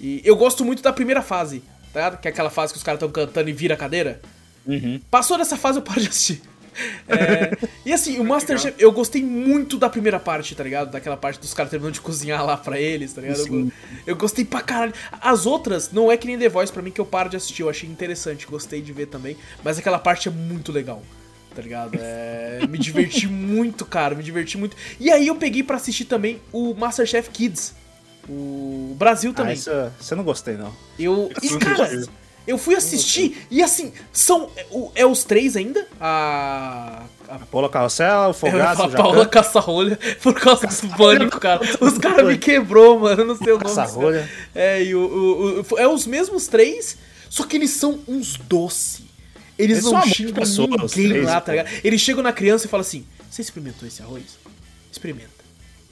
E 0.00 0.20
eu 0.24 0.36
gosto 0.36 0.62
muito 0.64 0.82
da 0.82 0.92
primeira 0.92 1.22
fase, 1.22 1.62
tá 1.92 2.00
ligado? 2.00 2.20
Que 2.20 2.28
é 2.28 2.30
aquela 2.30 2.50
fase 2.50 2.72
que 2.72 2.76
os 2.76 2.82
caras 2.82 2.98
estão 2.98 3.10
cantando 3.10 3.48
e 3.48 3.52
vira 3.52 3.74
a 3.74 3.76
cadeira. 3.78 4.20
Uhum. 4.66 5.00
Passou 5.10 5.38
dessa 5.38 5.56
fase, 5.56 5.78
eu 5.78 5.82
paro 5.82 6.00
de 6.00 6.08
assistir. 6.08 6.42
É, 7.08 7.56
e 7.84 7.92
assim, 7.92 8.18
o 8.18 8.24
Masterchef, 8.24 8.74
eu 8.78 8.90
gostei 8.92 9.22
muito 9.22 9.78
da 9.78 9.88
primeira 9.88 10.18
parte, 10.18 10.54
tá 10.54 10.64
ligado? 10.64 10.90
Daquela 10.90 11.16
parte 11.16 11.38
dos 11.40 11.54
caras 11.54 11.70
terminando 11.70 11.94
de 11.94 12.00
cozinhar 12.00 12.44
lá 12.44 12.56
pra 12.56 12.80
eles, 12.80 13.12
tá 13.12 13.20
ligado? 13.20 13.46
Eu, 13.46 13.72
eu 14.06 14.16
gostei 14.16 14.44
pra 14.44 14.60
caralho. 14.60 14.92
As 15.20 15.46
outras, 15.46 15.90
não 15.92 16.10
é 16.10 16.16
que 16.16 16.26
nem 16.26 16.38
The 16.38 16.48
Voice 16.48 16.72
pra 16.72 16.82
mim 16.82 16.90
que 16.90 17.00
eu 17.00 17.06
paro 17.06 17.28
de 17.28 17.36
assistir, 17.36 17.62
eu 17.62 17.68
achei 17.70 17.88
interessante, 17.88 18.46
gostei 18.46 18.80
de 18.82 18.92
ver 18.92 19.06
também. 19.06 19.36
Mas 19.62 19.78
aquela 19.78 19.98
parte 19.98 20.28
é 20.28 20.30
muito 20.30 20.72
legal, 20.72 21.02
tá 21.54 21.62
ligado? 21.62 21.96
É, 22.00 22.60
me 22.68 22.78
diverti 22.78 23.26
muito, 23.28 23.84
cara, 23.84 24.14
me 24.14 24.22
diverti 24.22 24.56
muito. 24.58 24.76
E 24.98 25.10
aí 25.10 25.26
eu 25.26 25.36
peguei 25.36 25.62
pra 25.62 25.76
assistir 25.76 26.04
também 26.06 26.40
o 26.52 26.74
Masterchef 26.74 27.30
Kids. 27.30 27.74
O 28.28 28.96
Brasil 28.98 29.32
Ah, 29.32 29.34
também. 29.34 29.54
isso, 29.54 29.70
você 30.00 30.14
não 30.14 30.24
gostei, 30.24 30.56
não. 30.56 30.72
Eu. 30.98 31.30
E, 31.42 31.46
Isso 31.46 31.58
cara, 31.58 31.90
eu 32.46 32.58
fui 32.58 32.74
assistir 32.74 33.46
e 33.50 33.62
assim, 33.62 33.92
são. 34.12 34.50
É, 34.56 34.66
é 35.02 35.06
os 35.06 35.24
três 35.24 35.56
ainda? 35.56 35.86
A. 36.00 37.02
a 37.28 37.38
Paula 37.50 37.68
Carrossel, 37.68 38.30
o 38.30 38.32
Fogaço, 38.34 38.82
o 38.86 38.90
Paula. 38.92 39.26
Caça-Rolha 39.26 39.98
por 40.22 40.34
causa 40.34 40.66
do 40.66 40.96
pânico, 40.96 41.40
cara. 41.40 41.60
Os 41.80 41.98
caras 41.98 42.26
me 42.26 42.36
quebrou, 42.38 42.98
mano. 43.00 43.24
Não 43.24 43.36
sei 43.36 43.52
o 43.52 43.58
nome. 43.58 43.64
Caça-rolha. 43.64 44.28
É, 44.54 44.82
e 44.82 44.94
o, 44.94 45.00
o- 45.00 45.60
o- 45.74 45.78
É 45.78 45.88
os 45.88 46.06
mesmos 46.06 46.46
três, 46.46 46.96
só 47.30 47.44
que 47.44 47.56
eles 47.56 47.70
são 47.70 48.00
uns 48.06 48.36
doce. 48.36 49.04
Eles, 49.58 49.78
Eles 49.78 49.92
não 49.92 50.02
xingam 50.02 50.34
pessoa, 50.34 50.68
ninguém 50.68 50.88
três, 50.88 51.24
lá, 51.26 51.40
tá 51.40 51.52
ligado? 51.52 51.70
Eles 51.84 52.00
chegam 52.00 52.22
na 52.22 52.32
criança 52.32 52.66
e 52.66 52.68
falam 52.68 52.82
assim: 52.82 53.06
Você 53.30 53.40
experimentou 53.40 53.86
esse 53.86 54.02
arroz? 54.02 54.36
Experimenta. 54.90 55.30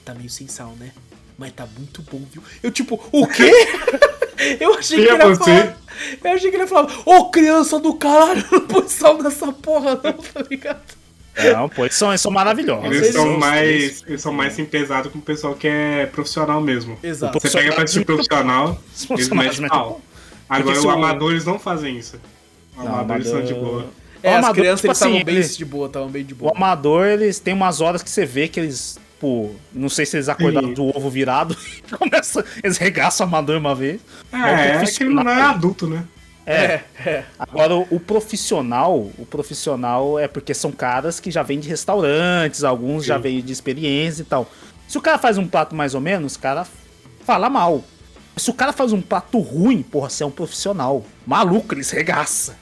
Tá 0.05 0.15
meio 0.15 0.29
sem 0.29 0.49
sal, 0.49 0.75
né? 0.81 0.91
Mas 1.39 1.53
tá 1.53 1.67
muito 1.79 2.03
bom, 2.03 2.21
viu? 2.31 2.43
Eu, 2.63 2.71
tipo, 2.73 3.01
o 3.13 3.27
quê? 3.27 3.51
Eu 4.61 4.75
achei 4.75 4.99
que 4.99 5.05
E 5.05 5.09
é 5.09 5.13
ele 5.15 5.23
ia 5.23 5.29
você? 5.29 5.45
falar. 5.45 5.77
Eu 6.25 6.33
achei 6.33 6.51
que 6.51 6.57
ele 6.57 6.63
ia 6.65 6.69
falar, 6.69 6.89
ô 7.05 7.31
criança 7.31 7.79
do 7.79 7.95
caralho, 7.95 8.45
não 8.51 8.61
põe 8.63 8.89
sal 8.89 9.23
nessa 9.23 9.53
porra, 9.53 9.91
não, 10.03 10.13
tá 10.13 10.43
ligado? 10.51 10.81
Não, 11.55 11.69
pô, 11.69 11.85
eles 11.85 11.95
são, 11.97 12.11
eles 12.11 12.21
são 12.21 12.31
maravilhosos. 12.31 12.85
Eles 12.87 12.99
Eles 13.03 13.13
são 13.15 13.39
mais. 13.39 14.05
Eles 14.07 14.21
são 14.21 14.33
mais 14.33 14.55
pesados 14.67 15.11
com 15.13 15.19
o 15.19 15.23
pessoal 15.23 15.55
que 15.55 15.67
é 15.69 16.07
profissional 16.07 16.61
mesmo. 16.61 16.99
Exato. 17.03 17.39
Você 17.41 17.51
pega 17.59 17.73
pra 17.73 17.85
assistir 17.85 18.05
profissional, 18.05 18.79
eles 19.11 19.29
metem 19.31 19.69
pau. 19.69 20.01
Agora 20.49 20.83
o 20.83 20.91
amador 20.91 21.31
eles 21.33 21.45
não 21.47 21.59
fazem 21.59 21.97
isso. 21.99 22.21
O 22.77 22.83
Não, 22.83 22.93
amador 22.93 23.17
eles 23.17 23.29
são 23.29 23.43
de 23.43 23.55
boa. 23.55 23.87
É, 24.23 24.29
O 24.29 24.33
as 24.33 24.39
amador, 24.41 24.55
crianças 24.57 24.81
tipo 24.81 24.87
eles 24.89 24.97
estavam 24.99 25.17
assim, 25.17 25.25
bem 25.25 25.37
ele- 25.37 25.49
de 25.49 25.65
boa, 25.65 25.87
estavam 25.87 26.09
bem 26.11 26.25
de 26.25 26.33
O 26.35 26.37
boa. 26.37 26.53
amador, 26.55 27.07
eles 27.07 27.39
tem 27.41 27.55
umas 27.55 27.81
horas 27.81 28.03
que 28.03 28.11
você 28.11 28.27
vê 28.27 28.47
que 28.47 28.61
eles, 28.61 28.99
pô, 29.23 29.51
não 29.73 29.89
sei 29.89 30.05
se 30.05 30.17
eles 30.17 30.29
acordaram 30.29 30.67
Sim. 30.71 30.75
do 30.75 30.89
ovo 30.89 31.09
virado 31.09 31.57
e 31.79 31.97
começam, 31.97 32.43
eles 32.61 32.77
regaçam 32.77 33.25
o 33.25 33.29
amador 33.29 33.57
uma 33.57 33.73
vez. 33.73 34.01
É, 34.33 34.37
o 34.37 34.83
é 34.83 34.85
que 34.85 35.05
ele 35.05 35.15
não 35.15 35.31
é 35.31 35.43
adulto, 35.43 35.87
né? 35.87 36.05
É. 36.45 36.81
é. 37.07 37.25
Agora, 37.39 37.77
o, 37.77 37.87
o 37.89 38.01
profissional, 38.01 38.99
o 39.17 39.25
profissional 39.25 40.19
é 40.19 40.27
porque 40.27 40.53
são 40.53 40.73
caras 40.73 41.21
que 41.21 41.31
já 41.31 41.45
vêm 41.45 41.61
de 41.61 41.69
restaurantes, 41.69 42.65
alguns 42.65 43.05
já 43.05 43.15
Sim. 43.15 43.23
veio 43.23 43.43
de 43.43 43.53
experiência 43.53 44.23
e 44.23 44.25
tal. 44.25 44.51
Se 44.89 44.99
o 44.99 45.01
cara 45.01 45.19
faz 45.19 45.39
um 45.39 45.47
prato 45.47 45.73
mais 45.73 45.95
ou 45.95 46.01
menos, 46.01 46.35
o 46.35 46.41
cara 46.41 46.67
fala 47.25 47.49
mal. 47.49 47.85
Se 48.37 48.51
o 48.51 48.55
cara 48.55 48.73
faz 48.73 48.93
um 48.93 49.01
prato 49.01 49.39
ruim, 49.39 49.83
porra, 49.83 50.11
você 50.11 50.25
é 50.25 50.27
um 50.27 50.33
profissional. 50.33 51.05
Maluco, 51.25 51.75
eles 51.75 51.91
regaçam. 51.91 52.57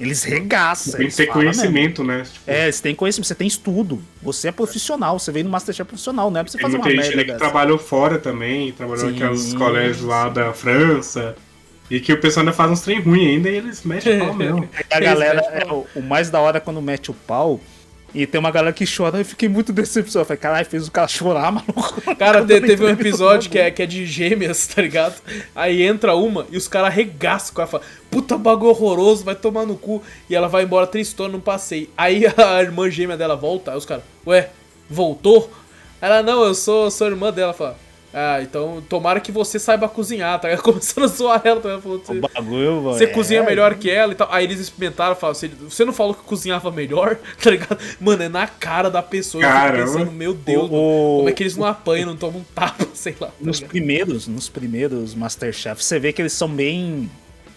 Eles 0.00 0.24
regaçam. 0.24 0.94
Tem 0.98 1.08
que 1.08 1.14
ter 1.14 1.26
falam 1.26 1.42
mesmo. 1.44 1.60
conhecimento, 1.62 2.02
né? 2.02 2.22
Tipo, 2.22 2.50
É, 2.50 2.72
você 2.72 2.82
tem 2.82 2.94
conhecimento, 2.94 3.26
você 3.28 3.34
tem 3.34 3.46
estudo. 3.46 4.02
Você 4.22 4.48
é 4.48 4.52
profissional, 4.52 5.18
você 5.18 5.30
veio 5.30 5.44
no 5.44 5.50
Masterchef 5.50 5.86
profissional, 5.86 6.30
não 6.30 6.40
é 6.40 6.42
pra 6.42 6.50
você 6.50 6.56
Tem 6.58 6.66
fazer 6.66 6.76
uma 6.78 6.84
muita 6.84 7.02
gente 7.02 7.14
merda 7.14 7.20
ali 7.22 7.24
que 7.26 7.32
dessa. 7.38 7.44
trabalhou 7.50 7.78
fora 7.78 8.18
também, 8.18 8.72
trabalhou 8.72 9.06
Sim. 9.08 9.18
naqueles 9.18 9.52
colégios 9.54 10.00
lá 10.02 10.28
da 10.30 10.52
França. 10.54 11.36
E 11.90 11.98
que 12.00 12.12
o 12.12 12.20
pessoal 12.20 12.42
ainda 12.46 12.52
faz 12.56 12.70
uns 12.70 12.80
trem 12.82 13.00
ruim 13.00 13.26
ainda 13.28 13.50
e 13.50 13.56
eles 13.56 13.82
metem 13.84 14.18
pau 14.24 14.32
mesmo. 14.32 14.68
A 14.90 15.00
galera, 15.00 15.40
é, 15.52 15.66
o, 15.70 15.84
o 15.96 16.00
mais 16.00 16.30
da 16.30 16.40
hora 16.40 16.58
é 16.58 16.60
quando 16.60 16.80
mete 16.80 17.10
o 17.10 17.14
pau. 17.14 17.60
E 18.14 18.26
tem 18.26 18.38
uma 18.38 18.50
galera 18.50 18.72
que 18.72 18.84
chora, 18.84 19.18
eu 19.18 19.24
fiquei 19.24 19.48
muito 19.48 19.72
decepcionado. 19.72 20.22
Eu 20.22 20.26
falei, 20.26 20.38
caralho, 20.40 20.66
fez 20.66 20.88
o 20.88 20.90
cara 20.90 21.06
chorar, 21.08 21.50
maluco. 21.52 22.00
Cara, 22.16 22.44
te- 22.44 22.60
teve 22.60 22.84
um 22.84 22.88
episódio 22.90 23.50
que 23.50 23.58
é, 23.58 23.70
que 23.70 23.82
é 23.82 23.86
de 23.86 24.04
gêmeas, 24.06 24.66
tá 24.74 24.82
ligado? 24.82 25.20
Aí 25.54 25.82
entra 25.82 26.14
uma 26.14 26.46
e 26.50 26.56
os 26.56 26.66
caras 26.66 26.88
arregaçam 26.88 27.54
com 27.54 27.60
ela 27.60 27.70
fala, 27.70 27.82
puta 28.10 28.36
bagulho 28.36 28.70
horroroso, 28.70 29.24
vai 29.24 29.34
tomar 29.34 29.64
no 29.66 29.76
cu. 29.76 30.02
E 30.28 30.34
ela 30.34 30.48
vai 30.48 30.64
embora 30.64 30.86
tristona 30.86 31.30
num 31.32 31.40
passeio. 31.40 31.88
Aí 31.96 32.24
a 32.36 32.60
irmã 32.62 32.90
gêmea 32.90 33.16
dela 33.16 33.36
volta, 33.36 33.70
aí 33.72 33.76
os 33.76 33.84
caras, 33.86 34.04
ué, 34.26 34.50
voltou? 34.88 35.50
Ela, 36.00 36.22
não, 36.22 36.44
eu 36.44 36.54
sou, 36.54 36.90
sou 36.90 37.06
irmã 37.08 37.30
dela. 37.32 37.52
Fala, 37.52 37.76
ah, 38.12 38.40
então 38.42 38.82
tomara 38.88 39.20
que 39.20 39.30
você 39.30 39.58
saiba 39.58 39.88
cozinhar, 39.88 40.40
tá? 40.40 40.54
Começando 40.58 41.04
a 41.04 41.06
zoar 41.06 41.40
ela, 41.44 41.60
tá? 41.60 41.80
Falou, 41.80 41.98
O 41.98 42.02
"Você- 42.04 42.20
bagulho, 42.20 42.82
Você 42.82 43.04
é, 43.04 43.06
cozinha 43.08 43.42
melhor 43.42 43.74
que 43.76 43.88
ela 43.90 44.12
e 44.12 44.14
tal. 44.16 44.28
Aí 44.30 44.44
eles 44.44 44.58
experimentaram, 44.60 45.14
falaram, 45.14 45.34
você, 45.38 45.48
você 45.48 45.84
não 45.84 45.92
falou 45.92 46.14
que 46.14 46.22
cozinhava 46.22 46.70
melhor, 46.70 47.16
tá 47.42 47.50
ligado? 47.50 47.78
Mano, 48.00 48.22
é 48.22 48.28
na 48.28 48.46
cara 48.46 48.90
da 48.90 49.02
pessoa. 49.02 49.42
Eu 49.44 49.48
Caramba. 49.48 49.84
pensando, 49.92 50.10
meu 50.12 50.34
Deus, 50.34 50.68
O- 50.68 50.72
mano, 50.72 51.16
como 51.18 51.28
é 51.28 51.32
o- 51.32 51.34
que 51.34 51.42
eles 51.42 51.56
não 51.56 51.66
apanham, 51.66 52.06
não 52.06 52.16
tomam 52.16 52.40
um 52.40 52.44
tapa, 52.54 52.86
sei 52.94 53.14
lá. 53.20 53.28
tá 53.28 53.32
Nos 53.40 53.58
ligado? 53.58 53.70
primeiros, 53.70 54.26
nos 54.26 54.48
primeiros 54.48 55.14
Masterchef, 55.14 55.82
você 55.84 55.98
vê 55.98 56.12
que 56.12 56.20
eles 56.22 56.32
são 56.32 56.48
bem 56.48 57.08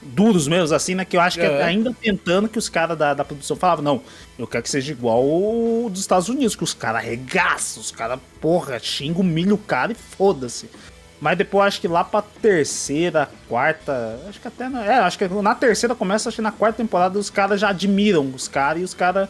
duros 0.05 0.47
mesmo, 0.47 0.75
assim, 0.75 0.95
né? 0.95 1.05
Que 1.05 1.17
eu 1.17 1.21
acho 1.21 1.37
que 1.39 1.45
É. 1.45 1.59
é 1.59 1.63
ainda 1.63 1.95
tentando 2.01 2.47
que 2.49 2.57
os 2.59 2.69
caras 2.69 2.97
da, 2.97 3.13
da 3.13 3.23
produção 3.25 3.55
falavam, 3.55 3.83
não, 3.83 4.01
eu 4.37 4.45
quero 4.47 4.63
que 4.63 4.69
seja 4.69 4.91
igual 4.91 5.23
o 5.23 5.89
dos 5.91 6.01
Estados 6.01 6.29
Unidos, 6.29 6.55
que 6.55 6.63
os 6.63 6.73
caras 6.73 7.01
arregaçam, 7.01 7.81
os 7.81 7.91
caras, 7.91 8.19
porra, 8.41 8.79
xingam, 8.79 9.21
humilham 9.21 9.55
o 9.55 9.57
cara 9.57 9.91
e 9.91 9.95
foda-se. 9.95 10.69
Mas 11.21 11.37
depois 11.37 11.67
acho 11.67 11.79
que 11.81 11.87
lá 11.87 12.03
pra 12.03 12.21
terceira, 12.21 13.29
quarta. 13.47 14.19
Acho 14.27 14.41
que 14.41 14.47
até. 14.47 14.67
Na, 14.67 14.85
é, 14.85 14.95
acho 14.99 15.17
que 15.17 15.25
na 15.27 15.55
terceira 15.55 15.95
começa, 15.95 16.27
acho 16.27 16.35
que 16.35 16.41
na 16.41 16.51
quarta 16.51 16.77
temporada 16.77 17.17
os 17.17 17.29
caras 17.29 17.61
já 17.61 17.69
admiram 17.69 18.29
os 18.35 18.47
caras 18.49 18.81
e 18.81 18.83
os 18.85 18.93
caras. 18.93 19.29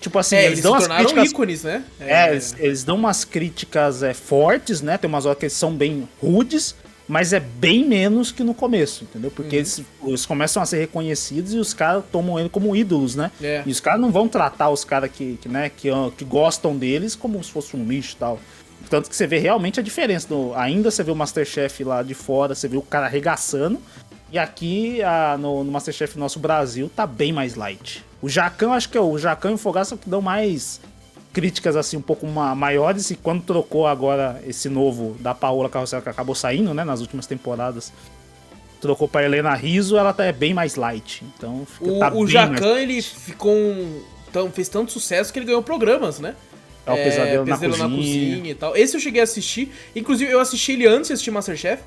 Tipo 0.00 0.18
assim, 0.18 0.34
É, 0.36 0.46
eles, 0.46 0.52
eles 0.52 0.62
dão 0.62 0.72
se 0.74 0.80
tornaram 0.80 1.04
críticas. 1.04 1.30
ícones, 1.30 1.62
né? 1.62 1.84
É, 2.00 2.30
eles, 2.30 2.56
eles 2.58 2.82
dão 2.84 2.96
umas 2.96 3.24
críticas 3.24 4.02
é, 4.02 4.14
fortes, 4.14 4.80
né? 4.80 4.96
Tem 4.96 5.06
umas 5.08 5.26
horas 5.26 5.38
que 5.38 5.44
eles 5.44 5.52
são 5.52 5.72
bem 5.72 6.08
rudes, 6.20 6.74
mas 7.10 7.32
é 7.32 7.40
bem 7.40 7.84
menos 7.84 8.30
que 8.30 8.44
no 8.44 8.54
começo, 8.54 9.02
entendeu? 9.04 9.30
Porque 9.30 9.56
Uhum. 9.56 9.60
eles, 9.60 9.82
eles 10.04 10.24
começam 10.26 10.62
a 10.62 10.66
ser 10.66 10.78
reconhecidos 10.78 11.52
e 11.52 11.58
os 11.58 11.74
caras 11.74 12.04
tomam 12.12 12.38
ele 12.38 12.48
como 12.48 12.74
ídolos, 12.76 13.16
né? 13.16 13.30
É. 13.42 13.62
E 13.66 13.70
os 13.70 13.80
caras 13.80 14.00
não 14.00 14.12
vão 14.12 14.28
tratar 14.28 14.70
os 14.70 14.84
caras 14.84 15.10
que, 15.10 15.36
que, 15.42 15.48
né, 15.48 15.68
que, 15.68 15.88
que 16.16 16.24
gostam 16.24 16.76
deles 16.76 17.16
como 17.16 17.42
se 17.42 17.50
fosse 17.50 17.76
um 17.76 17.84
lixo 17.84 18.14
e 18.14 18.18
tal. 18.18 18.38
Tanto 18.88 19.10
que 19.10 19.16
você 19.16 19.26
vê 19.26 19.38
realmente 19.38 19.80
a 19.80 19.82
diferença. 19.82 20.28
No- 20.30 20.54
ainda 20.54 20.90
você 20.90 21.02
vê 21.02 21.10
o 21.10 21.16
Masterchef 21.16 21.82
lá 21.84 22.02
de 22.02 22.14
fora, 22.14 22.54
você 22.54 22.68
vê 22.68 22.76
o 22.76 22.82
cara 22.82 23.06
arregaçando. 23.06 23.80
E 24.32 24.38
aqui 24.38 25.02
a- 25.02 25.36
no, 25.36 25.64
no 25.64 25.72
Masterchef 25.72 26.16
nosso 26.18 26.38
Brasil 26.38 26.88
tá 26.94 27.06
bem 27.06 27.32
mais 27.32 27.56
light. 27.56 28.04
O 28.22 28.28
Jacão, 28.28 28.72
acho 28.72 28.88
que 28.88 28.96
é 28.96 29.00
o 29.00 29.18
Jacão 29.18 29.50
e 29.50 29.54
o 29.54 29.58
Fogaça 29.58 29.96
que 29.96 30.08
dão 30.08 30.20
mais 30.22 30.80
críticas 31.32 31.76
assim 31.76 31.96
um 31.96 32.02
pouco 32.02 32.26
ma- 32.26 32.54
maiores. 32.54 33.10
E 33.10 33.16
quando 33.16 33.42
trocou 33.42 33.86
agora 33.86 34.40
esse 34.46 34.68
novo 34.68 35.16
da 35.20 35.34
Paola 35.34 35.68
Carrossel, 35.68 36.02
que 36.02 36.08
acabou 36.08 36.34
saindo, 36.34 36.72
né, 36.74 36.84
nas 36.84 37.00
últimas 37.00 37.26
temporadas, 37.26 37.92
trocou 38.80 39.06
pra 39.06 39.22
Helena 39.24 39.54
Riso, 39.54 39.96
ela 39.96 40.12
tá 40.12 40.24
é 40.24 40.32
bem 40.32 40.54
mais 40.54 40.74
light. 40.76 41.22
Então 41.36 41.66
fica, 41.66 41.90
O, 41.90 41.98
tá 41.98 42.08
o 42.08 42.10
bem 42.10 42.18
mais- 42.20 42.30
Jacan, 42.30 42.78
ele 42.80 43.00
ficou 43.02 43.52
um, 43.54 44.02
tão, 44.32 44.50
fez 44.50 44.68
tanto 44.68 44.90
sucesso 44.92 45.32
que 45.32 45.38
ele 45.38 45.46
ganhou 45.46 45.62
programas, 45.62 46.18
né? 46.18 46.34
É 46.86 46.92
o 46.92 46.96
Pesadelo 46.96 47.44
na 47.46 47.58
Pesadelo 47.58 47.96
Cozinha. 47.96 48.50
e 48.50 48.54
tal. 48.54 48.74
Esse 48.76 48.96
eu 48.96 49.00
cheguei 49.00 49.20
a 49.20 49.24
assistir. 49.24 49.70
Inclusive, 49.94 50.32
eu 50.32 50.40
assisti 50.40 50.72
ele 50.72 50.86
antes 50.86 51.08
de 51.08 51.12
assistir 51.12 51.30
Masterchef. 51.30 51.82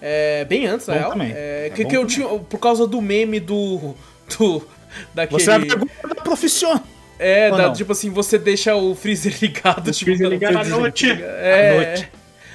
É, 0.00 0.44
bem 0.46 0.66
antes, 0.66 0.86
na 0.86 0.94
real. 0.94 1.10
também. 1.10 1.32
É, 1.34 1.66
É 1.66 1.70
que, 1.70 1.84
que 1.84 1.96
eu 1.96 2.00
também. 2.00 2.06
tinha. 2.16 2.26
Por 2.40 2.58
causa 2.58 2.86
do 2.86 3.00
meme 3.02 3.38
do. 3.38 3.94
do 4.38 4.66
daquele. 5.14 5.40
Você 5.42 5.50
é 5.50 5.58
profissão. 6.24 6.80
É, 7.18 7.50
não? 7.50 7.72
tipo 7.72 7.92
assim, 7.92 8.10
você 8.10 8.38
deixa 8.38 8.74
o 8.74 8.94
freezer 8.94 9.34
ligado. 9.42 9.90
tipo, 9.92 10.04
freezer 10.06 10.28
ligado 10.28 10.56
à 10.56 10.64
noite. 10.64 11.10
É. 11.10 11.70
À 11.70 11.74
noite. 11.74 12.08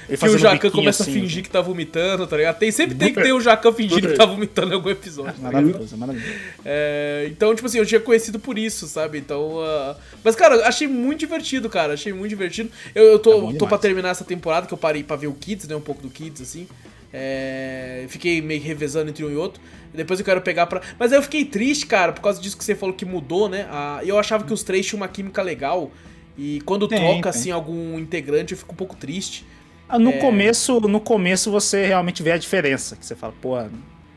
Ele 0.09 0.17
Que 0.17 0.25
o 0.27 0.37
Jacan 0.37 0.53
biquinho 0.55 0.73
começa 0.73 1.03
assim, 1.03 1.11
a 1.11 1.13
fingir 1.15 1.43
que 1.43 1.49
tá 1.49 1.61
vomitando, 1.61 2.27
tá 2.27 2.35
ligado? 2.35 2.57
Tem, 2.59 2.71
sempre 2.71 2.95
tem 2.95 3.13
que 3.13 3.21
ter 3.21 3.31
o 3.31 3.39
Jacan 3.39 3.71
fingindo 3.71 4.09
que 4.09 4.15
tá 4.15 4.25
vomitando 4.25 4.71
em 4.71 4.73
algum 4.75 4.89
episódio. 4.89 5.41
Maravilhoso, 5.41 5.97
maravilhoso. 5.97 6.33
É, 6.65 7.27
então, 7.29 7.55
tipo 7.55 7.65
assim, 7.67 7.77
eu 7.77 7.85
tinha 7.85 8.01
conhecido 8.01 8.37
por 8.37 8.57
isso, 8.57 8.85
sabe? 8.87 9.17
Então. 9.17 9.61
ah, 9.61 9.95
Mas, 10.23 10.35
cara, 10.35 10.55
eu 10.55 10.65
achei 10.65 10.87
muito 10.87 11.19
divertido, 11.21 11.69
cara. 11.69 11.93
Achei 11.93 12.11
muito 12.11 12.29
divertido. 12.29 12.69
Eu, 12.93 13.03
eu 13.05 13.15
É 13.15 13.19
tô, 13.19 13.31
tô 13.31 13.51
demais. 13.51 13.69
pra 13.69 13.77
terminar 13.77 14.09
essa 14.09 14.25
temporada, 14.25 14.67
que 14.67 14.73
eu 14.73 14.77
parei 14.77 15.03
pra 15.03 15.15
ver 15.15 15.27
o 15.27 15.33
Kids, 15.33 15.67
né? 15.67 15.75
Um 15.75 15.81
pouco 15.81 16.01
do 16.01 16.09
Kids, 16.09 16.41
assim. 16.41 16.67
É, 17.13 18.05
Fiquei 18.09 18.41
meio 18.41 18.61
revezando 18.61 19.09
entre 19.09 19.23
um 19.23 19.29
e 19.31 19.35
outro. 19.35 19.61
Depois 19.93 20.19
eu 20.19 20.25
quero 20.25 20.41
pegar 20.41 20.65
pra. 20.65 20.81
Mas 20.97 21.11
aí 21.11 21.19
eu 21.19 21.23
fiquei 21.23 21.45
triste, 21.45 21.85
cara, 21.85 22.11
por 22.11 22.21
causa 22.21 22.41
disso 22.41 22.57
que 22.57 22.63
você 22.63 22.73
falou 22.75 22.95
que 22.95 23.05
mudou, 23.05 23.47
né? 23.47 23.67
Ah, 23.69 24.01
eu 24.03 24.17
achava 24.17 24.43
que 24.43 24.51
os 24.51 24.63
três 24.63 24.85
tinham 24.85 24.99
uma 24.99 25.07
química 25.07 25.41
legal. 25.43 25.91
E 26.37 26.61
quando 26.65 26.87
Tem, 26.87 26.97
troca, 26.97 27.21
tem. 27.21 27.29
assim, 27.29 27.51
algum 27.51 27.99
integrante, 27.99 28.53
eu 28.53 28.57
fico 28.57 28.73
um 28.73 28.75
pouco 28.75 28.95
triste. 28.95 29.45
Ah, 29.87 29.99
No 29.99 30.09
É. 30.09 30.17
começo, 30.17 30.79
no 30.81 30.99
começo 30.99 31.51
você 31.51 31.85
realmente 31.85 32.23
vê 32.23 32.31
a 32.31 32.37
diferença, 32.37 32.95
que 32.95 33.05
você 33.05 33.15
fala, 33.15 33.33
pô, 33.39 33.55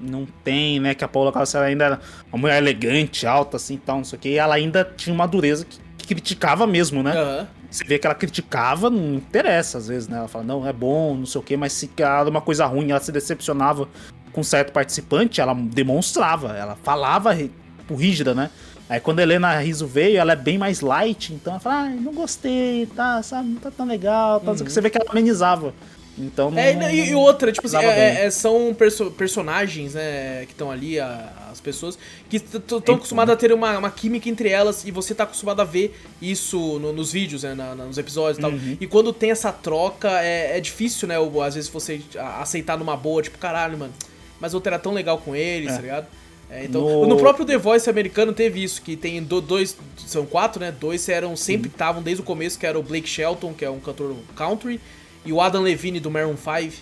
não 0.01 0.27
tem, 0.43 0.81
né, 0.81 0.95
que 0.95 1.05
a 1.05 1.09
Paula 1.09 1.31
Carrossel 1.31 1.61
ainda 1.61 1.85
era 1.85 2.01
uma 2.33 2.39
mulher 2.41 2.57
elegante, 2.57 3.27
alta 3.27 3.59
assim, 3.59 3.77
tal, 3.77 3.99
não 3.99 4.05
sei 4.05 4.17
o 4.19 4.21
que, 4.21 4.29
e 4.31 4.39
ela 4.39 4.55
ainda 4.55 4.83
tinha 4.97 5.13
uma 5.13 5.27
dureza 5.27 5.67
que 5.67 5.79
criticava 6.07 6.67
mesmo, 6.67 7.03
né? 7.03 7.13
Aham. 7.13 7.49
Você 7.71 7.85
vê 7.85 7.99
que 7.99 8.07
ela 8.07 8.15
criticava, 8.15 8.89
não 8.89 9.15
interessa 9.15 9.79
às 9.79 9.89
vezes, 9.89 10.09
né? 10.09 10.19
Ela 10.19 10.29
fala, 10.29 10.45
não, 10.45 10.67
é 10.67 10.73
bom, 10.73 11.15
não 11.15 11.27
sei 11.27 11.41
o 11.41 11.45
que, 11.45 11.57
mas 11.57 11.73
se 11.73 11.91
era 11.99 12.29
uma 12.31 12.41
coisa 12.41 12.65
ruim, 12.65 12.91
ela 12.91 13.01
se 13.01 13.13
decepcionava 13.13 13.89
com 14.33 14.41
um 14.41 14.45
certo 14.45 14.73
participante, 14.73 15.41
ela 15.41 15.55
demonstrava, 15.55 16.57
ela 16.57 16.77
falava 16.83 17.35
tipo, 17.35 17.95
rígida, 17.95 18.35
né? 18.35 18.51
Aí 18.89 19.01
quando 19.01 19.19
a 19.19 19.23
Helena 19.23 19.59
Riso 19.59 19.87
veio, 19.87 20.19
ela 20.19 20.33
é 20.33 20.37
bem 20.37 20.59
mais 20.59 20.81
light, 20.81 21.33
então 21.33 21.55
ela 21.55 21.61
fala, 21.61 21.83
ai, 21.83 21.95
não 21.95 22.15
gostei, 22.15 22.87
tá, 22.87 23.23
sabe, 23.23 23.49
não 23.49 23.61
tá 23.61 23.71
tão 23.71 23.87
legal, 23.87 24.41
tá, 24.41 24.53
que. 24.55 24.71
você 24.71 24.81
vê 24.81 24.91
que 24.91 24.99
ela 24.99 25.11
amenizava. 25.11 25.75
Então 26.19 26.51
não. 26.51 26.59
É, 26.59 26.95
e, 26.95 27.11
e 27.11 27.15
outra, 27.15 27.53
tipo 27.53 27.67
assim, 27.67 27.77
é- 27.77 28.25
é- 28.25 28.31
são 28.31 28.75
perso- 28.75 29.11
personagens, 29.11 29.95
né, 29.95 30.45
que 30.47 30.53
estão 30.53 30.71
ali, 30.71 30.99
a- 30.99 31.33
as 31.53 31.61
pessoas, 31.61 31.99
que 32.31 32.37
estão 32.37 32.79
Então, 32.79 32.95
acostumadas 32.95 33.35
a 33.35 33.37
ter 33.37 33.53
uma, 33.53 33.77
uma 33.79 33.91
química 33.91 34.29
entre 34.29 34.49
elas 34.49 34.85
e 34.87 34.91
você 34.91 35.15
tá 35.15 35.25
acostumado 35.25 35.61
a 35.61 35.65
ver 35.65 35.95
isso 36.21 36.79
no- 36.79 36.93
nos 36.93 37.13
vídeos, 37.13 37.43
né, 37.43 37.55
na- 37.55 37.75
nos 37.75 37.99
episódios 37.99 38.39
e 38.39 38.41
tal. 38.41 38.51
Uhum. 38.51 38.77
E 38.81 38.87
quando 38.87 39.13
tem 39.13 39.31
essa 39.31 39.53
troca, 39.53 40.09
é, 40.23 40.57
é 40.57 40.61
difícil, 40.61 41.07
né, 41.07 41.19
o- 41.19 41.43
às 41.43 41.55
vezes 41.55 41.69
você 41.69 42.01
aceitar 42.41 42.79
numa 42.79 42.97
boa, 42.97 43.21
tipo, 43.23 43.37
caralho, 43.37 43.77
mano, 43.77 43.93
mas 44.41 44.55
outra 44.55 44.75
era 44.75 44.79
tão 44.79 44.93
legal 44.93 45.19
com 45.19 45.37
eles, 45.37 45.71
É. 45.73 45.77
tá 45.77 45.83
ligado? 45.83 46.07
É, 46.49 46.65
então, 46.65 46.81
No- 46.81 47.07
no... 47.09 47.17
próprio 47.17 47.45
The 47.45 47.59
Voice 47.59 47.91
americano 47.91 48.33
teve 48.33 48.63
isso, 48.63 48.81
que 48.81 48.97
tem 48.97 49.21
do- 49.23 49.41
dois, 49.41 49.77
são 50.07 50.25
quatro, 50.25 50.61
né? 50.61 50.71
Dois 50.73 51.09
eram 51.09 51.31
Uhum. 51.31 51.37
sempre 51.37 51.69
estavam 51.69 52.01
desde 52.03 52.23
o 52.23 52.25
começo, 52.25 52.57
que 52.59 52.65
era 52.65 52.79
o 52.79 52.83
Blake 52.83 53.09
Shelton, 53.09 53.53
que 53.53 53.65
é 53.65 53.71
um 53.71 53.81
cantor 53.81 54.15
country, 54.37 54.81
e 55.27 55.33
o 55.33 55.41
Adam 55.41 55.63
Levine 55.63 56.01
do 56.01 56.11
Maroon 56.11 56.37
5 56.37 56.75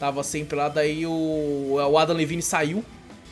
tava 0.00 0.22
sempre 0.22 0.56
lá, 0.56 0.68
daí 0.68 1.04
o, 1.06 1.76
o 1.90 1.98
Adam 1.98 2.16
Levine 2.16 2.40
saiu, 2.40 2.84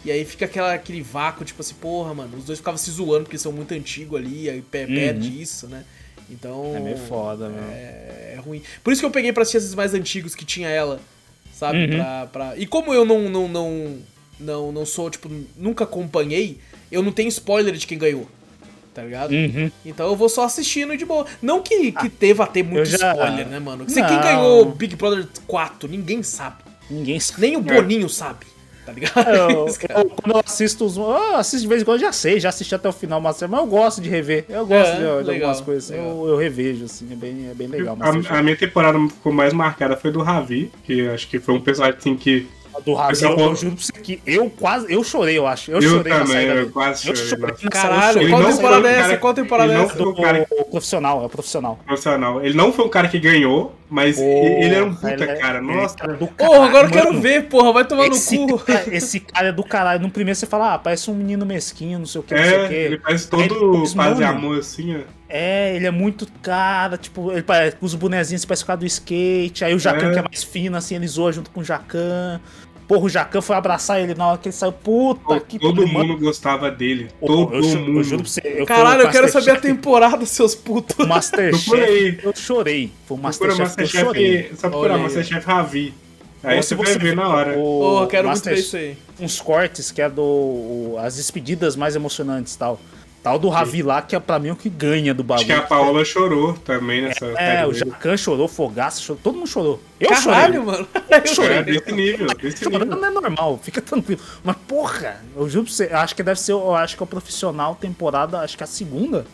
e 0.05 0.11
aí 0.11 0.25
fica 0.25 0.45
aquela, 0.45 0.75
aquele 0.75 1.01
vácuo, 1.01 1.45
tipo 1.45 1.61
assim, 1.63 1.75
porra, 1.77 2.13
mano, 2.13 2.37
os 2.37 2.45
dois 2.45 2.59
ficavam 2.59 2.77
se 2.79 2.91
zoando 2.91 3.25
porque 3.25 3.39
são 3.39 3.53
muito 3.53 3.73
antigos 3.73 4.19
ali, 4.19 4.51
aí 4.51 4.61
pe- 4.63 4.87
perde 4.87 5.41
isso, 5.41 5.67
né? 5.69 5.85
Então. 6.29 6.73
É 6.77 6.81
meio 6.81 6.97
foda, 6.99 7.49
meu. 7.49 7.63
É, 7.71 8.35
é 8.35 8.41
ruim. 8.45 8.61
Por 8.83 8.93
isso 8.93 9.01
que 9.01 9.07
eu 9.07 9.11
peguei 9.11 9.33
pra 9.33 9.43
assistir 9.43 9.59
esses 9.59 9.75
mais 9.75 9.95
antigos 9.95 10.35
que 10.35 10.45
tinha 10.45 10.69
ela, 10.69 11.01
sabe? 11.53 11.79
Uhum. 11.85 11.89
Pra, 11.99 12.27
pra... 12.33 12.57
E 12.59 12.67
como 12.67 12.93
eu 12.93 13.05
não, 13.05 13.29
não, 13.29 13.49
não, 13.49 13.99
não, 14.41 14.73
não 14.73 14.85
sou, 14.87 15.09
tipo, 15.09 15.31
nunca 15.57 15.85
acompanhei, 15.85 16.59
eu 16.91 17.01
não 17.03 17.13
tenho 17.13 17.29
spoiler 17.29 17.75
de 17.75 17.87
quem 17.87 17.97
ganhou. 17.99 18.29
Tá 18.97 19.03
ligado? 19.03 19.31
Uhum. 19.31 19.71
Então 19.85 20.07
eu 20.09 20.17
vou 20.17 20.27
só 20.31 20.45
assistindo 20.45 20.97
de 20.97 21.05
boa. 21.05 21.27
Não 21.43 21.61
que, 21.61 21.93
que 21.93 22.09
teva 22.09 22.47
ter 22.47 22.63
muito 22.63 22.87
já- 22.87 23.13
spoiler, 23.13 23.47
né, 23.47 23.59
mano? 23.59 23.85
Não. 23.87 23.95
quem 23.95 24.21
ganhou 24.21 24.65
Big 24.65 24.97
Brother 24.97 25.27
4, 25.47 25.87
ninguém 25.87 26.23
sabe. 26.23 26.57
Ninguém 26.91 27.21
sabe. 27.21 27.41
Nem 27.43 27.57
o 27.57 27.61
Boninho 27.61 28.09
sabe. 28.09 28.47
Tá 28.87 28.93
ligado? 28.93 29.29
Eu, 29.29 29.67
eu- 29.99 30.05
quando 30.11 30.35
eu 30.37 30.43
assisto 30.47 30.87
os. 30.87 30.97
Eu 30.97 31.37
assisto 31.37 31.61
de 31.63 31.69
vez 31.69 31.83
em 31.83 31.85
quando, 31.85 32.01
já 32.01 32.11
sei, 32.13 32.41
já 32.41 32.49
assisti 32.49 32.75
até 32.75 32.89
o 32.89 32.93
final, 32.93 33.21
mas 33.21 33.43
eu 33.43 33.49
gosto 33.67 34.01
de 34.01 34.09
rever. 34.09 34.47
Eu 34.49 34.65
gosto 34.65 34.89
É, 34.89 34.95
de, 34.95 34.99
de 35.01 35.05
legal, 35.31 35.49
algumas 35.51 35.61
coisas. 35.61 35.91
assim. 35.91 36.01
Eu, 36.01 36.29
eu 36.29 36.37
revejo, 36.39 36.85
assim, 36.87 37.09
é 37.13 37.17
bem, 37.17 37.49
é 37.51 37.55
bem 37.55 37.67
legal. 37.67 37.97
Mas 37.97 38.31
A, 38.31 38.39
a 38.39 38.43
minha 38.43 38.57
temporada 38.57 38.99
ficou 39.09 39.31
mais 39.33 39.53
marcada 39.53 39.95
foi 39.97 40.11
do 40.11 40.23
Ravi, 40.23 40.71
que 40.85 41.07
acho 41.09 41.29
que 41.29 41.39
foi 41.39 41.55
um 41.55 41.61
personagem 41.61 41.99
assim 41.99 42.17
que. 42.17 42.47
Do 42.85 43.11
Esse 43.11 43.25
é 43.25 43.29
eu, 43.29 43.39
eu 43.39 43.55
juro 43.57 43.75
pra 43.77 43.85
você 43.85 43.93
que 43.93 44.21
eu 44.27 44.51
quase. 44.51 44.93
Eu 44.93 45.03
chorei, 45.05 45.39
eu 45.39 45.47
acho. 45.47 45.71
Eu, 45.71 45.81
Eu 45.81 45.91
chorei 45.97 46.13
na 46.13 46.19
também, 46.21 46.35
saída 46.35 46.55
eu 46.55 46.71
quase 46.71 47.09
Eu 47.09 47.17
chorei, 47.17 47.55
Caralho, 47.71 48.29
qual 48.29 48.41
chorei. 48.43 48.57
temporada 48.57 48.89
é 48.89 48.99
essa? 48.99 49.17
Qual 49.17 49.35
temporada 49.35 49.73
é 49.73 49.83
essa? 49.83 49.95
Do, 49.97 50.11
um 50.11 50.15
cara 50.15 50.47
o 50.51 50.65
profissional, 50.67 51.23
é 51.23 51.27
o 51.27 51.29
profissional. 51.29 51.79
profissional. 51.87 52.45
Ele 52.45 52.55
não 52.55 52.73
foi 52.73 52.85
um 52.85 52.89
cara 52.89 53.09
que 53.09 53.19
ganhou, 53.19 53.75
mas 53.89 54.19
ele 54.19 54.75
era 54.75 54.85
um 54.85 54.95
puta, 54.95 55.09
é- 55.25 55.37
cara. 55.37 55.59
é 55.59 55.61
Nossa. 55.61 55.97
cara 55.97 56.15
do 56.15 56.27
Porra, 56.27 56.67
agora 56.67 56.87
eu 56.87 56.91
caralho, 56.91 57.11
quero 57.11 57.21
ver, 57.21 57.45
porra. 57.49 57.73
Vai 57.73 57.85
tomar 57.85 58.07
Esse 58.09 58.39
no 58.39 58.59
cu. 58.59 58.59
cara, 58.67 58.85
esse 58.95 59.21
cara 59.21 59.49
é 59.49 59.53
do 59.53 59.65
caralho. 59.65 60.01
No 60.03 60.11
primeiro 60.11 60.39
você 60.39 60.47
fala, 60.47 60.75
ah, 60.75 60.79
parece 60.79 61.11
um 61.11 61.15
menino 61.15 61.45
mesquinho, 61.47 61.99
não 61.99 62.07
sei 62.07 62.21
o 62.21 62.25
que, 62.25 62.35
não 62.35 62.43
sei 62.45 62.53
o 62.59 62.65
É, 62.65 62.69
que. 62.69 62.75
ele 62.75 62.99
parece 62.99 63.29
todo 63.29 63.85
e 63.85 63.95
mano, 63.97 64.25
amor 64.27 64.59
assim, 64.59 64.97
ó. 64.97 65.17
É, 65.29 65.75
ele 65.75 65.87
é 65.87 65.91
muito 65.91 66.25
cara, 66.41 66.97
tipo, 66.97 67.33
ele 67.33 67.43
parece, 67.43 67.77
usa 67.81 67.97
o 67.97 67.99
bonezinho, 67.99 68.41
parece 68.47 68.63
o 68.63 68.67
cara 68.67 68.79
do 68.79 68.87
skate. 68.87 69.65
Aí 69.65 69.75
o 69.75 69.79
Jacan, 69.79 70.11
É. 70.11 70.13
que 70.13 70.19
é 70.21 70.23
mais 70.23 70.45
fino, 70.45 70.77
assim, 70.77 70.95
ele 70.95 71.07
zoa 71.09 71.33
junto 71.33 71.51
com 71.51 71.61
o 71.61 71.65
Jacan. 71.65 72.41
Porra, 72.87 73.05
o 73.05 73.09
Jacan 73.09 73.41
foi 73.41 73.57
abraçar 73.57 74.01
ele 74.01 74.15
na 74.15 74.29
hora 74.29 74.39
que 74.39 74.49
ele 74.49 74.53
saiu. 74.55 74.71
Puta 74.73 75.41
que 75.41 75.59
todo 75.59 75.85
mundo 75.87 75.93
mano. 75.93 76.19
gostava 76.19 76.71
dele. 76.71 77.09
Todo 77.21 77.55
eu, 77.55 77.63
mundo. 77.63 77.99
eu 77.99 78.05
juro 78.05 78.23
pra 78.23 78.31
você. 78.31 78.41
Eu 78.45 78.65
Caralho, 78.67 79.03
eu 79.03 79.11
quero 79.11 79.29
saber 79.29 79.51
a 79.51 79.57
temporada. 79.61 80.25
seus 80.25 80.55
putos. 80.55 81.05
Masterchef, 81.07 82.21
eu 82.23 82.33
chorei. 82.37 82.93
Foi 83.07 83.17
o 83.17 83.21
Masterchef, 83.21 83.75
que 83.77 83.83
eu 83.83 83.87
chorei. 83.87 84.33
Masterchef, 84.37 84.61
só 84.61 84.69
procurar. 84.71 84.99
Masterchef 84.99 85.47
Ravi. 85.47 85.95
Aí 86.45 86.63
você 86.63 86.75
vai 86.77 86.97
ver 86.97 87.17
na 87.17 87.29
hora. 87.29 87.59
O 87.59 87.63
Porra, 87.81 88.07
quero 88.07 88.29
muito 88.29 88.37
Master- 88.37 88.55
ver 88.55 88.61
isso 88.61 88.77
aí. 88.77 88.97
uns 89.19 89.41
cortes 89.41 89.91
que 89.91 90.01
é 90.01 90.09
do 90.09 90.23
o- 90.23 90.97
as 91.01 91.17
despedidas 91.17 91.75
mais 91.75 91.97
emocionantes 91.97 92.55
e 92.55 92.59
tal. 92.59 92.79
Tal 93.27 93.41
do 93.41 93.49
Ravi 93.49 93.83
lá, 93.83 94.01
que 94.03 94.15
é 94.15 94.21
pra 94.21 94.39
mim 94.39 94.51
o 94.51 94.57
que 94.57 94.69
ganha 94.69 95.13
do 95.13 95.25
bagulho. 95.25 95.53
Acho 95.53 95.61
que 95.61 95.65
a 95.65 95.67
Paola 95.67 96.05
chorou 96.05 96.53
também 96.53 97.03
nessa 97.03 97.27
É, 97.27 97.35
série 97.35 97.67
o. 97.67 97.75
Jacan 97.75 98.17
chorou, 98.17 98.47
Fogaça 98.47 99.01
chorou, 99.01 99.21
todo 99.21 99.35
mundo 99.39 99.49
chorou. 99.49 99.83
Eu 99.99 100.11
Caralho, 100.11 100.63
chorei. 100.63 100.65
mano. 100.65 100.89
Eu 101.11 101.27
chorei. 101.35 101.57
É, 101.57 101.63
desse 101.65 101.91
nível, 101.91 102.27
desse 102.41 102.63
Chorando 102.63 102.85
nível. 102.85 103.01
não 103.01 103.09
é 103.09 103.11
normal, 103.11 103.59
fica 103.61 103.83
tranquilo. 103.83 104.21
Mas 104.45 104.55
porra, 104.69 105.21
eu 105.37 105.49
juro 105.49 105.65
pra 105.65 105.75
você, 105.75 105.89
eu 105.91 105.97
acho 105.99 106.15
que 106.15 106.23
deve 106.23 106.39
ser, 106.39 106.53
eu 106.53 106.73
acho 106.73 106.97
que 106.97 107.03
é 107.03 107.05
o 107.05 107.07
profissional 107.09 107.75
temporada, 107.75 108.39
acho 108.43 108.57
que 108.57 108.63
é 108.63 108.65
a 108.65 108.69
segunda. 108.69 109.27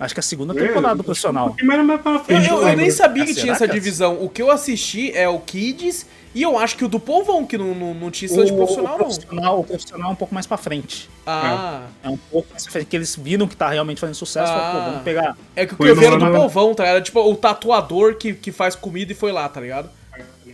Acho 0.00 0.14
que 0.14 0.20
é 0.20 0.22
a 0.22 0.22
segunda 0.22 0.54
temporada 0.54 0.94
do 0.94 1.02
profissional. 1.04 1.56
Pra 2.02 2.18
frente. 2.20 2.48
eu- 2.48 2.66
eu 2.68 2.76
nem 2.76 2.90
sabia 2.90 3.24
que 3.24 3.32
Ah, 3.32 3.34
tinha 3.34 3.52
essa 3.52 3.64
é? 3.64 3.68
divisão. 3.68 4.22
O 4.22 4.28
que 4.28 4.40
eu 4.40 4.50
assisti 4.50 5.10
é 5.16 5.28
o 5.28 5.40
Kids 5.40 6.06
e 6.34 6.42
eu 6.42 6.56
acho 6.58 6.76
que 6.76 6.84
o 6.84 6.88
do 6.88 7.00
Povão, 7.00 7.44
que 7.44 7.58
não, 7.58 7.74
não, 7.74 7.94
não 7.94 8.10
tinha 8.10 8.28
de 8.28 8.52
O, 8.52 8.56
profissional, 8.56 8.94
o 8.94 8.98
não. 8.98 9.04
profissional, 9.06 9.60
o 9.60 9.64
profissional 9.64 10.10
é 10.10 10.12
um 10.12 10.16
pouco 10.16 10.32
mais 10.34 10.46
pra 10.46 10.56
frente. 10.56 11.10
Ah, 11.26 11.82
É 12.04 12.08
um 12.08 12.16
pouco 12.16 12.48
mais 12.50 12.62
pra 12.62 12.72
frente, 12.72 12.86
que 12.86 12.96
eles 12.96 13.16
viram 13.16 13.48
que 13.48 13.56
tá 13.56 13.70
realmente 13.70 14.00
fazendo 14.00 14.14
sucesso, 14.14 14.52
Ah. 14.52 14.56
falaram, 14.56 14.84
vamos 14.90 15.02
pegar 15.02 15.36
é 15.56 15.66
que 15.66 15.74
o 15.74 15.76
que 15.76 15.82
eu 15.84 15.96
vi 15.96 16.04
era 16.06 16.16
no- 16.16 16.26
do 16.30 16.36
Povão, 16.36 16.74
tá? 16.74 16.86
Era 16.86 17.00
tipo 17.00 17.20
o 17.20 17.34
tatuador 17.34 18.14
que, 18.14 18.34
que 18.34 18.52
faz 18.52 18.76
comida 18.76 19.10
e 19.10 19.14
foi 19.16 19.32
lá, 19.32 19.48
tá 19.48 19.60
ligado? 19.60 19.90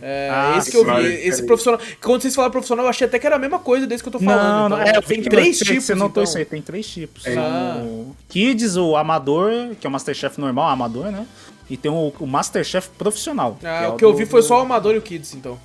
É, 0.01 0.29
Ah, 0.31 0.55
esse 0.57 0.71
que 0.71 0.77
eu 0.77 0.83
vi, 0.85 1.05
esse 1.27 1.43
profissional. 1.45 1.79
Quando 2.01 2.21
vocês 2.21 2.35
falaram 2.35 2.51
profissional, 2.51 2.85
eu 2.85 2.89
achei 2.89 3.07
até 3.07 3.17
que 3.19 3.25
era 3.25 3.35
a 3.35 3.39
mesma 3.39 3.59
coisa 3.59 3.85
desse 3.87 4.03
que 4.03 4.09
eu 4.09 4.13
tô 4.13 4.19
falando. 4.19 4.69
Não, 4.69 4.69
não, 4.77 4.81
então. 4.81 4.99
é, 4.99 5.01
tem 5.01 5.21
três 5.23 5.57
tipos. 5.59 5.83
Você 5.85 5.95
notou 5.95 6.09
então. 6.21 6.23
isso 6.23 6.37
aí, 6.37 6.45
tem 6.45 6.61
três 6.61 6.87
tipos. 6.87 7.25
É. 7.25 7.33
São 7.33 7.43
Ah. 7.43 7.77
o 7.83 8.15
Kids, 8.29 8.75
o 8.77 8.95
amador, 8.95 9.51
que 9.79 9.85
é 9.85 9.89
o 9.89 9.91
Masterchef 9.91 10.39
normal, 10.39 10.67
amador, 10.69 11.11
né? 11.11 11.25
E 11.69 11.75
tem 11.77 11.91
o, 11.91 12.13
o 12.19 12.27
Masterchef 12.27 12.89
profissional. 12.97 13.57
Ah, 13.63 13.85
é 13.85 13.87
o 13.87 13.95
que 13.95 14.05
eu 14.05 14.11
do- 14.11 14.17
vi 14.17 14.25
foi 14.25 14.41
só 14.43 14.59
o 14.59 14.61
Amador 14.61 14.93
e 14.93 14.97
o 14.99 15.01
Kids, 15.01 15.33
então. 15.33 15.57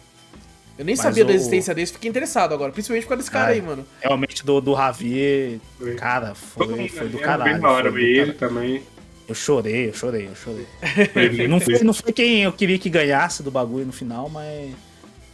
Eu 0.79 0.85
nem 0.87 0.95
Mas 0.97 1.03
sabia 1.03 1.27
da 1.27 1.31
o- 1.31 1.35
existência 1.35 1.75
desse, 1.75 1.93
fiquei 1.93 2.09
interessado 2.09 2.55
agora. 2.55 2.73
Principalmente 2.73 3.03
por 3.05 3.11
causa 3.11 3.19
desse 3.23 3.31
cara 3.31 3.49
Ah, 3.49 3.51
aí, 3.51 3.61
mano. 3.61 3.85
Realmente 4.01 4.43
do, 4.47 4.63
do 4.63 4.75
Javier, 4.75 5.59
cara, 5.99 6.35
foi, 6.35 6.89
foi 6.89 7.09
do 7.09 7.19
caralho. 7.19 7.53
Bem 7.53 7.61
da 7.61 7.69
hora, 7.71 7.91
foi 7.93 8.01
do 8.01 8.07
ele 8.07 8.33
caralho. 8.33 8.39
também. 8.39 8.83
Eu 9.31 9.35
chorei, 9.37 9.89
eu 9.89 9.95
chorei, 9.95 10.27
eu 10.29 10.35
chorei. 10.35 11.47
Não 11.47 11.61
foi, 11.61 11.79
não 11.85 11.95
foi 11.95 12.13
quem 12.13 12.43
eu 12.43 12.53
queria 12.53 12.77
que 12.79 12.91
ganhasse 12.91 13.45
do 13.45 13.51
bagulho 13.51 13.87
no 13.87 13.93
final, 13.93 14.29
mas. 14.29 14.73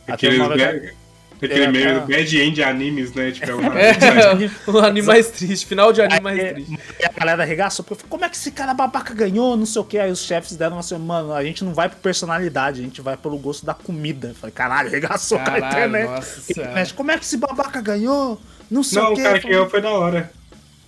Até 0.05 0.13
Aqueles 0.13 0.39
uma 0.39 0.49
hora 0.49 0.57
bad- 0.57 0.95
Aquele 1.37 1.63
É, 1.65 1.69
meio 1.71 1.89
é. 1.89 2.01
bad 2.01 2.39
end 2.43 2.63
animes, 2.63 3.13
né? 3.15 3.31
Tipo, 3.33 3.51
é 3.51 3.55
uma... 3.57 3.79
É, 3.79 3.93
o 4.67 4.79
anime 4.79 5.07
mais 5.07 5.29
triste, 5.31 5.67
final 5.67 5.93
de 5.93 6.01
anime 6.03 6.21
mais 6.21 6.39
Aí, 6.39 6.53
triste. 6.55 6.79
e 7.01 7.05
a 7.05 7.09
galera 7.11 7.43
arregaçou, 7.43 7.85
porque 7.85 7.95
eu 7.95 7.99
falei, 7.99 8.11
como 8.11 8.25
é 8.25 8.29
que 8.29 8.37
esse 8.37 8.51
cara 8.53 8.73
babaca 8.75 9.13
ganhou, 9.15 9.57
não 9.57 9.67
sei 9.67 9.81
o 9.81 9.85
que. 9.85 9.99
Aí 9.99 10.11
os 10.11 10.21
chefes 10.25 10.57
deram 10.57 10.79
assim, 10.79 10.97
mano, 10.99 11.33
a 11.33 11.43
gente 11.45 11.65
não 11.65 11.73
vai 11.75 11.89
por 11.89 11.97
personalidade, 11.97 12.81
a 12.81 12.85
gente 12.85 13.01
vai 13.03 13.17
pelo 13.19 13.37
gosto 13.39 13.65
da 13.67 13.73
comida. 13.75 14.29
Eu 14.29 14.35
falei, 14.35 14.53
caralho, 14.53 14.89
arregaçou 14.89 15.39
com 15.39 15.45
a 15.45 15.47
Caralho, 15.47 15.67
internet. 15.69 16.09
nossa 16.09 16.37
A 16.39 16.51
internet, 16.51 16.75
senhora. 16.75 16.95
Como 16.95 17.11
é 17.11 17.19
que 17.19 17.25
esse 17.25 17.37
babaca 17.39 17.81
ganhou? 17.81 18.41
Não 18.71 18.83
sei 18.83 19.01
Não, 19.03 19.11
o 19.11 19.13
o 19.13 19.17
que. 19.17 19.23
cara 19.23 19.39
que 19.41 19.49
ganhou 19.49 19.69
foi 19.71 19.81
da 19.83 19.91
hora. 19.91 20.31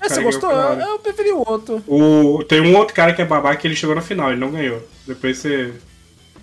Você 0.00 0.08
cara 0.08 0.22
gostou? 0.22 0.50
Eu, 0.52 0.98
foi 0.98 0.98
preferi 0.98 1.32
o 1.32 1.44
outro. 1.48 1.82
O... 1.86 2.42
Tem 2.44 2.60
um 2.60 2.76
outro 2.76 2.94
cara 2.94 3.12
que 3.12 3.20
é 3.22 3.24
babaca 3.24 3.56
que 3.56 3.66
ele 3.66 3.76
chegou 3.76 3.94
na 3.94 4.00
final, 4.02 4.30
ele 4.30 4.40
não 4.40 4.50
ganhou. 4.50 4.80
Depois 5.06 5.38
você. 5.38 5.72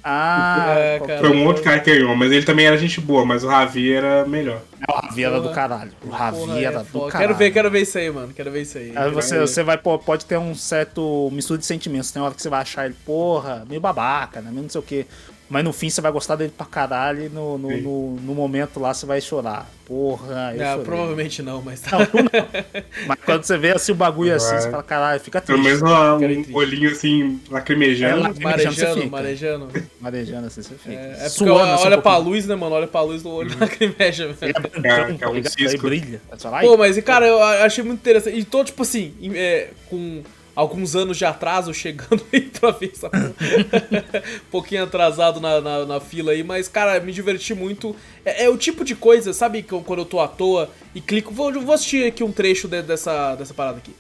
Ah, 0.08 0.76
É, 0.78 0.98
qual- 1.00 1.08
cara. 1.08 1.20
Foi 1.20 1.30
um 1.36 1.46
outro 1.48 1.64
cara 1.64 1.80
que 1.80 1.92
ganhou, 1.92 2.16
mas 2.16 2.32
ele 2.32 2.46
também 2.46 2.68
era 2.68 2.78
gente 2.78 3.02
boa, 3.02 3.26
mas 3.26 3.44
o 3.44 3.48
Ravi 3.48 3.92
era 3.92 4.24
melhor. 4.26 4.62
É, 4.80 4.92
o 4.92 4.96
Ravi 4.96 5.24
era 5.24 5.36
do 5.38 5.42
Porra. 5.44 5.56
caralho. 5.56 5.92
O 6.06 6.10
Ravi 6.10 6.38
Porra, 6.38 6.60
era 6.60 6.76
é 6.76 6.80
do 6.80 6.86
foda. 6.86 7.12
caralho. 7.12 7.28
Quero 7.30 7.40
ver, 7.40 7.52
quero 7.52 7.72
ver 7.72 7.82
isso 7.82 7.98
aí, 7.98 8.12
mano. 8.12 8.32
Quero 8.32 8.52
ver 8.52 8.62
isso 8.62 8.78
aí. 8.78 8.94
Aí 8.96 9.10
você, 9.10 9.38
Vai- 9.38 9.48
você 9.48 9.64
vai, 9.64 9.78
pô, 9.80 9.98
pode 9.98 10.26
ter 10.26 10.38
um 10.38 10.54
certo 10.54 11.28
mistura 11.32 11.58
de 11.58 11.66
sentimentos. 11.66 12.12
Tem 12.12 12.22
hora 12.22 12.36
que 12.36 12.42
você 12.42 12.50
vai 12.50 12.62
achar 12.62 12.86
ele, 12.86 12.96
porra, 13.04 13.66
meio 13.68 13.82
babaca, 13.82 14.42
né? 14.42 14.52
Meio 14.52 14.64
não 14.64 14.70
sei 14.70 14.80
o 14.80 14.84
quê. 14.84 15.08
Mas 15.48 15.64
no 15.64 15.72
fim 15.72 15.90
você 15.92 16.02
vai 16.02 16.12
gostar 16.12 16.36
dele 16.36 16.52
pra 16.58 16.66
caralho 16.66 17.26
e 17.26 17.30
no, 17.30 17.58
no, 17.60 17.78
no, 17.78 18.16
no 18.16 18.34
momento 18.34 18.80
lá 18.80 18.92
você 18.94 19.06
vai 19.06 19.22
chorar. 19.22 19.70
Porra, 19.86 20.52
eu 20.56 20.64
Ah, 20.66 20.70
chorei. 20.72 20.86
provavelmente 20.86 21.44
não, 21.44 21.62
mas 21.62 21.82
tá. 21.82 22.00
Não, 22.00 22.08
não. 22.08 22.86
Mas 23.08 23.20
quando 23.24 23.44
você 23.44 23.56
vê 23.56 23.72
assim 23.74 23.92
o 23.92 23.96
bagulho 23.96 24.34
assim, 24.34 24.50
Vai. 24.50 24.62
você 24.62 24.72
fala, 24.72 24.82
caralho, 24.82 25.20
fica 25.20 25.40
Pelo 25.42 25.60
triste. 25.62 25.84
menos 25.84 25.92
uma- 25.92 25.98
Cara, 26.00 26.16
um 26.16 26.18
triste. 26.42 26.52
olhinho 26.56 26.90
assim, 26.92 27.40
lacrimejando. 27.52 28.14
É, 28.14 28.16
lá- 28.28 28.34
Marejando 28.42 29.10
Marejando, 29.12 29.70
marejando. 30.02 30.48
Assim, 30.48 30.64
você 30.64 30.74
fica. 30.74 30.96
É, 30.96 31.12
é 31.12 31.14
porque 31.16 31.30
Suando, 31.30 31.74
assim, 31.74 31.86
olha 31.86 31.98
um 32.00 32.02
pra 32.02 32.18
luz, 32.18 32.48
né, 32.48 32.56
mano? 32.56 32.76
Olha 32.76 32.88
pra 32.88 33.02
luz 33.02 33.22
do 33.22 33.30
olho 33.30 33.52
lacrimeja, 33.60 34.34
velho. 34.34 34.56
Ele 34.74 34.88
é 34.88 34.90
Cara, 34.90 35.18
é 35.22 35.28
um 35.28 35.44
cisco. 35.44 35.86
Aí 35.88 36.00
brilha. 36.00 36.22
Pô, 36.62 36.76
mas, 36.76 36.98
e, 36.98 37.04
cara, 37.04 37.28
eu 37.28 37.40
achei 37.44 37.84
muito 37.84 38.00
interessante. 38.00 38.36
E 38.40 38.44
tô, 38.44 38.64
tipo 38.64 38.82
assim, 38.82 39.14
é, 39.36 39.70
com 39.92 40.24
alguns 40.56 40.96
anos 40.96 41.18
de 41.18 41.26
atraso, 41.26 41.74
chegando 41.74 42.24
aí 42.32 42.42
pra 42.42 42.72
ver 42.72 42.92
essa 42.94 43.10
porra. 43.10 43.34
um 43.34 44.50
pouquinho 44.52 44.84
atrasado 44.84 45.40
na, 45.40 45.60
na, 45.62 45.86
na 45.86 46.00
fila 46.00 46.32
aí, 46.32 46.44
mas, 46.44 46.68
cara, 46.68 47.00
me 47.00 47.12
diverti 47.12 47.54
muito. 47.54 47.96
É, 48.24 48.46
é 48.46 48.50
o 48.50 48.58
tipo 48.58 48.84
de 48.86 48.96
coisa, 48.96 49.34
sabe, 49.34 49.64
quando 49.64 50.00
eu 50.00 50.06
tô 50.06 50.20
à 50.20 50.28
toa 50.28 50.70
e 50.94 51.02
clico, 51.02 51.34
vou, 51.34 51.52
vou 51.62 51.74
assistir 51.76 52.06
aqui 52.08 52.24
um 52.24 52.32
trecho 52.32 52.68
de- 52.68 52.82
dessa, 52.82 53.36
dessa 53.36 53.54
parada 53.54 53.78
aqui. 53.78 53.94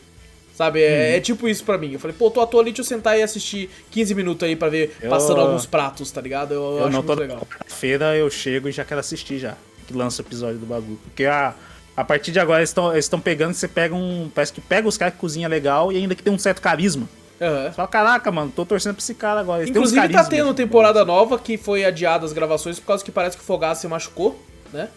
Sabe, 0.55 0.81
é, 0.81 1.17
é 1.17 1.19
tipo 1.19 1.49
isso 1.49 1.65
pra 1.65 1.77
mim. 1.77 1.91
Eu 1.91 1.99
falei, 1.99 2.15
pô, 2.17 2.31
tô 2.31 2.39
à 2.39 2.47
toa 2.47 2.61
ali, 2.61 2.71
deixa 2.71 2.81
eu 2.81 2.85
sentar 2.85 3.19
e 3.19 3.21
assistir 3.21 3.69
15 3.91 4.15
minutos 4.15 4.47
aí 4.47 4.55
pra 4.55 4.69
ver, 4.69 4.95
Eu- 5.01 5.09
passando 5.09 5.41
alguns 5.41 5.65
pratos, 5.65 6.09
tá 6.11 6.21
ligado? 6.21 6.53
Eu, 6.53 6.61
Eu 6.61 6.77
acho 6.79 6.83
não 6.91 7.03
muito 7.03 7.07
tô 7.07 7.13
legal. 7.13 7.45
feira 7.67 8.15
eu 8.15 8.29
chego 8.29 8.69
e 8.69 8.71
já 8.71 8.85
quero 8.85 9.01
assistir 9.01 9.37
já. 9.37 9.55
Que 9.85 9.93
lança 9.93 10.21
o 10.21 10.25
episódio 10.25 10.57
do 10.57 10.65
bagulho. 10.65 10.97
Porque 11.03 11.25
a, 11.25 11.53
a 11.95 12.03
partir 12.03 12.31
de 12.31 12.39
agora 12.39 12.59
eles 12.61 12.73
estão 12.95 13.19
pegando, 13.21 13.53
você 13.53 13.67
pega 13.67 13.95
um. 13.95 14.29
Parece 14.33 14.51
que 14.53 14.61
pega 14.61 14.87
os 14.87 14.97
caras 14.97 15.13
que 15.13 15.19
cozinham 15.19 15.49
legal 15.49 15.91
e 15.91 15.97
ainda 15.97 16.15
que 16.15 16.23
tem 16.23 16.33
um 16.33 16.37
certo 16.39 16.61
carisma. 16.61 17.07
Você 17.37 17.71
fala, 17.75 17.87
caraca, 17.87 18.31
mano, 18.31 18.51
tô 18.55 18.65
torcendo 18.65 18.95
pra 18.95 19.01
esse 19.01 19.13
cara 19.13 19.41
agora. 19.41 19.67
Inclusive 19.67 20.07
tá 20.09 20.23
tendo 20.23 20.53
temporada 20.53 21.03
nova 21.03 21.37
que 21.37 21.57
foi 21.57 21.83
adiada 21.83 22.25
as 22.25 22.31
gravações 22.31 22.79
por 22.79 22.87
causa 22.87 23.03
que 23.03 23.11
parece 23.11 23.35
que 23.35 23.43
o 23.43 23.45
Fogaça 23.45 23.81
se 23.81 23.87
machucou, 23.89 24.39
né? 24.71 24.87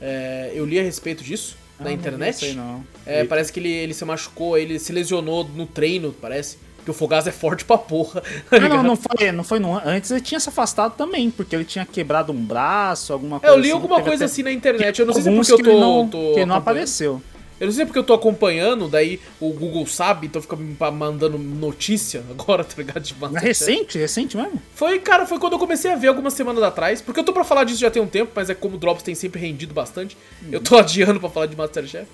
É, 0.00 0.50
eu 0.54 0.64
li 0.66 0.78
a 0.78 0.82
respeito 0.82 1.22
disso 1.24 1.56
Ah, 1.78 1.84
na 1.84 1.90
não 1.90 1.96
internet. 1.96 2.36
sei 2.38 2.54
não. 2.54 2.84
É, 3.06 3.24
parece 3.24 3.50
que 3.52 3.60
ele, 3.60 3.70
ele 3.72 3.94
se 3.94 4.04
machucou, 4.04 4.56
ele 4.58 4.78
se 4.78 4.92
lesionou 4.92 5.44
no 5.44 5.66
treino, 5.66 6.14
parece. 6.20 6.58
Porque 6.80 6.90
o 6.90 6.94
Fogaça 6.94 7.28
é 7.28 7.32
forte 7.32 7.64
pra 7.64 7.78
porra. 7.78 8.20
tá 8.50 8.56
Ah, 8.56 8.60
não, 8.68 8.82
não 8.82 8.96
foi, 8.96 9.30
não 9.32 9.44
foi 9.44 9.58
no 9.58 9.74
an- 9.76 9.82
Antes 9.84 10.10
ele 10.10 10.20
tinha 10.20 10.40
se 10.40 10.48
afastado 10.48 10.94
também, 10.96 11.30
porque 11.30 11.54
ele 11.54 11.64
tinha 11.64 11.86
quebrado 11.86 12.32
um 12.32 12.42
braço, 12.44 13.12
alguma 13.12 13.36
É, 13.36 13.40
coisa 13.40 13.54
eu 13.54 13.58
li 13.60 13.68
assim, 13.68 13.72
alguma 13.72 14.02
coisa 14.02 14.24
assim 14.24 14.42
na 14.42 14.50
internet. 14.52 14.98
Eu 14.98 15.06
não 15.06 15.12
sei 15.14 15.22
se 15.22 15.28
é 15.28 15.32
porque 15.34 15.52
eu 15.52 15.56
que 15.58 15.62
tô. 15.62 15.70
ele 15.70 15.80
não, 15.80 16.08
tô 16.08 16.32
que 16.34 16.44
não 16.46 16.54
apareceu. 16.56 17.22
Eu 17.60 17.66
não 17.66 17.74
sei 17.74 17.84
porque 17.84 17.98
eu 17.98 18.02
tô 18.04 18.14
acompanhando, 18.14 18.88
daí 18.88 19.20
o 19.38 19.50
Google 19.52 19.86
sabe, 19.86 20.28
então 20.28 20.40
fica 20.40 20.56
me 20.56 20.74
mandando 20.92 21.36
notícia 21.38 22.24
agora, 22.32 22.64
tá 22.64 22.72
ligado? 22.78 23.02
De 23.02 23.12
É 23.12 23.16
Masterchef. 23.20 23.46
recente, 23.46 23.98
recente 23.98 24.36
mesmo. 24.38 24.62
Foi, 24.74 24.98
cara, 24.98 25.26
foi 25.26 25.38
quando 25.38 25.52
eu 25.52 25.58
comecei 25.58 25.92
a 25.92 25.96
ver 25.96 26.08
algumas 26.08 26.32
semanas 26.32 26.62
atrás. 26.62 27.02
Porque 27.02 27.20
eu 27.20 27.24
tô 27.24 27.34
pra 27.34 27.44
falar 27.44 27.64
disso 27.64 27.78
já 27.78 27.90
tem 27.90 28.00
um 28.00 28.06
tempo, 28.06 28.32
mas 28.34 28.48
é 28.48 28.54
como 28.54 28.76
o 28.76 28.78
Drops 28.78 29.02
tem 29.02 29.14
sempre 29.14 29.38
rendido 29.38 29.74
bastante. 29.74 30.16
Eu 30.50 30.60
tô 30.62 30.76
adiando 30.78 31.20
pra 31.20 31.28
falar 31.28 31.44
de 31.46 31.54
Masterchef. 31.54 32.06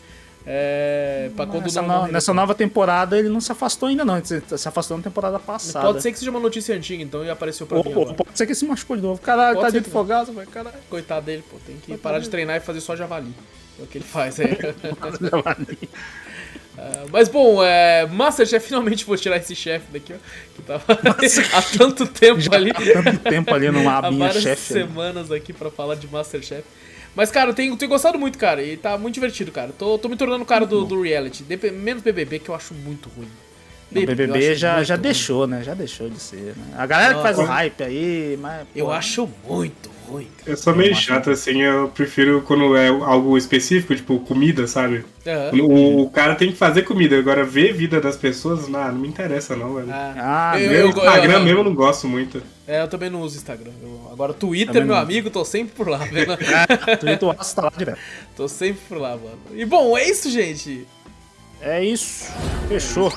É. 0.49 1.29
Pra 1.35 1.45
quando 1.45 1.65
nessa, 1.65 1.83
não. 1.83 2.07
no- 2.07 2.13
nessa 2.13 2.33
nova 2.33 2.55
temporada 2.55 3.19
ele 3.19 3.29
não 3.29 3.41
se 3.41 3.51
afastou 3.51 3.89
ainda, 3.89 4.05
não. 4.05 4.17
Ele 4.17 4.25
se 4.27 4.69
afastou 4.69 4.97
na 4.97 5.03
temporada 5.03 5.39
passada. 5.41 5.85
Pode 5.87 6.03
ser 6.03 6.13
que 6.13 6.19
seja 6.21 6.31
uma 6.31 6.39
notícia 6.39 6.75
antiga, 6.75 7.03
então, 7.03 7.25
e 7.25 7.31
apareceu 7.31 7.67
pra 7.67 7.79
Ou, 7.79 7.85
mim 7.85 7.91
agora. 7.91 8.15
pode 8.15 8.31
ser 8.39 8.47
que 8.47 8.55
se 8.55 8.65
machucou 8.65 8.97
de 8.97 9.03
novo. 9.03 9.21
Caralho, 9.21 9.59
tá 9.61 9.71
ser 9.71 9.79
de 9.81 9.85
que- 9.85 9.91
folgado, 9.91 10.33
vai, 10.33 10.47
caralho. 10.47 10.77
Coitado 10.89 11.27
dele, 11.27 11.43
pô. 11.51 11.57
Tem 11.67 11.77
que 11.77 11.97
parar 11.97 12.21
de 12.21 12.29
treinar 12.29 12.57
e 12.57 12.61
fazer 12.61 12.81
só 12.81 12.95
javali. 12.95 13.33
É 13.79 13.83
o 13.83 13.87
que 13.87 13.99
ele 13.99 14.05
faz, 14.05 14.39
é. 14.39 14.47
Ah, 16.79 17.05
Mas 17.11 17.27
bom, 17.29 17.65
é, 17.65 18.07
Masterchef, 18.07 18.67
finalmente 18.67 19.05
vou 19.07 19.17
tirar 19.17 19.39
esse 19.39 19.55
chefe 19.57 19.87
daqui, 19.91 20.13
ó. 20.13 20.17
Que 20.55 20.63
tava 20.63 20.85
há 21.57 21.63
tanto 21.79 22.07
tempo 22.07 22.55
ali. 22.55 22.71
Tanto 22.73 23.19
tempo 23.21 23.55
ali 23.55 23.71
numa 23.71 23.93
há 23.93 23.99
abinha 24.07 24.27
várias 24.27 24.43
chefe. 24.43 24.75
né? 24.75 24.81
semanas 24.81 25.33
aqui 25.33 25.55
pra 25.55 25.71
falar 25.71 25.95
de 25.95 26.07
Masterchef. 26.07 26.65
Mas, 27.17 27.31
cara, 27.31 27.51
eu 27.51 27.55
tenho, 27.55 27.75
tenho 27.77 27.89
gostado 27.89 28.19
muito, 28.19 28.37
cara. 28.39 28.63
E 28.63 28.77
tá 28.77 28.97
muito 28.99 29.15
divertido, 29.15 29.51
cara. 29.51 29.73
Tô, 29.77 29.97
tô 29.99 30.09
me 30.09 30.17
tornando 30.17 30.43
o 30.43 30.47
cara 30.47 30.67
do, 30.67 30.85
do 30.85 31.01
reality. 31.01 31.43
Dep- 31.43 31.73
menos 31.73 32.03
BBB, 32.03 32.39
que 32.41 32.51
eu 32.51 32.55
acho 32.55 32.75
muito 32.75 33.09
ruim. 33.17 33.29
O 33.91 33.95
BBB 33.95 34.55
já, 34.55 34.83
já 34.85 34.95
ruim. 34.97 35.03
deixou, 35.03 35.47
né? 35.47 35.63
Já 35.65 35.73
deixou 35.73 36.11
de 36.11 36.21
ser, 36.21 36.55
né? 36.57 36.75
A 36.77 36.85
galera 36.87 37.15
que 37.15 37.23
faz 37.23 37.39
o 37.39 37.45
hype 37.45 37.83
aí, 37.83 38.39
mas... 38.39 38.67
Eu 38.77 38.87
pô, 38.87 38.93
acho 38.93 39.29
muito 39.49 39.91
ruim, 40.11 40.29
cara. 40.39 40.51
Eu 40.51 40.57
sou 40.57 40.75
meio 40.75 40.91
Eu 40.91 40.97
acho- 40.97 41.03
chato, 41.07 41.31
assim, 41.31 41.63
eu 41.63 41.89
prefiro 41.89 42.43
quando 42.43 42.77
é 42.77 42.89
algo 42.89 43.37
específico, 43.37 43.95
tipo 43.95 44.19
comida, 44.21 44.67
sabe? 44.67 45.05
Aham. 45.27 45.51
O, 45.63 46.03
o 46.03 46.11
cara 46.11 46.35
tem 46.35 46.51
que 46.53 46.57
fazer 46.57 46.83
comida, 46.83 47.19
agora 47.19 47.45
ver 47.45 47.73
vida 47.73 48.01
das 48.01 48.17
pessoas, 48.17 48.69
não, 48.69 48.85
não 48.93 48.95
me 49.01 49.09
interessa 49.09 49.55
não, 49.57 49.75
velho. 49.75 49.89
Ah, 49.91 50.53
Ah, 50.55 50.61
eu- 50.61 50.71
Meu 50.71 50.81
eu- 50.81 50.89
Instagram 50.89 51.33
eu- 51.35 51.41
mesmo 51.45 51.61
eu 51.61 51.65
não 51.65 51.75
gosto 51.75 52.07
muito. 52.07 52.43
É, 52.69 52.83
eu 52.83 52.89
também 52.89 53.11
não 53.11 53.21
uso 53.21 53.37
Instagram. 53.37 53.73
Eu- 53.83 54.09
agora, 54.13 54.33
Twitter, 54.33 54.69
Também 54.75 54.87
meu 54.87 54.95
não. 54.97 55.03
amigo, 55.03 55.31
tô 55.31 55.45
sempre 55.45 55.75
por 55.75 55.89
lá, 55.89 55.99
vendo? 55.99 56.33
Ah, 56.33 56.37
Twitter 56.99 57.19
tá 57.55 57.63
lá 57.63 57.73
direto. 57.77 57.99
tô 58.37 58.49
sempre 58.49 58.81
por 58.89 58.99
lá, 58.99 59.11
mano. 59.11 59.39
E 59.55 59.65
bom, 59.65 59.97
é 59.97 60.09
isso, 60.09 60.31
gente. 60.31 60.87
É 61.61 61.85
isso. 61.85 62.31
Fechou. 62.69 63.13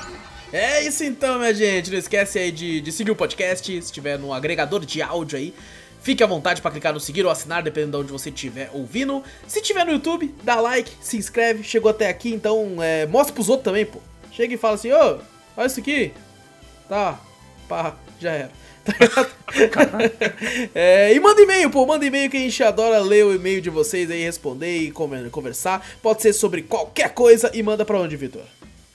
É 0.52 0.82
isso 0.84 1.04
então, 1.04 1.38
minha 1.38 1.54
gente. 1.54 1.90
Não 1.92 1.98
esquece 1.98 2.38
aí 2.38 2.50
de, 2.50 2.80
de 2.80 2.90
seguir 2.90 3.10
o 3.12 3.16
podcast, 3.16 3.64
se 3.70 3.78
estiver 3.78 4.18
no 4.18 4.32
agregador 4.32 4.84
de 4.84 5.00
áudio 5.00 5.38
aí. 5.38 5.54
Fique 6.00 6.22
à 6.22 6.26
vontade 6.26 6.62
pra 6.62 6.70
clicar 6.70 6.92
no 6.92 7.00
seguir 7.00 7.24
ou 7.24 7.30
assinar, 7.30 7.62
dependendo 7.62 7.98
de 7.98 8.04
onde 8.04 8.12
você 8.12 8.30
estiver 8.30 8.70
ouvindo. 8.72 9.22
Se 9.46 9.60
tiver 9.60 9.84
no 9.84 9.92
YouTube, 9.92 10.34
dá 10.42 10.60
like, 10.60 10.90
se 11.00 11.16
inscreve. 11.16 11.62
Chegou 11.62 11.90
até 11.90 12.08
aqui, 12.08 12.32
então 12.32 12.82
é, 12.82 13.06
mostra 13.06 13.34
pros 13.34 13.48
outros 13.48 13.64
também, 13.64 13.84
pô. 13.84 14.00
Chega 14.32 14.54
e 14.54 14.58
fala 14.58 14.74
assim, 14.74 14.92
ô, 14.92 15.18
olha 15.56 15.66
isso 15.66 15.80
aqui. 15.80 16.12
Tá, 16.88 17.20
pá, 17.68 17.96
já 18.18 18.32
era. 18.32 18.50
É, 20.74 21.12
e 21.12 21.20
manda 21.20 21.42
e-mail, 21.42 21.68
pô, 21.70 21.84
manda 21.84 22.06
e-mail 22.06 22.30
que 22.30 22.36
a 22.36 22.40
gente 22.40 22.62
adora 22.62 23.00
ler 23.00 23.24
o 23.24 23.34
e-mail 23.34 23.60
de 23.60 23.68
vocês 23.68 24.10
aí, 24.10 24.22
responder 24.22 24.78
e 24.78 24.90
conversar. 24.92 25.84
Pode 26.00 26.22
ser 26.22 26.32
sobre 26.32 26.62
qualquer 26.62 27.12
coisa 27.12 27.50
e 27.52 27.62
manda 27.62 27.84
pra 27.84 27.98
onde, 27.98 28.16
Vitor? 28.16 28.42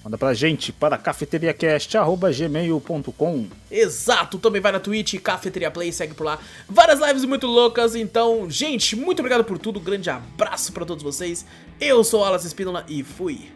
Manda 0.06 0.18
pra 0.20 0.36
gente 0.36 0.72
para 0.72 1.00
cafeteriacast.gmail.com 1.00 3.48
Exato, 3.72 4.38
também 4.38 4.62
vai 4.62 4.72
na 4.72 4.80
Twitch, 4.80 5.20
Cafeteria 5.20 5.72
Play, 5.72 5.92
segue 5.92 6.14
por 6.14 6.26
lá. 6.26 6.38
Várias 6.70 7.00
lives 7.00 7.26
muito 7.26 7.48
loucas, 7.48 7.96
então, 7.96 8.48
gente, 8.48 8.96
muito 8.96 9.22
obrigado 9.22 9.44
por 9.44 9.58
tudo, 9.58 9.80
grande 9.80 10.12
abraço 10.12 10.72
pra 10.72 10.86
todos 10.86 11.04
vocês. 11.04 11.44
Eu 11.82 12.04
sou 12.04 12.22
o 12.22 12.24
Alas 12.24 12.46
Espínola 12.46 12.86
e 12.88 13.02
fui. 13.02 13.50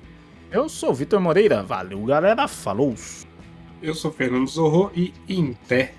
Eu 0.52 0.68
sou 0.68 0.90
o 0.90 0.94
Vitor 0.96 1.20
Moreira. 1.20 1.62
Valeu, 1.62 2.04
galera. 2.04 2.48
Falou. 2.48 2.96
Eu 3.80 3.94
sou 3.94 4.12
Fernando 4.12 4.48
Zorro 4.48 4.92
e 4.96 5.14
Inté. 5.30 5.94